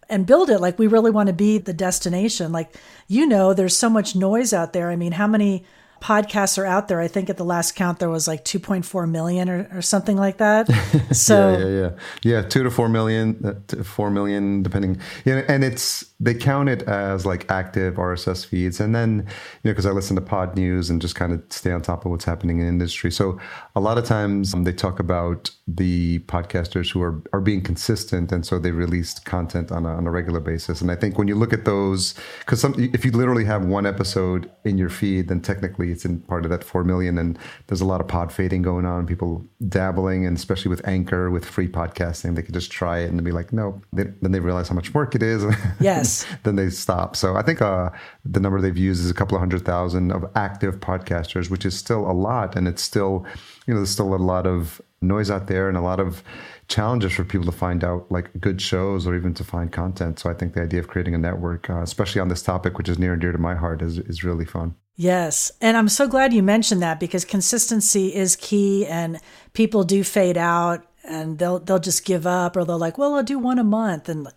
and 0.10 0.26
build 0.26 0.50
it. 0.50 0.60
Like 0.60 0.80
we 0.80 0.88
really 0.88 1.12
want 1.12 1.28
to 1.28 1.34
be 1.34 1.58
the 1.58 1.74
destination. 1.74 2.52
Like, 2.52 2.76
you 3.08 3.28
know, 3.28 3.54
there's 3.54 3.76
so 3.76 3.90
much 3.90 4.16
noise 4.16 4.54
out 4.54 4.74
there. 4.74 4.90
I 4.90 4.96
mean, 4.96 5.12
how 5.14 5.28
many 5.28 5.66
podcasts 6.02 6.58
are 6.58 6.66
out 6.66 6.88
there? 6.88 7.00
I 7.00 7.08
think 7.08 7.30
at 7.30 7.38
the 7.38 7.46
last 7.46 7.76
count 7.76 8.00
there 8.00 8.10
was 8.10 8.28
like 8.28 8.44
2.4 8.44 9.10
million 9.10 9.50
or, 9.50 9.70
or 9.74 9.82
something 9.82 10.18
like 10.18 10.38
that. 10.38 10.70
So 11.12 11.52
yeah, 11.52 11.58
yeah, 11.58 11.68
yeah, 11.68 11.90
yeah. 12.24 12.42
Two 12.42 12.64
to 12.64 12.72
four 12.72 12.90
million, 12.90 13.42
uh, 13.44 13.54
to 13.68 13.84
four 13.84 14.12
million, 14.12 14.62
depending. 14.62 15.00
Yeah, 15.26 15.44
and 15.48 15.64
it's 15.64 16.06
they 16.20 16.34
count 16.34 16.68
it 16.68 16.82
as 16.84 17.26
like 17.26 17.50
active 17.52 17.96
RSS 17.96 18.46
feeds, 18.46 18.80
and 18.80 18.96
then 18.96 19.18
you 19.18 19.70
know 19.70 19.72
because 19.72 19.86
I 19.86 19.92
listen 19.92 20.16
to 20.16 20.22
Pod 20.22 20.56
News 20.56 20.90
and 20.90 21.00
just 21.02 21.16
kind 21.16 21.32
of 21.32 21.44
stay 21.50 21.72
on 21.72 21.82
top 21.82 22.06
of 22.06 22.12
what's 22.12 22.26
happening 22.26 22.60
in 22.60 22.68
industry. 22.68 23.12
So 23.12 23.40
a 23.76 23.80
lot 23.80 23.98
of 23.98 24.06
times 24.06 24.54
um, 24.54 24.64
they 24.64 24.74
talk 24.74 25.00
about 25.00 25.52
the 25.68 26.20
podcasters 26.20 26.92
who 26.92 27.02
are 27.02 27.22
are 27.34 27.42
being 27.42 27.62
consistent, 27.62 28.32
and 28.32 28.46
so 28.46 28.58
they 28.58 28.72
released 28.72 29.26
content 29.26 29.72
on 29.72 29.86
a, 29.86 29.90
on 29.90 30.08
a 30.08 30.12
regular 30.12 30.40
basis. 30.40 30.82
And 30.82 30.90
I 30.90 30.96
think 30.96 31.18
when 31.20 31.28
you 31.28 31.36
look 31.36 31.54
at 31.54 31.66
those, 31.66 32.16
because 32.40 32.64
if 32.78 33.06
you 33.06 33.12
literally 33.12 33.46
have 33.46 33.66
one 33.66 33.86
episode 33.86 34.50
in 34.66 34.78
your 34.78 34.90
feed, 34.90 35.28
then 35.28 35.42
technically 35.42 35.92
it's 35.92 36.06
in 36.06 36.22
part 36.22 36.46
of 36.46 36.52
that 36.52 36.64
four 36.64 36.84
million, 36.84 37.20
and 37.20 37.38
there's 37.68 37.82
a 37.82 37.86
lot 37.86 38.02
of 38.02 38.08
pod 38.08 38.32
fading 38.32 38.64
going 38.64 38.86
on, 38.86 39.06
people 39.06 39.46
dabbling, 39.68 40.26
and 40.26 40.36
especially 40.36 40.70
with 40.70 40.88
Anchor 40.88 41.30
with 41.30 41.46
free 41.46 41.68
podcasting, 41.68 42.36
they 42.36 42.42
could 42.42 42.56
just 42.56 42.72
try 42.72 43.00
it 43.00 43.12
and 43.12 43.24
be 43.24 43.32
like, 43.32 43.54
no. 43.54 43.82
They, 43.94 44.06
then 44.22 44.32
they 44.32 44.40
realize 44.40 44.68
how 44.70 44.76
much 44.76 44.94
work 44.94 45.14
it 45.14 45.22
is. 45.22 45.44
Yes. 45.80 46.07
Then 46.44 46.56
they 46.56 46.70
stop. 46.70 47.16
So 47.16 47.36
I 47.36 47.42
think 47.42 47.62
uh, 47.62 47.90
the 48.26 48.40
number 48.40 48.60
they've 48.62 48.78
used 48.78 49.04
is 49.04 49.12
a 49.12 49.14
couple 49.14 49.36
of 49.36 49.42
hundred 49.42 49.66
thousand 49.66 50.12
of 50.12 50.26
active 50.36 50.80
podcasters, 50.80 51.50
which 51.50 51.66
is 51.66 51.78
still 51.78 52.10
a 52.10 52.14
lot, 52.14 52.56
and 52.56 52.68
it's 52.68 52.82
still, 52.82 53.26
you 53.66 53.74
know, 53.74 53.80
there's 53.80 53.92
still 53.92 54.14
a 54.14 54.18
lot 54.18 54.46
of 54.48 54.82
noise 55.02 55.30
out 55.30 55.48
there 55.48 55.68
and 55.68 55.78
a 55.78 55.82
lot 55.82 56.00
of 56.00 56.24
challenges 56.68 57.14
for 57.14 57.24
people 57.24 57.46
to 57.46 57.52
find 57.52 57.84
out 57.84 58.12
like 58.12 58.30
good 58.40 58.62
shows 58.62 59.08
or 59.08 59.16
even 59.16 59.34
to 59.34 59.44
find 59.44 59.72
content. 59.72 60.20
So 60.20 60.30
I 60.30 60.34
think 60.34 60.54
the 60.54 60.62
idea 60.62 60.80
of 60.80 60.88
creating 60.88 61.16
a 61.16 61.18
network, 61.18 61.70
uh, 61.70 61.82
especially 61.82 62.22
on 62.22 62.28
this 62.28 62.42
topic, 62.42 62.78
which 62.78 62.90
is 62.90 63.00
near 63.00 63.14
and 63.14 63.22
dear 63.22 63.32
to 63.32 63.38
my 63.38 63.56
heart, 63.56 63.82
is 63.82 64.00
is 64.00 64.24
really 64.24 64.46
fun. 64.46 64.76
Yes. 64.96 65.52
And 65.62 65.78
I'm 65.78 65.90
so 65.90 66.08
glad 66.08 66.34
you 66.34 66.42
mentioned 66.42 66.82
that 66.82 67.00
because 67.00 67.24
consistency 67.24 68.14
is 68.14 68.36
key 68.36 68.86
and 68.88 69.20
people 69.54 69.84
do 69.84 70.04
fade 70.04 70.38
out 70.38 70.84
and 71.08 71.38
they'll 71.38 71.60
they'll 71.60 71.80
just 71.80 72.04
give 72.04 72.26
up 72.26 72.58
or 72.58 72.66
they'll 72.66 72.80
like, 72.80 72.98
well, 72.98 73.14
I'll 73.14 73.24
do 73.24 73.40
one 73.40 73.60
a 73.60 73.64
month 73.64 74.10
and 74.10 74.28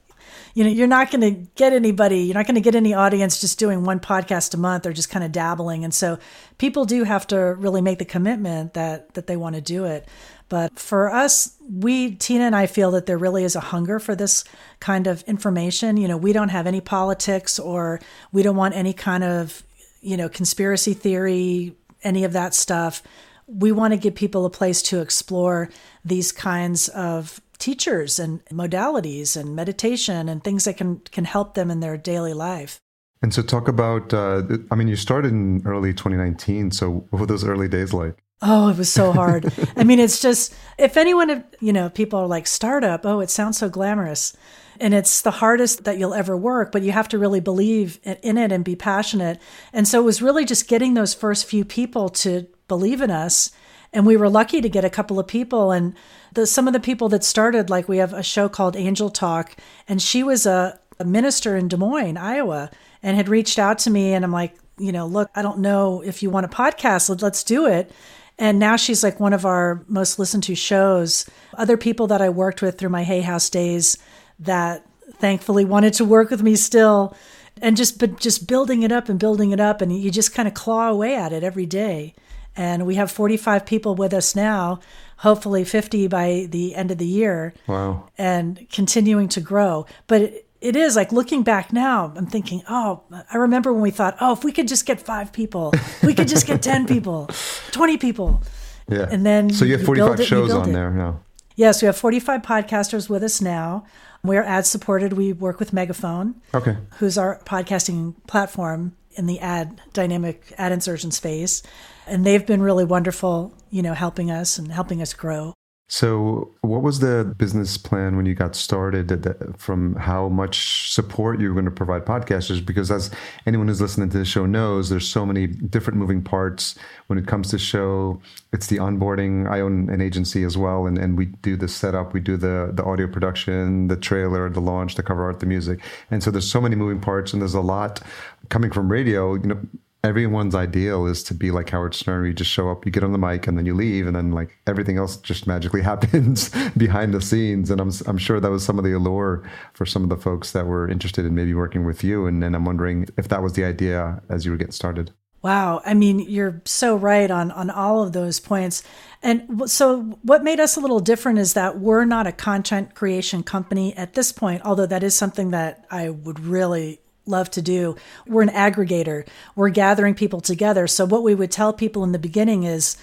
you 0.55 0.65
know, 0.65 0.71
you're 0.71 0.87
not 0.87 1.11
going 1.11 1.21
to 1.21 1.49
get 1.55 1.73
anybody, 1.73 2.21
you're 2.21 2.35
not 2.35 2.47
going 2.47 2.57
to 2.57 2.61
get 2.61 2.75
any 2.75 2.95
audience 2.95 3.41
just 3.41 3.59
doing 3.59 3.85
one 3.85 4.01
podcast 4.01 4.55
a 4.55 4.57
month 4.57 4.87
or 4.87 4.93
just 4.93 5.11
kind 5.11 5.25
of 5.25 5.33
dabbling. 5.33 5.85
And 5.85 5.95
so 5.95 6.19
people 6.59 6.85
do 6.85 7.05
have 7.05 7.27
to 7.29 7.37
really 7.37 7.81
make 7.81 7.99
the 7.99 8.05
commitment 8.05 8.75
that 8.75 9.15
that 9.15 9.27
they 9.27 9.37
want 9.37 9.55
to 9.55 9.61
do 9.61 9.85
it. 9.85 10.09
But 10.49 10.79
for 10.79 11.13
us, 11.13 11.57
we 11.71 12.17
Tina 12.17 12.45
and 12.45 12.57
I 12.57 12.67
feel 12.67 12.91
that 12.93 13.07
there 13.07 13.19
really 13.19 13.45
is 13.45 13.55
a 13.55 13.61
hunger 13.61 13.99
for 13.99 14.17
this 14.17 14.45
kind 14.81 15.07
of 15.07 15.23
information. 15.23 15.97
You 15.97 16.09
know, 16.09 16.17
we 16.17 16.33
don't 16.33 16.49
have 16.49 16.67
any 16.67 16.81
politics 16.81 17.59
or 17.59 18.01
we 18.33 18.43
don't 18.43 18.57
want 18.57 18.75
any 18.75 18.93
kind 18.93 19.23
of, 19.23 19.63
you 20.01 20.17
know, 20.17 20.29
conspiracy 20.29 20.95
theory, 20.95 21.77
any 22.03 22.25
of 22.25 22.33
that 22.33 22.55
stuff. 22.55 23.03
We 23.47 23.73
want 23.73 23.93
to 23.93 23.99
give 23.99 24.15
people 24.15 24.45
a 24.45 24.51
place 24.51 24.83
to 24.83 25.01
explore 25.01 25.71
these 26.05 26.33
kinds 26.33 26.89
of 26.89 27.41
teachers 27.61 28.19
and 28.19 28.45
modalities 28.47 29.37
and 29.37 29.55
meditation 29.55 30.29
and 30.29 30.43
things 30.43 30.65
that 30.65 30.77
can 30.77 30.99
can 31.13 31.25
help 31.25 31.55
them 31.55 31.71
in 31.71 31.81
their 31.81 31.97
daily 31.97 32.35
life. 32.35 32.81
And 33.23 33.35
so, 33.35 33.43
talk 33.43 33.69
about. 33.69 34.15
Uh, 34.15 34.43
I 34.71 34.75
mean, 34.75 34.89
you 34.89 34.97
started 34.97 35.33
in 35.33 35.63
early 35.67 35.93
2019. 35.93 36.71
So, 36.71 37.07
what 37.11 37.21
were 37.21 37.27
those 37.27 37.45
early 37.45 37.69
days 37.69 37.93
like? 37.93 38.23
Oh, 38.43 38.71
it 38.71 38.79
was 38.79 38.91
so 38.91 39.13
hard. 39.13 39.53
I 39.77 39.85
mean, 39.85 39.99
it's 39.99 40.23
just 40.23 40.55
if 40.79 40.97
anyone, 40.97 41.45
you 41.61 41.73
know, 41.73 41.91
people 41.91 42.19
are 42.19 42.27
like 42.27 42.47
startup. 42.47 43.05
Oh, 43.05 43.21
it 43.21 43.29
sounds 43.29 43.59
so 43.59 43.69
glamorous, 43.69 44.35
and 44.81 44.95
it's 44.95 45.21
the 45.21 45.31
hardest 45.31 45.85
that 45.85 45.99
you'll 45.99 46.15
ever 46.15 46.35
work. 46.35 46.73
But 46.73 46.83
you 46.83 46.93
have 46.93 47.09
to 47.09 47.19
really 47.19 47.41
believe 47.41 48.01
in 48.05 48.39
it 48.39 48.53
and 48.53 48.65
be 48.65 48.77
passionate. 48.77 49.39
And 49.75 49.87
so 49.87 50.01
it 50.01 50.05
was 50.05 50.23
really 50.23 50.47
just 50.47 50.67
getting 50.67 50.95
those 50.95 51.13
first 51.13 51.45
few 51.45 51.65
people 51.67 52.09
to 52.09 52.47
believe 52.69 53.03
in 53.03 53.11
us. 53.11 53.51
And 53.93 54.07
we 54.07 54.17
were 54.17 54.29
lucky 54.29 54.61
to 54.61 54.69
get 54.69 54.85
a 54.85 54.91
couple 54.91 55.19
of 55.19 55.27
people. 55.27 55.73
And 55.73 55.95
the, 56.33 56.47
some 56.47 56.67
of 56.67 56.73
the 56.73 56.81
people 56.81 57.09
that 57.09 57.25
started, 57.25 57.71
like 57.71 57.89
we 57.89 57.99
have 57.99 58.13
a 58.13 58.23
show 58.23 58.49
called 58.49 58.77
Angel 58.77 59.11
Talk, 59.11 59.57
and 59.89 60.01
she 60.01 60.23
was 60.23 60.47
a, 60.47 60.79
a 60.99 61.05
minister 61.05 61.57
in 61.57 61.69
Des 61.69 61.77
Moines, 61.77 62.17
Iowa, 62.17 62.71
and 63.03 63.17
had 63.17 63.29
reached 63.29 63.59
out 63.59 63.79
to 63.81 63.91
me. 63.91 64.13
And 64.13 64.25
I'm 64.25 64.33
like, 64.33 64.55
you 64.79 64.93
know, 64.93 65.07
look, 65.07 65.31
I 65.35 65.43
don't 65.43 65.59
know 65.59 66.03
if 66.03 66.23
you 66.23 66.31
want 66.31 66.47
a 66.47 66.49
podcast. 66.49 67.21
Let's 67.21 67.43
do 67.43 67.67
it. 67.67 67.91
And 68.39 68.59
now 68.59 68.77
she's 68.77 69.03
like 69.03 69.21
one 69.21 69.35
of 69.35 69.45
our 69.45 69.85
most 69.87 70.19
listened 70.19 70.45
to 70.45 70.55
shows. 70.55 71.29
Other 71.59 71.77
people 71.77 72.07
that 72.07 72.23
I 72.23 72.31
worked 72.31 72.63
with 72.63 72.79
through 72.79 72.89
my 72.89 73.03
Hay 73.03 73.21
House 73.21 73.51
days 73.51 73.99
that 74.39 74.87
thankfully 75.19 75.67
wanted 75.67 75.93
to 75.95 76.05
work 76.05 76.31
with 76.31 76.43
me 76.43 76.57
still 76.57 77.15
and 77.61 77.77
just 77.77 77.99
but 77.99 78.19
just 78.19 78.47
building 78.47 78.83
it 78.83 78.93
up 78.93 79.11
and 79.11 79.19
building 79.19 79.51
it 79.51 79.61
up 79.61 79.83
and 79.83 79.95
you 79.95 80.11
just 80.11 80.35
kind 80.35 80.49
of 80.49 80.55
claw 80.55 80.89
away 80.89 81.15
at 81.15 81.33
it 81.33 81.45
every 81.45 81.67
day. 81.67 82.15
And 82.57 82.85
we 82.87 82.97
have 82.97 83.11
45 83.11 83.65
people 83.65 83.95
with 83.95 84.13
us 84.13 84.35
now, 84.35 84.81
hopefully 85.19 85.65
50 85.65 86.09
by 86.09 86.47
the 86.51 86.75
end 86.75 86.91
of 86.91 86.99
the 86.99 87.07
year. 87.07 87.55
Wow. 87.67 88.09
And 88.19 88.67
continuing 88.71 89.29
to 89.31 89.41
grow. 89.41 89.87
But 90.07 90.45
it 90.61 90.77
is 90.77 90.97
like 90.97 91.13
looking 91.13 91.43
back 91.43 91.73
now, 91.73 92.13
I'm 92.17 92.27
thinking, 92.27 92.63
oh, 92.69 93.03
I 93.33 93.37
remember 93.37 93.73
when 93.73 93.83
we 93.83 93.91
thought, 93.91 94.17
oh, 94.21 94.33
if 94.33 94.45
we 94.45 94.53
could 94.53 94.69
just 94.69 94.85
get 94.85 95.01
five 95.01 95.33
people, 95.33 95.73
we 96.03 96.15
could 96.15 96.29
just 96.29 96.47
get 96.47 96.63
10 96.71 96.87
people, 96.87 97.31
20 97.73 97.97
people. 97.97 98.43
Yeah. 98.89 99.09
And 99.11 99.25
then 99.25 99.51
so 99.51 99.65
you 99.65 99.77
have 99.77 99.87
45 99.87 100.21
it, 100.21 100.25
shows 100.25 100.51
on 100.53 100.69
it. 100.69 100.73
there 100.73 100.91
now. 100.91 101.21
Yes, 101.57 101.83
we 101.83 101.87
have 101.87 101.97
45 101.97 102.43
podcasters 102.43 103.09
with 103.09 103.23
us 103.23 103.41
now. 103.41 103.85
We're 104.23 104.43
ad 104.43 104.67
supported. 104.67 105.15
We 105.15 105.33
work 105.33 105.59
with 105.59 105.73
Megaphone, 105.73 106.41
okay, 106.55 106.77
who's 106.99 107.17
our 107.17 107.39
podcasting 107.45 108.15
platform 108.27 108.97
in 109.15 109.27
the 109.27 109.41
ad 109.41 109.81
dynamic 109.93 110.53
ad 110.59 110.73
insertion 110.73 111.11
space. 111.11 111.63
And 112.11 112.27
they've 112.27 112.45
been 112.45 112.61
really 112.61 112.85
wonderful, 112.85 113.55
you 113.71 113.83
know, 113.83 113.95
helping 113.95 114.33
us 114.33 114.59
and 114.59 114.73
helping 114.73 115.01
us 115.01 115.15
grow. 115.15 115.55
So, 115.93 116.53
what 116.61 116.83
was 116.83 117.01
the 117.01 117.35
business 117.37 117.77
plan 117.77 118.17
when 118.17 118.25
you 118.25 118.35
got 118.35 118.55
started 118.55 119.55
from 119.59 119.97
how 119.97 120.29
much 120.29 120.93
support 120.93 121.41
you 121.41 121.49
were 121.49 121.55
going 121.55 121.65
to 121.65 121.71
provide 121.73 122.05
podcasters? 122.05 122.65
Because, 122.65 122.93
as 122.93 123.11
anyone 123.47 123.67
who's 123.67 123.81
listening 123.81 124.09
to 124.11 124.19
the 124.19 124.25
show 124.25 124.47
knows, 124.47 124.89
there's 124.89 125.09
so 125.09 125.27
many 125.27 125.49
different 125.49 125.99
moving 125.99 126.23
parts 126.23 126.77
when 127.09 127.19
it 127.19 127.27
comes 127.27 127.51
to 127.51 127.59
show. 127.59 128.21
It's 128.53 128.69
the 128.69 128.77
onboarding. 128.77 129.51
I 129.51 129.61
own 129.61 129.91
an 129.91 130.01
agency 130.01 130.45
as 130.45 130.57
well, 130.57 130.87
and, 130.87 130.97
and 130.97 131.19
we 131.19 131.27
do 131.27 131.57
the 131.57 131.67
setup, 131.67 132.13
we 132.13 132.21
do 132.21 132.37
the, 132.37 132.71
the 132.73 132.85
audio 132.85 133.09
production, 133.09 133.89
the 133.89 133.97
trailer, 133.97 134.49
the 134.49 134.61
launch, 134.61 134.95
the 134.95 135.03
cover 135.03 135.25
art, 135.25 135.41
the 135.41 135.47
music. 135.47 135.81
And 136.09 136.23
so, 136.23 136.31
there's 136.31 136.51
so 136.51 136.61
many 136.61 136.77
moving 136.77 137.01
parts, 137.01 137.33
and 137.33 137.43
there's 137.43 137.55
a 137.55 137.61
lot 137.61 138.01
coming 138.49 138.71
from 138.71 138.93
radio. 138.93 139.35
You 139.35 139.43
know, 139.43 139.61
everyone's 140.03 140.55
ideal 140.55 141.07
is 141.07 141.23
to 141.25 141.35
be 141.35 141.51
like 141.51 141.71
Howard 141.71 141.95
Stern. 141.95 142.27
You 142.27 142.33
just 142.33 142.51
show 142.51 142.71
up, 142.71 142.87
you 142.87 142.93
get 142.93 143.05
on 143.05 143.13
the 143.13 143.19
mic, 143.19 143.47
and 143.47 143.57
then 143.57 143.67
you 143.67 143.75
leave, 143.75 144.07
and 144.07 144.17
then 144.17 144.33
like 144.33 144.59
everything 144.67 144.99
else 144.99 145.17
just 145.17 145.47
magically 145.47 145.83
happens 145.93 146.51
behind 146.77 147.15
the 147.15 147.21
scenes. 147.21 147.71
And 147.71 147.81
I'm 147.81 147.91
I'm 148.07 148.19
sure 148.19 148.41
that 148.41 148.51
was 148.51 148.65
some 148.65 148.79
of 148.79 148.85
the 148.85 148.93
allure 148.93 149.49
for 149.75 149.87
some 149.87 150.03
of 150.03 150.09
the 150.09 150.17
folks 150.17 150.53
that 150.53 150.67
were 150.67 150.89
interested 150.89 151.27
in 151.27 151.35
maybe 151.35 151.55
working 151.55 151.85
with 151.85 152.03
you. 152.03 152.27
And, 152.27 152.43
and 152.43 152.55
I'm 152.55 152.65
wondering 152.65 153.09
if 153.17 153.29
that 153.29 153.43
was 153.43 153.55
the 153.55 153.65
idea 153.65 154.23
as 154.29 154.45
you 154.45 154.51
were 154.51 154.57
getting 154.57 154.73
started. 154.73 155.13
Wow, 155.43 155.81
I 155.87 155.95
mean, 155.95 156.19
you're 156.19 156.61
so 156.67 156.97
right 156.97 157.31
on 157.31 157.51
on 157.53 157.71
all 157.71 158.03
of 158.03 158.13
those 158.13 158.41
points. 158.41 158.83
And 159.23 159.71
so 159.71 160.19
what 160.23 160.45
made 160.45 160.61
us 160.61 160.77
a 160.77 160.81
little 160.81 161.01
different 161.01 161.39
is 161.39 161.55
that 161.55 161.79
we're 161.79 162.05
not 162.05 162.27
a 162.27 162.33
content 162.33 162.95
creation 162.95 163.43
company 163.43 163.97
at 163.97 164.15
this 164.15 164.33
point, 164.33 164.63
although 164.65 164.87
that 164.87 165.03
is 165.03 165.15
something 165.15 165.51
that 165.51 165.87
I 165.91 166.11
would 166.11 166.41
really 166.41 167.01
love 167.31 167.51
to 167.53 167.63
do. 167.63 167.97
We're 168.27 168.43
an 168.43 168.49
aggregator. 168.49 169.27
We're 169.55 169.71
gathering 169.71 170.15
people 170.15 170.41
together. 170.41 170.87
So 170.87 171.07
what 171.07 171.23
we 171.23 171.35
would 171.35 171.51
tell 171.51 171.73
people 171.73 172.05
in 172.05 172.13
the 172.13 172.19
beginning 172.19 172.65
is, 172.65 172.97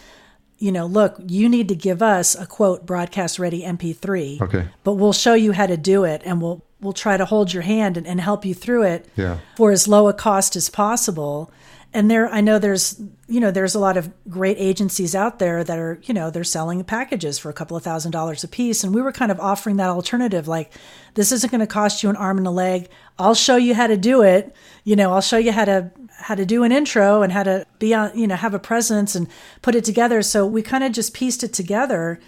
you 0.60 0.72
know, 0.72 0.86
look, 0.86 1.16
you 1.28 1.50
need 1.50 1.70
to 1.70 1.76
give 1.76 2.02
us 2.02 2.36
a 2.36 2.46
quote 2.46 2.86
broadcast 2.86 3.40
ready 3.40 3.62
MP3. 3.62 4.42
Okay. 4.42 4.68
But 4.84 4.94
we'll 4.94 5.14
show 5.14 5.34
you 5.34 5.52
how 5.52 5.68
to 5.68 5.78
do 5.78 6.04
it 6.04 6.22
and 6.26 6.42
we'll 6.42 6.64
we'll 6.80 6.94
try 6.94 7.18
to 7.18 7.26
hold 7.26 7.54
your 7.54 7.64
hand 7.64 7.98
and, 7.98 8.06
and 8.06 8.22
help 8.22 8.46
you 8.46 8.54
through 8.54 8.84
it 8.84 9.08
yeah. 9.16 9.40
for 9.56 9.72
as 9.72 9.88
low 9.88 10.08
a 10.08 10.14
cost 10.14 10.56
as 10.56 10.70
possible 10.70 11.52
and 11.94 12.10
there 12.10 12.28
i 12.30 12.42
know 12.42 12.60
there's 12.60 13.02
you 13.30 13.42
know 13.42 13.52
there's 13.52 13.76
a 13.76 13.80
lot 13.80 13.98
of 13.98 14.10
great 14.30 14.58
agencies 14.58 15.14
out 15.14 15.40
there 15.40 15.64
that 15.64 15.78
are 15.78 16.00
you 16.04 16.14
know 16.14 16.30
they're 16.30 16.44
selling 16.44 16.84
packages 16.84 17.38
for 17.38 17.50
a 17.50 17.54
couple 17.54 17.76
of 17.76 17.84
thousand 17.84 18.12
dollars 18.12 18.44
a 18.44 18.48
piece. 18.48 18.84
And 18.84 18.96
we 18.96 19.02
were 19.02 19.12
kind 19.12 19.32
of 19.32 19.40
offering 19.40 19.78
that 19.78 19.90
alternative 19.90 20.48
like 20.48 20.72
this 21.16 21.32
isn't 21.32 21.52
going 21.52 21.60
to 21.60 21.68
cost 21.68 22.04
you 22.04 22.10
an 22.10 22.16
arm 22.16 22.38
and 22.38 22.48
a 22.48 22.52
leg. 22.52 22.90
I'll 23.20 23.36
show 23.36 23.58
you 23.58 23.74
how 23.76 23.88
to 23.88 23.98
do 23.98 24.22
it. 24.22 24.56
You 24.86 24.96
know 24.96 25.12
i'll 25.12 25.22
show 25.22 25.38
you 25.38 25.52
how 25.52 25.66
to 25.66 25.92
how 26.10 26.36
to 26.36 26.46
do 26.46 26.64
an 26.64 26.72
intro 26.72 27.22
and 27.22 27.32
how 27.34 27.44
to 27.44 27.66
be 27.80 27.94
on 27.94 28.18
you 28.18 28.28
know 28.28 28.36
have 28.36 28.54
a 28.54 28.60
presence 28.60 29.14
and 29.14 29.28
put 29.62 29.76
it 29.76 29.84
together. 29.84 30.22
So 30.22 30.46
we 30.46 30.62
kind 30.62 30.84
of 30.84 30.94
just 30.94 31.14
pieced 31.14 31.44
it 31.44 31.52
together 31.54 32.20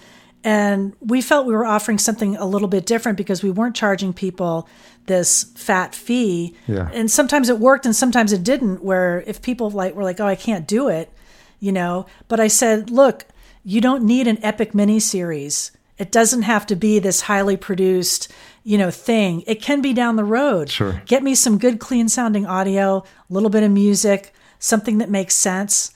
and 0.44 0.96
we 1.02 1.22
felt 1.22 1.46
we 1.46 1.54
were 1.54 1.66
offering 1.66 1.98
something 1.98 2.38
a 2.38 2.46
little 2.46 2.68
bit 2.68 2.86
different 2.86 3.18
because 3.18 3.44
we 3.44 3.52
weren't 3.52 3.76
charging 3.76 4.14
people 4.14 4.70
this 5.08 5.46
fat 5.56 5.94
fee. 5.94 6.56
Yeah. 6.68 6.90
And 6.94 7.12
sometimes 7.12 7.50
it 7.50 7.60
worked 7.60 7.86
and 7.86 7.96
sometimes 7.96 8.32
it 8.32 8.44
didn't, 8.44 8.84
where 8.84 9.24
if 9.28 9.42
people 9.42 9.70
like 9.70 9.96
were 9.96 10.04
like, 10.04 10.20
oh, 10.20 10.26
I 10.26 10.36
can't 10.36 10.68
do 10.68 10.88
it, 10.88 11.12
you 11.60 11.72
know. 11.72 12.06
But 12.28 12.40
I 12.40 12.48
said, 12.48 12.90
look, 12.90 13.26
you 13.64 13.82
don't 13.82 14.04
need 14.04 14.28
an 14.28 14.44
epic 14.44 14.74
mini 14.74 15.00
series. 15.00 15.72
It 15.98 16.12
doesn't 16.12 16.44
have 16.44 16.66
to 16.68 16.78
be 16.78 17.00
this 17.00 17.22
highly 17.22 17.58
produced, 17.58 18.32
you 18.64 18.78
know, 18.78 18.92
thing. 18.92 19.44
It 19.46 19.62
can 19.62 19.82
be 19.82 19.94
down 19.94 20.16
the 20.16 20.24
road. 20.24 20.70
Sure. 20.70 21.02
Get 21.06 21.24
me 21.24 21.36
some 21.36 21.58
good, 21.58 21.80
clean 21.80 22.08
sounding 22.08 22.46
audio, 22.46 23.00
a 23.00 23.34
little 23.34 23.50
bit 23.50 23.64
of 23.64 23.72
music, 23.72 24.34
something 24.60 25.00
that 25.00 25.10
makes 25.10 25.36
sense, 25.36 25.92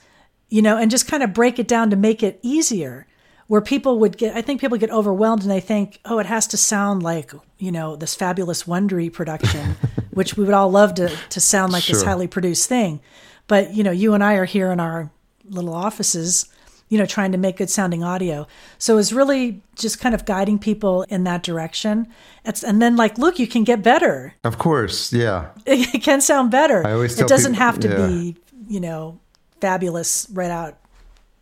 you 0.50 0.60
know, 0.60 0.76
and 0.76 0.90
just 0.90 1.08
kind 1.08 1.22
of 1.22 1.32
break 1.32 1.58
it 1.58 1.66
down 1.66 1.88
to 1.88 1.96
make 1.96 2.22
it 2.22 2.38
easier 2.42 3.06
where 3.46 3.60
people 3.60 3.98
would 3.98 4.16
get 4.16 4.36
i 4.36 4.40
think 4.42 4.60
people 4.60 4.78
get 4.78 4.90
overwhelmed 4.90 5.42
and 5.42 5.50
they 5.50 5.60
think 5.60 6.00
oh 6.04 6.18
it 6.18 6.26
has 6.26 6.46
to 6.46 6.56
sound 6.56 7.02
like 7.02 7.32
you 7.58 7.72
know 7.72 7.96
this 7.96 8.14
fabulous 8.14 8.64
Wondery 8.64 9.12
production 9.12 9.76
which 10.14 10.36
we 10.36 10.44
would 10.44 10.54
all 10.54 10.70
love 10.70 10.94
to 10.94 11.14
to 11.30 11.40
sound 11.40 11.72
like 11.72 11.82
sure. 11.82 11.94
this 11.94 12.02
highly 12.02 12.26
produced 12.26 12.68
thing. 12.68 13.00
But 13.46 13.74
you 13.74 13.84
know 13.84 13.90
you 13.90 14.14
and 14.14 14.24
i 14.24 14.34
are 14.34 14.46
here 14.46 14.72
in 14.72 14.80
our 14.80 15.10
little 15.44 15.74
offices 15.74 16.48
you 16.88 16.96
know 16.96 17.04
trying 17.04 17.32
to 17.32 17.38
make 17.38 17.58
good 17.58 17.68
sounding 17.68 18.02
audio. 18.02 18.46
So 18.78 18.98
it's 18.98 19.12
really 19.12 19.62
just 19.74 20.00
kind 20.00 20.14
of 20.14 20.24
guiding 20.24 20.58
people 20.58 21.02
in 21.02 21.24
that 21.24 21.42
direction. 21.42 22.06
It's, 22.44 22.62
and 22.62 22.80
then 22.80 22.96
like 22.96 23.18
look 23.18 23.38
you 23.38 23.46
can 23.46 23.64
get 23.64 23.82
better. 23.82 24.34
Of 24.44 24.58
course 24.58 25.12
yeah. 25.12 25.50
It, 25.66 26.02
can 26.02 26.20
sound 26.20 26.50
better. 26.50 26.86
I 26.86 26.92
always 26.92 27.18
it 27.18 27.28
doesn't 27.28 27.52
people, 27.52 27.64
have 27.64 27.80
to 27.80 27.88
yeah. 27.88 28.06
be 28.06 28.36
you 28.68 28.80
know 28.80 29.20
fabulous 29.60 30.26
right 30.32 30.50
out 30.50 30.78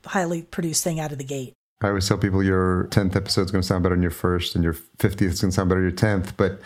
highly 0.05 0.43
produced 0.43 0.83
thing 0.83 0.99
out 0.99 1.13
of 1.13 1.19
the 1.19 1.25
gate 1.25 1.55
I 1.83 1.89
always 1.89 2.09
tell 2.09 2.19
people 2.19 2.43
your 2.43 2.89
10th 2.91 3.17
episode 3.17 3.47
is 3.47 3.51
going 3.51 3.63
to 3.63 3.67
sound 3.67 3.83
better 3.83 3.95
than 3.95 4.03
your 4.03 4.11
first, 4.11 4.55
and 4.55 4.63
your 4.63 4.75
50th 4.75 5.23
is 5.23 5.41
going 5.41 5.51
to 5.51 5.55
sound 5.55 5.69
better 5.69 5.81
than 5.81 5.91
your 5.91 6.21
10th, 6.21 6.37
but 6.37 6.61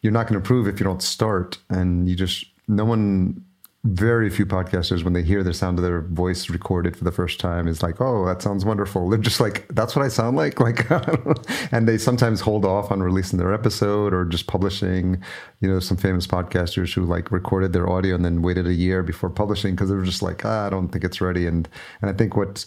you're 0.00 0.12
not 0.12 0.26
going 0.26 0.34
to 0.34 0.38
improve 0.38 0.66
if 0.66 0.80
you 0.80 0.84
don't 0.84 1.02
start. 1.02 1.58
And 1.68 2.08
you 2.08 2.16
just, 2.16 2.46
no 2.68 2.84
one, 2.84 3.44
very 3.84 4.30
few 4.30 4.46
podcasters, 4.46 5.02
when 5.02 5.12
they 5.12 5.24
hear 5.24 5.42
the 5.42 5.52
sound 5.52 5.76
of 5.76 5.82
their 5.82 6.02
voice 6.02 6.48
recorded 6.48 6.96
for 6.96 7.02
the 7.02 7.10
first 7.10 7.40
time, 7.40 7.66
is 7.66 7.82
like, 7.82 8.00
oh, 8.00 8.24
that 8.26 8.40
sounds 8.40 8.64
wonderful. 8.64 9.10
They're 9.10 9.18
just 9.18 9.40
like, 9.40 9.66
that's 9.70 9.96
what 9.96 10.04
I 10.04 10.08
sound 10.08 10.36
like. 10.36 10.52
Like, 10.62 10.88
and 11.72 11.88
they 11.88 11.98
sometimes 11.98 12.40
hold 12.40 12.64
off 12.64 12.92
on 12.92 13.02
releasing 13.02 13.40
their 13.40 13.52
episode 13.52 14.14
or 14.14 14.24
just 14.24 14.46
publishing. 14.46 15.20
You 15.60 15.68
know, 15.68 15.80
some 15.80 15.96
famous 15.96 16.24
podcasters 16.24 16.94
who 16.94 17.04
like 17.04 17.32
recorded 17.32 17.72
their 17.72 17.88
audio 17.88 18.14
and 18.14 18.24
then 18.24 18.42
waited 18.42 18.68
a 18.68 18.72
year 18.72 19.02
before 19.02 19.28
publishing 19.28 19.74
because 19.74 19.88
they 19.88 19.96
were 19.96 20.04
just 20.04 20.22
like, 20.22 20.44
ah, 20.44 20.66
I 20.66 20.70
don't 20.70 20.88
think 20.90 21.02
it's 21.02 21.20
ready. 21.20 21.48
And, 21.48 21.68
and 22.00 22.10
I 22.10 22.12
think 22.12 22.36
what, 22.36 22.64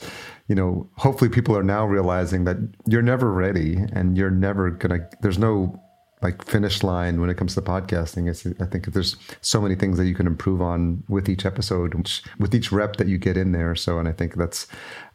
you 0.48 0.56
know, 0.56 0.90
hopefully 0.96 1.30
people 1.30 1.58
are 1.58 1.64
now 1.64 1.86
realizing 1.86 2.46
that 2.46 2.58
you're 2.88 3.02
never 3.02 3.32
ready 3.32 3.78
and 3.94 4.18
you're 4.18 4.30
never 4.30 4.70
gonna. 4.70 5.08
There's 5.22 5.40
no 5.40 5.82
like 6.22 6.44
finish 6.46 6.82
line 6.82 7.22
when 7.22 7.30
it 7.30 7.38
comes 7.38 7.54
to 7.56 7.62
podcasting. 7.62 8.30
It's, 8.30 8.46
I 8.60 8.66
think 8.66 8.86
there's 8.94 9.16
so 9.42 9.62
many 9.62 9.76
things 9.76 9.98
that 9.98 10.08
you 10.08 10.16
can 10.16 10.28
improve 10.28 10.62
on 10.62 11.04
with 11.08 11.30
each 11.30 11.46
episode, 11.46 11.94
which, 11.94 12.24
with 12.40 12.56
each 12.56 12.72
rep 12.72 12.96
that 12.96 13.08
you 13.08 13.18
get 13.18 13.38
in 13.38 13.52
there. 13.52 13.76
So, 13.76 14.00
and 14.00 14.08
I 14.08 14.12
think 14.12 14.36
that's, 14.36 14.66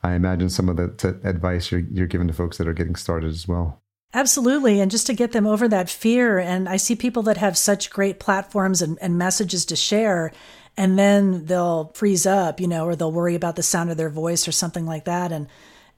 I 0.03 0.13
imagine 0.13 0.51
some 0.51 0.69
of 0.69 0.77
the 0.77 1.21
advice 1.25 1.73
you're, 1.73 1.81
you're 1.91 2.07
giving 2.07 2.29
to 2.29 2.35
folks 2.35 2.59
that 2.59 2.69
are 2.69 2.75
getting 2.75 2.95
started 2.95 3.31
as 3.31 3.49
well. 3.49 3.83
Absolutely. 4.13 4.81
And 4.81 4.91
just 4.91 5.07
to 5.07 5.15
get 5.15 5.33
them 5.33 5.47
over 5.47 5.69
that 5.69 5.89
fear. 5.89 6.39
And 6.39 6.69
I 6.69 6.77
see 6.77 6.97
people 6.97 7.23
that 7.25 7.37
have 7.39 7.57
such 7.57 7.91
great 7.91 8.21
platforms 8.21 8.83
and, 8.83 8.99
and 9.01 9.17
messages 9.17 9.65
to 9.67 9.77
share 9.77 10.33
and 10.81 10.99
then 10.99 11.45
they'll 11.45 11.93
freeze 11.95 12.25
up, 12.25 12.59
you 12.59 12.67
know, 12.67 12.87
or 12.87 12.97
they'll 12.97 13.13
worry 13.13 13.35
about 13.35 13.55
the 13.55 13.63
sound 13.63 13.91
of 13.91 13.99
their 13.99 14.09
voice 14.09 14.49
or 14.49 14.53
something 14.53 14.87
like 14.87 15.05
that. 15.05 15.31
And 15.31 15.47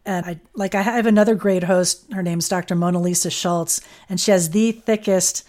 And 0.05 0.27
I 0.27 0.41
like 0.55 0.75
I 0.75 0.83
have 0.83 1.07
another 1.07 1.37
great 1.37 1.63
host. 1.63 2.13
Her 2.13 2.23
name's 2.23 2.49
Dr. 2.49 2.75
Mona 2.75 3.01
Lisa 3.01 3.31
Schulz, 3.31 3.81
and 4.09 4.19
she 4.19 4.33
has 4.33 4.51
the 4.51 4.73
thickest 4.73 5.47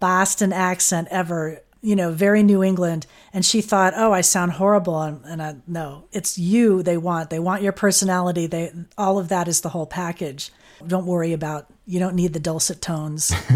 Boston 0.00 0.52
accent 0.52 1.08
ever. 1.10 1.62
You 1.80 1.96
know, 1.96 2.12
very 2.12 2.42
New 2.42 2.62
England. 2.62 3.06
And 3.32 3.42
she 3.42 3.62
thought, 3.62 3.94
"Oh, 3.96 4.12
I 4.12 4.20
sound 4.20 4.52
horrible." 4.52 5.00
And, 5.00 5.24
and 5.24 5.42
I, 5.42 5.56
no, 5.66 6.04
it's 6.12 6.36
you. 6.36 6.82
They 6.82 6.98
want. 6.98 7.30
They 7.30 7.38
want 7.38 7.62
your 7.62 7.72
personality. 7.72 8.46
They 8.46 8.70
all 8.98 9.18
of 9.18 9.28
that 9.28 9.48
is 9.48 9.62
the 9.62 9.70
whole 9.70 9.86
package. 9.86 10.52
Don't 10.86 11.06
worry 11.06 11.32
about. 11.32 11.68
You 11.86 12.00
don't 12.00 12.16
need 12.16 12.34
the 12.34 12.38
dulcet 12.50 12.82
tones. 12.82 13.32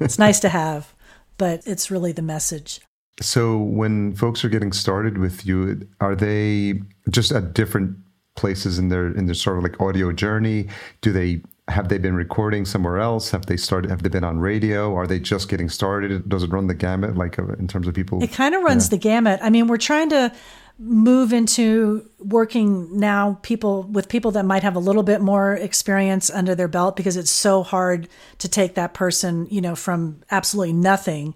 it's 0.00 0.18
nice 0.18 0.40
to 0.40 0.50
have, 0.50 0.92
but 1.38 1.62
it's 1.66 1.90
really 1.90 2.12
the 2.12 2.20
message. 2.20 2.82
So 3.20 3.58
when 3.58 4.14
folks 4.14 4.44
are 4.44 4.48
getting 4.48 4.72
started 4.72 5.18
with 5.18 5.46
you, 5.46 5.86
are 6.00 6.16
they 6.16 6.80
just 7.10 7.32
at 7.32 7.54
different 7.54 7.96
places 8.34 8.78
in 8.78 8.88
their 8.88 9.06
in 9.16 9.26
their 9.26 9.34
sort 9.34 9.58
of 9.58 9.62
like 9.62 9.80
audio 9.80 10.12
journey? 10.12 10.68
Do 11.00 11.12
they 11.12 11.42
have 11.68 11.88
they 11.88 11.98
been 11.98 12.14
recording 12.14 12.64
somewhere 12.64 12.98
else? 12.98 13.30
Have 13.30 13.46
they 13.46 13.56
started? 13.56 13.90
Have 13.90 14.02
they 14.02 14.08
been 14.08 14.24
on 14.24 14.38
radio? 14.38 14.94
Are 14.94 15.06
they 15.06 15.18
just 15.18 15.48
getting 15.48 15.68
started? 15.68 16.28
Does 16.28 16.42
it 16.42 16.50
run 16.50 16.66
the 16.66 16.74
gamut, 16.74 17.16
like 17.16 17.38
uh, 17.38 17.52
in 17.54 17.68
terms 17.68 17.86
of 17.86 17.94
people? 17.94 18.22
It 18.22 18.32
kind 18.32 18.54
of 18.54 18.62
runs 18.62 18.86
yeah. 18.86 18.90
the 18.90 18.98
gamut. 18.98 19.40
I 19.42 19.50
mean, 19.50 19.68
we're 19.68 19.76
trying 19.76 20.10
to 20.10 20.32
move 20.78 21.32
into 21.32 22.04
working 22.18 22.98
now 22.98 23.38
people 23.42 23.84
with 23.84 24.08
people 24.08 24.32
that 24.32 24.44
might 24.44 24.64
have 24.64 24.74
a 24.74 24.80
little 24.80 25.04
bit 25.04 25.20
more 25.20 25.54
experience 25.54 26.30
under 26.30 26.54
their 26.54 26.66
belt 26.66 26.96
because 26.96 27.16
it's 27.16 27.30
so 27.30 27.62
hard 27.62 28.08
to 28.38 28.48
take 28.48 28.74
that 28.74 28.92
person, 28.92 29.46
you 29.50 29.60
know, 29.60 29.76
from 29.76 30.20
absolutely 30.32 30.72
nothing 30.72 31.34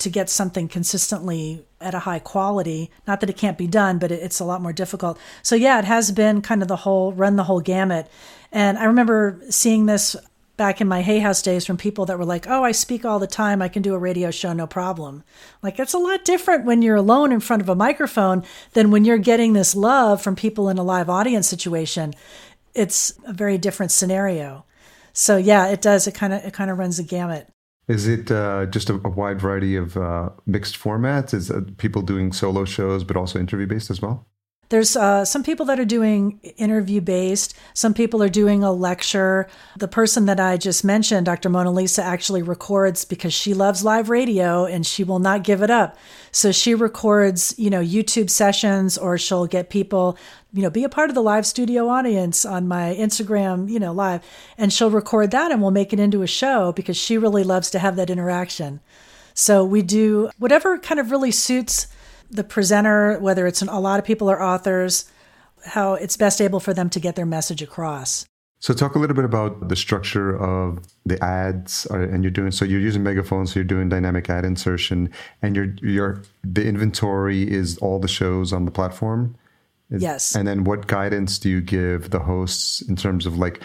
to 0.00 0.10
get 0.10 0.30
something 0.30 0.68
consistently 0.68 1.66
at 1.80 1.94
a 1.94 2.00
high 2.00 2.18
quality. 2.18 2.90
Not 3.06 3.20
that 3.20 3.30
it 3.30 3.36
can't 3.36 3.58
be 3.58 3.66
done, 3.66 3.98
but 3.98 4.10
it's 4.10 4.40
a 4.40 4.44
lot 4.44 4.62
more 4.62 4.72
difficult. 4.72 5.18
So 5.42 5.54
yeah, 5.54 5.78
it 5.78 5.84
has 5.84 6.10
been 6.12 6.42
kind 6.42 6.62
of 6.62 6.68
the 6.68 6.76
whole 6.76 7.12
run 7.12 7.36
the 7.36 7.44
whole 7.44 7.60
gamut. 7.60 8.08
And 8.52 8.78
I 8.78 8.84
remember 8.84 9.40
seeing 9.50 9.86
this 9.86 10.16
back 10.56 10.80
in 10.80 10.88
my 10.88 11.02
Hay 11.02 11.18
House 11.18 11.42
days 11.42 11.66
from 11.66 11.76
people 11.76 12.06
that 12.06 12.18
were 12.18 12.24
like, 12.24 12.46
"Oh, 12.48 12.64
I 12.64 12.72
speak 12.72 13.04
all 13.04 13.18
the 13.18 13.26
time. 13.26 13.60
I 13.60 13.68
can 13.68 13.82
do 13.82 13.94
a 13.94 13.98
radio 13.98 14.30
show, 14.30 14.52
no 14.52 14.66
problem." 14.66 15.22
Like 15.62 15.78
it's 15.78 15.92
a 15.94 15.98
lot 15.98 16.24
different 16.24 16.64
when 16.64 16.82
you're 16.82 16.96
alone 16.96 17.32
in 17.32 17.40
front 17.40 17.62
of 17.62 17.68
a 17.68 17.74
microphone 17.74 18.44
than 18.72 18.90
when 18.90 19.04
you're 19.04 19.18
getting 19.18 19.52
this 19.52 19.74
love 19.74 20.22
from 20.22 20.36
people 20.36 20.68
in 20.68 20.78
a 20.78 20.82
live 20.82 21.10
audience 21.10 21.48
situation. 21.48 22.14
It's 22.74 23.12
a 23.24 23.32
very 23.32 23.58
different 23.58 23.92
scenario. 23.92 24.64
So 25.12 25.36
yeah, 25.36 25.68
it 25.68 25.80
does. 25.82 26.06
It 26.06 26.14
kind 26.14 26.32
of 26.32 26.44
it 26.44 26.52
kind 26.52 26.70
of 26.70 26.78
runs 26.78 26.96
the 26.98 27.02
gamut. 27.02 27.48
Is 27.88 28.08
it 28.08 28.30
uh, 28.32 28.66
just 28.66 28.90
a, 28.90 28.94
a, 28.94 29.08
wide 29.08 29.40
variety 29.40 29.76
of 29.76 29.96
uh, 29.96 30.30
mixed 30.44 30.76
formats? 30.76 31.32
Is 31.32 31.50
uh, 31.50 31.60
people 31.76 32.02
doing 32.02 32.32
solo 32.32 32.64
shows, 32.64 33.04
but 33.04 33.16
also 33.16 33.38
interview 33.38 33.66
based 33.66 33.90
as 33.90 34.02
well? 34.02 34.26
There's 34.68 34.96
uh, 34.96 35.24
some 35.24 35.44
people 35.44 35.66
that 35.66 35.78
are 35.78 35.84
doing 35.84 36.40
interview 36.56 37.00
based. 37.00 37.56
Some 37.72 37.94
people 37.94 38.20
are 38.20 38.28
doing 38.28 38.64
a 38.64 38.72
lecture. 38.72 39.48
The 39.78 39.86
person 39.86 40.26
that 40.26 40.40
I 40.40 40.56
just 40.56 40.84
mentioned, 40.84 41.26
Dr. 41.26 41.48
Mona 41.48 41.70
Lisa, 41.70 42.02
actually 42.02 42.42
records 42.42 43.04
because 43.04 43.32
she 43.32 43.54
loves 43.54 43.84
live 43.84 44.10
radio 44.10 44.64
and 44.64 44.84
she 44.84 45.04
will 45.04 45.20
not 45.20 45.44
give 45.44 45.62
it 45.62 45.70
up. 45.70 45.96
So 46.32 46.50
she 46.50 46.74
records, 46.74 47.54
you 47.56 47.70
know, 47.70 47.80
YouTube 47.80 48.28
sessions 48.28 48.98
or 48.98 49.18
she'll 49.18 49.46
get 49.46 49.70
people, 49.70 50.18
you 50.56 50.62
know, 50.62 50.70
be 50.70 50.84
a 50.84 50.88
part 50.88 51.10
of 51.10 51.14
the 51.14 51.22
live 51.22 51.44
studio 51.44 51.88
audience 51.88 52.46
on 52.46 52.66
my 52.66 52.96
Instagram, 52.98 53.70
you 53.70 53.78
know, 53.78 53.92
live. 53.92 54.24
And 54.56 54.72
she'll 54.72 54.90
record 54.90 55.30
that 55.32 55.52
and 55.52 55.60
we'll 55.60 55.70
make 55.70 55.92
it 55.92 56.00
into 56.00 56.22
a 56.22 56.26
show 56.26 56.72
because 56.72 56.96
she 56.96 57.18
really 57.18 57.44
loves 57.44 57.70
to 57.70 57.78
have 57.78 57.96
that 57.96 58.08
interaction. 58.08 58.80
So 59.34 59.64
we 59.64 59.82
do 59.82 60.30
whatever 60.38 60.78
kind 60.78 60.98
of 60.98 61.10
really 61.10 61.30
suits 61.30 61.88
the 62.30 62.42
presenter, 62.42 63.18
whether 63.18 63.46
it's 63.46 63.60
an, 63.60 63.68
a 63.68 63.78
lot 63.78 63.98
of 63.98 64.06
people 64.06 64.30
are 64.30 64.42
authors, 64.42 65.04
how 65.66 65.92
it's 65.94 66.16
best 66.16 66.40
able 66.40 66.58
for 66.58 66.72
them 66.72 66.88
to 66.88 67.00
get 67.00 67.16
their 67.16 67.26
message 67.26 67.60
across. 67.60 68.24
So, 68.58 68.72
talk 68.72 68.94
a 68.94 68.98
little 68.98 69.14
bit 69.14 69.26
about 69.26 69.68
the 69.68 69.76
structure 69.76 70.34
of 70.34 70.80
the 71.04 71.22
ads, 71.22 71.86
uh, 71.90 71.98
and 71.98 72.24
you're 72.24 72.30
doing 72.30 72.50
so. 72.50 72.64
You're 72.64 72.80
using 72.80 73.02
megaphones, 73.02 73.52
so 73.52 73.60
you're 73.60 73.64
doing 73.64 73.90
dynamic 73.90 74.30
ad 74.30 74.46
insertion, 74.46 75.10
and 75.42 75.54
your 75.54 75.74
your 75.82 76.22
the 76.42 76.66
inventory 76.66 77.42
is 77.48 77.76
all 77.78 77.98
the 77.98 78.08
shows 78.08 78.54
on 78.54 78.64
the 78.64 78.70
platform. 78.70 79.36
Is, 79.90 80.02
yes. 80.02 80.34
And 80.34 80.46
then, 80.46 80.64
what 80.64 80.86
guidance 80.86 81.38
do 81.38 81.48
you 81.48 81.60
give 81.60 82.10
the 82.10 82.20
hosts 82.20 82.82
in 82.82 82.96
terms 82.96 83.26
of 83.26 83.38
like 83.38 83.62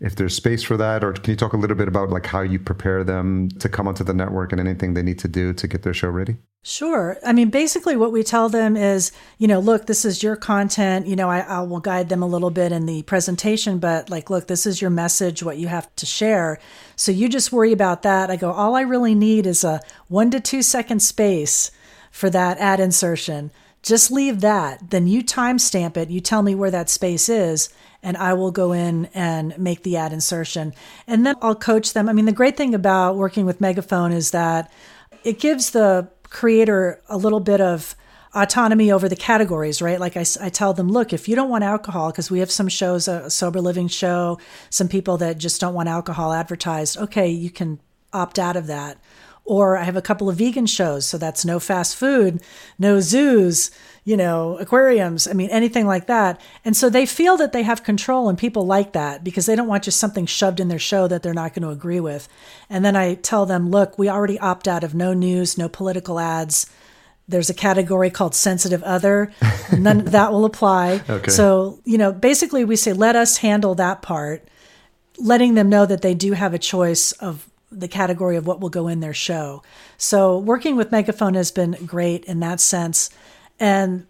if 0.00 0.16
there's 0.16 0.34
space 0.34 0.62
for 0.62 0.76
that 0.78 1.04
or 1.04 1.12
can 1.12 1.30
you 1.30 1.36
talk 1.36 1.52
a 1.52 1.58
little 1.58 1.76
bit 1.76 1.86
about 1.86 2.08
like 2.08 2.24
how 2.24 2.40
you 2.40 2.58
prepare 2.58 3.04
them 3.04 3.50
to 3.50 3.68
come 3.68 3.86
onto 3.86 4.02
the 4.02 4.14
network 4.14 4.50
and 4.50 4.58
anything 4.58 4.94
they 4.94 5.02
need 5.02 5.18
to 5.18 5.28
do 5.28 5.52
to 5.52 5.68
get 5.68 5.82
their 5.82 5.92
show 5.92 6.08
ready 6.08 6.38
Sure. 6.62 7.16
I 7.24 7.32
mean, 7.32 7.48
basically, 7.48 7.96
what 7.96 8.12
we 8.12 8.22
tell 8.22 8.50
them 8.50 8.76
is, 8.76 9.12
you 9.38 9.48
know, 9.48 9.60
look, 9.60 9.86
this 9.86 10.04
is 10.04 10.22
your 10.22 10.36
content. 10.36 11.06
You 11.06 11.16
know, 11.16 11.30
I, 11.30 11.40
I, 11.40 11.60
will 11.62 11.80
guide 11.80 12.10
them 12.10 12.22
a 12.22 12.26
little 12.26 12.50
bit 12.50 12.70
in 12.70 12.84
the 12.84 13.02
presentation, 13.04 13.78
but 13.78 14.10
like, 14.10 14.28
look, 14.28 14.46
this 14.46 14.66
is 14.66 14.82
your 14.82 14.90
message, 14.90 15.42
what 15.42 15.56
you 15.56 15.68
have 15.68 15.94
to 15.96 16.04
share. 16.04 16.58
So 16.96 17.12
you 17.12 17.30
just 17.30 17.50
worry 17.50 17.72
about 17.72 18.02
that. 18.02 18.30
I 18.30 18.36
go, 18.36 18.52
all 18.52 18.76
I 18.76 18.82
really 18.82 19.14
need 19.14 19.46
is 19.46 19.64
a 19.64 19.80
one 20.08 20.30
to 20.32 20.40
two 20.40 20.60
second 20.60 21.00
space 21.00 21.70
for 22.10 22.28
that 22.28 22.58
ad 22.58 22.78
insertion. 22.78 23.52
Just 23.82 24.10
leave 24.10 24.40
that. 24.40 24.90
Then 24.90 25.06
you 25.06 25.22
timestamp 25.22 25.96
it. 25.96 26.10
You 26.10 26.20
tell 26.20 26.42
me 26.42 26.54
where 26.54 26.70
that 26.70 26.90
space 26.90 27.28
is, 27.28 27.70
and 28.02 28.16
I 28.16 28.34
will 28.34 28.50
go 28.50 28.72
in 28.72 29.06
and 29.14 29.56
make 29.58 29.82
the 29.82 29.96
ad 29.96 30.12
insertion. 30.12 30.74
And 31.06 31.24
then 31.24 31.36
I'll 31.40 31.54
coach 31.54 31.92
them. 31.92 32.08
I 32.08 32.12
mean, 32.12 32.26
the 32.26 32.32
great 32.32 32.56
thing 32.56 32.74
about 32.74 33.16
working 33.16 33.46
with 33.46 33.60
Megaphone 33.60 34.12
is 34.12 34.32
that 34.32 34.70
it 35.24 35.38
gives 35.38 35.70
the 35.70 36.08
creator 36.24 37.00
a 37.08 37.16
little 37.16 37.40
bit 37.40 37.60
of 37.60 37.94
autonomy 38.34 38.92
over 38.92 39.08
the 39.08 39.16
categories, 39.16 39.82
right? 39.82 39.98
Like 39.98 40.16
I, 40.16 40.24
I 40.40 40.50
tell 40.50 40.72
them, 40.72 40.88
look, 40.88 41.12
if 41.12 41.28
you 41.28 41.34
don't 41.34 41.50
want 41.50 41.64
alcohol, 41.64 42.10
because 42.10 42.30
we 42.30 42.38
have 42.40 42.50
some 42.50 42.68
shows, 42.68 43.08
a 43.08 43.28
sober 43.28 43.60
living 43.60 43.88
show, 43.88 44.38
some 44.68 44.88
people 44.88 45.16
that 45.18 45.38
just 45.38 45.60
don't 45.60 45.74
want 45.74 45.88
alcohol 45.88 46.32
advertised, 46.32 46.96
okay, 46.96 47.28
you 47.28 47.50
can 47.50 47.80
opt 48.12 48.38
out 48.38 48.56
of 48.56 48.66
that. 48.68 48.98
Or 49.44 49.76
I 49.76 49.82
have 49.82 49.96
a 49.96 50.02
couple 50.02 50.28
of 50.28 50.36
vegan 50.36 50.66
shows, 50.66 51.06
so 51.06 51.18
that's 51.18 51.44
no 51.44 51.58
fast 51.58 51.96
food, 51.96 52.40
no 52.78 53.00
zoos, 53.00 53.70
you 54.04 54.16
know, 54.16 54.56
aquariums, 54.58 55.26
I 55.26 55.32
mean, 55.32 55.50
anything 55.50 55.86
like 55.86 56.06
that. 56.06 56.40
And 56.64 56.76
so 56.76 56.88
they 56.88 57.04
feel 57.04 57.36
that 57.36 57.52
they 57.52 57.62
have 57.62 57.82
control, 57.82 58.28
and 58.28 58.38
people 58.38 58.64
like 58.64 58.92
that 58.92 59.22
because 59.24 59.46
they 59.46 59.56
don't 59.56 59.68
want 59.68 59.84
just 59.84 59.98
something 59.98 60.26
shoved 60.26 60.60
in 60.60 60.68
their 60.68 60.78
show 60.78 61.06
that 61.08 61.22
they're 61.22 61.34
not 61.34 61.54
going 61.54 61.62
to 61.62 61.70
agree 61.70 62.00
with. 62.00 62.28
And 62.68 62.84
then 62.84 62.96
I 62.96 63.14
tell 63.14 63.44
them, 63.44 63.70
look, 63.70 63.98
we 63.98 64.08
already 64.08 64.38
opt 64.38 64.66
out 64.68 64.84
of 64.84 64.94
no 64.94 65.12
news, 65.12 65.58
no 65.58 65.68
political 65.68 66.18
ads. 66.18 66.70
There's 67.28 67.50
a 67.50 67.54
category 67.54 68.10
called 68.10 68.34
sensitive 68.34 68.82
other. 68.82 69.32
None 69.76 70.04
that 70.06 70.32
will 70.32 70.44
apply. 70.44 71.02
Okay. 71.08 71.30
So, 71.30 71.80
you 71.84 71.98
know, 71.98 72.12
basically 72.12 72.64
we 72.64 72.76
say, 72.76 72.92
let 72.92 73.16
us 73.16 73.38
handle 73.38 73.74
that 73.76 74.02
part, 74.02 74.48
letting 75.18 75.54
them 75.54 75.68
know 75.68 75.84
that 75.86 76.02
they 76.02 76.14
do 76.14 76.32
have 76.32 76.54
a 76.54 76.58
choice 76.58 77.12
of 77.12 77.49
the 77.70 77.88
category 77.88 78.36
of 78.36 78.46
what 78.46 78.60
will 78.60 78.68
go 78.68 78.88
in 78.88 79.00
their 79.00 79.14
show. 79.14 79.62
So 79.96 80.38
working 80.38 80.76
with 80.76 80.92
Megaphone 80.92 81.34
has 81.34 81.50
been 81.50 81.76
great 81.86 82.24
in 82.24 82.40
that 82.40 82.60
sense. 82.60 83.10
And 83.58 84.06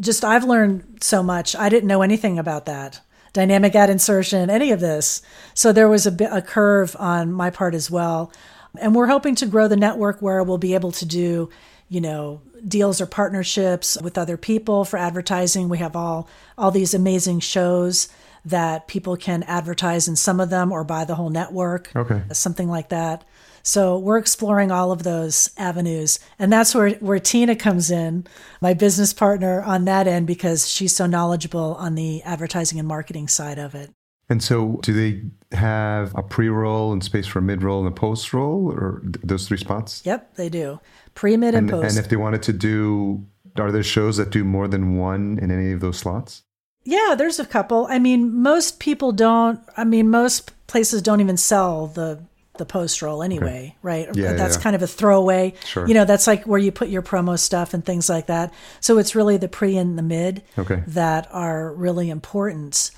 just 0.00 0.24
I've 0.24 0.44
learned 0.44 0.98
so 1.02 1.22
much. 1.22 1.54
I 1.54 1.68
didn't 1.68 1.88
know 1.88 2.02
anything 2.02 2.38
about 2.38 2.66
that. 2.66 3.00
Dynamic 3.32 3.74
ad 3.74 3.90
insertion, 3.90 4.50
any 4.50 4.72
of 4.72 4.80
this. 4.80 5.22
So 5.54 5.72
there 5.72 5.88
was 5.88 6.06
a, 6.06 6.12
bit, 6.12 6.30
a 6.32 6.42
curve 6.42 6.96
on 6.98 7.32
my 7.32 7.50
part 7.50 7.74
as 7.74 7.90
well. 7.90 8.32
And 8.78 8.94
we're 8.94 9.06
hoping 9.06 9.34
to 9.36 9.46
grow 9.46 9.68
the 9.68 9.76
network 9.76 10.20
where 10.20 10.42
we'll 10.42 10.58
be 10.58 10.74
able 10.74 10.92
to 10.92 11.06
do, 11.06 11.50
you 11.88 12.00
know, 12.00 12.40
deals 12.66 13.00
or 13.00 13.06
partnerships 13.06 14.00
with 14.00 14.16
other 14.16 14.36
people 14.36 14.84
for 14.84 14.96
advertising. 14.98 15.68
We 15.68 15.78
have 15.78 15.96
all 15.96 16.28
all 16.56 16.70
these 16.70 16.94
amazing 16.94 17.40
shows 17.40 18.08
that 18.44 18.88
people 18.88 19.16
can 19.16 19.42
advertise 19.44 20.08
in 20.08 20.16
some 20.16 20.40
of 20.40 20.50
them 20.50 20.72
or 20.72 20.84
buy 20.84 21.04
the 21.04 21.14
whole 21.14 21.30
network. 21.30 21.90
Okay. 21.94 22.22
Something 22.32 22.68
like 22.68 22.88
that. 22.88 23.24
So 23.62 23.98
we're 23.98 24.18
exploring 24.18 24.72
all 24.72 24.90
of 24.90 25.04
those 25.04 25.50
avenues. 25.56 26.18
And 26.38 26.52
that's 26.52 26.74
where, 26.74 26.90
where 26.94 27.20
Tina 27.20 27.54
comes 27.54 27.90
in, 27.90 28.26
my 28.60 28.74
business 28.74 29.12
partner 29.12 29.62
on 29.62 29.84
that 29.84 30.08
end, 30.08 30.26
because 30.26 30.68
she's 30.68 30.94
so 30.94 31.06
knowledgeable 31.06 31.76
on 31.78 31.94
the 31.94 32.22
advertising 32.22 32.78
and 32.78 32.88
marketing 32.88 33.28
side 33.28 33.58
of 33.58 33.74
it. 33.74 33.90
And 34.28 34.42
so, 34.42 34.78
do 34.82 34.92
they 34.92 35.56
have 35.56 36.16
a 36.16 36.22
pre 36.22 36.48
roll 36.48 36.92
and 36.92 37.04
space 37.04 37.26
for 37.26 37.40
a 37.40 37.42
mid 37.42 37.62
roll 37.62 37.80
and 37.80 37.88
a 37.88 37.94
post 37.94 38.32
roll, 38.32 38.72
or 38.72 39.02
those 39.22 39.46
three 39.46 39.58
spots? 39.58 40.00
Yep, 40.06 40.36
they 40.36 40.48
do. 40.48 40.80
Pre, 41.14 41.36
mid, 41.36 41.54
and, 41.54 41.68
and 41.68 41.82
post. 41.82 41.96
And 41.96 42.02
if 42.02 42.08
they 42.08 42.16
wanted 42.16 42.42
to 42.44 42.52
do, 42.52 43.26
are 43.58 43.70
there 43.70 43.82
shows 43.82 44.16
that 44.16 44.30
do 44.30 44.42
more 44.42 44.68
than 44.68 44.96
one 44.96 45.38
in 45.42 45.50
any 45.50 45.72
of 45.72 45.80
those 45.80 45.98
slots? 45.98 46.44
Yeah, 46.84 47.14
there's 47.16 47.38
a 47.38 47.46
couple. 47.46 47.86
I 47.88 47.98
mean, 47.98 48.42
most 48.42 48.80
people 48.80 49.12
don't. 49.12 49.60
I 49.76 49.84
mean, 49.84 50.10
most 50.10 50.50
places 50.66 51.02
don't 51.02 51.20
even 51.20 51.36
sell 51.36 51.86
the 51.86 52.22
the 52.58 52.66
post 52.66 53.00
roll 53.00 53.22
anyway, 53.22 53.68
okay. 53.68 53.76
right? 53.82 54.08
Yeah, 54.14 54.34
that's 54.34 54.56
yeah. 54.56 54.62
kind 54.62 54.76
of 54.76 54.82
a 54.82 54.86
throwaway. 54.86 55.54
Sure. 55.64 55.86
You 55.86 55.94
know, 55.94 56.04
that's 56.04 56.26
like 56.26 56.44
where 56.44 56.58
you 56.58 56.70
put 56.70 56.88
your 56.88 57.02
promo 57.02 57.38
stuff 57.38 57.72
and 57.72 57.84
things 57.84 58.08
like 58.08 58.26
that. 58.26 58.52
So 58.80 58.98
it's 58.98 59.14
really 59.14 59.36
the 59.36 59.48
pre 59.48 59.76
and 59.76 59.98
the 59.98 60.02
mid 60.02 60.42
okay. 60.58 60.82
that 60.88 61.28
are 61.30 61.72
really 61.72 62.10
important. 62.10 62.90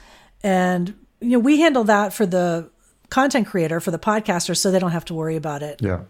And 0.43 0.95
you 1.21 1.31
know, 1.31 1.39
we 1.39 1.61
handle 1.61 1.85
that 1.85 2.13
for 2.13 2.27
the 2.27 2.71
content 3.11 3.47
creator, 3.47 3.81
for 3.81 3.91
the 3.91 3.99
podcaster, 3.99 4.57
so 4.57 4.71
they 4.71 4.79
don't 4.79 4.91
have 4.91 5.05
to 5.07 5.15
worry 5.15 5.37
about 5.37 5.63
it. 5.63 5.81
Yeah. 5.81 6.03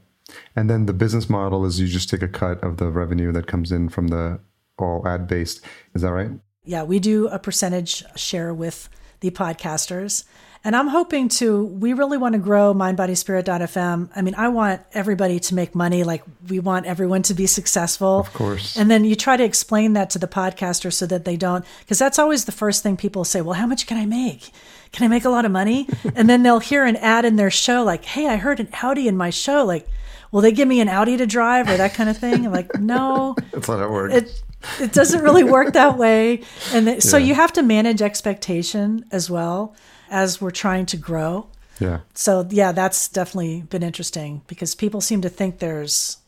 And 0.56 0.70
then 0.70 0.86
the 0.86 0.94
business 0.94 1.28
model 1.28 1.64
is 1.66 1.78
you 1.78 1.86
just 1.86 2.08
take 2.08 2.22
a 2.22 2.28
cut 2.28 2.62
of 2.64 2.78
the 2.78 2.90
revenue 2.90 3.30
that 3.32 3.46
comes 3.46 3.70
in 3.70 3.88
from 3.88 4.08
the 4.08 4.40
all 4.78 5.06
ad 5.06 5.26
based. 5.28 5.60
Is 5.94 6.02
that 6.02 6.12
right? 6.12 6.30
Yeah, 6.64 6.82
we 6.82 6.98
do 6.98 7.28
a 7.28 7.38
percentage 7.38 8.04
share 8.16 8.54
with 8.54 8.88
the 9.20 9.30
podcasters. 9.30 10.24
And 10.66 10.74
I'm 10.74 10.88
hoping 10.88 11.28
to, 11.28 11.62
we 11.62 11.92
really 11.92 12.16
want 12.16 12.32
to 12.32 12.38
grow 12.38 12.72
mindbodyspirit.fm. 12.72 14.08
I 14.16 14.22
mean, 14.22 14.34
I 14.34 14.48
want 14.48 14.80
everybody 14.94 15.38
to 15.38 15.54
make 15.54 15.74
money. 15.74 16.04
Like, 16.04 16.24
we 16.48 16.58
want 16.58 16.86
everyone 16.86 17.20
to 17.24 17.34
be 17.34 17.46
successful. 17.46 18.20
Of 18.20 18.32
course. 18.32 18.74
And 18.74 18.90
then 18.90 19.04
you 19.04 19.14
try 19.14 19.36
to 19.36 19.44
explain 19.44 19.92
that 19.92 20.08
to 20.10 20.18
the 20.18 20.26
podcaster 20.26 20.90
so 20.90 21.04
that 21.04 21.26
they 21.26 21.36
don't, 21.36 21.66
because 21.80 21.98
that's 21.98 22.18
always 22.18 22.46
the 22.46 22.52
first 22.52 22.82
thing 22.82 22.96
people 22.96 23.24
say, 23.24 23.42
well, 23.42 23.52
how 23.52 23.66
much 23.66 23.86
can 23.86 23.98
I 23.98 24.06
make? 24.06 24.52
Can 24.92 25.04
I 25.04 25.08
make 25.08 25.26
a 25.26 25.28
lot 25.28 25.44
of 25.44 25.52
money? 25.52 25.86
and 26.14 26.30
then 26.30 26.42
they'll 26.42 26.60
hear 26.60 26.86
an 26.86 26.96
ad 26.96 27.26
in 27.26 27.36
their 27.36 27.50
show, 27.50 27.84
like, 27.84 28.06
hey, 28.06 28.26
I 28.26 28.36
heard 28.36 28.58
an 28.58 28.68
Audi 28.82 29.06
in 29.06 29.18
my 29.18 29.28
show. 29.28 29.66
Like, 29.66 29.86
will 30.32 30.40
they 30.40 30.52
give 30.52 30.66
me 30.66 30.80
an 30.80 30.88
Audi 30.88 31.18
to 31.18 31.26
drive 31.26 31.68
or 31.68 31.76
that 31.76 31.92
kind 31.92 32.08
of 32.08 32.16
thing? 32.16 32.46
I'm 32.46 32.52
like, 32.52 32.74
no. 32.80 33.36
That's 33.52 33.68
not 33.68 33.80
how 33.80 33.84
it 33.84 33.90
works. 33.90 34.14
It, 34.14 34.42
it 34.80 34.92
doesn't 34.92 35.22
really 35.22 35.44
work 35.44 35.72
that 35.74 35.98
way. 35.98 36.42
And 36.72 36.86
th- 36.86 37.02
so 37.02 37.16
yeah. 37.16 37.26
you 37.26 37.34
have 37.34 37.52
to 37.54 37.62
manage 37.62 38.02
expectation 38.02 39.04
as 39.10 39.30
well 39.30 39.74
as 40.10 40.40
we're 40.40 40.50
trying 40.50 40.86
to 40.86 40.96
grow. 40.96 41.46
Yeah. 41.80 42.00
So 42.14 42.46
yeah, 42.50 42.72
that's 42.72 43.08
definitely 43.08 43.62
been 43.62 43.82
interesting 43.82 44.42
because 44.46 44.74
people 44.74 45.00
seem 45.00 45.20
to 45.22 45.28
think 45.28 45.58
there's 45.58 46.18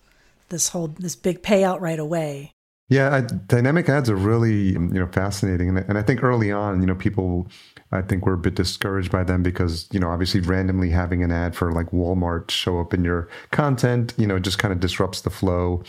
this 0.48 0.68
whole 0.68 0.88
this 0.88 1.16
big 1.16 1.42
payout 1.42 1.80
right 1.80 1.98
away. 1.98 2.52
Yeah, 2.88 3.16
I, 3.16 3.20
dynamic 3.22 3.88
ads 3.88 4.08
are 4.08 4.16
really 4.16 4.70
you 4.70 4.78
know 4.78 5.08
fascinating, 5.08 5.68
and, 5.70 5.78
and 5.78 5.98
I 5.98 6.02
think 6.02 6.22
early 6.22 6.52
on, 6.52 6.80
you 6.80 6.86
know, 6.86 6.94
people 6.94 7.48
I 7.90 8.02
think 8.02 8.26
were 8.26 8.34
a 8.34 8.38
bit 8.38 8.54
discouraged 8.54 9.10
by 9.10 9.24
them 9.24 9.42
because 9.42 9.88
you 9.90 9.98
know 9.98 10.08
obviously 10.08 10.40
randomly 10.40 10.90
having 10.90 11.22
an 11.24 11.32
ad 11.32 11.56
for 11.56 11.72
like 11.72 11.90
Walmart 11.90 12.50
show 12.50 12.80
up 12.80 12.94
in 12.94 13.04
your 13.04 13.28
content, 13.50 14.14
you 14.16 14.26
know, 14.26 14.38
just 14.38 14.58
kind 14.58 14.72
of 14.72 14.78
disrupts 14.78 15.22
the 15.22 15.30
flow. 15.30 15.82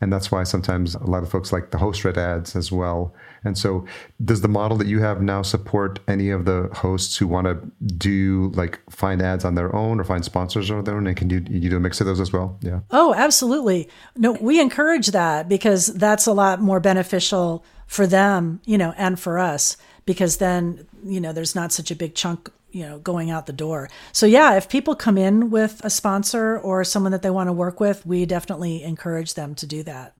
And 0.00 0.12
that's 0.12 0.32
why 0.32 0.44
sometimes 0.44 0.94
a 0.94 1.04
lot 1.04 1.22
of 1.22 1.30
folks 1.30 1.52
like 1.52 1.70
the 1.70 1.78
host 1.78 2.04
read 2.04 2.16
ads 2.16 2.56
as 2.56 2.72
well. 2.72 3.14
And 3.44 3.56
so, 3.56 3.84
does 4.24 4.40
the 4.40 4.48
model 4.48 4.76
that 4.78 4.86
you 4.86 5.00
have 5.00 5.20
now 5.20 5.42
support 5.42 5.98
any 6.08 6.30
of 6.30 6.44
the 6.44 6.68
hosts 6.72 7.16
who 7.16 7.26
want 7.26 7.46
to 7.46 7.60
do 7.96 8.50
like 8.54 8.80
find 8.90 9.20
ads 9.20 9.44
on 9.44 9.54
their 9.54 9.74
own 9.74 10.00
or 10.00 10.04
find 10.04 10.24
sponsors 10.24 10.70
on 10.70 10.84
their 10.84 10.96
own? 10.96 11.06
And 11.06 11.16
can 11.16 11.30
you, 11.30 11.44
you 11.48 11.70
do 11.70 11.76
a 11.76 11.80
mix 11.80 12.00
of 12.00 12.06
those 12.06 12.20
as 12.20 12.32
well? 12.32 12.58
Yeah. 12.60 12.80
Oh, 12.90 13.14
absolutely. 13.14 13.88
No, 14.16 14.32
we 14.32 14.60
encourage 14.60 15.08
that 15.08 15.48
because 15.48 15.86
that's 15.86 16.26
a 16.26 16.32
lot 16.32 16.60
more 16.60 16.80
beneficial 16.80 17.64
for 17.86 18.06
them, 18.06 18.60
you 18.64 18.78
know, 18.78 18.94
and 18.96 19.18
for 19.18 19.38
us 19.38 19.76
because 20.06 20.38
then, 20.38 20.86
you 21.04 21.20
know, 21.20 21.32
there's 21.32 21.54
not 21.54 21.72
such 21.72 21.90
a 21.90 21.96
big 21.96 22.14
chunk 22.14 22.50
you 22.72 22.82
know 22.82 22.98
going 22.98 23.30
out 23.30 23.46
the 23.46 23.52
door 23.52 23.88
so 24.12 24.26
yeah 24.26 24.56
if 24.56 24.68
people 24.68 24.94
come 24.94 25.18
in 25.18 25.50
with 25.50 25.80
a 25.84 25.90
sponsor 25.90 26.58
or 26.58 26.84
someone 26.84 27.12
that 27.12 27.22
they 27.22 27.30
want 27.30 27.48
to 27.48 27.52
work 27.52 27.80
with 27.80 28.04
we 28.06 28.24
definitely 28.26 28.82
encourage 28.82 29.34
them 29.34 29.54
to 29.54 29.66
do 29.66 29.82
that 29.82 30.14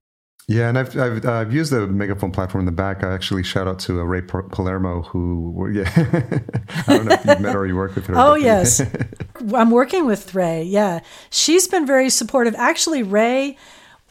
yeah, 0.51 0.69
and 0.69 0.77
I've, 0.77 0.99
I've, 0.99 1.25
uh, 1.25 1.33
I've 1.33 1.55
used 1.55 1.71
the 1.71 1.87
Megaphone 1.87 2.33
platform 2.33 2.63
in 2.63 2.67
the 2.67 2.73
back. 2.73 3.05
I 3.05 3.15
actually 3.15 3.45
shout 3.45 3.69
out 3.69 3.79
to 3.81 4.01
uh, 4.01 4.03
Ray 4.03 4.23
Palermo, 4.23 5.03
who, 5.03 5.71
yeah, 5.73 5.89
I 6.89 6.97
don't 6.97 7.07
know 7.07 7.15
if 7.15 7.25
you've 7.25 7.41
met 7.41 7.55
or 7.55 7.67
you 7.67 7.77
work 7.77 7.95
with 7.95 8.07
her. 8.07 8.15
Oh, 8.17 8.35
yes. 8.35 8.83
I'm 9.55 9.71
working 9.71 10.07
with 10.07 10.35
Ray. 10.35 10.65
Yeah. 10.65 11.01
She's 11.31 11.69
been 11.69 11.87
very 11.87 12.11
supportive. 12.11 12.57
Actually, 12.57 13.05
Ray 13.05 13.57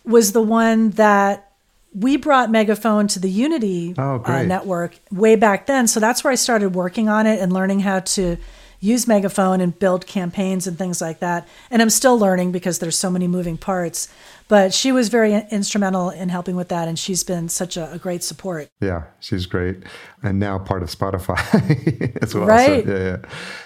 was 0.06 0.32
the 0.32 0.42
one 0.42 0.92
that 0.92 1.49
we 1.94 2.18
brought 2.18 2.52
Megaphone 2.52 3.08
to 3.10 3.20
the 3.20 3.30
Unity 3.30 3.96
oh, 3.98 4.22
uh, 4.24 4.44
network 4.44 5.00
way 5.12 5.36
back 5.36 5.66
then. 5.66 5.88
So 5.88 6.00
that's 6.00 6.24
where 6.24 6.32
I 6.32 6.36
started 6.36 6.76
working 6.76 7.10
on 7.10 7.26
it 7.26 7.40
and 7.40 7.52
learning 7.52 7.80
how 7.82 8.02
to 8.02 8.38
use 8.80 9.08
Megaphone 9.08 9.62
and 9.62 9.78
build 9.78 10.06
campaigns 10.06 10.68
and 10.68 10.78
things 10.78 11.02
like 11.02 11.20
that. 11.20 11.48
And 11.70 11.82
I'm 11.82 11.90
still 11.90 12.18
learning 12.18 12.52
because 12.52 12.80
there's 12.80 12.98
so 12.98 13.10
many 13.10 13.28
moving 13.28 13.58
parts. 13.58 14.08
But 14.48 14.74
she 14.74 14.92
was 14.92 15.10
very 15.10 15.36
instrumental 15.52 16.10
in 16.10 16.30
helping 16.30 16.56
with 16.56 16.70
that, 16.70 16.88
and 16.88 16.98
she's 16.98 17.24
been 17.24 17.50
such 17.50 17.78
a, 17.78 17.92
a 17.92 18.00
great 18.00 18.24
support. 18.24 18.68
Yeah, 18.82 19.04
she's 19.20 19.46
great, 19.46 19.84
and 20.24 20.40
now 20.40 20.58
part 20.58 20.82
of 20.82 20.90
Spotify 20.90 22.18
as 22.24 22.34
well. 22.34 22.48
Right. 22.48 22.84
So, 22.84 22.92
yeah, 22.92 23.04
yeah. 23.04 23.18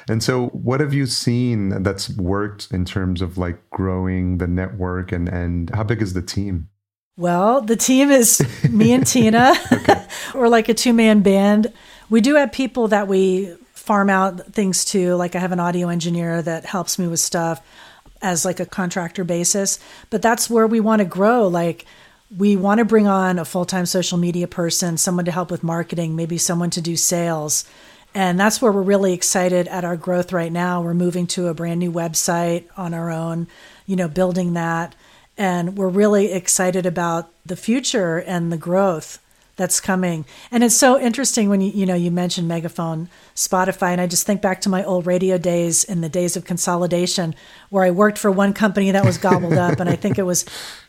And 0.10 0.22
so, 0.22 0.48
what 0.48 0.82
have 0.82 0.94
you 0.94 1.06
seen 1.06 1.84
that's 1.84 2.10
worked 2.10 2.68
in 2.72 2.84
terms 2.84 3.22
of 3.22 3.38
like 3.38 3.70
growing 3.70 4.40
the 4.40 4.48
network, 4.48 5.14
and 5.14 5.30
and 5.30 5.70
how 5.70 5.86
big 5.86 6.02
is 6.02 6.16
the 6.16 6.22
team? 6.22 6.68
Well, 7.16 7.62
the 7.62 7.76
team 7.76 8.10
is 8.10 8.42
me 8.70 8.92
and 8.92 9.06
Tina. 9.06 9.54
We're 10.34 10.48
like 10.48 10.68
a 10.68 10.74
two 10.74 10.94
man 10.94 11.22
band. 11.22 11.72
We 12.10 12.22
do 12.22 12.36
have 12.36 12.52
people 12.52 12.88
that 12.88 13.08
we 13.08 13.56
farm 13.74 14.10
out 14.10 14.54
things 14.54 14.84
to. 14.86 15.14
Like 15.16 15.36
I 15.36 15.40
have 15.40 15.52
an 15.52 15.60
audio 15.60 15.90
engineer 15.90 16.42
that 16.42 16.66
helps 16.66 16.98
me 16.98 17.08
with 17.08 17.20
stuff 17.20 17.62
as 18.22 18.46
like 18.46 18.60
a 18.60 18.66
contractor 18.66 19.24
basis, 19.24 19.80
but 20.10 20.22
that's 20.22 20.50
where 20.50 20.66
we 20.66 20.80
want 20.80 21.00
to 21.02 21.06
grow. 21.06 21.48
Like 21.48 21.86
we 22.36 22.56
want 22.56 22.80
to 22.80 22.86
bring 22.86 23.06
on 23.06 23.38
a 23.38 23.46
full-time 23.46 23.86
social 23.86 24.18
media 24.18 24.48
person, 24.48 24.98
someone 24.98 25.26
to 25.26 25.32
help 25.32 25.52
with 25.52 25.62
marketing, 25.62 26.16
maybe 26.16 26.40
someone 26.40 26.72
to 26.72 26.82
do 26.82 26.96
sales. 26.96 27.66
And 28.16 28.40
that's 28.40 28.60
where 28.60 28.72
we're 28.72 28.82
really 28.82 29.14
excited 29.14 29.68
at 29.68 29.86
our 29.86 29.98
growth 29.98 30.34
right 30.34 30.52
now. 30.52 30.82
We're 30.82 30.94
moving 30.96 31.28
to 31.28 31.48
a 31.48 31.54
brand 31.54 31.80
new 31.80 31.92
website 31.92 32.66
on 32.76 32.94
our 32.94 33.12
own, 33.12 33.48
you 33.86 33.96
know, 33.96 34.08
building 34.08 34.54
that. 34.54 34.96
And 35.38 35.78
we're 35.78 35.90
really 35.90 36.32
excited 36.32 36.86
about 36.86 37.30
the 37.46 37.56
future 37.56 38.20
and 38.20 38.52
the 38.52 38.58
growth 38.58 39.20
that's 39.56 39.80
coming. 39.80 40.26
And 40.52 40.64
it's 40.64 40.76
so 40.76 41.00
interesting 41.00 41.50
when 41.50 41.62
you 41.62 41.72
you 41.72 41.86
know 41.86 41.96
you 41.96 42.12
mentioned 42.12 42.48
Megaphone, 42.48 43.10
Spotify, 43.36 43.92
and 43.92 44.02
I 44.02 44.08
just 44.08 44.26
think 44.26 44.42
back 44.42 44.62
to 44.62 44.70
my 44.70 44.84
old 44.84 45.06
radio 45.06 45.38
days 45.38 45.84
in 45.84 46.02
the 46.02 46.10
days 46.10 46.36
of 46.36 46.46
consolidation, 46.46 47.36
where 47.70 47.84
I 47.84 47.92
worked 47.92 48.18
for 48.18 48.32
one 48.32 48.54
company 48.54 48.92
that 48.92 49.06
was 49.06 49.18
gobbled 49.18 49.54
up, 49.54 49.80
and 49.80 49.90
I 49.90 49.96
think 49.96 50.18
it 50.18 50.24
was 50.24 50.46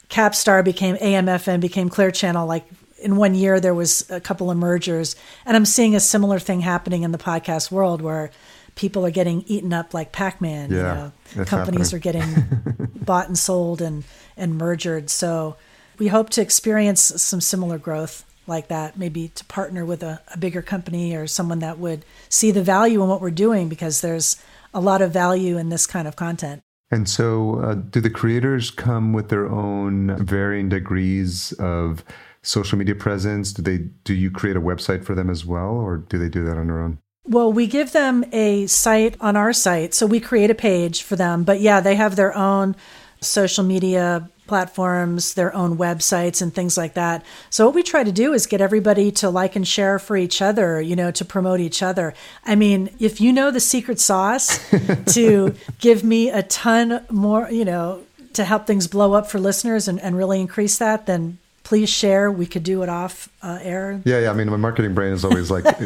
Capstar 0.08 0.64
became 0.64 0.96
AM/FM 1.00 1.60
became 1.60 1.88
Clear 1.88 2.10
Channel. 2.10 2.46
Like 2.46 2.64
in 2.98 3.16
one 3.16 3.34
year, 3.34 3.60
there 3.60 3.74
was 3.74 4.08
a 4.10 4.20
couple 4.20 4.50
of 4.50 4.56
mergers, 4.56 5.14
and 5.44 5.56
I'm 5.56 5.66
seeing 5.66 5.94
a 5.94 6.00
similar 6.00 6.38
thing 6.38 6.60
happening 6.60 7.02
in 7.02 7.12
the 7.12 7.18
podcast 7.18 7.70
world 7.70 8.00
where 8.00 8.30
people 8.76 9.04
are 9.04 9.10
getting 9.10 9.42
eaten 9.46 9.72
up 9.72 9.92
like 9.92 10.10
Pac-Man. 10.10 10.70
Yeah, 10.70 11.10
you 11.32 11.38
know, 11.40 11.44
companies 11.44 11.90
happening. 11.90 12.22
are 12.22 12.32
getting 12.32 12.88
bought 13.04 13.28
and 13.28 13.38
sold 13.38 13.82
and 13.82 14.04
and 14.36 14.56
merged. 14.56 15.10
So 15.10 15.56
we 15.98 16.08
hope 16.08 16.30
to 16.30 16.42
experience 16.42 17.00
some 17.00 17.40
similar 17.40 17.78
growth 17.78 18.24
like 18.46 18.68
that, 18.68 18.98
maybe 18.98 19.28
to 19.28 19.44
partner 19.46 19.84
with 19.84 20.02
a, 20.02 20.20
a 20.32 20.38
bigger 20.38 20.62
company 20.62 21.14
or 21.14 21.26
someone 21.26 21.60
that 21.60 21.78
would 21.78 22.04
see 22.28 22.50
the 22.50 22.62
value 22.62 23.02
in 23.02 23.08
what 23.08 23.20
we're 23.20 23.30
doing 23.30 23.68
because 23.68 24.00
there's 24.00 24.36
a 24.72 24.80
lot 24.80 25.00
of 25.00 25.12
value 25.12 25.56
in 25.56 25.68
this 25.68 25.86
kind 25.86 26.06
of 26.06 26.16
content. 26.16 26.60
And 26.90 27.08
so, 27.08 27.60
uh, 27.60 27.74
do 27.74 28.00
the 28.00 28.10
creators 28.10 28.70
come 28.70 29.12
with 29.12 29.28
their 29.28 29.48
own 29.48 30.16
varying 30.24 30.68
degrees 30.68 31.52
of 31.52 32.04
social 32.42 32.78
media 32.78 32.94
presence? 32.94 33.52
Do 33.52 33.62
they 33.62 33.78
do 34.04 34.14
you 34.14 34.30
create 34.30 34.56
a 34.56 34.60
website 34.60 35.04
for 35.04 35.14
them 35.14 35.30
as 35.30 35.44
well, 35.44 35.70
or 35.70 35.96
do 35.96 36.18
they 36.18 36.28
do 36.28 36.44
that 36.44 36.56
on 36.56 36.66
their 36.66 36.80
own? 36.80 36.98
Well, 37.26 37.50
we 37.52 37.66
give 37.66 37.92
them 37.92 38.24
a 38.32 38.66
site 38.66 39.16
on 39.20 39.34
our 39.34 39.54
site, 39.54 39.94
so 39.94 40.06
we 40.06 40.20
create 40.20 40.50
a 40.50 40.54
page 40.54 41.02
for 41.02 41.16
them. 41.16 41.42
But 41.42 41.60
yeah, 41.60 41.80
they 41.80 41.94
have 41.94 42.16
their 42.16 42.36
own 42.36 42.76
social 43.24 43.64
media 43.64 44.28
platforms, 44.46 45.34
their 45.34 45.54
own 45.54 45.76
websites, 45.78 46.42
and 46.42 46.54
things 46.54 46.76
like 46.76 46.94
that. 46.94 47.24
So, 47.50 47.66
what 47.66 47.74
we 47.74 47.82
try 47.82 48.04
to 48.04 48.12
do 48.12 48.32
is 48.32 48.46
get 48.46 48.60
everybody 48.60 49.10
to 49.12 49.30
like 49.30 49.56
and 49.56 49.66
share 49.66 49.98
for 49.98 50.16
each 50.16 50.42
other, 50.42 50.80
you 50.80 50.96
know, 50.96 51.10
to 51.12 51.24
promote 51.24 51.60
each 51.60 51.82
other. 51.82 52.14
I 52.44 52.54
mean, 52.54 52.90
if 52.98 53.20
you 53.20 53.32
know 53.32 53.50
the 53.50 53.60
secret 53.60 53.98
sauce 54.00 54.58
to 55.14 55.54
give 55.80 56.04
me 56.04 56.30
a 56.30 56.42
ton 56.42 57.04
more, 57.10 57.50
you 57.50 57.64
know, 57.64 58.02
to 58.34 58.44
help 58.44 58.66
things 58.66 58.86
blow 58.86 59.14
up 59.14 59.30
for 59.30 59.38
listeners 59.38 59.88
and, 59.88 60.00
and 60.00 60.16
really 60.16 60.40
increase 60.40 60.78
that, 60.78 61.06
then 61.06 61.38
please 61.62 61.88
share. 61.88 62.30
We 62.30 62.46
could 62.46 62.64
do 62.64 62.82
it 62.82 62.88
off 62.88 63.28
uh, 63.42 63.58
air. 63.62 64.02
Yeah, 64.04 64.20
yeah. 64.20 64.30
I 64.30 64.34
mean, 64.34 64.50
my 64.50 64.56
marketing 64.56 64.94
brain 64.94 65.12
is 65.12 65.24
always 65.24 65.50
like. 65.50 65.64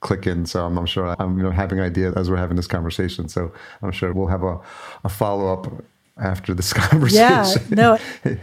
clicking 0.00 0.46
so 0.46 0.64
I'm, 0.64 0.78
I'm, 0.78 0.86
sure 0.86 1.16
I'm 1.18 1.36
you 1.38 1.42
know 1.42 1.50
having 1.50 1.80
ideas 1.80 2.14
as 2.14 2.30
we're 2.30 2.36
having 2.36 2.56
this 2.56 2.68
conversation 2.68 3.28
so 3.28 3.52
I'm 3.82 3.90
sure 3.90 4.12
we'll 4.12 4.28
have 4.28 4.44
a, 4.44 4.60
a 5.02 5.08
follow-up 5.08 5.82
after 6.22 6.54
this 6.54 6.72
conversation. 6.84 7.62
Yeah, 7.68 7.74
no. 7.74 7.98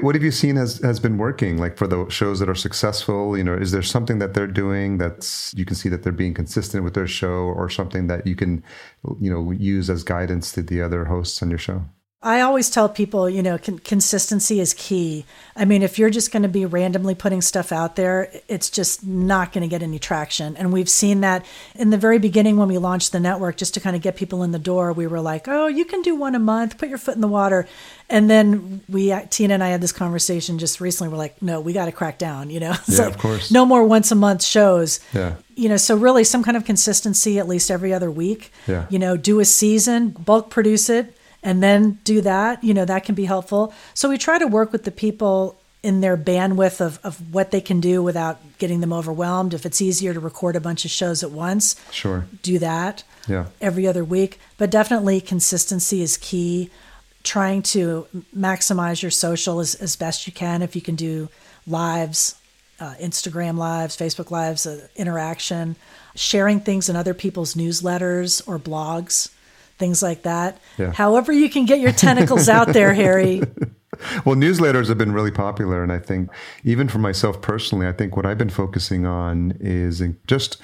what 0.00 0.14
have 0.14 0.22
you 0.22 0.30
seen 0.30 0.56
has 0.56 0.78
has 0.78 1.00
been 1.00 1.18
working 1.18 1.58
like 1.58 1.76
for 1.76 1.86
the 1.86 2.08
shows 2.08 2.38
that 2.38 2.48
are 2.48 2.54
successful 2.54 3.36
you 3.36 3.42
know 3.42 3.54
is 3.54 3.72
there 3.72 3.82
something 3.82 4.18
that 4.18 4.34
they're 4.34 4.46
doing 4.46 4.98
that's 4.98 5.52
you 5.56 5.64
can 5.64 5.74
see 5.74 5.88
that 5.88 6.02
they're 6.02 6.12
being 6.12 6.34
consistent 6.34 6.84
with 6.84 6.94
their 6.94 7.06
show 7.06 7.28
or 7.28 7.68
something 7.68 8.06
that 8.06 8.26
you 8.26 8.36
can 8.36 8.62
you 9.20 9.30
know 9.30 9.50
use 9.50 9.90
as 9.90 10.04
guidance 10.04 10.52
to 10.52 10.62
the 10.62 10.80
other 10.80 11.04
hosts 11.06 11.42
on 11.42 11.50
your 11.50 11.58
show 11.58 11.82
I 12.20 12.40
always 12.40 12.68
tell 12.68 12.88
people, 12.88 13.30
you 13.30 13.44
know, 13.44 13.58
con- 13.58 13.78
consistency 13.78 14.58
is 14.58 14.74
key. 14.74 15.24
I 15.54 15.64
mean, 15.64 15.84
if 15.84 16.00
you're 16.00 16.10
just 16.10 16.32
going 16.32 16.42
to 16.42 16.48
be 16.48 16.66
randomly 16.66 17.14
putting 17.14 17.40
stuff 17.40 17.70
out 17.70 17.94
there, 17.94 18.32
it's 18.48 18.70
just 18.70 19.06
not 19.06 19.52
going 19.52 19.62
to 19.62 19.68
get 19.68 19.84
any 19.84 20.00
traction. 20.00 20.56
And 20.56 20.72
we've 20.72 20.88
seen 20.88 21.20
that 21.20 21.46
in 21.76 21.90
the 21.90 21.96
very 21.96 22.18
beginning 22.18 22.56
when 22.56 22.66
we 22.66 22.76
launched 22.76 23.12
the 23.12 23.20
network, 23.20 23.56
just 23.56 23.74
to 23.74 23.80
kind 23.80 23.94
of 23.94 24.02
get 24.02 24.16
people 24.16 24.42
in 24.42 24.50
the 24.50 24.58
door. 24.58 24.92
We 24.92 25.06
were 25.06 25.20
like, 25.20 25.46
oh, 25.46 25.68
you 25.68 25.84
can 25.84 26.02
do 26.02 26.16
one 26.16 26.34
a 26.34 26.40
month, 26.40 26.76
put 26.76 26.88
your 26.88 26.98
foot 26.98 27.14
in 27.14 27.20
the 27.20 27.28
water. 27.28 27.68
And 28.08 28.28
then 28.28 28.80
we, 28.88 29.12
uh, 29.12 29.26
Tina 29.30 29.54
and 29.54 29.62
I 29.62 29.68
had 29.68 29.80
this 29.80 29.92
conversation 29.92 30.58
just 30.58 30.80
recently. 30.80 31.12
We're 31.12 31.18
like, 31.18 31.40
no, 31.40 31.60
we 31.60 31.72
got 31.72 31.84
to 31.84 31.92
crack 31.92 32.18
down, 32.18 32.50
you 32.50 32.58
know? 32.58 32.74
yeah, 32.88 32.98
like, 32.98 33.14
of 33.14 33.18
course. 33.18 33.52
No 33.52 33.64
more 33.64 33.84
once 33.84 34.10
a 34.10 34.16
month 34.16 34.42
shows. 34.42 34.98
Yeah. 35.14 35.36
You 35.54 35.68
know, 35.68 35.76
so 35.76 35.96
really 35.96 36.24
some 36.24 36.42
kind 36.42 36.56
of 36.56 36.64
consistency 36.64 37.38
at 37.38 37.46
least 37.46 37.70
every 37.70 37.94
other 37.94 38.10
week. 38.10 38.50
Yeah. 38.66 38.86
You 38.90 38.98
know, 38.98 39.16
do 39.16 39.38
a 39.38 39.44
season, 39.44 40.10
bulk 40.10 40.50
produce 40.50 40.90
it 40.90 41.14
and 41.48 41.62
then 41.62 41.98
do 42.04 42.20
that, 42.20 42.62
you 42.62 42.74
know, 42.74 42.84
that 42.84 43.04
can 43.04 43.14
be 43.14 43.24
helpful. 43.24 43.72
So 43.94 44.10
we 44.10 44.18
try 44.18 44.38
to 44.38 44.46
work 44.46 44.70
with 44.70 44.84
the 44.84 44.90
people 44.90 45.58
in 45.82 46.02
their 46.02 46.14
bandwidth 46.14 46.78
of, 46.78 47.00
of 47.02 47.32
what 47.32 47.52
they 47.52 47.62
can 47.62 47.80
do 47.80 48.02
without 48.02 48.38
getting 48.58 48.80
them 48.80 48.92
overwhelmed. 48.92 49.54
If 49.54 49.64
it's 49.64 49.80
easier 49.80 50.12
to 50.12 50.20
record 50.20 50.56
a 50.56 50.60
bunch 50.60 50.84
of 50.84 50.90
shows 50.90 51.22
at 51.22 51.30
once, 51.30 51.74
sure, 51.90 52.26
do 52.42 52.58
that. 52.58 53.02
Yeah. 53.26 53.46
Every 53.62 53.86
other 53.86 54.04
week, 54.04 54.38
but 54.58 54.68
definitely 54.68 55.22
consistency 55.22 56.02
is 56.02 56.18
key. 56.18 56.68
Trying 57.22 57.62
to 57.74 58.06
maximize 58.36 59.00
your 59.00 59.10
social 59.10 59.58
as, 59.58 59.74
as 59.76 59.96
best 59.96 60.26
you 60.26 60.34
can. 60.34 60.60
If 60.60 60.76
you 60.76 60.82
can 60.82 60.96
do 60.96 61.30
lives, 61.66 62.34
uh, 62.78 62.94
Instagram 63.00 63.56
lives, 63.56 63.96
Facebook 63.96 64.30
lives, 64.30 64.66
uh, 64.66 64.86
interaction, 64.96 65.76
sharing 66.14 66.60
things 66.60 66.90
in 66.90 66.96
other 66.96 67.14
people's 67.14 67.54
newsletters 67.54 68.46
or 68.46 68.58
blogs, 68.58 69.30
things 69.78 70.02
like 70.02 70.22
that. 70.22 70.58
Yeah. 70.76 70.92
However, 70.92 71.32
you 71.32 71.48
can 71.48 71.64
get 71.64 71.80
your 71.80 71.92
tentacles 71.92 72.48
out 72.48 72.68
there, 72.68 72.94
Harry. 72.94 73.42
Well, 74.24 74.36
newsletters 74.36 74.88
have 74.88 74.98
been 74.98 75.12
really 75.12 75.32
popular. 75.32 75.82
And 75.82 75.90
I 75.90 75.98
think, 75.98 76.30
even 76.62 76.88
for 76.88 76.98
myself 76.98 77.40
personally, 77.42 77.86
I 77.86 77.92
think 77.92 78.16
what 78.16 78.26
I've 78.26 78.38
been 78.38 78.50
focusing 78.50 79.06
on 79.06 79.56
is 79.60 80.02
just 80.26 80.58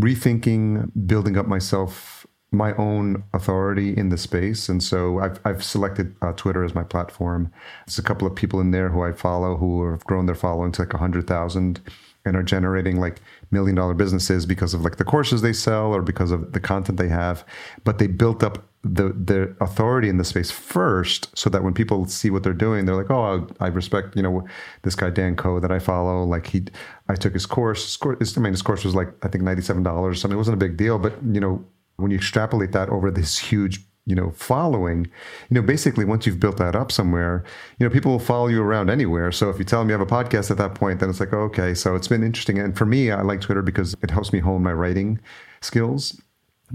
rethinking, 0.00 0.90
building 1.06 1.36
up 1.36 1.46
myself, 1.46 2.26
my 2.52 2.74
own 2.76 3.24
authority 3.32 3.96
in 3.96 4.10
the 4.10 4.18
space. 4.18 4.68
And 4.68 4.82
so 4.82 5.18
I've, 5.18 5.40
I've 5.44 5.64
selected 5.64 6.14
uh, 6.22 6.32
Twitter 6.34 6.64
as 6.64 6.74
my 6.74 6.84
platform. 6.84 7.50
There's 7.86 7.98
a 7.98 8.02
couple 8.02 8.26
of 8.26 8.34
people 8.34 8.60
in 8.60 8.70
there 8.70 8.90
who 8.90 9.02
I 9.02 9.12
follow 9.12 9.56
who 9.56 9.90
have 9.90 10.04
grown 10.04 10.26
their 10.26 10.34
following 10.34 10.72
to 10.72 10.82
like 10.82 10.92
100,000 10.92 11.80
and 12.24 12.36
are 12.36 12.42
generating 12.42 13.00
like 13.00 13.20
million 13.50 13.76
dollar 13.76 13.94
businesses 13.94 14.46
because 14.46 14.74
of 14.74 14.82
like 14.82 14.96
the 14.96 15.04
courses 15.04 15.42
they 15.42 15.52
sell 15.52 15.94
or 15.94 16.02
because 16.02 16.30
of 16.30 16.52
the 16.52 16.60
content 16.60 16.98
they 16.98 17.08
have. 17.08 17.44
But 17.84 17.98
they 17.98 18.06
built 18.06 18.42
up 18.42 18.68
the 18.82 19.12
the 19.12 19.56
authority 19.60 20.08
in 20.08 20.16
the 20.16 20.24
space 20.24 20.50
first, 20.50 21.36
so 21.36 21.50
that 21.50 21.62
when 21.62 21.74
people 21.74 22.06
see 22.06 22.30
what 22.30 22.42
they're 22.42 22.52
doing, 22.52 22.84
they're 22.84 22.96
like, 22.96 23.10
"Oh, 23.10 23.46
I, 23.60 23.66
respect 23.68 24.16
you 24.16 24.22
know 24.22 24.46
this 24.82 24.94
guy 24.94 25.10
Dan 25.10 25.36
Koe 25.36 25.60
that 25.60 25.72
I 25.72 25.78
follow. 25.78 26.24
Like 26.24 26.46
he, 26.46 26.64
I 27.08 27.14
took 27.14 27.32
his 27.32 27.46
course. 27.46 27.98
His, 28.18 28.36
I 28.36 28.40
mean, 28.40 28.52
his 28.52 28.62
course 28.62 28.84
was 28.84 28.94
like 28.94 29.08
I 29.22 29.28
think 29.28 29.44
ninety 29.44 29.62
seven 29.62 29.82
dollars. 29.82 30.24
I 30.24 30.30
it 30.30 30.36
wasn't 30.36 30.54
a 30.54 30.64
big 30.64 30.76
deal, 30.76 30.98
but 30.98 31.14
you 31.24 31.40
know, 31.40 31.64
when 31.96 32.10
you 32.10 32.16
extrapolate 32.16 32.72
that 32.72 32.88
over 32.90 33.10
this 33.10 33.38
huge 33.38 33.80
you 34.06 34.14
know 34.14 34.30
following 34.30 35.04
you 35.50 35.54
know 35.54 35.62
basically 35.62 36.04
once 36.04 36.26
you've 36.26 36.40
built 36.40 36.56
that 36.56 36.76
up 36.76 36.90
somewhere 36.92 37.44
you 37.78 37.86
know 37.86 37.92
people 37.92 38.12
will 38.12 38.18
follow 38.18 38.46
you 38.46 38.62
around 38.62 38.88
anywhere. 38.88 39.32
So 39.32 39.50
if 39.50 39.58
you 39.58 39.64
tell 39.64 39.80
them 39.80 39.88
you 39.88 39.98
have 39.98 40.00
a 40.00 40.06
podcast 40.06 40.50
at 40.50 40.58
that 40.58 40.74
point 40.74 41.00
then 41.00 41.10
it's 41.10 41.20
like 41.20 41.32
okay 41.32 41.74
so 41.74 41.94
it's 41.94 42.08
been 42.08 42.22
interesting. 42.22 42.58
And 42.58 42.76
for 42.76 42.86
me 42.86 43.10
i 43.10 43.22
like 43.22 43.40
twitter 43.40 43.62
because 43.62 43.94
it 44.02 44.10
helps 44.10 44.32
me 44.32 44.38
hone 44.38 44.62
my 44.62 44.72
writing 44.72 45.20
skills 45.60 46.20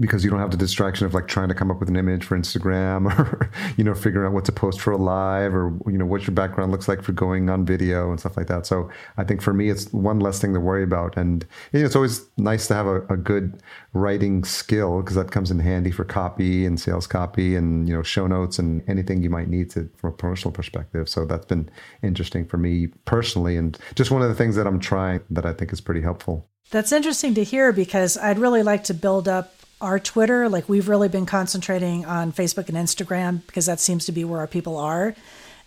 because 0.00 0.24
you 0.24 0.30
don't 0.30 0.38
have 0.38 0.50
the 0.50 0.56
distraction 0.56 1.04
of 1.04 1.12
like 1.12 1.28
trying 1.28 1.48
to 1.48 1.54
come 1.54 1.70
up 1.70 1.78
with 1.78 1.88
an 1.88 1.96
image 1.96 2.24
for 2.24 2.36
Instagram 2.36 3.06
or 3.18 3.50
you 3.76 3.84
know 3.84 3.94
figuring 3.94 4.26
out 4.26 4.32
what 4.32 4.44
to 4.46 4.52
post 4.52 4.80
for 4.80 4.92
a 4.92 4.96
live 4.96 5.54
or 5.54 5.76
you 5.86 5.98
know 5.98 6.06
what 6.06 6.22
your 6.22 6.34
background 6.34 6.72
looks 6.72 6.88
like 6.88 7.02
for 7.02 7.12
going 7.12 7.50
on 7.50 7.66
video 7.66 8.10
and 8.10 8.18
stuff 8.18 8.36
like 8.36 8.46
that. 8.46 8.66
So 8.66 8.90
I 9.18 9.24
think 9.24 9.42
for 9.42 9.52
me 9.52 9.68
it's 9.68 9.92
one 9.92 10.18
less 10.20 10.40
thing 10.40 10.54
to 10.54 10.60
worry 10.60 10.82
about, 10.82 11.16
and 11.16 11.44
you 11.72 11.80
know, 11.80 11.86
it's 11.86 11.96
always 11.96 12.24
nice 12.38 12.66
to 12.68 12.74
have 12.74 12.86
a, 12.86 13.02
a 13.08 13.16
good 13.16 13.62
writing 13.92 14.44
skill 14.44 15.02
because 15.02 15.16
that 15.16 15.30
comes 15.30 15.50
in 15.50 15.58
handy 15.58 15.90
for 15.90 16.04
copy 16.04 16.64
and 16.64 16.80
sales 16.80 17.06
copy 17.06 17.54
and 17.54 17.86
you 17.86 17.94
know 17.94 18.02
show 18.02 18.26
notes 18.26 18.58
and 18.58 18.82
anything 18.88 19.22
you 19.22 19.30
might 19.30 19.48
need 19.48 19.70
to 19.70 19.90
from 19.96 20.10
a 20.10 20.12
promotional 20.12 20.52
perspective. 20.52 21.08
So 21.08 21.26
that's 21.26 21.46
been 21.46 21.68
interesting 22.02 22.46
for 22.46 22.56
me 22.56 22.86
personally, 23.04 23.58
and 23.58 23.76
just 23.94 24.10
one 24.10 24.22
of 24.22 24.28
the 24.28 24.34
things 24.34 24.56
that 24.56 24.66
I'm 24.66 24.80
trying 24.80 25.20
that 25.30 25.44
I 25.44 25.52
think 25.52 25.72
is 25.72 25.80
pretty 25.80 26.00
helpful. 26.00 26.48
That's 26.70 26.92
interesting 26.92 27.34
to 27.34 27.44
hear 27.44 27.70
because 27.70 28.16
I'd 28.16 28.38
really 28.38 28.62
like 28.62 28.84
to 28.84 28.94
build 28.94 29.28
up 29.28 29.52
our 29.82 29.98
Twitter. 29.98 30.48
Like 30.48 30.68
we've 30.68 30.88
really 30.88 31.08
been 31.08 31.26
concentrating 31.26 32.06
on 32.06 32.32
Facebook 32.32 32.68
and 32.68 32.78
Instagram 32.78 33.44
because 33.46 33.66
that 33.66 33.80
seems 33.80 34.06
to 34.06 34.12
be 34.12 34.24
where 34.24 34.40
our 34.40 34.46
people 34.46 34.76
are. 34.76 35.14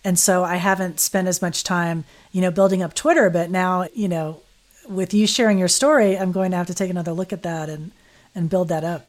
And 0.02 0.18
so 0.18 0.44
I 0.44 0.56
haven't 0.56 1.00
spent 1.00 1.28
as 1.28 1.42
much 1.42 1.64
time, 1.64 2.04
you 2.32 2.40
know, 2.40 2.50
building 2.50 2.82
up 2.82 2.94
Twitter, 2.94 3.28
but 3.28 3.50
now, 3.50 3.86
you 3.92 4.08
know, 4.08 4.40
with 4.88 5.12
you 5.12 5.26
sharing 5.26 5.58
your 5.58 5.68
story, 5.68 6.16
I'm 6.16 6.32
going 6.32 6.52
to 6.52 6.56
have 6.56 6.68
to 6.68 6.74
take 6.74 6.90
another 6.90 7.12
look 7.12 7.32
at 7.32 7.42
that 7.42 7.68
and 7.68 7.92
and 8.34 8.50
build 8.50 8.68
that 8.68 8.84
up. 8.84 9.08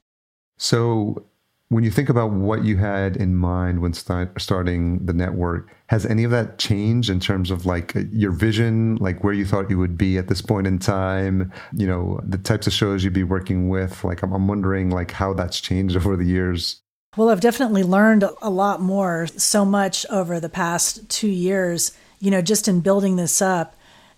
So 0.57 1.23
when 1.69 1.83
you 1.83 1.91
think 1.91 2.07
about 2.07 2.31
what 2.31 2.63
you 2.63 2.77
had 2.77 3.17
in 3.17 3.35
mind 3.35 3.81
when 3.81 3.93
start, 3.93 4.41
starting 4.41 5.05
the 5.05 5.13
network, 5.13 5.69
has 5.87 6.05
any 6.05 6.23
of 6.23 6.31
that 6.31 6.57
changed 6.57 7.09
in 7.09 7.19
terms 7.19 7.51
of 7.51 7.65
like 7.65 7.93
your 8.11 8.31
vision, 8.31 8.95
like 8.97 9.23
where 9.23 9.33
you 9.33 9.45
thought 9.45 9.69
you 9.69 9.77
would 9.77 9.97
be 9.97 10.17
at 10.17 10.29
this 10.29 10.41
point 10.41 10.65
in 10.65 10.79
time? 10.79 11.51
You 11.73 11.87
know, 11.87 12.21
the 12.23 12.37
types 12.37 12.67
of 12.67 12.73
shows 12.73 13.03
you'd 13.03 13.13
be 13.13 13.23
working 13.23 13.67
with. 13.67 14.03
Like, 14.03 14.21
I'm, 14.21 14.31
I'm 14.31 14.47
wondering 14.47 14.91
like 14.91 15.11
how 15.11 15.33
that's 15.33 15.59
changed 15.59 15.97
over 15.97 16.15
the 16.15 16.25
years. 16.25 16.81
Well, 17.17 17.29
I've 17.29 17.41
definitely 17.41 17.83
learned 17.83 18.23
a 18.41 18.49
lot 18.49 18.79
more, 18.79 19.27
so 19.27 19.65
much 19.65 20.05
over 20.09 20.39
the 20.39 20.49
past 20.49 21.09
two 21.09 21.27
years. 21.27 21.91
You 22.19 22.31
know, 22.31 22.41
just 22.41 22.67
in 22.67 22.79
building 22.79 23.15
this 23.15 23.41
up, 23.41 23.75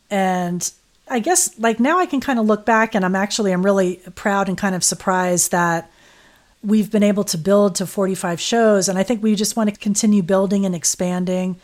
and 0.10 0.72
I 1.08 1.20
guess 1.20 1.58
like 1.60 1.80
now 1.80 2.00
I 2.00 2.06
can 2.06 2.22
kind 2.22 2.40
of 2.40 2.46
look 2.46 2.66
back, 2.66 2.94
and 2.94 3.04
I'm 3.04 3.16
actually 3.16 3.52
I'm 3.52 3.66
really 3.66 3.98
proud 4.16 4.48
and 4.48 4.58
kind 4.58 4.76
of 4.76 4.84
surprised 4.84 5.52
that 5.52 5.92
we've 6.64 6.92
been 6.92 7.04
able 7.04 7.24
to 7.24 7.38
build 7.38 7.76
to 7.76 7.86
45 7.88 8.40
shows. 8.40 8.90
And 8.90 8.98
I 8.98 9.04
think 9.04 9.24
we 9.24 9.36
just 9.36 9.56
want 9.56 9.74
to 9.74 9.80
continue 9.80 10.22
building 10.22 10.66
and 10.66 10.76
expanding 10.76 11.58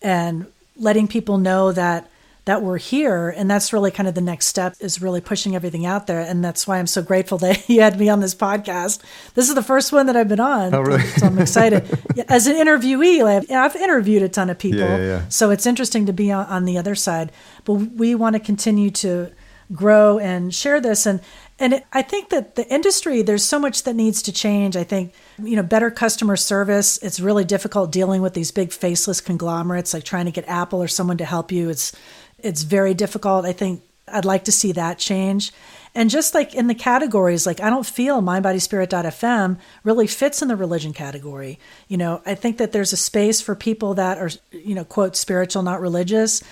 and 0.00 0.46
letting 0.76 1.08
people 1.08 1.38
know 1.38 1.72
that 1.72 2.08
that 2.44 2.60
we're 2.60 2.78
here 2.78 3.28
and 3.28 3.48
that's 3.48 3.72
really 3.72 3.92
kind 3.92 4.08
of 4.08 4.16
the 4.16 4.20
next 4.20 4.46
step 4.46 4.74
is 4.80 5.00
really 5.00 5.20
pushing 5.20 5.54
everything 5.54 5.86
out 5.86 6.08
there 6.08 6.20
and 6.20 6.44
that's 6.44 6.66
why 6.66 6.78
i'm 6.78 6.88
so 6.88 7.00
grateful 7.00 7.38
that 7.38 7.68
you 7.68 7.80
had 7.80 7.98
me 7.98 8.08
on 8.08 8.20
this 8.20 8.34
podcast 8.34 9.00
this 9.34 9.48
is 9.48 9.54
the 9.54 9.62
first 9.62 9.92
one 9.92 10.06
that 10.06 10.16
i've 10.16 10.28
been 10.28 10.40
on 10.40 10.74
oh, 10.74 10.80
really? 10.80 11.02
so 11.02 11.26
i'm 11.26 11.38
excited 11.38 11.84
as 12.28 12.48
an 12.48 12.56
interviewee 12.56 13.22
like, 13.22 13.48
i've 13.50 13.76
interviewed 13.76 14.22
a 14.22 14.28
ton 14.28 14.50
of 14.50 14.58
people 14.58 14.80
yeah, 14.80 14.96
yeah, 14.96 15.04
yeah. 15.04 15.28
so 15.28 15.50
it's 15.50 15.66
interesting 15.66 16.06
to 16.06 16.12
be 16.12 16.32
on, 16.32 16.44
on 16.46 16.64
the 16.64 16.76
other 16.76 16.96
side 16.96 17.30
but 17.64 17.74
we 17.74 18.14
want 18.14 18.34
to 18.34 18.40
continue 18.40 18.90
to 18.90 19.30
grow 19.72 20.18
and 20.18 20.54
share 20.54 20.80
this 20.80 21.06
and 21.06 21.20
and 21.58 21.74
it, 21.74 21.86
I 21.92 22.02
think 22.02 22.30
that 22.30 22.54
the 22.56 22.66
industry, 22.68 23.22
there's 23.22 23.44
so 23.44 23.58
much 23.58 23.84
that 23.84 23.94
needs 23.94 24.22
to 24.22 24.32
change. 24.32 24.76
I 24.76 24.84
think, 24.84 25.12
you 25.42 25.56
know, 25.56 25.62
better 25.62 25.90
customer 25.90 26.36
service. 26.36 26.98
It's 26.98 27.20
really 27.20 27.44
difficult 27.44 27.92
dealing 27.92 28.22
with 28.22 28.34
these 28.34 28.50
big 28.50 28.72
faceless 28.72 29.20
conglomerates, 29.20 29.94
like 29.94 30.04
trying 30.04 30.24
to 30.26 30.32
get 30.32 30.48
Apple 30.48 30.82
or 30.82 30.88
someone 30.88 31.18
to 31.18 31.24
help 31.24 31.52
you. 31.52 31.68
It's, 31.68 31.92
it's 32.38 32.62
very 32.62 32.94
difficult. 32.94 33.44
I 33.44 33.52
think 33.52 33.82
I'd 34.08 34.24
like 34.24 34.44
to 34.44 34.52
see 34.52 34.72
that 34.72 34.98
change. 34.98 35.52
And 35.94 36.08
just 36.08 36.34
like 36.34 36.54
in 36.54 36.68
the 36.68 36.74
categories, 36.74 37.46
like 37.46 37.60
I 37.60 37.70
don't 37.70 37.86
feel 37.86 38.22
mindbodyspirit.fm 38.22 39.58
really 39.84 40.06
fits 40.06 40.40
in 40.40 40.48
the 40.48 40.56
religion 40.56 40.92
category. 40.92 41.58
You 41.86 41.98
know, 41.98 42.22
I 42.24 42.34
think 42.34 42.58
that 42.58 42.72
there's 42.72 42.92
a 42.92 42.96
space 42.96 43.40
for 43.40 43.54
people 43.54 43.94
that 43.94 44.18
are, 44.18 44.30
you 44.50 44.74
know, 44.74 44.84
quote, 44.84 45.16
spiritual, 45.16 45.62
not 45.62 45.80
religious. 45.80 46.42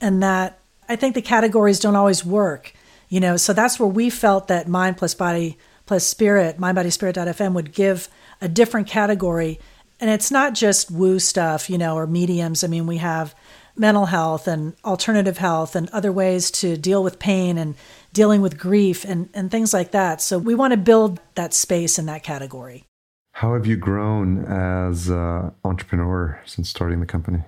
And 0.00 0.22
that 0.22 0.58
I 0.88 0.96
think 0.96 1.14
the 1.14 1.22
categories 1.22 1.80
don't 1.80 1.96
always 1.96 2.24
work. 2.24 2.72
You 3.08 3.20
know, 3.20 3.36
so 3.36 3.52
that's 3.52 3.80
where 3.80 3.88
we 3.88 4.10
felt 4.10 4.48
that 4.48 4.68
mind 4.68 4.96
plus 4.96 5.14
body 5.14 5.56
plus 5.86 6.04
spirit, 6.04 6.58
mindbodyspirit.fm 6.58 7.54
would 7.54 7.72
give 7.72 8.08
a 8.40 8.48
different 8.48 8.86
category. 8.86 9.58
And 10.00 10.10
it's 10.10 10.30
not 10.30 10.54
just 10.54 10.90
woo 10.90 11.18
stuff, 11.18 11.70
you 11.70 11.78
know, 11.78 11.96
or 11.96 12.06
mediums. 12.06 12.62
I 12.62 12.66
mean, 12.66 12.86
we 12.86 12.98
have 12.98 13.34
mental 13.74 14.06
health 14.06 14.46
and 14.46 14.74
alternative 14.84 15.38
health 15.38 15.74
and 15.74 15.88
other 15.90 16.12
ways 16.12 16.50
to 16.50 16.76
deal 16.76 17.02
with 17.02 17.18
pain 17.18 17.56
and 17.56 17.74
dealing 18.12 18.42
with 18.42 18.58
grief 18.58 19.04
and, 19.04 19.28
and 19.32 19.50
things 19.50 19.72
like 19.72 19.92
that. 19.92 20.20
So 20.20 20.38
we 20.38 20.54
want 20.54 20.72
to 20.72 20.76
build 20.76 21.20
that 21.34 21.54
space 21.54 21.98
in 21.98 22.06
that 22.06 22.22
category. 22.22 22.84
How 23.32 23.54
have 23.54 23.66
you 23.66 23.76
grown 23.76 24.44
as 24.44 25.08
an 25.08 25.52
entrepreneur 25.64 26.40
since 26.44 26.68
starting 26.68 27.00
the 27.00 27.06
company? 27.06 27.44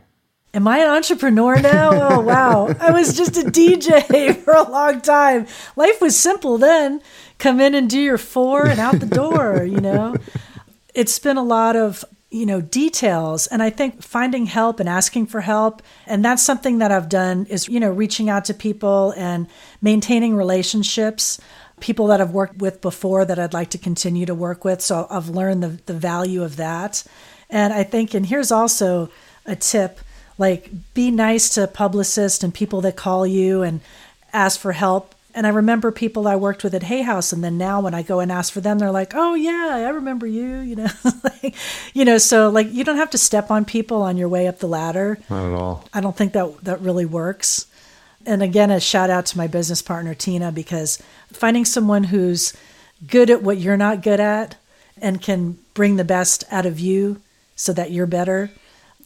Am 0.52 0.66
I 0.66 0.78
an 0.78 0.88
entrepreneur 0.88 1.60
now? 1.60 1.90
Oh, 1.92 2.20
wow. 2.20 2.74
I 2.80 2.90
was 2.90 3.16
just 3.16 3.36
a 3.36 3.42
DJ 3.42 4.36
for 4.44 4.52
a 4.52 4.68
long 4.68 5.00
time. 5.00 5.46
Life 5.76 6.00
was 6.00 6.18
simple 6.18 6.58
then. 6.58 7.02
Come 7.38 7.60
in 7.60 7.74
and 7.74 7.88
do 7.88 8.00
your 8.00 8.18
four 8.18 8.66
and 8.66 8.80
out 8.80 8.98
the 8.98 9.06
door, 9.06 9.62
you 9.62 9.80
know? 9.80 10.16
It's 10.92 11.20
been 11.20 11.36
a 11.36 11.42
lot 11.44 11.76
of, 11.76 12.04
you 12.30 12.46
know, 12.46 12.60
details. 12.60 13.46
And 13.46 13.62
I 13.62 13.70
think 13.70 14.02
finding 14.02 14.46
help 14.46 14.80
and 14.80 14.88
asking 14.88 15.26
for 15.26 15.40
help. 15.40 15.82
And 16.04 16.24
that's 16.24 16.42
something 16.42 16.78
that 16.78 16.90
I've 16.90 17.08
done 17.08 17.46
is, 17.46 17.68
you 17.68 17.78
know, 17.78 17.90
reaching 17.90 18.28
out 18.28 18.44
to 18.46 18.54
people 18.54 19.14
and 19.16 19.46
maintaining 19.80 20.34
relationships 20.34 21.40
people 21.78 22.08
that 22.08 22.20
I've 22.20 22.32
worked 22.32 22.58
with 22.58 22.82
before 22.82 23.24
that 23.24 23.38
I'd 23.38 23.54
like 23.54 23.70
to 23.70 23.78
continue 23.78 24.26
to 24.26 24.34
work 24.34 24.64
with. 24.64 24.82
So 24.82 25.06
I've 25.08 25.30
learned 25.30 25.62
the, 25.62 25.80
the 25.86 25.94
value 25.94 26.42
of 26.42 26.56
that. 26.56 27.04
And 27.48 27.72
I 27.72 27.84
think, 27.84 28.12
and 28.12 28.26
here's 28.26 28.52
also 28.52 29.10
a 29.46 29.56
tip 29.56 29.98
like 30.40 30.70
be 30.94 31.10
nice 31.10 31.50
to 31.50 31.68
publicists 31.68 32.42
and 32.42 32.52
people 32.52 32.80
that 32.80 32.96
call 32.96 33.26
you 33.26 33.62
and 33.62 33.80
ask 34.32 34.58
for 34.58 34.72
help 34.72 35.14
and 35.34 35.46
I 35.46 35.50
remember 35.50 35.92
people 35.92 36.26
I 36.26 36.36
worked 36.36 36.64
with 36.64 36.74
at 36.74 36.82
Hay 36.82 37.02
House, 37.02 37.32
and 37.32 37.44
then 37.44 37.56
now 37.56 37.80
when 37.80 37.94
I 37.94 38.02
go 38.02 38.20
and 38.20 38.32
ask 38.32 38.52
for 38.52 38.60
them, 38.60 38.78
they're 38.78 38.90
like, 38.90 39.12
"Oh 39.14 39.34
yeah, 39.34 39.70
I 39.86 39.90
remember 39.90 40.26
you." 40.26 40.58
You 40.70 40.76
know, 40.76 40.88
like, 41.24 41.54
you 41.94 42.04
know. 42.04 42.18
So 42.18 42.48
like, 42.48 42.72
you 42.72 42.84
don't 42.84 42.96
have 42.96 43.10
to 43.10 43.18
step 43.18 43.50
on 43.50 43.64
people 43.64 44.02
on 44.02 44.16
your 44.16 44.28
way 44.28 44.46
up 44.46 44.58
the 44.58 44.68
ladder. 44.68 45.18
Not 45.28 45.46
at 45.46 45.52
all. 45.52 45.84
I 45.92 46.00
don't 46.00 46.16
think 46.16 46.32
that 46.32 46.64
that 46.64 46.80
really 46.80 47.06
works. 47.06 47.66
And 48.26 48.42
again, 48.42 48.70
a 48.70 48.80
shout 48.80 49.10
out 49.10 49.26
to 49.26 49.38
my 49.38 49.46
business 49.46 49.82
partner 49.82 50.14
Tina 50.14 50.52
because 50.52 51.02
finding 51.32 51.64
someone 51.64 52.04
who's 52.04 52.52
good 53.06 53.30
at 53.30 53.42
what 53.42 53.58
you're 53.58 53.76
not 53.76 54.02
good 54.02 54.20
at 54.20 54.56
and 55.00 55.22
can 55.22 55.58
bring 55.74 55.96
the 55.96 56.04
best 56.04 56.44
out 56.50 56.66
of 56.66 56.78
you 56.78 57.20
so 57.56 57.72
that 57.72 57.90
you're 57.90 58.06
better 58.06 58.50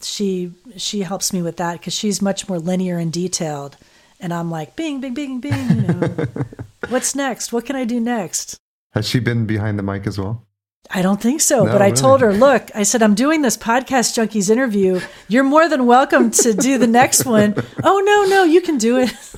she 0.01 0.51
she 0.77 1.01
helps 1.01 1.33
me 1.33 1.41
with 1.41 1.57
that 1.57 1.79
because 1.79 1.93
she's 1.93 2.21
much 2.21 2.47
more 2.49 2.59
linear 2.59 2.97
and 2.97 3.11
detailed, 3.11 3.77
and 4.19 4.33
I'm 4.33 4.51
like 4.51 4.75
bing 4.75 5.01
bing 5.01 5.13
bing 5.13 5.39
bing. 5.39 5.69
You 5.69 5.81
know, 5.81 6.25
what's 6.89 7.15
next? 7.15 7.53
What 7.53 7.65
can 7.65 7.75
I 7.75 7.85
do 7.85 7.99
next? 7.99 8.57
Has 8.93 9.07
she 9.07 9.19
been 9.19 9.45
behind 9.45 9.77
the 9.77 9.83
mic 9.83 10.07
as 10.07 10.17
well? 10.17 10.45
I 10.91 11.01
don't 11.01 11.21
think 11.21 11.41
so. 11.41 11.63
No, 11.63 11.71
but 11.71 11.81
I 11.81 11.85
really? 11.85 11.97
told 11.97 12.21
her, 12.21 12.31
look, 12.31 12.69
I 12.75 12.83
said, 12.83 13.01
I'm 13.01 13.15
doing 13.15 13.41
this 13.41 13.57
podcast 13.57 14.15
junkies 14.15 14.49
interview. 14.49 15.01
You're 15.27 15.43
more 15.43 15.67
than 15.67 15.87
welcome 15.87 16.29
to 16.31 16.53
do 16.53 16.77
the 16.77 16.87
next 16.87 17.25
one. 17.25 17.55
oh, 17.83 17.99
no, 17.99 18.25
no, 18.35 18.43
you 18.43 18.61
can 18.61 18.77
do 18.77 18.99
it. 18.99 19.11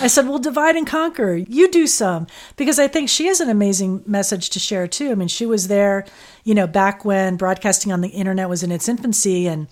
I 0.00 0.08
said, 0.08 0.26
we'll 0.26 0.40
divide 0.40 0.76
and 0.76 0.86
conquer. 0.86 1.36
You 1.36 1.70
do 1.70 1.86
some. 1.86 2.26
Because 2.56 2.78
I 2.78 2.88
think 2.88 3.08
she 3.08 3.26
has 3.26 3.40
an 3.40 3.48
amazing 3.48 4.02
message 4.06 4.50
to 4.50 4.58
share, 4.58 4.88
too. 4.88 5.10
I 5.10 5.14
mean, 5.14 5.28
she 5.28 5.46
was 5.46 5.68
there, 5.68 6.04
you 6.42 6.54
know, 6.54 6.66
back 6.66 7.04
when 7.04 7.36
broadcasting 7.36 7.92
on 7.92 8.00
the 8.00 8.08
internet 8.08 8.48
was 8.48 8.62
in 8.62 8.72
its 8.72 8.88
infancy. 8.88 9.46
And, 9.46 9.68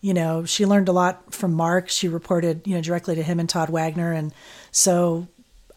you 0.00 0.14
know, 0.14 0.44
she 0.44 0.64
learned 0.66 0.88
a 0.88 0.92
lot 0.92 1.34
from 1.34 1.52
Mark. 1.54 1.88
She 1.88 2.08
reported, 2.08 2.66
you 2.66 2.74
know, 2.74 2.80
directly 2.80 3.14
to 3.16 3.22
him 3.22 3.40
and 3.40 3.48
Todd 3.48 3.68
Wagner. 3.70 4.12
And 4.12 4.32
so 4.70 5.26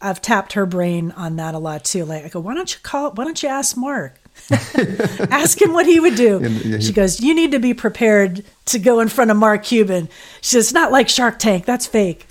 I've 0.00 0.22
tapped 0.22 0.52
her 0.54 0.66
brain 0.66 1.10
on 1.12 1.36
that 1.36 1.54
a 1.54 1.58
lot, 1.58 1.84
too. 1.84 2.04
Like, 2.04 2.24
I 2.24 2.28
go, 2.28 2.40
why 2.40 2.54
don't 2.54 2.72
you 2.72 2.80
call, 2.82 3.10
why 3.12 3.24
don't 3.24 3.42
you 3.42 3.48
ask 3.48 3.76
Mark? 3.76 4.18
Ask 5.30 5.60
him 5.60 5.74
what 5.74 5.84
he 5.84 6.00
would 6.00 6.14
do. 6.14 6.40
Yeah, 6.42 6.48
he- 6.76 6.80
she 6.82 6.92
goes, 6.94 7.20
You 7.20 7.34
need 7.34 7.52
to 7.52 7.58
be 7.58 7.74
prepared 7.74 8.44
to 8.66 8.78
go 8.78 9.00
in 9.00 9.08
front 9.08 9.30
of 9.30 9.36
Mark 9.36 9.62
Cuban. 9.64 10.08
She 10.40 10.50
says, 10.56 10.66
It's 10.66 10.72
not 10.72 10.90
like 10.90 11.08
Shark 11.10 11.38
Tank. 11.38 11.64
That's 11.66 11.86
fake. 11.86 12.26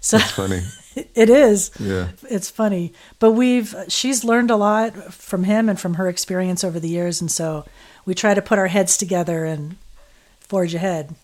So 0.00 0.16
It's 0.16 0.30
funny. 0.32 0.62
it 1.14 1.30
is. 1.30 1.70
Yeah. 1.78 2.08
It's 2.28 2.50
funny. 2.50 2.92
But 3.20 3.30
we've, 3.32 3.74
she's 3.88 4.24
learned 4.24 4.50
a 4.50 4.56
lot 4.56 5.14
from 5.14 5.44
him 5.44 5.68
and 5.68 5.78
from 5.78 5.94
her 5.94 6.08
experience 6.08 6.64
over 6.64 6.80
the 6.80 6.88
years. 6.88 7.20
And 7.20 7.30
so 7.30 7.64
we 8.04 8.14
try 8.14 8.34
to 8.34 8.42
put 8.42 8.58
our 8.58 8.66
heads 8.66 8.96
together 8.96 9.44
and 9.44 9.76
forge 10.50 10.74
ahead. 10.74 11.14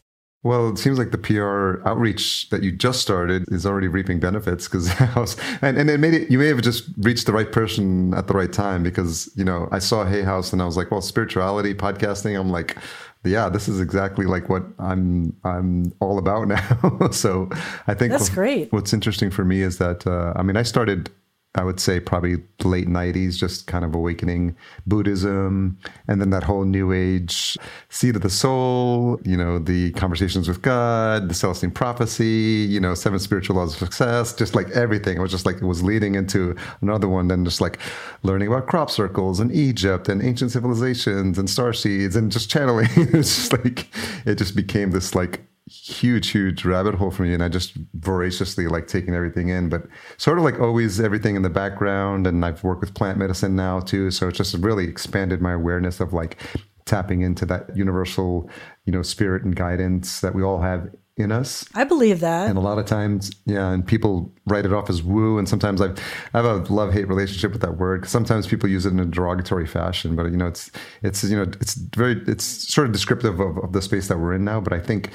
Well, 0.44 0.68
it 0.68 0.78
seems 0.78 0.96
like 0.96 1.10
the 1.10 1.18
PR 1.18 1.84
outreach 1.88 2.48
that 2.50 2.62
you 2.62 2.70
just 2.70 3.00
started 3.00 3.44
is 3.48 3.66
already 3.66 3.88
reaping 3.88 4.20
benefits 4.20 4.68
because, 4.68 4.88
and, 5.60 5.76
and 5.76 5.90
it 5.90 5.98
made 5.98 6.14
it, 6.14 6.30
you 6.30 6.38
may 6.38 6.46
have 6.46 6.62
just 6.62 6.84
reached 6.98 7.26
the 7.26 7.32
right 7.32 7.50
person 7.50 8.14
at 8.14 8.28
the 8.28 8.34
right 8.34 8.52
time 8.52 8.84
because, 8.84 9.28
you 9.34 9.44
know, 9.44 9.68
I 9.72 9.80
saw 9.80 10.04
Hay 10.04 10.22
House 10.22 10.52
and 10.52 10.62
I 10.62 10.64
was 10.64 10.76
like, 10.76 10.92
well, 10.92 11.00
spirituality, 11.02 11.74
podcasting. 11.74 12.38
I'm 12.38 12.50
like, 12.50 12.76
yeah, 13.24 13.48
this 13.48 13.66
is 13.66 13.80
exactly 13.80 14.24
like 14.24 14.48
what 14.48 14.62
I'm, 14.78 15.34
I'm 15.42 15.92
all 15.98 16.16
about 16.18 16.46
now. 16.56 17.08
so 17.10 17.48
I 17.88 17.94
think 17.94 18.12
That's 18.12 18.28
great. 18.28 18.72
what's 18.72 18.92
interesting 18.92 19.32
for 19.32 19.44
me 19.44 19.62
is 19.62 19.78
that, 19.78 20.06
uh, 20.06 20.32
I 20.36 20.44
mean, 20.44 20.56
I 20.56 20.62
started 20.62 21.10
I 21.56 21.64
would 21.64 21.80
say 21.80 22.00
probably 22.00 22.36
late 22.62 22.86
90s, 22.86 23.36
just 23.36 23.66
kind 23.66 23.84
of 23.84 23.94
awakening 23.94 24.54
Buddhism, 24.86 25.78
and 26.06 26.20
then 26.20 26.30
that 26.30 26.42
whole 26.42 26.64
New 26.64 26.92
Age 26.92 27.56
seed 27.88 28.14
of 28.14 28.22
the 28.22 28.30
soul, 28.30 29.18
you 29.24 29.36
know, 29.36 29.58
the 29.58 29.92
conversations 29.92 30.48
with 30.48 30.60
God, 30.60 31.28
the 31.30 31.34
Celestine 31.34 31.70
prophecy, 31.70 32.66
you 32.68 32.78
know, 32.78 32.94
seven 32.94 33.18
spiritual 33.18 33.56
laws 33.56 33.72
of 33.72 33.78
success, 33.78 34.34
just 34.34 34.54
like 34.54 34.68
everything. 34.70 35.16
It 35.16 35.20
was 35.20 35.30
just 35.30 35.46
like 35.46 35.56
it 35.56 35.64
was 35.64 35.82
leading 35.82 36.14
into 36.14 36.54
another 36.82 37.08
one, 37.08 37.28
then 37.28 37.44
just 37.44 37.60
like 37.62 37.78
learning 38.22 38.48
about 38.48 38.66
crop 38.66 38.90
circles 38.90 39.40
and 39.40 39.50
Egypt 39.50 40.08
and 40.08 40.22
ancient 40.22 40.50
civilizations 40.52 41.38
and 41.38 41.48
star 41.48 41.72
seeds 41.72 42.16
and 42.16 42.30
just 42.30 42.50
channeling. 42.50 42.88
it's 42.96 43.34
just 43.34 43.52
like, 43.52 43.88
it 44.26 44.36
just 44.36 44.54
became 44.54 44.90
this 44.90 45.14
like 45.14 45.40
huge 45.68 46.28
huge 46.30 46.64
rabbit 46.64 46.94
hole 46.94 47.10
for 47.10 47.22
me 47.24 47.34
and 47.34 47.42
i 47.42 47.48
just 47.48 47.72
voraciously 47.94 48.68
like 48.68 48.86
taking 48.86 49.14
everything 49.14 49.48
in 49.48 49.68
but 49.68 49.82
sort 50.16 50.38
of 50.38 50.44
like 50.44 50.60
always 50.60 51.00
everything 51.00 51.34
in 51.34 51.42
the 51.42 51.50
background 51.50 52.24
and 52.26 52.44
i've 52.44 52.62
worked 52.62 52.80
with 52.80 52.94
plant 52.94 53.18
medicine 53.18 53.56
now 53.56 53.80
too 53.80 54.10
so 54.12 54.28
it's 54.28 54.38
just 54.38 54.54
really 54.58 54.84
expanded 54.86 55.40
my 55.42 55.52
awareness 55.52 55.98
of 55.98 56.12
like 56.12 56.40
tapping 56.84 57.22
into 57.22 57.44
that 57.44 57.76
universal 57.76 58.48
you 58.84 58.92
know 58.92 59.02
spirit 59.02 59.42
and 59.42 59.56
guidance 59.56 60.20
that 60.20 60.34
we 60.36 60.42
all 60.42 60.60
have 60.60 60.88
in 61.16 61.32
us 61.32 61.64
I 61.74 61.82
believe 61.82 62.20
that. 62.20 62.48
and 62.48 62.58
a 62.58 62.60
lot 62.60 62.78
of 62.78 62.84
times, 62.84 63.32
yeah, 63.46 63.70
and 63.72 63.86
people 63.86 64.30
write 64.44 64.66
it 64.66 64.72
off 64.74 64.90
as 64.90 65.02
woo. 65.02 65.38
And 65.38 65.48
sometimes 65.48 65.80
I've, 65.80 65.98
I 66.34 66.42
have 66.42 66.44
a 66.44 66.56
love 66.70 66.92
hate 66.92 67.08
relationship 67.08 67.52
with 67.52 67.62
that 67.62 67.78
word. 67.78 68.02
'cause 68.02 68.10
Sometimes 68.10 68.46
people 68.46 68.68
use 68.68 68.84
it 68.84 68.90
in 68.92 69.00
a 69.00 69.06
derogatory 69.06 69.66
fashion, 69.66 70.14
but 70.14 70.24
you 70.30 70.36
know, 70.36 70.46
it's, 70.46 70.70
it's, 71.02 71.24
you 71.24 71.34
know, 71.34 71.50
it's 71.58 71.72
very, 71.74 72.22
it's 72.26 72.44
sort 72.44 72.86
of 72.86 72.92
descriptive 72.92 73.40
of, 73.40 73.56
of 73.56 73.72
the 73.72 73.80
space 73.80 74.08
that 74.08 74.18
we're 74.18 74.34
in 74.34 74.44
now. 74.44 74.60
But 74.60 74.74
I 74.74 74.78
think 74.78 75.08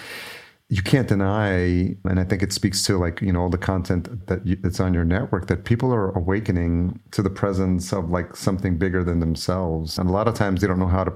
you 0.72 0.82
can't 0.82 1.10
deny, 1.10 1.98
and 2.06 2.18
I 2.18 2.24
think 2.24 2.42
it 2.42 2.54
speaks 2.54 2.86
to 2.86 2.98
like, 2.98 3.22
you 3.22 3.34
know, 3.34 3.42
all 3.42 3.50
the 3.50 3.58
content 3.58 4.26
that 4.28 4.48
you, 4.48 4.56
that's 4.56 4.80
on 4.80 4.94
your 4.94 5.04
network 5.04 5.48
that 5.48 5.66
people 5.66 5.94
are 5.94 6.12
awakening 6.12 6.98
to 7.12 7.22
the 7.22 7.30
presence 7.30 7.92
of 7.92 8.10
like 8.10 8.38
something 8.38 8.78
bigger 8.78 9.04
than 9.04 9.20
themselves. 9.20 10.00
And 10.00 10.10
a 10.10 10.14
lot 10.14 10.30
of 10.30 10.34
times 10.36 10.62
they 10.62 10.68
don't 10.68 10.80
know 10.80 10.88
how 10.88 11.04
to 11.04 11.12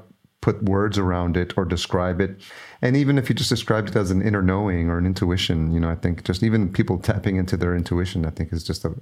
put 0.45 0.61
words 0.61 0.99
around 0.99 1.35
it 1.37 1.57
or 1.57 1.65
describe 1.65 2.21
it. 2.21 2.39
And 2.79 2.95
even 2.95 3.17
if 3.17 3.29
you 3.29 3.33
just 3.33 3.49
described 3.49 3.89
it 3.89 3.95
as 3.95 4.11
an 4.11 4.21
inner 4.21 4.43
knowing 4.43 4.91
or 4.91 4.99
an 4.99 5.05
intuition, 5.07 5.73
you 5.73 5.79
know, 5.79 5.89
I 5.89 5.95
think 5.95 6.23
just 6.23 6.43
even 6.43 6.71
people 6.71 6.99
tapping 6.99 7.37
into 7.37 7.57
their 7.57 7.75
intuition, 7.75 8.27
I 8.27 8.29
think 8.29 8.53
is 8.53 8.63
just 8.63 8.85
a, 8.85 8.93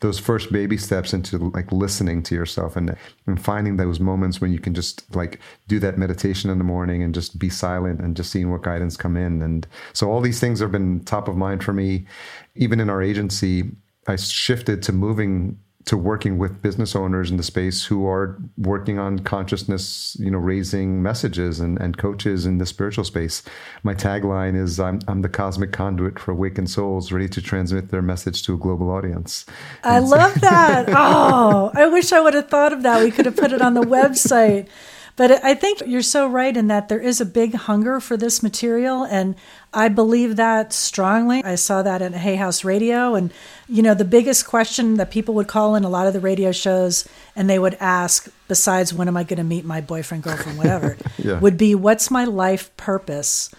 those 0.00 0.20
first 0.20 0.52
baby 0.52 0.76
steps 0.76 1.12
into 1.12 1.50
like 1.50 1.72
listening 1.72 2.22
to 2.22 2.36
yourself 2.36 2.76
and, 2.76 2.96
and 3.26 3.42
finding 3.42 3.78
those 3.78 3.98
moments 3.98 4.40
when 4.40 4.52
you 4.52 4.60
can 4.60 4.74
just 4.74 5.12
like 5.16 5.40
do 5.66 5.80
that 5.80 5.98
meditation 5.98 6.50
in 6.50 6.58
the 6.58 6.64
morning 6.64 7.02
and 7.02 7.12
just 7.12 7.36
be 7.36 7.50
silent 7.50 7.98
and 7.98 8.16
just 8.16 8.30
seeing 8.30 8.52
what 8.52 8.62
guidance 8.62 8.96
come 8.96 9.16
in. 9.16 9.42
And 9.42 9.66
so 9.92 10.08
all 10.08 10.20
these 10.20 10.38
things 10.38 10.60
have 10.60 10.70
been 10.70 11.00
top 11.00 11.26
of 11.26 11.36
mind 11.36 11.64
for 11.64 11.72
me. 11.72 12.06
Even 12.54 12.78
in 12.78 12.88
our 12.88 13.02
agency, 13.02 13.72
I 14.06 14.14
shifted 14.14 14.84
to 14.84 14.92
moving 14.92 15.58
to 15.84 15.96
working 15.96 16.38
with 16.38 16.62
business 16.62 16.94
owners 16.94 17.30
in 17.30 17.36
the 17.36 17.42
space 17.42 17.84
who 17.84 18.06
are 18.06 18.38
working 18.56 18.98
on 18.98 19.18
consciousness, 19.18 20.16
you 20.20 20.30
know, 20.30 20.38
raising 20.38 21.02
messages 21.02 21.60
and, 21.60 21.80
and 21.80 21.98
coaches 21.98 22.46
in 22.46 22.58
the 22.58 22.66
spiritual 22.66 23.04
space. 23.04 23.42
My 23.82 23.94
tagline 23.94 24.56
is 24.56 24.78
I'm, 24.78 25.00
I'm 25.08 25.22
the 25.22 25.28
cosmic 25.28 25.72
conduit 25.72 26.18
for 26.18 26.32
awakened 26.32 26.70
souls 26.70 27.10
ready 27.10 27.28
to 27.28 27.42
transmit 27.42 27.90
their 27.90 28.02
message 28.02 28.44
to 28.44 28.54
a 28.54 28.56
global 28.56 28.90
audience. 28.90 29.44
I 29.82 29.98
love 29.98 30.40
that. 30.40 30.88
Oh, 31.04 31.70
I 31.74 31.86
wish 31.86 32.12
I 32.12 32.20
would 32.20 32.34
have 32.34 32.48
thought 32.48 32.72
of 32.72 32.82
that. 32.82 33.02
We 33.02 33.10
could 33.10 33.26
have 33.26 33.36
put 33.36 33.52
it 33.52 33.60
on 33.60 33.74
the 33.74 33.80
website. 33.82 34.68
But 35.16 35.44
I 35.44 35.54
think 35.54 35.82
you're 35.86 36.00
so 36.02 36.26
right 36.26 36.56
in 36.56 36.68
that 36.68 36.88
there 36.88 36.98
is 37.00 37.20
a 37.20 37.26
big 37.26 37.54
hunger 37.54 38.00
for 38.00 38.16
this 38.16 38.42
material. 38.42 39.04
And 39.04 39.34
I 39.74 39.88
believe 39.88 40.36
that 40.36 40.72
strongly. 40.72 41.44
I 41.44 41.54
saw 41.56 41.82
that 41.82 42.00
at 42.00 42.14
Hay 42.14 42.36
House 42.36 42.64
Radio. 42.64 43.14
And, 43.14 43.30
you 43.68 43.82
know, 43.82 43.92
the 43.94 44.06
biggest 44.06 44.46
question 44.46 44.96
that 44.96 45.10
people 45.10 45.34
would 45.34 45.48
call 45.48 45.74
in 45.74 45.84
a 45.84 45.88
lot 45.90 46.06
of 46.06 46.14
the 46.14 46.20
radio 46.20 46.50
shows 46.50 47.06
and 47.36 47.48
they 47.48 47.58
would 47.58 47.76
ask, 47.78 48.28
besides 48.48 48.94
when 48.94 49.06
am 49.06 49.16
I 49.16 49.24
going 49.24 49.36
to 49.38 49.44
meet 49.44 49.64
my 49.66 49.80
boyfriend, 49.82 50.22
girlfriend, 50.22 50.56
whatever, 50.56 50.96
Yeah. 51.18 51.38
would 51.40 51.58
be 51.58 51.74
what's 51.74 52.10
my 52.10 52.24
life 52.24 52.74
purpose? 52.78 53.50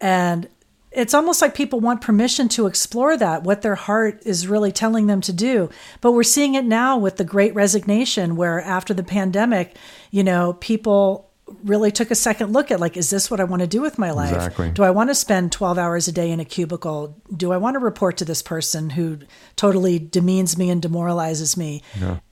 And 0.00 0.48
it's 0.94 1.14
almost 1.14 1.40
like 1.40 1.54
people 1.54 1.80
want 1.80 2.00
permission 2.00 2.48
to 2.50 2.66
explore 2.66 3.16
that, 3.16 3.42
what 3.42 3.62
their 3.62 3.74
heart 3.74 4.22
is 4.24 4.46
really 4.46 4.72
telling 4.72 5.06
them 5.06 5.20
to 5.22 5.32
do. 5.32 5.70
But 6.00 6.12
we're 6.12 6.22
seeing 6.22 6.54
it 6.54 6.64
now 6.64 6.98
with 6.98 7.16
the 7.16 7.24
great 7.24 7.54
resignation, 7.54 8.36
where 8.36 8.60
after 8.60 8.92
the 8.94 9.02
pandemic, 9.02 9.76
you 10.10 10.22
know, 10.22 10.54
people 10.54 11.30
really 11.64 11.90
took 11.90 12.10
a 12.10 12.14
second 12.14 12.52
look 12.52 12.70
at 12.70 12.80
like, 12.80 12.96
is 12.96 13.10
this 13.10 13.30
what 13.30 13.40
I 13.40 13.44
want 13.44 13.60
to 13.60 13.66
do 13.66 13.80
with 13.80 13.98
my 13.98 14.10
life? 14.10 14.34
Exactly. 14.34 14.70
Do 14.70 14.82
I 14.84 14.90
want 14.90 15.10
to 15.10 15.14
spend 15.14 15.52
12 15.52 15.78
hours 15.78 16.08
a 16.08 16.12
day 16.12 16.30
in 16.30 16.40
a 16.40 16.44
cubicle? 16.44 17.20
Do 17.34 17.52
I 17.52 17.56
want 17.56 17.74
to 17.74 17.78
report 17.78 18.16
to 18.18 18.24
this 18.24 18.42
person 18.42 18.90
who 18.90 19.18
totally 19.56 19.98
demeans 19.98 20.56
me 20.56 20.70
and 20.70 20.80
demoralizes 20.80 21.56
me? 21.56 21.82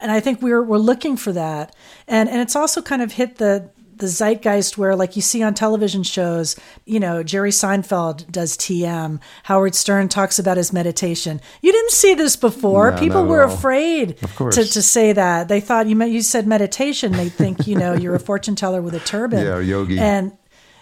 And 0.00 0.10
I 0.10 0.20
think 0.20 0.40
we're 0.40 0.62
we're 0.62 0.78
looking 0.78 1.16
for 1.16 1.32
that. 1.32 1.74
And 2.08 2.28
and 2.28 2.40
it's 2.40 2.56
also 2.56 2.80
kind 2.82 3.02
of 3.02 3.12
hit 3.12 3.36
the 3.36 3.70
the 4.00 4.08
zeitgeist 4.08 4.76
where 4.76 4.96
like 4.96 5.16
you 5.16 5.22
see 5.22 5.42
on 5.42 5.54
television 5.54 6.02
shows, 6.02 6.56
you 6.84 6.98
know, 6.98 7.22
Jerry 7.22 7.50
Seinfeld 7.50 8.30
does 8.30 8.56
TM, 8.56 9.20
Howard 9.44 9.74
Stern 9.74 10.08
talks 10.08 10.38
about 10.38 10.56
his 10.56 10.72
meditation. 10.72 11.40
You 11.62 11.72
didn't 11.72 11.92
see 11.92 12.14
this 12.14 12.36
before. 12.36 12.90
No, 12.90 12.98
People 12.98 13.24
were 13.26 13.46
all. 13.46 13.54
afraid 13.54 14.16
to, 14.18 14.50
to 14.50 14.82
say 14.82 15.12
that. 15.12 15.48
They 15.48 15.60
thought 15.60 15.86
you 15.86 15.96
meant 15.96 16.12
you 16.12 16.22
said 16.22 16.46
meditation. 16.46 17.12
They 17.12 17.28
think, 17.28 17.66
you 17.66 17.76
know, 17.76 17.94
you're 17.94 18.14
a 18.14 18.20
fortune 18.20 18.56
teller 18.56 18.82
with 18.82 18.94
a 18.94 19.00
turban. 19.00 19.44
Yeah, 19.44 19.60
yogi. 19.60 19.98
And 19.98 20.32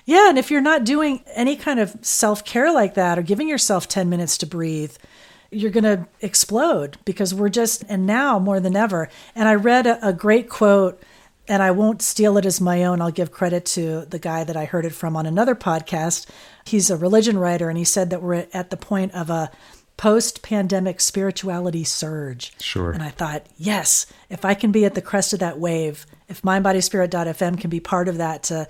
yeah, 0.05 0.31
and 0.31 0.39
if 0.39 0.51
you're 0.51 0.63
not 0.63 0.85
doing 0.85 1.23
any 1.35 1.55
kind 1.55 1.79
of 1.79 1.95
self 2.01 2.43
care 2.45 2.73
like 2.73 2.95
that 2.95 3.19
or 3.19 3.23
giving 3.23 3.47
yourself 3.47 3.89
10 3.89 4.09
minutes 4.09 4.39
to 4.39 4.47
breathe, 4.47 4.97
you're 5.51 5.71
going 5.71 5.85
to 5.85 6.07
explode 6.21 6.99
because 7.05 7.35
we're 7.35 7.49
just, 7.49 7.85
and 7.89 8.07
now 8.07 8.39
more 8.39 8.61
than 8.61 8.77
ever. 8.77 9.09
And 9.35 9.49
I 9.49 9.55
read 9.55 9.87
a, 9.87 10.09
a 10.09 10.13
great 10.13 10.49
quote, 10.49 11.03
and 11.49 11.63
I 11.63 11.71
won't 11.71 12.03
steal 12.03 12.37
it 12.37 12.47
as 12.47 12.61
my 12.61 12.85
own. 12.85 13.01
I'll 13.01 13.11
give 13.11 13.33
credit 13.33 13.65
to 13.67 14.05
the 14.05 14.19
guy 14.19 14.45
that 14.45 14.57
I 14.57 14.67
heard 14.67 14.85
it 14.85 14.93
from 14.93 15.17
on 15.17 15.27
another 15.27 15.55
podcast. 15.55 16.27
He's 16.65 16.91
a 16.91 16.97
religion 16.97 17.39
writer, 17.39 17.69
and 17.69 17.79
he 17.79 17.85
said 17.85 18.11
that 18.11 18.23
we're 18.23 18.47
at 18.53 18.71
the 18.71 18.77
point 18.77 19.15
of 19.15 19.31
a 19.31 19.51
post 19.97 20.43
pandemic 20.43 21.01
spirituality 21.01 21.85
surge. 21.85 22.53
Sure. 22.61 22.93
And 22.93 23.03
I 23.03 23.09
thought, 23.09 23.47
yes, 23.57 24.07
if 24.31 24.45
I 24.45 24.55
can 24.55 24.71
be 24.73 24.85
at 24.85 24.95
the 24.95 25.03
crest 25.03 25.33
of 25.33 25.41
that 25.41 25.59
wave, 25.59 26.07
if 26.29 26.43
mindbodyspirit.fm 26.43 27.61
can 27.61 27.69
be 27.71 27.81
part 27.81 28.09
of 28.09 28.19
that 28.19 28.45
to, 28.45 28.69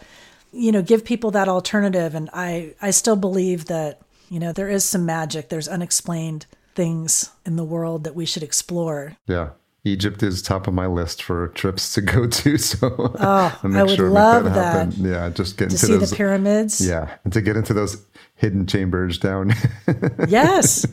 you 0.52 0.72
know, 0.72 0.82
give 0.82 1.04
people 1.04 1.30
that 1.32 1.48
alternative. 1.48 2.14
And 2.14 2.30
I, 2.32 2.74
I 2.80 2.90
still 2.90 3.16
believe 3.16 3.66
that, 3.66 4.00
you 4.30 4.40
know, 4.40 4.52
there 4.52 4.70
is 4.70 4.84
some 4.84 5.04
magic, 5.04 5.50
there's 5.50 5.68
unexplained 5.68 6.46
things 6.74 7.30
in 7.44 7.56
the 7.56 7.64
world 7.64 8.04
that 8.04 8.14
we 8.14 8.24
should 8.24 8.42
explore. 8.42 9.16
Yeah. 9.26 9.50
Egypt 9.84 10.22
is 10.22 10.42
top 10.42 10.66
of 10.66 10.74
my 10.74 10.86
list 10.86 11.22
for 11.22 11.48
trips 11.48 11.94
to 11.94 12.00
go 12.00 12.26
to. 12.26 12.58
So 12.68 13.12
oh, 13.18 13.60
I 13.62 13.82
would 13.82 13.96
sure 13.96 14.10
love 14.10 14.44
that, 14.44 14.90
that. 14.90 14.96
Yeah, 14.96 15.28
just 15.30 15.56
get 15.56 15.70
to 15.70 15.74
into 15.74 15.86
see 15.86 15.96
those, 15.96 16.10
the 16.10 16.16
pyramids. 16.16 16.86
Yeah, 16.86 17.16
and 17.24 17.32
to 17.32 17.40
get 17.40 17.56
into 17.56 17.72
those 17.72 18.04
hidden 18.34 18.66
chambers 18.66 19.18
down. 19.18 19.52
yes. 20.28 20.86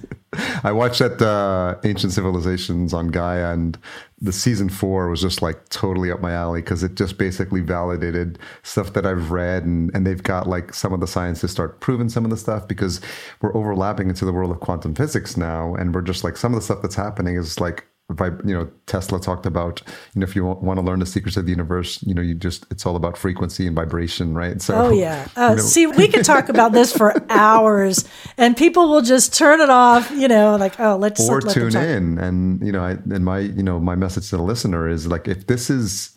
I 0.63 0.71
watched 0.71 0.99
that 0.99 1.21
uh, 1.21 1.79
Ancient 1.83 2.13
Civilizations 2.13 2.93
on 2.93 3.07
Gaia, 3.07 3.53
and 3.53 3.77
the 4.21 4.31
season 4.31 4.69
four 4.69 5.09
was 5.09 5.21
just 5.21 5.41
like 5.41 5.69
totally 5.69 6.11
up 6.11 6.21
my 6.21 6.31
alley 6.31 6.61
because 6.61 6.83
it 6.83 6.95
just 6.95 7.17
basically 7.17 7.61
validated 7.61 8.39
stuff 8.63 8.93
that 8.93 9.05
I've 9.05 9.31
read, 9.31 9.63
and, 9.63 9.91
and 9.93 10.05
they've 10.05 10.23
got 10.23 10.47
like 10.47 10.73
some 10.73 10.93
of 10.93 10.99
the 10.99 11.07
scientists 11.07 11.51
start 11.51 11.79
proving 11.79 12.09
some 12.09 12.25
of 12.25 12.31
the 12.31 12.37
stuff 12.37 12.67
because 12.67 13.01
we're 13.41 13.55
overlapping 13.55 14.09
into 14.09 14.25
the 14.25 14.33
world 14.33 14.51
of 14.51 14.59
quantum 14.59 14.93
physics 14.93 15.37
now, 15.37 15.75
and 15.75 15.93
we're 15.95 16.01
just 16.01 16.23
like 16.23 16.37
some 16.37 16.53
of 16.53 16.59
the 16.59 16.65
stuff 16.65 16.81
that's 16.81 16.95
happening 16.95 17.35
is 17.35 17.59
like 17.59 17.85
you 18.09 18.53
know 18.53 18.69
tesla 18.85 19.19
talked 19.19 19.47
about 19.47 19.81
you 20.13 20.19
know 20.19 20.23
if 20.23 20.35
you 20.35 20.45
want 20.45 20.77
to 20.77 20.85
learn 20.85 20.99
the 20.99 21.05
secrets 21.07 21.37
of 21.37 21.45
the 21.45 21.51
universe 21.51 22.03
you 22.03 22.13
know 22.13 22.21
you 22.21 22.35
just 22.35 22.65
it's 22.69 22.85
all 22.85 22.95
about 22.95 23.17
frequency 23.17 23.65
and 23.65 23.75
vibration 23.75 24.35
right 24.35 24.61
so 24.61 24.75
oh 24.75 24.89
yeah 24.91 25.27
uh, 25.35 25.49
you 25.49 25.55
know. 25.55 25.61
see 25.61 25.87
we 25.87 26.07
could 26.07 26.23
talk 26.23 26.47
about 26.47 26.71
this 26.71 26.95
for 26.95 27.25
hours 27.31 28.07
and 28.37 28.55
people 28.55 28.89
will 28.89 29.01
just 29.01 29.33
turn 29.33 29.59
it 29.59 29.71
off 29.71 30.11
you 30.11 30.27
know 30.27 30.55
like 30.55 30.79
oh 30.79 30.95
let's 30.95 31.27
or 31.27 31.41
let 31.41 31.53
tune 31.53 31.75
in 31.75 32.19
and 32.19 32.63
you 32.63 32.71
know 32.71 32.83
I, 32.83 32.91
and 32.91 33.25
my 33.25 33.39
you 33.39 33.63
know 33.63 33.79
my 33.79 33.95
message 33.95 34.29
to 34.29 34.37
the 34.37 34.43
listener 34.43 34.87
is 34.87 35.07
like 35.07 35.27
if 35.27 35.47
this 35.47 35.71
is 35.71 36.15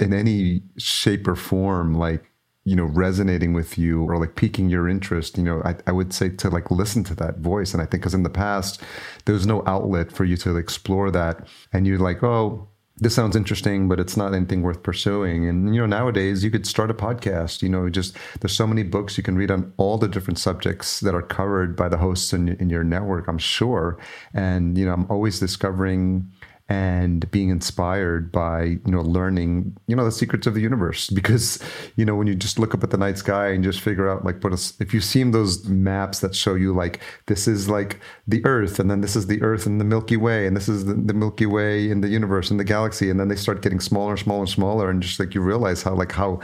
in 0.00 0.14
any 0.14 0.62
shape 0.78 1.28
or 1.28 1.36
form 1.36 1.94
like 1.94 2.27
you 2.68 2.76
know 2.76 2.84
resonating 2.84 3.54
with 3.54 3.78
you 3.78 4.04
or 4.04 4.18
like 4.18 4.34
piquing 4.34 4.68
your 4.68 4.88
interest 4.88 5.38
you 5.38 5.44
know 5.44 5.62
I, 5.64 5.76
I 5.86 5.92
would 5.92 6.12
say 6.12 6.28
to 6.28 6.50
like 6.50 6.70
listen 6.70 7.02
to 7.04 7.14
that 7.16 7.38
voice. 7.38 7.72
And 7.72 7.82
i 7.82 7.86
think 7.86 8.02
because 8.02 8.14
in 8.14 8.24
the 8.24 8.30
past 8.30 8.82
there 9.24 9.34
was 9.34 9.46
no 9.46 9.62
outlet 9.66 10.12
for 10.12 10.24
you 10.24 10.36
to 10.38 10.56
explore 10.56 11.10
that. 11.10 11.46
And 11.72 11.86
you're 11.86 11.98
like 11.98 12.22
oh 12.22 12.68
this 13.00 13.14
sounds 13.14 13.36
interesting 13.36 13.88
but 13.88 14.00
it's 14.00 14.16
not 14.16 14.34
anything 14.34 14.62
worth 14.62 14.82
pursuing. 14.82 15.48
And 15.48 15.74
you 15.74 15.80
know 15.80 15.86
nowadays 15.86 16.44
you 16.44 16.50
could 16.50 16.66
start 16.66 16.90
a 16.90 16.94
podcast 16.94 17.62
you 17.62 17.70
know 17.70 17.88
just 17.88 18.16
there's 18.40 18.56
so 18.56 18.66
many 18.66 18.82
books 18.82 19.16
you 19.16 19.24
can 19.24 19.36
read 19.36 19.50
on 19.50 19.72
all 19.78 19.96
the 19.96 20.08
different 20.08 20.38
subjects 20.38 21.00
that 21.00 21.14
are 21.14 21.22
covered 21.22 21.74
by 21.74 21.88
the 21.88 21.96
hosts 21.96 22.32
in, 22.34 22.48
in 22.48 22.68
your 22.68 22.84
network 22.84 23.28
i'm 23.28 23.38
sure. 23.38 23.98
And 24.34 24.76
you 24.76 24.84
know 24.84 24.92
i'm 24.92 25.06
always 25.10 25.40
discovering 25.40 26.30
and 26.68 27.30
being 27.30 27.48
inspired 27.48 28.30
by 28.30 28.62
you 28.62 28.80
know 28.86 29.00
learning 29.00 29.74
you 29.86 29.96
know 29.96 30.04
the 30.04 30.12
secrets 30.12 30.46
of 30.46 30.54
the 30.54 30.60
universe. 30.60 31.08
Because 31.10 31.62
you 31.96 32.04
know 32.04 32.14
when 32.14 32.26
you 32.26 32.34
just 32.34 32.58
look 32.58 32.74
up 32.74 32.84
at 32.84 32.90
the 32.90 32.96
night 32.96 33.18
sky 33.18 33.48
and 33.48 33.64
just 33.64 33.80
figure 33.80 34.08
out 34.08 34.24
like 34.24 34.42
what 34.42 34.52
is, 34.52 34.74
if 34.80 34.92
you've 34.92 35.04
seen 35.04 35.30
those 35.30 35.64
maps 35.66 36.20
that 36.20 36.34
show 36.34 36.54
you 36.54 36.74
like 36.74 37.00
this 37.26 37.48
is 37.48 37.68
like 37.68 38.00
the 38.26 38.44
earth 38.44 38.78
and 38.78 38.90
then 38.90 39.00
this 39.00 39.16
is 39.16 39.26
the 39.26 39.40
earth 39.42 39.66
and 39.66 39.80
the 39.80 39.84
milky 39.84 40.16
way 40.16 40.46
and 40.46 40.56
this 40.56 40.68
is 40.68 40.84
the, 40.84 40.94
the 40.94 41.14
milky 41.14 41.46
way 41.46 41.90
in 41.90 42.00
the 42.00 42.08
universe 42.08 42.50
and 42.50 42.60
the 42.60 42.64
galaxy 42.64 43.10
and 43.10 43.18
then 43.18 43.28
they 43.28 43.36
start 43.36 43.62
getting 43.62 43.80
smaller 43.80 44.10
and 44.10 44.20
smaller 44.20 44.40
and 44.40 44.48
smaller 44.50 44.90
and 44.90 45.02
just 45.02 45.18
like 45.18 45.34
you 45.34 45.40
realize 45.40 45.82
how 45.82 45.94
like 45.94 46.12
how 46.12 46.40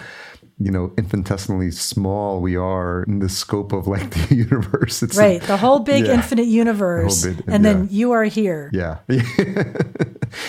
you 0.58 0.70
know 0.70 0.92
infinitesimally 0.96 1.70
small 1.70 2.40
we 2.40 2.56
are 2.56 3.02
in 3.04 3.18
the 3.18 3.28
scope 3.28 3.72
of 3.72 3.86
like 3.86 4.10
the 4.28 4.34
universe. 4.34 5.02
It's 5.02 5.16
right 5.16 5.42
the 5.42 5.56
whole 5.56 5.80
big 5.80 6.06
yeah, 6.06 6.14
infinite 6.14 6.46
universe 6.46 7.24
big, 7.24 7.42
and 7.46 7.64
yeah. 7.64 7.72
then 7.72 7.88
you 7.90 8.12
are 8.12 8.24
here. 8.24 8.70
Yeah. 8.72 8.98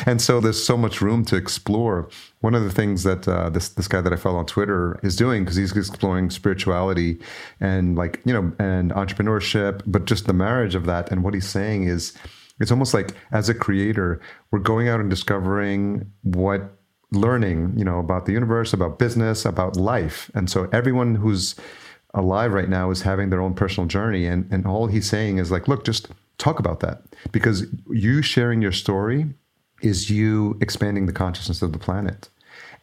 And 0.06 0.22
so 0.22 0.40
there's 0.40 0.64
so 0.64 0.78
much 0.78 1.02
room 1.02 1.26
to 1.26 1.36
explore. 1.36 2.10
One 2.42 2.56
of 2.56 2.64
the 2.64 2.72
things 2.72 3.04
that 3.04 3.28
uh, 3.28 3.50
this 3.50 3.70
this 3.70 3.88
guy 3.88 4.02
that 4.02 4.14
I 4.14 4.16
follow 4.16 4.40
on 4.40 4.46
Twitter 4.46 5.00
is 5.04 5.16
doing 5.16 5.44
because 5.44 5.56
he's 5.56 5.76
exploring 5.76 6.30
spirituality 6.30 7.20
and 7.60 7.96
like 7.96 8.22
you 8.26 8.34
know 8.34 8.54
and 8.60 8.92
entrepreneurship 8.92 9.82
but 9.86 10.06
just 10.06 10.28
the 10.28 10.34
marriage 10.34 10.76
of 10.76 10.86
that 10.86 11.12
and 11.12 11.24
what 11.24 11.34
he's 11.34 11.48
saying 11.48 11.84
is 11.84 12.14
it's 12.60 12.72
almost 12.72 12.94
like 12.94 13.14
as 13.32 13.50
a 13.50 13.54
creator 13.54 14.22
we're 14.52 14.60
going 14.60 14.88
out 14.88 15.00
and 15.00 15.10
discovering 15.10 16.10
what 16.24 16.75
learning, 17.16 17.74
you 17.78 17.86
know, 17.86 18.00
about 18.00 18.26
the 18.26 18.34
universe, 18.34 18.74
about 18.74 19.00
business, 19.00 19.46
about 19.46 19.76
life. 19.76 20.30
And 20.36 20.50
so 20.50 20.70
everyone 20.72 21.16
who's 21.16 21.56
alive 22.14 22.54
right 22.54 22.70
now 22.70 22.92
is 22.92 23.02
having 23.02 23.30
their 23.30 23.42
own 23.42 23.54
personal 23.54 23.88
journey. 23.88 24.26
And, 24.26 24.48
and 24.52 24.66
all 24.66 24.88
he's 24.88 25.10
saying 25.10 25.38
is 25.38 25.52
like, 25.52 25.68
look, 25.68 25.84
just 25.84 26.10
talk 26.38 26.60
about 26.60 26.80
that. 26.80 27.04
Because 27.32 27.66
you 27.90 28.22
sharing 28.22 28.62
your 28.62 28.72
story 28.72 29.28
is 29.82 30.10
you 30.10 30.58
expanding 30.62 31.06
the 31.06 31.14
consciousness 31.14 31.62
of 31.62 31.74
the 31.74 31.80
planet. 31.80 32.30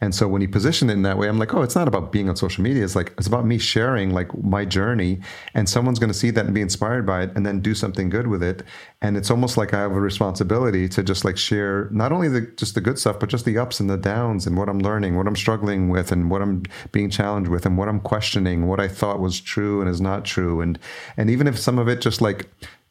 And 0.03 0.13
so 0.13 0.27
when 0.27 0.41
he 0.41 0.47
positioned 0.47 0.91
it 0.91 0.95
in 0.95 1.03
that 1.03 1.17
way, 1.17 1.29
I'm 1.29 1.39
like, 1.39 1.53
oh, 1.53 1.61
it's 1.61 1.77
not 1.77 1.87
about 1.87 2.11
being 2.11 2.27
on 2.27 2.35
social 2.35 2.61
media. 2.61 2.83
It's 2.83 2.93
like 2.93 3.13
it's 3.17 3.25
about 3.25 3.45
me 3.45 3.57
sharing 3.57 4.09
like 4.09 4.37
my 4.43 4.65
journey, 4.65 5.21
and 5.53 5.69
someone's 5.69 5.97
going 5.97 6.11
to 6.11 6.13
see 6.13 6.29
that 6.31 6.43
and 6.43 6.53
be 6.53 6.59
inspired 6.59 7.05
by 7.05 7.23
it, 7.23 7.31
and 7.37 7.45
then 7.45 7.61
do 7.61 7.73
something 7.73 8.09
good 8.09 8.27
with 8.27 8.43
it. 8.43 8.63
And 9.01 9.15
it's 9.15 9.31
almost 9.31 9.55
like 9.55 9.73
I 9.73 9.79
have 9.79 9.93
a 9.93 10.01
responsibility 10.01 10.89
to 10.89 11.03
just 11.03 11.23
like 11.23 11.37
share 11.37 11.87
not 11.89 12.11
only 12.11 12.27
the 12.27 12.41
just 12.57 12.75
the 12.75 12.81
good 12.81 12.99
stuff, 12.99 13.17
but 13.17 13.29
just 13.29 13.45
the 13.45 13.57
ups 13.57 13.79
and 13.79 13.89
the 13.89 13.95
downs, 13.95 14.45
and 14.45 14.57
what 14.57 14.67
I'm 14.67 14.79
learning, 14.79 15.15
what 15.15 15.25
I'm 15.25 15.37
struggling 15.37 15.87
with, 15.87 16.11
and 16.11 16.29
what 16.29 16.41
I'm 16.41 16.63
being 16.91 17.09
challenged 17.09 17.49
with, 17.49 17.65
and 17.65 17.77
what 17.77 17.87
I'm 17.87 18.01
questioning, 18.01 18.67
what 18.67 18.81
I 18.81 18.89
thought 18.89 19.21
was 19.21 19.39
true 19.39 19.79
and 19.79 19.89
is 19.89 20.01
not 20.01 20.25
true, 20.25 20.59
and 20.59 20.77
and 21.15 21.29
even 21.29 21.47
if 21.47 21.57
some 21.57 21.79
of 21.79 21.87
it 21.87 22.01
just 22.01 22.19
like 22.19 22.49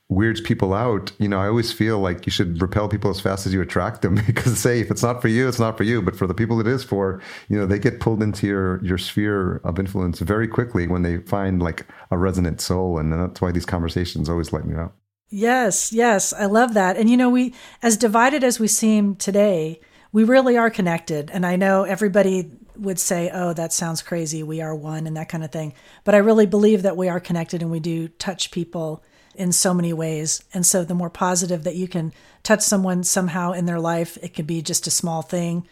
weirds 0.08 0.40
people 0.40 0.74
out, 0.74 1.12
you 1.18 1.28
know, 1.28 1.40
I 1.40 1.46
always 1.46 1.72
feel 1.72 1.98
like 1.98 2.26
you 2.26 2.32
should 2.32 2.60
repel 2.60 2.88
people 2.88 3.10
as 3.10 3.20
fast 3.20 3.46
as 3.46 3.52
you 3.52 3.60
attract 3.62 4.02
them 4.02 4.14
because 4.26 4.58
say 4.58 4.80
if 4.80 4.90
it's 4.90 5.02
not 5.02 5.22
for 5.22 5.28
you, 5.28 5.48
it's 5.48 5.58
not 5.58 5.76
for 5.76 5.84
you. 5.84 6.02
But 6.02 6.16
for 6.16 6.26
the 6.26 6.34
people 6.34 6.60
it 6.60 6.66
is 6.66 6.84
for, 6.84 7.20
you 7.48 7.58
know, 7.58 7.66
they 7.66 7.78
get 7.78 8.00
pulled 8.00 8.22
into 8.22 8.46
your 8.46 8.84
your 8.84 8.98
sphere 8.98 9.56
of 9.64 9.78
influence 9.78 10.18
very 10.20 10.48
quickly 10.48 10.86
when 10.86 11.02
they 11.02 11.18
find 11.18 11.62
like 11.62 11.86
a 12.10 12.18
resonant 12.18 12.60
soul. 12.60 12.98
And 12.98 13.12
that's 13.12 13.40
why 13.40 13.52
these 13.52 13.66
conversations 13.66 14.28
always 14.28 14.52
light 14.52 14.66
me 14.66 14.76
up. 14.76 14.96
Yes, 15.28 15.92
yes. 15.92 16.34
I 16.34 16.44
love 16.44 16.74
that. 16.74 16.96
And 16.96 17.08
you 17.08 17.16
know, 17.16 17.30
we 17.30 17.54
as 17.82 17.96
divided 17.96 18.44
as 18.44 18.60
we 18.60 18.68
seem 18.68 19.16
today, 19.16 19.80
we 20.12 20.24
really 20.24 20.58
are 20.58 20.70
connected. 20.70 21.30
And 21.30 21.46
I 21.46 21.56
know 21.56 21.84
everybody 21.84 22.50
would 22.76 22.98
say, 22.98 23.30
oh, 23.32 23.52
that 23.54 23.72
sounds 23.72 24.02
crazy. 24.02 24.42
We 24.42 24.60
are 24.60 24.74
one 24.74 25.06
and 25.06 25.16
that 25.16 25.28
kind 25.28 25.44
of 25.44 25.52
thing. 25.52 25.74
But 26.04 26.14
I 26.14 26.18
really 26.18 26.46
believe 26.46 26.82
that 26.82 26.96
we 26.96 27.08
are 27.08 27.20
connected 27.20 27.62
and 27.62 27.70
we 27.70 27.80
do 27.80 28.08
touch 28.08 28.50
people 28.50 29.02
in 29.34 29.52
so 29.52 29.72
many 29.72 29.92
ways. 29.92 30.42
And 30.52 30.64
so 30.66 30.84
the 30.84 30.94
more 30.94 31.10
positive 31.10 31.64
that 31.64 31.76
you 31.76 31.88
can 31.88 32.12
touch 32.42 32.60
someone 32.60 33.04
somehow 33.04 33.52
in 33.52 33.66
their 33.66 33.80
life, 33.80 34.18
it 34.22 34.34
could 34.34 34.46
be 34.46 34.62
just 34.62 34.86
a 34.86 34.90
small 34.90 35.22
thing, 35.22 35.66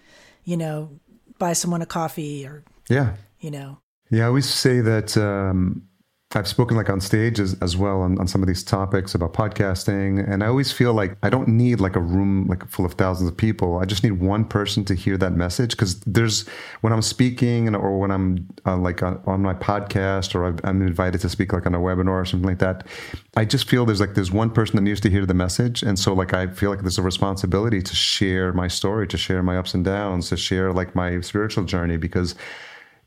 you 0.45 0.57
know, 0.57 0.91
buy 1.39 1.53
someone 1.53 1.83
a 1.83 1.87
coffee 1.87 2.47
or, 2.47 2.65
yeah, 2.89 3.17
you 3.41 3.51
know. 3.51 3.79
Yeah, 4.11 4.25
I 4.25 4.27
always 4.29 4.49
say 4.49 4.81
that 4.81 5.17
um, 5.17 5.89
I've 6.33 6.47
spoken 6.47 6.77
like 6.77 6.89
on 6.89 7.01
stage 7.01 7.41
as, 7.41 7.57
as 7.61 7.77
well 7.77 8.03
on, 8.03 8.17
on 8.21 8.29
some 8.29 8.41
of 8.41 8.47
these 8.47 8.63
topics 8.63 9.17
about 9.17 9.33
podcasting. 9.33 10.25
And 10.33 10.45
I 10.45 10.47
always 10.47 10.71
feel 10.71 10.95
like 10.95 11.17
I 11.25 11.29
don't 11.29 11.49
need 11.49 11.81
like 11.81 11.97
a 11.97 12.01
room 12.01 12.47
like 12.47 12.69
full 12.69 12.85
of 12.85 12.93
thousands 12.93 13.29
of 13.29 13.37
people. 13.37 13.79
I 13.79 13.85
just 13.85 14.05
need 14.05 14.13
one 14.13 14.45
person 14.45 14.85
to 14.85 14.95
hear 14.95 15.17
that 15.17 15.33
message. 15.33 15.77
Cause 15.77 15.99
there's, 16.01 16.47
when 16.83 16.93
I'm 16.93 17.03
speaking 17.03 17.67
and, 17.67 17.75
or 17.75 17.99
when 17.99 18.13
I'm 18.13 18.49
uh, 18.65 18.77
like 18.77 19.03
on, 19.03 19.21
on, 19.27 19.43
my 19.43 19.55
podcast 19.55 20.37
or 20.37 20.45
i 20.65 20.69
am 20.69 20.83
invited 20.83 21.21
to 21.23 21.29
speak 21.29 21.53
like 21.53 21.67
on 21.67 21.75
a 21.75 21.81
webinar 21.81 22.23
or 22.23 22.25
something 22.25 22.49
like 22.49 22.61
that, 22.61 22.87
I 23.37 23.45
just 23.45 23.69
feel 23.69 23.85
there's 23.85 24.01
like, 24.01 24.15
there's 24.15 24.31
one 24.31 24.51
person 24.51 24.77
that 24.77 24.83
needs 24.83 25.01
to 25.01 25.11
hear 25.11 25.27
the 25.27 25.35
message. 25.35 25.83
And 25.83 25.99
so 25.99 26.13
like, 26.15 26.33
I 26.33 26.47
feel 26.47 26.71
like 26.71 26.83
there's 26.83 26.99
a 26.99 27.03
responsibility 27.03 27.83
to 27.83 27.97
share 27.97 28.53
my 28.53 28.69
story, 28.69 29.09
to 29.09 29.17
share 29.17 29.43
my 29.43 29.59
ups 29.59 29.75
and 29.75 29.85
downs, 29.85 30.29
to 30.29 30.37
share 30.37 30.73
like 30.73 30.95
my 30.95 31.21
spiritual 31.23 31.65
journey 31.65 31.97
because 31.97 32.37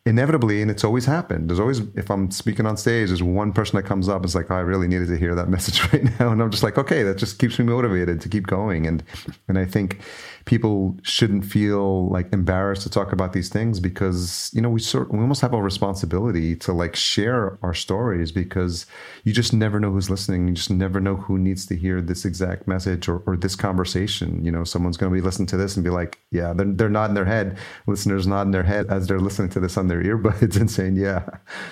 inevitably, 0.05 0.61
and 0.61 0.69
it's 0.69 0.83
always 0.83 1.05
happened. 1.05 1.49
There's 1.49 1.59
always, 1.59 1.79
if 1.95 2.11
I'm 2.11 2.29
speaking 2.29 2.65
on 2.65 2.75
stage, 2.75 3.07
there's 3.07 3.23
one 3.23 3.53
person 3.53 3.77
that 3.77 3.83
comes 3.83 4.09
up 4.09 4.25
is 4.25 4.35
like, 4.35 4.51
oh, 4.51 4.55
I 4.55 4.59
really 4.59 4.87
needed 4.87 5.07
to 5.07 5.17
hear 5.17 5.33
that 5.35 5.49
message 5.55 5.81
right 5.93 6.03
now. 6.19 6.31
And 6.31 6.41
I'm 6.41 6.51
just 6.51 6.63
like, 6.63 6.77
okay, 6.77 7.03
that 7.03 7.17
just 7.17 7.39
keeps 7.39 7.57
me 7.57 7.65
motivated 7.65 8.19
to 8.21 8.29
keep 8.29 8.47
going. 8.47 8.85
And, 8.85 9.03
and 9.47 9.57
I 9.57 9.65
think 9.65 10.01
people 10.45 10.97
shouldn't 11.03 11.45
feel 11.45 12.09
like 12.09 12.31
embarrassed 12.33 12.81
to 12.83 12.89
talk 12.89 13.13
about 13.13 13.33
these 13.33 13.49
things 13.49 13.79
because, 13.79 14.51
you 14.53 14.61
know, 14.61 14.69
we 14.69 14.79
sort, 14.79 15.11
we 15.11 15.19
almost 15.19 15.41
have 15.41 15.53
a 15.53 15.61
responsibility 15.61 16.55
to 16.57 16.73
like 16.73 16.95
share 16.95 17.57
our 17.61 17.73
stories 17.73 18.31
because 18.31 18.85
you 19.23 19.33
just 19.33 19.53
never 19.53 19.79
know 19.79 19.91
who's 19.91 20.09
listening. 20.09 20.47
You 20.47 20.53
just 20.53 20.69
never 20.69 20.99
know 20.99 21.15
who 21.15 21.37
needs 21.37 21.65
to 21.67 21.75
hear 21.75 22.01
this 22.01 22.25
exact 22.25 22.67
message 22.67 23.07
or, 23.07 23.23
or 23.25 23.37
this 23.37 23.55
conversation. 23.55 24.43
You 24.43 24.51
know, 24.51 24.63
someone's 24.63 24.97
going 24.97 25.11
to 25.11 25.15
be 25.15 25.21
listening 25.21 25.47
to 25.47 25.57
this 25.57 25.75
and 25.75 25.83
be 25.83 25.89
like, 25.89 26.19
yeah, 26.31 26.53
they're, 26.53 26.65
they're 26.65 26.89
nodding 26.89 27.15
their 27.15 27.25
head. 27.25 27.57
Listeners 27.87 28.27
nodding 28.27 28.51
their 28.51 28.63
head 28.63 28.87
as 28.89 29.07
they're 29.07 29.19
listening 29.19 29.49
to 29.49 29.59
this 29.59 29.77
on 29.77 29.87
their 29.87 30.03
earbuds 30.03 30.59
and 30.59 30.69
saying, 30.69 30.97
yeah, 30.97 31.23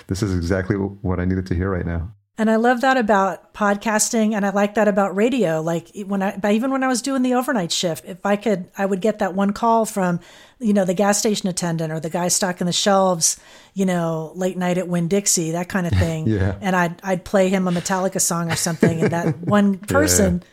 this 0.06 0.22
is 0.22 0.34
exactly 0.34 0.76
what 0.76 1.20
I 1.20 1.24
needed 1.24 1.46
to 1.46 1.54
hear 1.54 1.70
right 1.70 1.86
now. 1.86 2.12
And 2.38 2.50
I 2.50 2.56
love 2.56 2.80
that 2.80 2.96
about 2.96 3.52
podcasting 3.52 4.32
and 4.34 4.46
I 4.46 4.50
like 4.50 4.74
that 4.74 4.88
about 4.88 5.14
radio. 5.14 5.60
Like 5.60 5.88
when 6.06 6.22
I 6.22 6.38
even 6.50 6.70
when 6.70 6.82
I 6.82 6.88
was 6.88 7.02
doing 7.02 7.22
the 7.22 7.34
overnight 7.34 7.70
shift, 7.70 8.06
if 8.06 8.24
I 8.24 8.36
could 8.36 8.70
I 8.76 8.86
would 8.86 9.02
get 9.02 9.18
that 9.18 9.34
one 9.34 9.52
call 9.52 9.84
from, 9.84 10.18
you 10.58 10.72
know, 10.72 10.86
the 10.86 10.94
gas 10.94 11.18
station 11.18 11.48
attendant 11.48 11.92
or 11.92 12.00
the 12.00 12.08
guy 12.08 12.28
stocking 12.28 12.66
the 12.66 12.72
shelves, 12.72 13.38
you 13.74 13.84
know, 13.84 14.32
late 14.34 14.56
night 14.56 14.78
at 14.78 14.88
Winn 14.88 15.08
Dixie, 15.08 15.50
that 15.50 15.68
kind 15.68 15.86
of 15.86 15.92
thing. 15.98 16.26
yeah. 16.26 16.56
And 16.62 16.74
I'd 16.74 17.00
I'd 17.02 17.24
play 17.24 17.50
him 17.50 17.68
a 17.68 17.70
Metallica 17.70 18.20
song 18.20 18.50
or 18.50 18.56
something 18.56 19.02
and 19.02 19.12
that 19.12 19.38
one 19.46 19.76
person 19.78 20.36
yeah. 20.36 20.48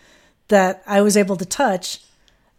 that 0.50 0.84
I 0.86 1.02
was 1.02 1.16
able 1.16 1.38
to 1.38 1.46
touch 1.46 2.02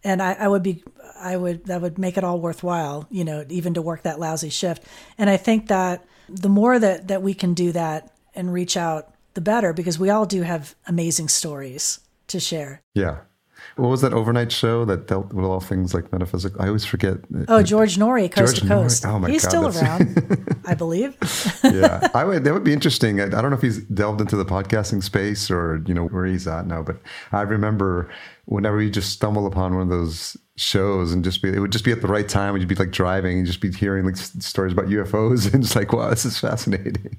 and 0.03 0.21
I, 0.21 0.33
I 0.33 0.47
would 0.47 0.63
be 0.63 0.83
I 1.19 1.37
would 1.37 1.65
that 1.65 1.81
would 1.81 1.99
make 1.99 2.17
it 2.17 2.23
all 2.23 2.39
worthwhile, 2.39 3.07
you 3.11 3.23
know, 3.23 3.45
even 3.49 3.75
to 3.75 3.81
work 3.81 4.01
that 4.03 4.19
lousy 4.19 4.49
shift. 4.49 4.83
And 5.17 5.29
I 5.29 5.37
think 5.37 5.67
that 5.67 6.03
the 6.27 6.49
more 6.49 6.79
that 6.79 7.09
that 7.09 7.21
we 7.21 7.35
can 7.35 7.53
do 7.53 7.71
that 7.73 8.11
and 8.33 8.51
reach 8.51 8.75
out, 8.77 9.10
the 9.33 9.41
better 9.41 9.73
because 9.73 9.97
we 9.99 10.09
all 10.09 10.25
do 10.25 10.41
have 10.43 10.75
amazing 10.87 11.27
stories 11.29 11.99
to 12.27 12.39
share. 12.39 12.81
Yeah. 12.93 13.19
What 13.75 13.89
was 13.89 14.01
that 14.01 14.11
overnight 14.11 14.51
show 14.51 14.85
that 14.85 15.05
dealt 15.07 15.31
with 15.33 15.45
all 15.45 15.59
things 15.59 15.93
like 15.93 16.11
metaphysical? 16.11 16.59
I 16.61 16.67
always 16.67 16.83
forget. 16.83 17.17
Uh, 17.33 17.45
oh, 17.47 17.63
George 17.63 17.95
Noory, 17.97 18.29
Coast 18.29 18.55
George 18.55 18.59
to 18.61 18.67
Coast. 18.67 19.03
Noory. 19.03 19.09
Oh 19.13 19.19
my 19.19 19.27
God. 19.27 19.33
he's 19.33 19.43
God, 19.43 19.49
still 19.49 19.69
that's- 19.69 20.01
around, 20.01 20.61
I 20.65 20.73
believe. 20.73 21.15
yeah, 21.63 22.07
I 22.15 22.23
would. 22.25 22.43
That 22.43 22.53
would 22.53 22.63
be 22.63 22.73
interesting. 22.73 23.21
I, 23.21 23.25
I 23.25 23.29
don't 23.29 23.51
know 23.51 23.55
if 23.55 23.61
he's 23.61 23.77
delved 23.85 24.19
into 24.19 24.35
the 24.35 24.45
podcasting 24.45 25.03
space 25.03 25.51
or 25.51 25.83
you 25.85 25.93
know 25.93 26.07
where 26.07 26.25
he's 26.25 26.47
at 26.47 26.65
now, 26.65 26.81
but 26.81 26.97
I 27.31 27.41
remember 27.41 28.09
whenever 28.45 28.81
you 28.81 28.89
just 28.89 29.11
stumble 29.11 29.45
upon 29.45 29.73
one 29.75 29.83
of 29.83 29.89
those 29.89 30.35
shows 30.57 31.13
and 31.13 31.23
just 31.23 31.43
be, 31.43 31.49
it 31.49 31.59
would 31.59 31.71
just 31.71 31.85
be 31.85 31.91
at 31.91 32.01
the 32.01 32.07
right 32.07 32.27
time. 32.27 32.55
and 32.55 32.61
You'd 32.63 32.67
be 32.67 32.75
like 32.75 32.91
driving 32.91 33.37
and 33.37 33.47
just 33.47 33.61
be 33.61 33.71
hearing 33.71 34.05
like 34.05 34.17
stories 34.17 34.73
about 34.73 34.87
UFOs 34.87 35.51
and 35.53 35.61
just 35.61 35.75
like, 35.75 35.93
wow, 35.93 36.09
this 36.09 36.25
is 36.25 36.37
fascinating. 36.39 37.17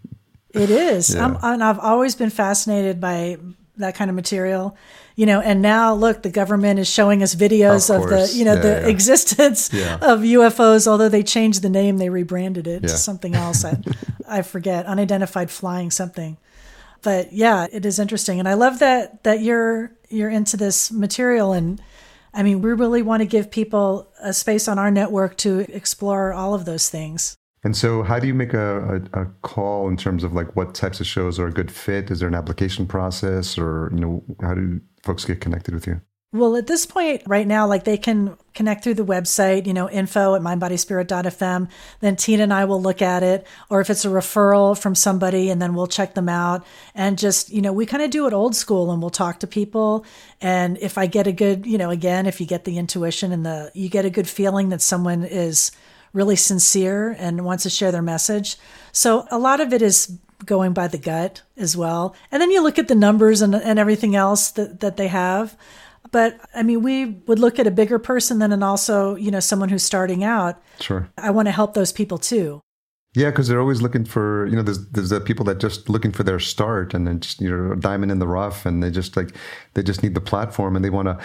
It 0.55 0.71
is. 0.71 1.15
Yeah. 1.15 1.25
I'm, 1.25 1.39
and 1.43 1.65
I've 1.65 1.79
always 1.79 2.15
been 2.15 2.31
fascinated 2.31 3.01
by 3.01 3.39
that 3.79 3.95
kind 3.95 4.11
of 4.11 4.15
material, 4.15 4.77
you 5.17 5.25
know. 5.27 5.41
And 5.41 5.63
now, 5.63 5.95
look, 5.95 6.23
the 6.23 6.31
government 6.31 6.79
is 6.79 6.89
showing 6.89 7.23
us 7.23 7.35
videos 7.35 7.95
Of 7.95 8.03
of, 8.05 8.11
the, 8.11 8.33
you 8.37 8.45
know, 8.45 8.55
Yeah, 8.55 8.61
the 8.61 8.69
yeah. 8.83 8.87
existence 8.89 9.71
Yeah. 9.73 9.95
of 10.03 10.21
UFOs. 10.21 10.87
Although 10.87 11.09
they 11.09 11.23
changed 11.23 11.63
the 11.63 11.71
name, 11.71 11.99
they 11.99 12.11
rebranded 12.11 12.67
it 12.67 12.83
to 12.83 12.89
something 12.91 13.35
else. 13.35 13.65
I, 13.65 13.79
I 14.29 14.43
forget, 14.43 14.87
unidentified 14.87 15.51
flying 15.51 15.91
something. 15.91 16.37
But 17.03 17.33
yeah, 17.33 17.67
it 17.73 17.85
is 17.85 17.99
interesting, 17.99 18.39
and 18.39 18.49
I 18.49 18.55
love 18.55 18.79
that 18.79 19.25
that 19.25 19.41
you're 19.41 19.91
you're 20.09 20.31
into 20.31 20.57
this 20.57 20.93
material. 20.93 21.53
And 21.53 21.81
I 22.33 22.45
mean, 22.45 22.63
we 22.63 22.73
really 22.73 23.03
want 23.03 23.23
to 23.23 23.27
give 23.27 23.51
people 23.51 24.09
a 24.23 24.33
space 24.33 24.69
on 24.69 24.79
our 24.79 24.91
network 24.91 25.37
to 25.39 25.61
explore 25.75 26.33
all 26.33 26.55
of 26.55 26.65
those 26.65 26.89
things. 26.89 27.35
And 27.65 27.77
so, 27.77 28.03
how 28.03 28.19
do 28.19 28.27
you 28.27 28.35
make 28.35 28.55
a, 28.55 29.03
a, 29.13 29.23
a 29.23 29.27
call 29.43 29.89
in 29.89 29.97
terms 29.97 30.25
of 30.25 30.33
like 30.33 30.57
what 30.57 30.75
types 30.75 31.01
of 31.01 31.07
shows 31.07 31.39
are 31.39 31.47
a 31.47 31.53
good 31.53 31.71
fit? 31.71 32.11
Is 32.11 32.19
there 32.21 32.29
an 32.29 32.35
application 32.35 32.87
process, 32.87 33.57
or 33.57 33.91
you 33.95 34.01
know, 34.01 34.25
how 34.41 34.55
do 34.55 34.81
folks 35.03 35.25
get 35.25 35.41
connected 35.41 35.75
with 35.75 35.87
you? 35.87 36.01
Well, 36.35 36.57
at 36.57 36.67
this 36.67 36.87
point, 36.87 37.23
right 37.27 37.47
now, 37.47 37.67
like 37.67 37.85
they 37.85 37.99
can 37.99 38.39
connect 38.55 38.83
through 38.83 38.95
the 38.95 39.05
website, 39.05 39.67
you 39.67 39.75
know, 39.75 39.91
info 39.91 40.35
at 40.35 40.41
mindbodyspirit.fm. 40.41 41.69
Then 42.01 42.17
Tina 42.17 42.45
and 42.45 42.55
I 42.55 42.65
will 42.65 42.81
look 42.81 43.03
at 43.03 43.23
it. 43.23 43.47
Or 43.69 43.83
if 43.83 43.91
it's 43.91 44.07
a 44.07 44.09
referral 44.09 44.79
from 44.79 44.95
somebody, 44.95 45.51
and 45.51 45.61
then 45.61 45.75
we'll 45.75 45.87
check 45.87 46.15
them 46.15 46.31
out. 46.31 46.65
And 46.95 47.19
just, 47.19 47.51
you 47.51 47.61
know, 47.61 47.75
we 47.75 47.85
kind 47.85 48.03
of 48.03 48.11
do 48.11 48.27
it 48.27 48.33
old 48.33 48.57
school 48.57 48.93
and 48.93 49.03
we'll 49.03 49.11
talk 49.11 49.41
to 49.41 49.47
people. 49.47 50.07
And 50.41 50.79
if 50.79 50.97
I 50.97 51.07
get 51.07 51.27
a 51.27 51.33
good, 51.33 51.67
you 51.67 51.77
know, 51.77 51.91
again, 51.91 52.25
if 52.25 52.41
you 52.41 52.47
get 52.47 52.65
the 52.65 52.79
intuition 52.79 53.31
and 53.31 53.45
the, 53.45 53.71
you 53.75 53.91
get 53.91 54.07
a 54.07 54.11
good 54.11 54.29
feeling 54.29 54.71
that 54.71 54.81
someone 54.81 55.25
is 55.25 55.71
really 56.13 56.37
sincere 56.37 57.17
and 57.19 57.45
wants 57.45 57.63
to 57.63 57.71
share 57.71 57.93
their 57.93 58.03
message. 58.03 58.57
So 58.93 59.27
a 59.31 59.39
lot 59.39 59.61
of 59.61 59.73
it 59.73 59.83
is 59.83 60.19
going 60.45 60.73
by 60.73 60.89
the 60.89 60.99
gut 60.99 61.43
as 61.57 61.77
well. 61.77 62.15
And 62.31 62.41
then 62.41 62.51
you 62.51 62.63
look 62.63 62.79
at 62.79 62.89
the 62.89 62.95
numbers 62.95 63.43
and, 63.43 63.55
and 63.55 63.79
everything 63.79 64.17
else 64.17 64.51
that, 64.53 64.81
that 64.81 64.97
they 64.97 65.09
have. 65.09 65.57
But 66.11 66.39
I 66.55 66.63
mean, 66.63 66.83
we 66.83 67.07
would 67.27 67.39
look 67.39 67.59
at 67.59 67.67
a 67.67 67.71
bigger 67.71 67.99
person 67.99 68.39
than 68.39 68.53
and 68.53 68.65
also, 68.65 69.15
you 69.15 69.31
know, 69.31 69.41
someone 69.41 69.69
who's 69.69 69.85
starting 69.85 70.25
out. 70.25 70.61
Sure. 70.81 71.09
I 71.17 71.31
want 71.31 71.47
to 71.47 71.53
help 71.53 71.75
those 71.75 71.93
people 71.93 72.19
too. 72.19 72.61
Yeah, 73.15 73.29
because 73.29 73.47
they're 73.47 73.61
always 73.61 73.83
looking 73.83 74.07
for 74.07 74.47
you 74.47 74.57
know 74.57 74.63
there's 74.63 74.87
there's 74.89 75.11
the 75.11 75.21
people 75.21 75.45
that 75.45 75.61
just 75.61 75.91
looking 75.91 76.13
for 76.13 76.23
their 76.23 76.41
start 76.41 76.95
and 76.95 77.07
then 77.07 77.21
just 77.21 77.43
you 77.43 77.51
know 77.51 77.73
a 77.73 77.77
diamond 77.77 78.11
in 78.11 78.21
the 78.21 78.27
rough 78.27 78.65
and 78.65 78.83
they 78.83 78.91
just 78.91 79.19
like 79.19 79.37
they 79.75 79.83
just 79.83 80.03
need 80.03 80.15
the 80.15 80.21
platform 80.21 80.77
and 80.77 80.85
they 80.85 80.89
want 80.89 81.09
to 81.09 81.19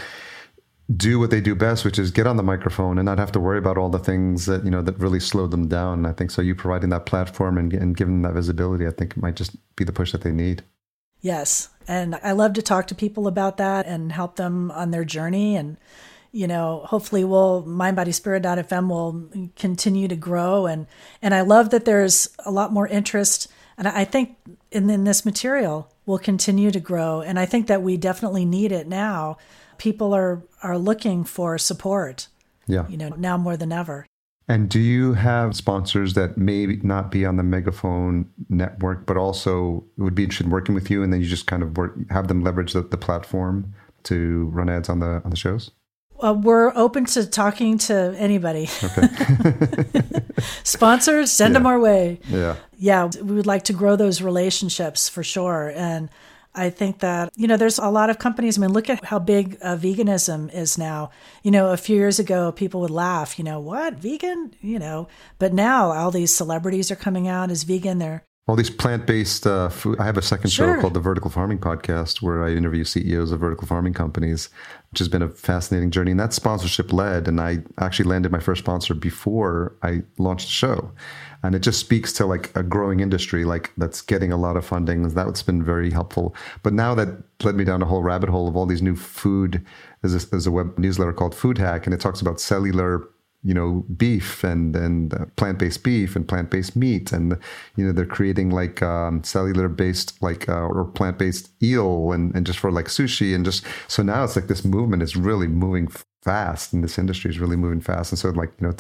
do 0.95 1.19
what 1.19 1.31
they 1.31 1.41
do 1.41 1.53
best, 1.53 1.83
which 1.83 1.99
is 1.99 2.11
get 2.11 2.27
on 2.27 2.37
the 2.37 2.43
microphone 2.43 2.97
and 2.97 3.05
not 3.05 3.17
have 3.17 3.31
to 3.33 3.39
worry 3.39 3.57
about 3.57 3.77
all 3.77 3.89
the 3.89 3.99
things 3.99 4.45
that 4.45 4.63
you 4.63 4.71
know 4.71 4.81
that 4.81 4.97
really 4.99 5.19
slow 5.19 5.47
them 5.47 5.67
down. 5.67 6.05
I 6.05 6.13
think 6.13 6.31
so. 6.31 6.41
You 6.41 6.55
providing 6.55 6.89
that 6.89 7.05
platform 7.05 7.57
and, 7.57 7.73
and 7.73 7.95
giving 7.95 8.21
them 8.21 8.31
that 8.31 8.35
visibility, 8.35 8.87
I 8.87 8.91
think 8.91 9.17
it 9.17 9.21
might 9.21 9.35
just 9.35 9.55
be 9.75 9.83
the 9.83 9.91
push 9.91 10.11
that 10.13 10.21
they 10.21 10.31
need. 10.31 10.63
Yes. 11.19 11.69
And 11.87 12.15
I 12.23 12.31
love 12.33 12.53
to 12.53 12.61
talk 12.61 12.87
to 12.87 12.95
people 12.95 13.27
about 13.27 13.57
that 13.57 13.85
and 13.85 14.11
help 14.11 14.35
them 14.35 14.71
on 14.71 14.91
their 14.91 15.05
journey. 15.05 15.55
And, 15.55 15.77
you 16.31 16.47
know, 16.47 16.83
hopefully 16.85 17.23
we'll, 17.23 17.63
mindbodyspirit.fm 17.63 18.89
will 18.89 19.49
continue 19.55 20.07
to 20.07 20.15
grow. 20.15 20.67
And, 20.67 20.85
and 21.21 21.33
I 21.33 21.41
love 21.41 21.71
that 21.71 21.85
there's 21.85 22.29
a 22.45 22.51
lot 22.51 22.71
more 22.71 22.87
interest. 22.87 23.47
And 23.77 23.87
I 23.87 24.05
think 24.05 24.37
in, 24.71 24.89
in 24.89 25.05
this 25.05 25.25
material 25.25 25.91
will 26.05 26.19
continue 26.19 26.71
to 26.71 26.79
grow. 26.79 27.21
And 27.21 27.39
I 27.39 27.45
think 27.45 27.67
that 27.67 27.81
we 27.81 27.97
definitely 27.97 28.45
need 28.45 28.71
it 28.71 28.87
now. 28.87 29.37
People 29.77 30.13
are, 30.13 30.43
are 30.63 30.77
looking 30.77 31.23
for 31.23 31.57
support, 31.57 32.27
Yeah. 32.67 32.87
you 32.87 32.97
know, 32.97 33.09
now 33.17 33.37
more 33.37 33.57
than 33.57 33.71
ever. 33.71 34.05
And 34.49 34.69
do 34.69 34.79
you 34.79 35.13
have 35.13 35.55
sponsors 35.55 36.13
that 36.13 36.37
may 36.37 36.65
not 36.81 37.11
be 37.11 37.25
on 37.25 37.35
the 37.35 37.43
Megaphone 37.43 38.29
network, 38.49 39.05
but 39.05 39.17
also 39.17 39.83
would 39.97 40.15
be 40.15 40.23
interested 40.23 40.45
in 40.45 40.51
working 40.51 40.73
with 40.73 40.89
you, 40.89 41.03
and 41.03 41.11
then 41.11 41.19
you 41.19 41.27
just 41.27 41.47
kind 41.47 41.61
of 41.61 41.75
work, 41.75 41.95
have 42.09 42.29
them 42.29 42.43
leverage 42.43 42.71
the, 42.71 42.81
the 42.81 42.97
platform 42.97 43.73
to 44.03 44.45
run 44.53 44.69
ads 44.69 44.87
on 44.87 44.99
the 44.99 45.21
on 45.25 45.31
the 45.31 45.35
shows? 45.35 45.71
Uh, 46.23 46.33
we're 46.33 46.71
open 46.75 47.05
to 47.05 47.27
talking 47.27 47.77
to 47.77 48.15
anybody. 48.17 48.69
Okay. 48.83 49.07
Sponsors, 50.63 51.31
send 51.31 51.55
them 51.55 51.65
our 51.65 51.79
way. 51.79 52.19
Yeah. 52.29 52.55
yeah, 52.77 53.09
we 53.21 53.35
would 53.35 53.45
like 53.45 53.63
to 53.65 53.73
grow 53.73 53.95
those 53.95 54.21
relationships 54.21 55.09
for 55.09 55.23
sure. 55.23 55.71
And 55.75 56.09
I 56.57 56.69
think 56.69 56.99
that, 56.99 57.29
you 57.35 57.47
know, 57.47 57.57
there's 57.57 57.77
a 57.77 57.89
lot 57.89 58.09
of 58.09 58.17
companies. 58.19 58.57
I 58.57 58.61
mean, 58.61 58.73
look 58.73 58.89
at 58.89 59.05
how 59.05 59.19
big 59.19 59.57
uh, 59.61 59.77
veganism 59.77 60.53
is 60.53 60.77
now. 60.77 61.11
You 61.43 61.51
know, 61.51 61.71
a 61.71 61.77
few 61.77 61.95
years 61.95 62.19
ago, 62.19 62.51
people 62.51 62.81
would 62.81 62.89
laugh, 62.91 63.37
you 63.37 63.45
know, 63.45 63.59
what, 63.59 63.95
vegan? 63.95 64.53
You 64.61 64.79
know, 64.79 65.07
but 65.39 65.53
now 65.53 65.91
all 65.91 66.11
these 66.11 66.35
celebrities 66.35 66.91
are 66.91 66.95
coming 66.95 67.27
out 67.27 67.51
as 67.51 67.63
vegan. 67.63 67.99
They're, 67.99 68.23
All 68.47 68.55
these 68.55 68.69
plant-based 68.69 69.45
uh, 69.45 69.69
food. 69.69 69.99
I 69.99 70.05
have 70.05 70.17
a 70.17 70.21
second 70.21 70.49
Sure. 70.51 70.75
show 70.75 70.81
called 70.81 70.93
the 70.93 71.01
Vertical 71.01 71.29
Farming 71.29 71.59
Podcast, 71.59 72.21
where 72.21 72.43
I 72.43 72.51
interview 72.51 72.83
CEOs 72.85 73.31
of 73.33 73.39
vertical 73.41 73.67
farming 73.67 73.93
companies, 73.93 74.49
which 74.91 74.99
has 74.99 75.09
been 75.09 75.21
a 75.21 75.27
fascinating 75.29 75.91
journey. 75.91 76.11
And 76.11 76.19
that's 76.19 76.35
sponsorship 76.37 76.93
led. 76.93 77.27
And 77.27 77.41
I 77.41 77.59
actually 77.77 78.07
landed 78.09 78.31
my 78.31 78.39
first 78.39 78.59
sponsor 78.63 78.93
before 78.93 79.75
I 79.83 80.03
launched 80.17 80.47
the 80.47 80.53
show. 80.53 80.91
And 81.43 81.55
it 81.55 81.59
just 81.59 81.79
speaks 81.79 82.11
to 82.13 82.25
like 82.25 82.55
a 82.55 82.63
growing 82.63 82.99
industry, 82.99 83.45
like 83.45 83.71
that's 83.77 84.01
getting 84.01 84.31
a 84.31 84.37
lot 84.37 84.57
of 84.57 84.65
funding. 84.65 85.07
That's 85.09 85.43
been 85.43 85.63
very 85.63 85.91
helpful. 85.91 86.35
But 86.63 86.73
now 86.73 86.95
that 86.95 87.09
led 87.43 87.55
me 87.55 87.63
down 87.63 87.81
a 87.81 87.85
whole 87.85 88.03
rabbit 88.03 88.29
hole 88.29 88.47
of 88.47 88.55
all 88.55 88.65
these 88.65 88.81
new 88.81 88.95
food. 88.95 89.65
There's 90.01 90.23
a, 90.23 90.29
there's 90.29 90.47
a 90.47 90.51
web 90.51 90.77
newsletter 90.77 91.13
called 91.13 91.35
Food 91.35 91.57
Hack, 91.57 91.85
and 91.85 91.93
it 91.93 92.01
talks 92.01 92.21
about 92.21 92.39
cellular 92.39 93.07
you 93.43 93.53
know 93.53 93.85
beef 93.95 94.43
and 94.43 94.75
and 94.75 95.13
uh, 95.13 95.25
plant-based 95.35 95.83
beef 95.83 96.15
and 96.15 96.27
plant-based 96.27 96.75
meat 96.75 97.11
and 97.11 97.37
you 97.75 97.85
know 97.85 97.91
they're 97.91 98.05
creating 98.05 98.49
like 98.49 98.81
um, 98.81 99.23
cellular 99.23 99.69
based 99.69 100.21
like 100.21 100.49
uh, 100.49 100.67
or 100.67 100.85
plant-based 100.85 101.49
eel 101.61 102.11
and, 102.11 102.35
and 102.35 102.45
just 102.45 102.59
for 102.59 102.71
like 102.71 102.87
sushi 102.87 103.35
and 103.35 103.45
just 103.45 103.63
so 103.87 104.01
now 104.01 104.23
it's 104.23 104.35
like 104.35 104.47
this 104.47 104.65
movement 104.65 105.03
is 105.03 105.15
really 105.15 105.47
moving 105.47 105.87
fast 106.27 106.73
and 106.73 106.83
this 106.83 106.97
industry 107.03 107.29
is 107.33 107.37
really 107.43 107.55
moving 107.65 107.81
fast 107.91 108.11
and 108.11 108.19
so 108.19 108.27
like 108.41 108.51
you 108.59 108.63
know 108.67 108.73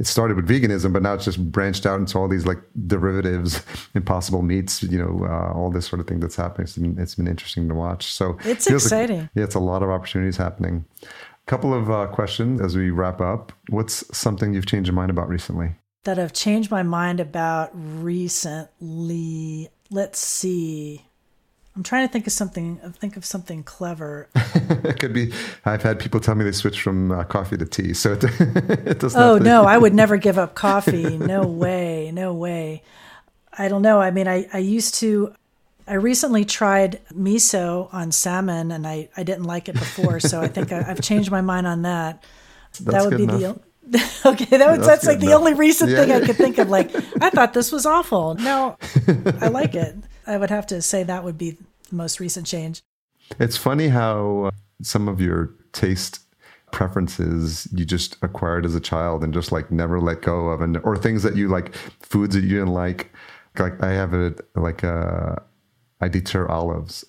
it 0.00 0.06
started 0.06 0.34
with 0.38 0.46
veganism 0.52 0.92
but 0.94 1.02
now 1.06 1.14
it's 1.16 1.24
just 1.30 1.40
branched 1.56 1.84
out 1.90 1.98
into 2.02 2.14
all 2.18 2.28
these 2.34 2.46
like 2.50 2.60
derivatives 2.86 3.52
impossible 4.00 4.42
meats 4.42 4.82
you 4.82 4.98
know 5.02 5.14
uh, 5.32 5.50
all 5.58 5.70
this 5.76 5.86
sort 5.90 6.00
of 6.00 6.06
thing 6.06 6.20
that's 6.20 6.36
happening 6.44 6.64
it's 6.66 6.76
been, 6.76 6.98
it's 7.04 7.14
been 7.20 7.26
interesting 7.34 7.64
to 7.70 7.74
watch 7.74 8.04
so 8.18 8.24
It's 8.52 8.66
feels 8.68 8.84
like- 8.92 9.04
exciting. 9.04 9.22
yeah 9.36 9.44
it's 9.48 9.54
a 9.54 9.64
lot 9.72 9.82
of 9.84 9.88
opportunities 9.96 10.36
happening 10.46 10.74
A 11.02 11.50
couple 11.52 11.72
of 11.80 11.84
uh, 11.90 12.06
questions 12.18 12.60
as 12.66 12.72
we 12.80 12.86
wrap 12.98 13.18
up. 13.32 13.44
What's 13.76 13.96
something 14.16 14.48
you've 14.54 14.70
changed 14.72 14.86
your 14.90 14.98
mind 15.00 15.10
about 15.16 15.28
recently? 15.36 15.68
that 16.06 16.18
i've 16.22 16.32
changed 16.46 16.70
my 16.70 16.82
mind 16.98 17.18
about 17.28 17.68
recently. 17.74 19.68
Let's 19.90 20.18
see. 20.20 21.04
I'm 21.76 21.82
trying 21.84 22.06
to 22.06 22.12
think 22.12 22.26
of 22.26 22.32
something. 22.32 22.76
Think 22.98 23.16
of 23.16 23.24
something 23.24 23.62
clever. 23.62 24.28
it 24.34 24.98
could 24.98 25.12
be. 25.12 25.32
I've 25.64 25.82
had 25.82 25.98
people 26.00 26.18
tell 26.20 26.34
me 26.34 26.44
they 26.44 26.52
switched 26.52 26.80
from 26.80 27.12
uh, 27.12 27.24
coffee 27.24 27.56
to 27.56 27.64
tea, 27.64 27.94
so 27.94 28.12
it, 28.20 28.24
it 28.24 28.98
doesn't. 28.98 29.20
Oh 29.20 29.34
have 29.34 29.38
to- 29.42 29.44
no, 29.48 29.64
I 29.64 29.78
would 29.78 29.94
never 29.94 30.16
give 30.16 30.36
up 30.36 30.54
coffee. 30.54 31.16
No 31.16 31.46
way, 31.46 32.10
no 32.12 32.34
way. 32.34 32.82
I 33.56 33.68
don't 33.68 33.82
know. 33.82 34.00
I 34.00 34.10
mean, 34.10 34.26
I, 34.26 34.48
I 34.52 34.58
used 34.58 34.94
to. 34.96 35.34
I 35.86 35.94
recently 35.94 36.44
tried 36.44 37.00
miso 37.12 37.92
on 37.92 38.12
salmon, 38.12 38.70
and 38.72 38.86
I, 38.86 39.08
I 39.16 39.22
didn't 39.22 39.44
like 39.44 39.68
it 39.68 39.74
before. 39.74 40.20
So 40.20 40.40
I 40.40 40.48
think 40.48 40.72
I, 40.72 40.84
I've 40.88 41.00
changed 41.00 41.30
my 41.30 41.40
mind 41.40 41.66
on 41.66 41.82
that. 41.82 42.24
that 42.82 43.02
would 43.04 43.10
good 43.16 43.28
be 43.28 43.44
enough. 43.44 43.58
the 43.86 43.98
okay. 44.26 44.56
That 44.58 44.70
was, 44.70 44.78
that's 44.78 44.86
that's 44.86 45.06
like 45.06 45.20
good 45.20 45.28
the 45.28 45.32
only 45.34 45.54
recent 45.54 45.90
Yeah, 45.90 45.96
thing 46.04 46.12
I 46.12 46.26
could 46.26 46.36
think 46.36 46.58
of. 46.58 46.68
Like 46.68 46.94
I 47.22 47.30
thought 47.30 47.54
this 47.54 47.70
was 47.72 47.86
awful. 47.86 48.34
No, 48.34 48.76
I 49.40 49.48
like 49.48 49.74
it. 49.74 49.96
I 50.26 50.36
would 50.36 50.50
have 50.50 50.66
to 50.68 50.82
say 50.82 51.02
that 51.02 51.24
would 51.24 51.38
be 51.38 51.52
the 51.52 51.94
most 51.94 52.20
recent 52.20 52.46
change. 52.46 52.82
It's 53.38 53.56
funny 53.56 53.88
how 53.88 54.44
uh, 54.44 54.50
some 54.82 55.08
of 55.08 55.20
your 55.20 55.54
taste 55.72 56.20
preferences 56.72 57.68
you 57.72 57.84
just 57.84 58.16
acquired 58.22 58.64
as 58.64 58.74
a 58.74 58.80
child 58.80 59.24
and 59.24 59.34
just 59.34 59.50
like 59.50 59.70
never 59.70 60.00
let 60.00 60.22
go 60.22 60.48
of, 60.48 60.60
and 60.60 60.78
or 60.84 60.96
things 60.96 61.22
that 61.22 61.36
you 61.36 61.48
like, 61.48 61.74
foods 62.00 62.34
that 62.34 62.42
you 62.42 62.50
didn't 62.50 62.68
like. 62.68 63.12
Like 63.58 63.82
I 63.82 63.92
have 63.92 64.14
a 64.14 64.34
like 64.54 64.82
a 64.82 65.42
I 66.00 66.08
deter 66.08 66.48
olives. 66.48 67.04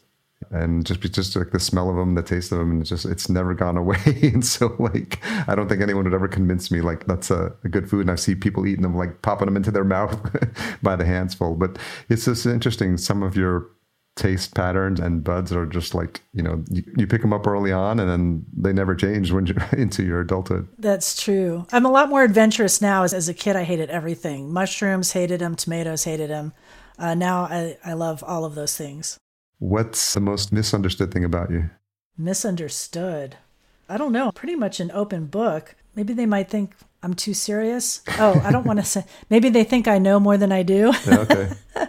And 0.52 0.86
just 0.86 1.02
just 1.02 1.36
like 1.36 1.52
the 1.52 1.60
smell 1.60 1.90
of 1.90 1.96
them, 1.96 2.16
the 2.16 2.22
taste 2.22 2.52
of 2.52 2.60
them, 2.60 2.72
and 2.72 2.82
it's 2.82 2.90
just 2.90 3.06
it's 3.06 3.30
never 3.30 3.54
gone 3.54 3.78
away. 3.78 3.98
and 4.34 4.46
so 4.46 4.76
like 4.80 5.20
I 5.48 5.56
don't 5.56 5.70
think 5.70 5.82
anyone 5.82 6.04
would 6.04 6.14
ever 6.14 6.28
convince 6.28 6.72
me 6.72 6.82
like 6.82 7.06
that's 7.08 7.32
a, 7.32 7.54
a 7.64 7.70
good 7.70 7.90
food. 7.90 8.02
And 8.02 8.12
I 8.12 8.16
see 8.16 8.36
people 8.36 8.68
eating 8.68 8.84
them, 8.84 8.96
like 8.96 9.22
popping 9.22 9.46
them 9.46 9.58
into 9.58 9.72
their 9.72 9.86
mouth 9.86 10.20
by 10.84 10.96
the 10.96 11.06
handsful. 11.06 11.56
But 11.56 11.78
it's 12.10 12.26
just 12.26 12.46
interesting. 12.46 12.98
Some 12.98 13.24
of 13.24 13.36
your 13.36 13.70
taste 14.18 14.54
patterns 14.54 15.00
and 15.00 15.24
buds 15.24 15.54
are 15.54 15.66
just 15.66 15.96
like 15.96 16.22
you 16.34 16.44
know 16.44 16.62
you, 16.70 16.84
you 16.98 17.08
pick 17.08 17.22
them 17.22 17.32
up 17.32 17.48
early 17.48 17.72
on 17.72 17.98
and 17.98 18.10
then 18.10 18.46
they 18.56 18.74
never 18.74 18.94
change 18.94 19.32
when 19.32 19.46
you're 19.46 19.64
into 19.78 20.04
your 20.04 20.20
adulthood 20.20 20.68
that's 20.78 21.24
true 21.24 21.66
i'm 21.72 21.86
a 21.86 21.92
lot 21.92 22.10
more 22.10 22.22
adventurous 22.22 22.82
now 22.82 23.04
as, 23.04 23.14
as 23.14 23.30
a 23.30 23.34
kid 23.34 23.56
i 23.56 23.64
hated 23.64 23.90
everything 23.90 24.52
mushrooms 24.52 25.14
hated 25.14 25.40
them 25.40 25.56
tomatoes 25.56 26.04
hated 26.04 26.30
them 26.30 26.52
uh, 27.00 27.16
now 27.16 27.44
I, 27.46 27.78
I 27.84 27.94
love 27.94 28.24
all 28.24 28.44
of 28.44 28.54
those 28.54 28.76
things 28.76 29.18
what's 29.62 30.16
the 30.16 30.20
most 30.20 30.52
misunderstood 30.52 31.14
thing 31.14 31.24
about 31.24 31.52
you? 31.52 31.70
Misunderstood? 32.18 33.38
I 33.88 33.98
don't 33.98 34.12
know. 34.12 34.32
Pretty 34.32 34.56
much 34.56 34.80
an 34.80 34.90
open 34.92 35.28
book. 35.28 35.76
Maybe 35.96 36.14
they 36.14 36.26
might 36.26 36.50
think 36.50 36.74
i'm 37.04 37.14
too 37.14 37.34
serious. 37.34 38.02
Oh 38.20 38.40
i 38.44 38.52
don't 38.52 38.66
want 38.66 38.80
to 38.80 38.86
say 38.94 39.06
maybe 39.30 39.50
they 39.50 39.64
think 39.64 39.88
i 39.88 39.98
know 40.00 40.20
more 40.20 40.38
than 40.38 40.52
i 40.52 40.64
do. 40.64 40.92
Yeah, 41.06 41.20
okay 41.20 41.52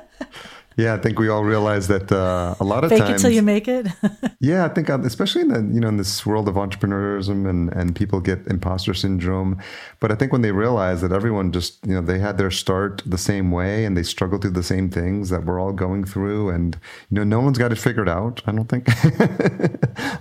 Yeah, 0.76 0.94
I 0.94 0.98
think 0.98 1.18
we 1.18 1.28
all 1.28 1.44
realize 1.44 1.88
that 1.88 2.10
uh, 2.10 2.54
a 2.60 2.64
lot 2.64 2.84
of 2.84 2.90
Fake 2.90 3.00
times. 3.00 3.10
Fake 3.10 3.18
it 3.18 3.22
till 3.22 3.30
you 3.30 3.42
make 3.42 3.68
it. 3.68 3.86
yeah, 4.40 4.64
I 4.64 4.68
think 4.68 4.88
uh, 4.88 5.00
especially 5.02 5.42
in 5.42 5.48
the 5.48 5.74
you 5.74 5.80
know 5.80 5.88
in 5.88 5.96
this 5.96 6.24
world 6.24 6.48
of 6.48 6.54
entrepreneurism 6.54 7.48
and 7.48 7.72
and 7.72 7.94
people 7.94 8.20
get 8.20 8.46
imposter 8.46 8.94
syndrome, 8.94 9.60
but 10.00 10.10
I 10.10 10.14
think 10.14 10.32
when 10.32 10.42
they 10.42 10.52
realize 10.52 11.00
that 11.02 11.12
everyone 11.12 11.52
just 11.52 11.84
you 11.86 11.94
know 11.94 12.00
they 12.00 12.18
had 12.18 12.38
their 12.38 12.50
start 12.50 13.02
the 13.04 13.18
same 13.18 13.50
way 13.50 13.84
and 13.84 13.96
they 13.96 14.02
struggle 14.02 14.38
through 14.38 14.52
the 14.52 14.62
same 14.62 14.90
things 14.90 15.30
that 15.30 15.44
we're 15.44 15.60
all 15.60 15.72
going 15.72 16.04
through, 16.04 16.50
and 16.50 16.78
you 17.10 17.16
know 17.16 17.24
no 17.24 17.40
one's 17.40 17.58
got 17.58 17.72
it 17.72 17.78
figured 17.78 18.08
out. 18.08 18.42
I 18.46 18.52
don't 18.52 18.68
think 18.68 18.88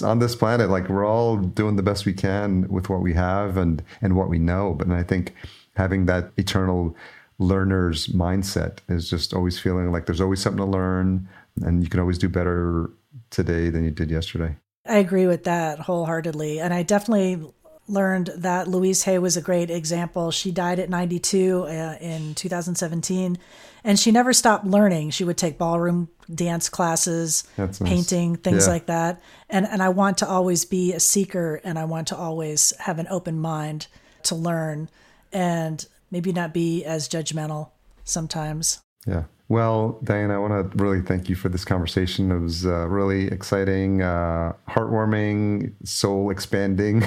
on 0.04 0.20
this 0.20 0.36
planet, 0.36 0.70
like 0.70 0.90
we're 0.90 1.06
all 1.06 1.38
doing 1.38 1.76
the 1.76 1.84
best 1.84 2.06
we 2.06 2.14
can 2.14 2.68
with 2.68 2.90
what 2.90 3.02
we 3.02 3.14
have 3.14 3.58
and 3.58 3.84
and 4.02 4.16
what 4.16 4.30
we 4.30 4.40
know. 4.40 4.74
But 4.74 4.90
I 4.92 5.04
think 5.04 5.34
having 5.76 6.06
that 6.06 6.32
eternal 6.38 6.96
learner's 7.42 8.08
mindset 8.08 8.78
is 8.88 9.10
just 9.10 9.34
always 9.34 9.60
feeling 9.60 9.92
like 9.92 10.06
there's 10.06 10.22
always 10.22 10.42
something 10.42 10.64
to 10.64 10.66
learn 10.66 11.28
and 11.62 11.84
you 11.84 11.90
can 11.90 12.00
always 12.00 12.18
do 12.18 12.30
better 12.30 12.90
today 13.30 13.70
than 13.70 13.84
you 13.84 13.92
did 13.92 14.10
yesterday. 14.10 14.56
I 14.86 14.98
agree 14.98 15.28
with 15.28 15.44
that 15.46 15.80
wholeheartedly. 15.80 16.60
And 16.60 16.74
I 16.74 16.84
definitely 16.84 17.44
learned 17.88 18.32
that 18.38 18.68
Louise 18.68 19.04
Hay 19.04 19.20
was 19.20 19.38
a 19.38 19.42
great 19.42 19.70
example. 19.70 20.32
She 20.32 20.52
died 20.52 20.80
at 20.80 20.90
92 20.90 21.64
uh, 21.64 21.98
in 22.00 22.36
2017, 22.36 23.38
and 23.84 24.00
she 24.00 24.12
never 24.12 24.34
stopped 24.34 24.66
learning. 24.66 25.10
She 25.10 25.24
would 25.24 25.38
take 25.38 25.58
ballroom 25.58 26.10
dance 26.34 26.70
classes, 26.70 27.44
nice. 27.58 27.80
painting, 27.80 28.38
things 28.38 28.66
yeah. 28.66 28.74
like 28.74 28.86
that. 28.86 29.22
And 29.50 29.68
and 29.68 29.84
I 29.84 29.90
want 29.90 30.20
to 30.20 30.28
always 30.28 30.66
be 30.66 30.94
a 30.94 31.00
seeker, 31.00 31.60
and 31.64 31.78
I 31.78 31.86
want 31.86 32.08
to 32.10 32.16
always 32.16 32.74
have 32.80 33.00
an 33.00 33.08
open 33.10 33.40
mind 33.40 33.88
to 34.24 34.36
learn. 34.36 34.90
And 35.34 35.86
maybe 36.12 36.32
not 36.32 36.54
be 36.54 36.84
as 36.84 37.10
judgmental 37.10 37.72
sometimes. 38.04 38.82
Yeah. 39.08 39.24
Well, 39.52 40.00
Diane, 40.02 40.32
I 40.32 40.38
want 40.38 40.72
to 40.72 40.78
really 40.82 41.02
thank 41.02 41.28
you 41.28 41.36
for 41.36 41.50
this 41.50 41.66
conversation. 41.66 42.32
It 42.32 42.40
was 42.40 42.66
uh, 42.66 42.88
really 42.88 43.28
exciting, 43.28 44.02
uh, 44.02 44.54
heartwarming, 44.70 45.74
soul 45.84 46.30
expanding, 46.30 47.04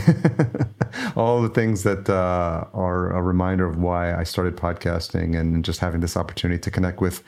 all 1.17 1.41
the 1.41 1.49
things 1.49 1.85
that 1.85 2.11
uh, 2.11 2.67
are 2.75 3.17
a 3.17 3.23
reminder 3.23 3.65
of 3.65 3.79
why 3.79 4.15
I 4.15 4.25
started 4.25 4.59
podcasting 4.59 5.41
and 5.41 5.65
just 5.65 5.81
having 5.81 6.03
this 6.03 6.19
opportunity 6.19 6.61
to 6.61 6.71
connect 6.71 7.01
with 7.01 7.23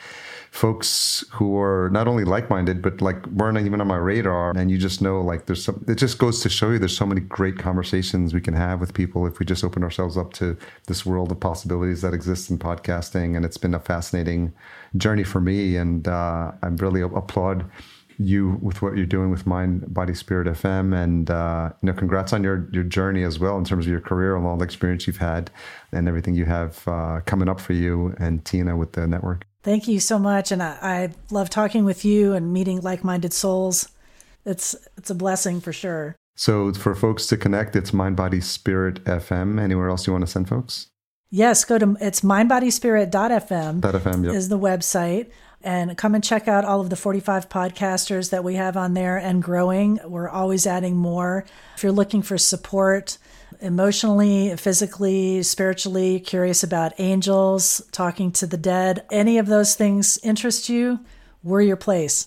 folks 0.57 1.23
who 1.33 1.59
are 1.59 1.91
not 1.93 2.09
only 2.09 2.25
like-minded 2.25 2.81
but 2.81 3.03
like 3.03 3.27
weren't 3.27 3.59
even 3.59 3.79
on 3.81 3.87
my 3.87 3.97
radar. 3.97 4.57
And 4.57 4.71
you 4.71 4.79
just 4.79 5.03
know 5.03 5.21
like 5.21 5.45
there's 5.47 5.63
some 5.63 5.85
it 5.87 5.97
just 5.97 6.19
goes 6.19 6.41
to 6.41 6.49
show 6.49 6.71
you 6.71 6.79
there's 6.79 6.97
so 6.97 7.05
many 7.05 7.21
great 7.21 7.59
conversations 7.59 8.33
we 8.33 8.41
can 8.41 8.55
have 8.55 8.81
with 8.81 8.95
people 8.95 9.27
if 9.27 9.39
we 9.39 9.45
just 9.45 9.63
open 9.63 9.85
ourselves 9.85 10.17
up 10.17 10.33
to 10.35 10.57
this 10.87 11.05
world 11.05 11.31
of 11.31 11.41
possibilities 11.41 12.01
that 12.01 12.15
exists 12.15 12.49
in 12.49 12.59
podcasting. 12.59 13.37
And 13.37 13.45
it's 13.45 13.59
been 13.59 13.75
a 13.75 13.81
fascinating 13.81 14.55
journey 14.97 15.25
for 15.25 15.41
me. 15.41 15.77
And 15.77 16.09
uh, 16.09 16.53
i 16.63 16.67
really 16.69 17.03
applaud 17.03 17.71
you 18.19 18.59
with 18.63 18.81
what 18.81 18.97
you're 18.97 19.05
doing 19.05 19.31
with 19.31 19.47
Mind 19.47 19.93
Body 19.93 20.15
Spirit 20.15 20.49
FM, 20.49 20.97
and 20.97 21.31
uh, 21.31 21.71
you 21.83 21.87
know, 21.89 21.93
congrats 21.93 22.33
on 22.33 22.43
your 22.43 22.67
your 22.73 22.85
journey 22.85 23.25
as 23.25 23.39
well 23.39 23.59
in 23.59 23.65
terms 23.65 23.85
of 23.85 23.91
your 23.91 24.01
career 24.01 24.37
and 24.37 24.47
all 24.47 24.57
the 24.57 24.65
experience 24.65 25.07
you've 25.07 25.19
had 25.19 25.51
and 25.93 26.09
everything 26.09 26.35
you 26.35 26.47
have 26.47 26.87
uh, 26.89 27.21
coming 27.27 27.47
up 27.47 27.61
for 27.61 27.75
you 27.75 28.15
and 28.19 28.43
Tina 28.47 28.75
with 28.75 28.93
the 28.93 29.07
network. 29.07 29.47
Thank 29.67 29.89
you 29.89 29.99
so 29.99 30.17
much, 30.17 30.53
and 30.53 30.63
I, 30.63 30.79
I 30.81 31.11
love 31.33 31.51
talking 31.51 31.85
with 31.85 32.05
you 32.05 32.35
and 32.35 32.53
meeting 32.53 32.83
like-minded 32.83 33.33
souls. 33.33 33.89
It's 34.45 34.77
it's 34.97 35.11
a 35.11 35.15
blessing 35.15 35.61
for 35.61 35.73
sure. 35.73 36.15
So 36.37 36.73
for 36.73 36.95
folks 36.95 37.27
to 37.27 37.37
connect, 37.37 37.75
it's 37.75 37.93
Mind 37.93 38.15
Body 38.15 38.41
Spirit 38.41 39.03
FM. 39.03 39.61
Anywhere 39.61 39.89
else 39.89 40.07
you 40.07 40.13
want 40.13 40.25
to 40.25 40.31
send 40.31 40.49
folks? 40.49 40.87
Yes, 41.31 41.65
go 41.65 41.79
to 41.79 41.97
it's 42.01 42.21
mindbodyspirit.fm. 42.21 43.81
.fm 43.81 44.25
yep. 44.25 44.35
is 44.37 44.49
the 44.49 44.59
website 44.59 45.33
and 45.65 45.99
come 45.99 46.15
and 46.15 46.23
check 46.23 46.47
out 46.47 46.65
all 46.65 46.81
of 46.81 46.89
the 46.89 46.95
45 46.95 47.49
podcasters 47.49 48.31
that 48.31 48.45
we 48.45 48.55
have 48.55 48.77
on 48.77 48.95
there 48.95 49.17
and 49.17 49.43
growing. 49.43 49.99
We're 50.05 50.29
always 50.29 50.65
adding 50.65 50.95
more. 50.95 51.45
If 51.75 51.83
you're 51.83 51.91
looking 51.91 52.23
for 52.23 52.39
support, 52.39 53.19
emotionally, 53.61 54.57
physically, 54.57 55.43
spiritually, 55.43 56.21
curious 56.21 56.63
about 56.63 56.99
angels, 56.99 57.83
talking 57.93 58.31
to 58.33 58.47
the 58.47 58.57
dead, 58.57 59.05
any 59.11 59.39
of 59.39 59.47
those 59.47 59.75
things 59.75 60.19
interest 60.23 60.69
you, 60.69 61.01
we're 61.43 61.63
your 61.63 61.77
place. 61.77 62.27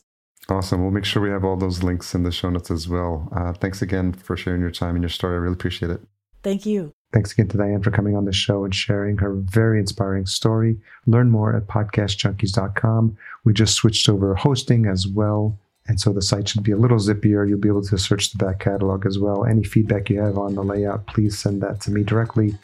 Awesome. 0.50 0.82
We'll 0.82 0.92
make 0.92 1.06
sure 1.06 1.22
we 1.22 1.30
have 1.30 1.44
all 1.44 1.58
those 1.58 1.84
links 1.84 2.16
in 2.16 2.24
the 2.24 2.32
show 2.32 2.50
notes 2.50 2.72
as 2.72 2.88
well. 2.88 3.30
Uh, 3.36 3.54
thanks 3.54 3.82
again 3.82 4.14
for 4.14 4.36
sharing 4.36 4.62
your 4.62 4.72
time 4.72 4.96
and 4.96 5.04
your 5.04 5.10
story. 5.10 5.36
I 5.36 5.40
really 5.40 5.54
appreciate 5.54 5.92
it. 5.92 6.02
Thank 6.42 6.66
you. 6.66 6.92
Thanks 7.12 7.32
again 7.32 7.48
to 7.50 7.58
Diane 7.58 7.82
for 7.82 7.92
coming 7.92 8.16
on 8.16 8.26
the 8.26 8.32
show 8.32 8.64
and 8.64 8.74
sharing 8.74 9.18
her 9.18 9.34
very 9.34 9.80
inspiring 9.80 10.26
story. 10.26 10.78
Learn 11.08 11.32
more 11.32 11.56
at 11.56 11.68
podcastjunkies.com. 11.68 13.18
We 13.44 13.54
just 13.54 13.76
switched 13.76 14.08
over 14.10 14.36
hosting 14.36 14.86
as 14.86 15.08
well. 15.08 15.58
And 15.90 16.00
so 16.00 16.14
the 16.14 16.22
site 16.22 16.48
should 16.48 16.62
be 16.62 16.72
a 16.72 16.78
little 16.78 17.00
zippier. 17.00 17.50
You'll 17.50 17.60
be 17.60 17.68
able 17.68 17.82
to 17.82 17.98
search 17.98 18.32
the 18.32 18.38
back 18.38 18.60
catalog 18.60 19.08
as 19.08 19.18
well. 19.18 19.44
Any 19.44 19.64
feedback 19.64 20.10
you 20.10 20.22
have 20.22 20.38
on 20.38 20.54
the 20.54 20.64
layout, 20.64 21.08
please 21.08 21.38
send 21.38 21.62
that 21.64 21.82
to 21.82 21.92
me 21.92 22.04
directly, 22.04 22.56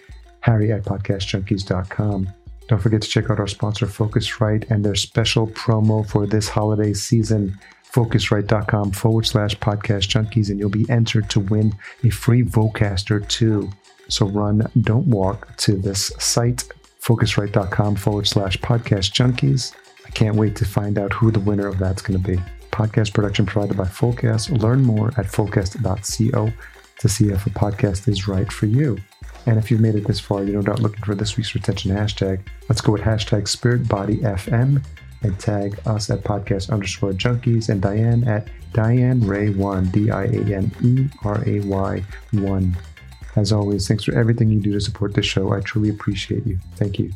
harry 0.41 0.71
at 0.71 0.83
podcastjunkies.com. 0.83 2.29
Don't 2.67 2.81
forget 2.81 3.01
to 3.01 3.09
check 3.09 3.31
out 3.31 3.39
our 3.39 3.47
sponsor, 3.47 3.87
Focusrite, 3.87 4.69
and 4.69 4.85
their 4.85 4.95
special 4.95 5.47
promo 5.47 6.07
for 6.07 6.27
this 6.27 6.47
holiday 6.47 6.93
season. 6.93 7.57
Focusrite.com 7.91 8.91
forward 8.91 9.25
slash 9.25 9.55
podcast 9.55 10.07
junkies, 10.07 10.51
and 10.51 10.59
you'll 10.59 10.69
be 10.69 10.89
entered 10.89 11.27
to 11.31 11.39
win 11.39 11.73
a 12.03 12.11
free 12.11 12.43
Vocaster 12.43 13.27
2. 13.27 13.69
So 14.07 14.27
run, 14.27 14.69
don't 14.81 15.07
walk 15.07 15.55
to 15.57 15.77
this 15.77 16.11
site, 16.19 16.63
focusrite.com 17.01 17.95
forward 17.95 18.27
slash 18.27 18.57
podcast 18.57 19.13
junkies. 19.13 19.73
I 20.05 20.11
can't 20.11 20.35
wait 20.35 20.55
to 20.57 20.65
find 20.65 20.99
out 20.99 21.11
who 21.13 21.31
the 21.31 21.39
winner 21.39 21.65
of 21.65 21.79
that's 21.79 22.03
going 22.03 22.21
to 22.21 22.27
be 22.35 22.39
podcast 22.71 23.13
production 23.13 23.45
provided 23.45 23.77
by 23.77 23.85
Fullcast. 23.85 24.61
Learn 24.61 24.83
more 24.83 25.09
at 25.17 25.25
fullcast.co 25.25 26.51
to 26.99 27.09
see 27.09 27.29
if 27.29 27.45
a 27.45 27.49
podcast 27.49 28.07
is 28.07 28.27
right 28.27 28.51
for 28.51 28.65
you. 28.65 28.97
And 29.45 29.57
if 29.57 29.69
you've 29.69 29.81
made 29.81 29.95
it 29.95 30.07
this 30.07 30.19
far, 30.19 30.43
you're 30.43 30.55
no 30.55 30.61
doubt 30.61 30.79
looking 30.79 31.03
for 31.03 31.15
this 31.15 31.37
week's 31.37 31.53
retention 31.53 31.91
hashtag. 31.91 32.41
Let's 32.67 32.81
go 32.81 32.93
with 32.93 33.01
hashtag 33.01 33.43
SpiritBodyFM 33.43 34.83
and 35.21 35.39
tag 35.39 35.79
us 35.85 36.09
at 36.09 36.23
podcast 36.23 36.71
underscore 36.71 37.11
junkies 37.11 37.69
and 37.69 37.81
Diane 37.81 38.27
at 38.27 38.47
Diane 38.73 39.21
Ray1, 39.21 39.91
D 39.91 40.11
I 40.11 40.23
A 40.23 40.57
N 40.57 40.71
E 40.83 41.07
R 41.23 41.43
A 41.47 41.59
Y 41.61 42.03
1. 42.31 42.77
As 43.35 43.51
always, 43.51 43.87
thanks 43.87 44.03
for 44.03 44.17
everything 44.17 44.49
you 44.49 44.59
do 44.59 44.71
to 44.73 44.81
support 44.81 45.13
the 45.13 45.21
show. 45.21 45.53
I 45.53 45.59
truly 45.59 45.89
appreciate 45.89 46.45
you. 46.47 46.57
Thank 46.75 46.99
you. 46.99 47.11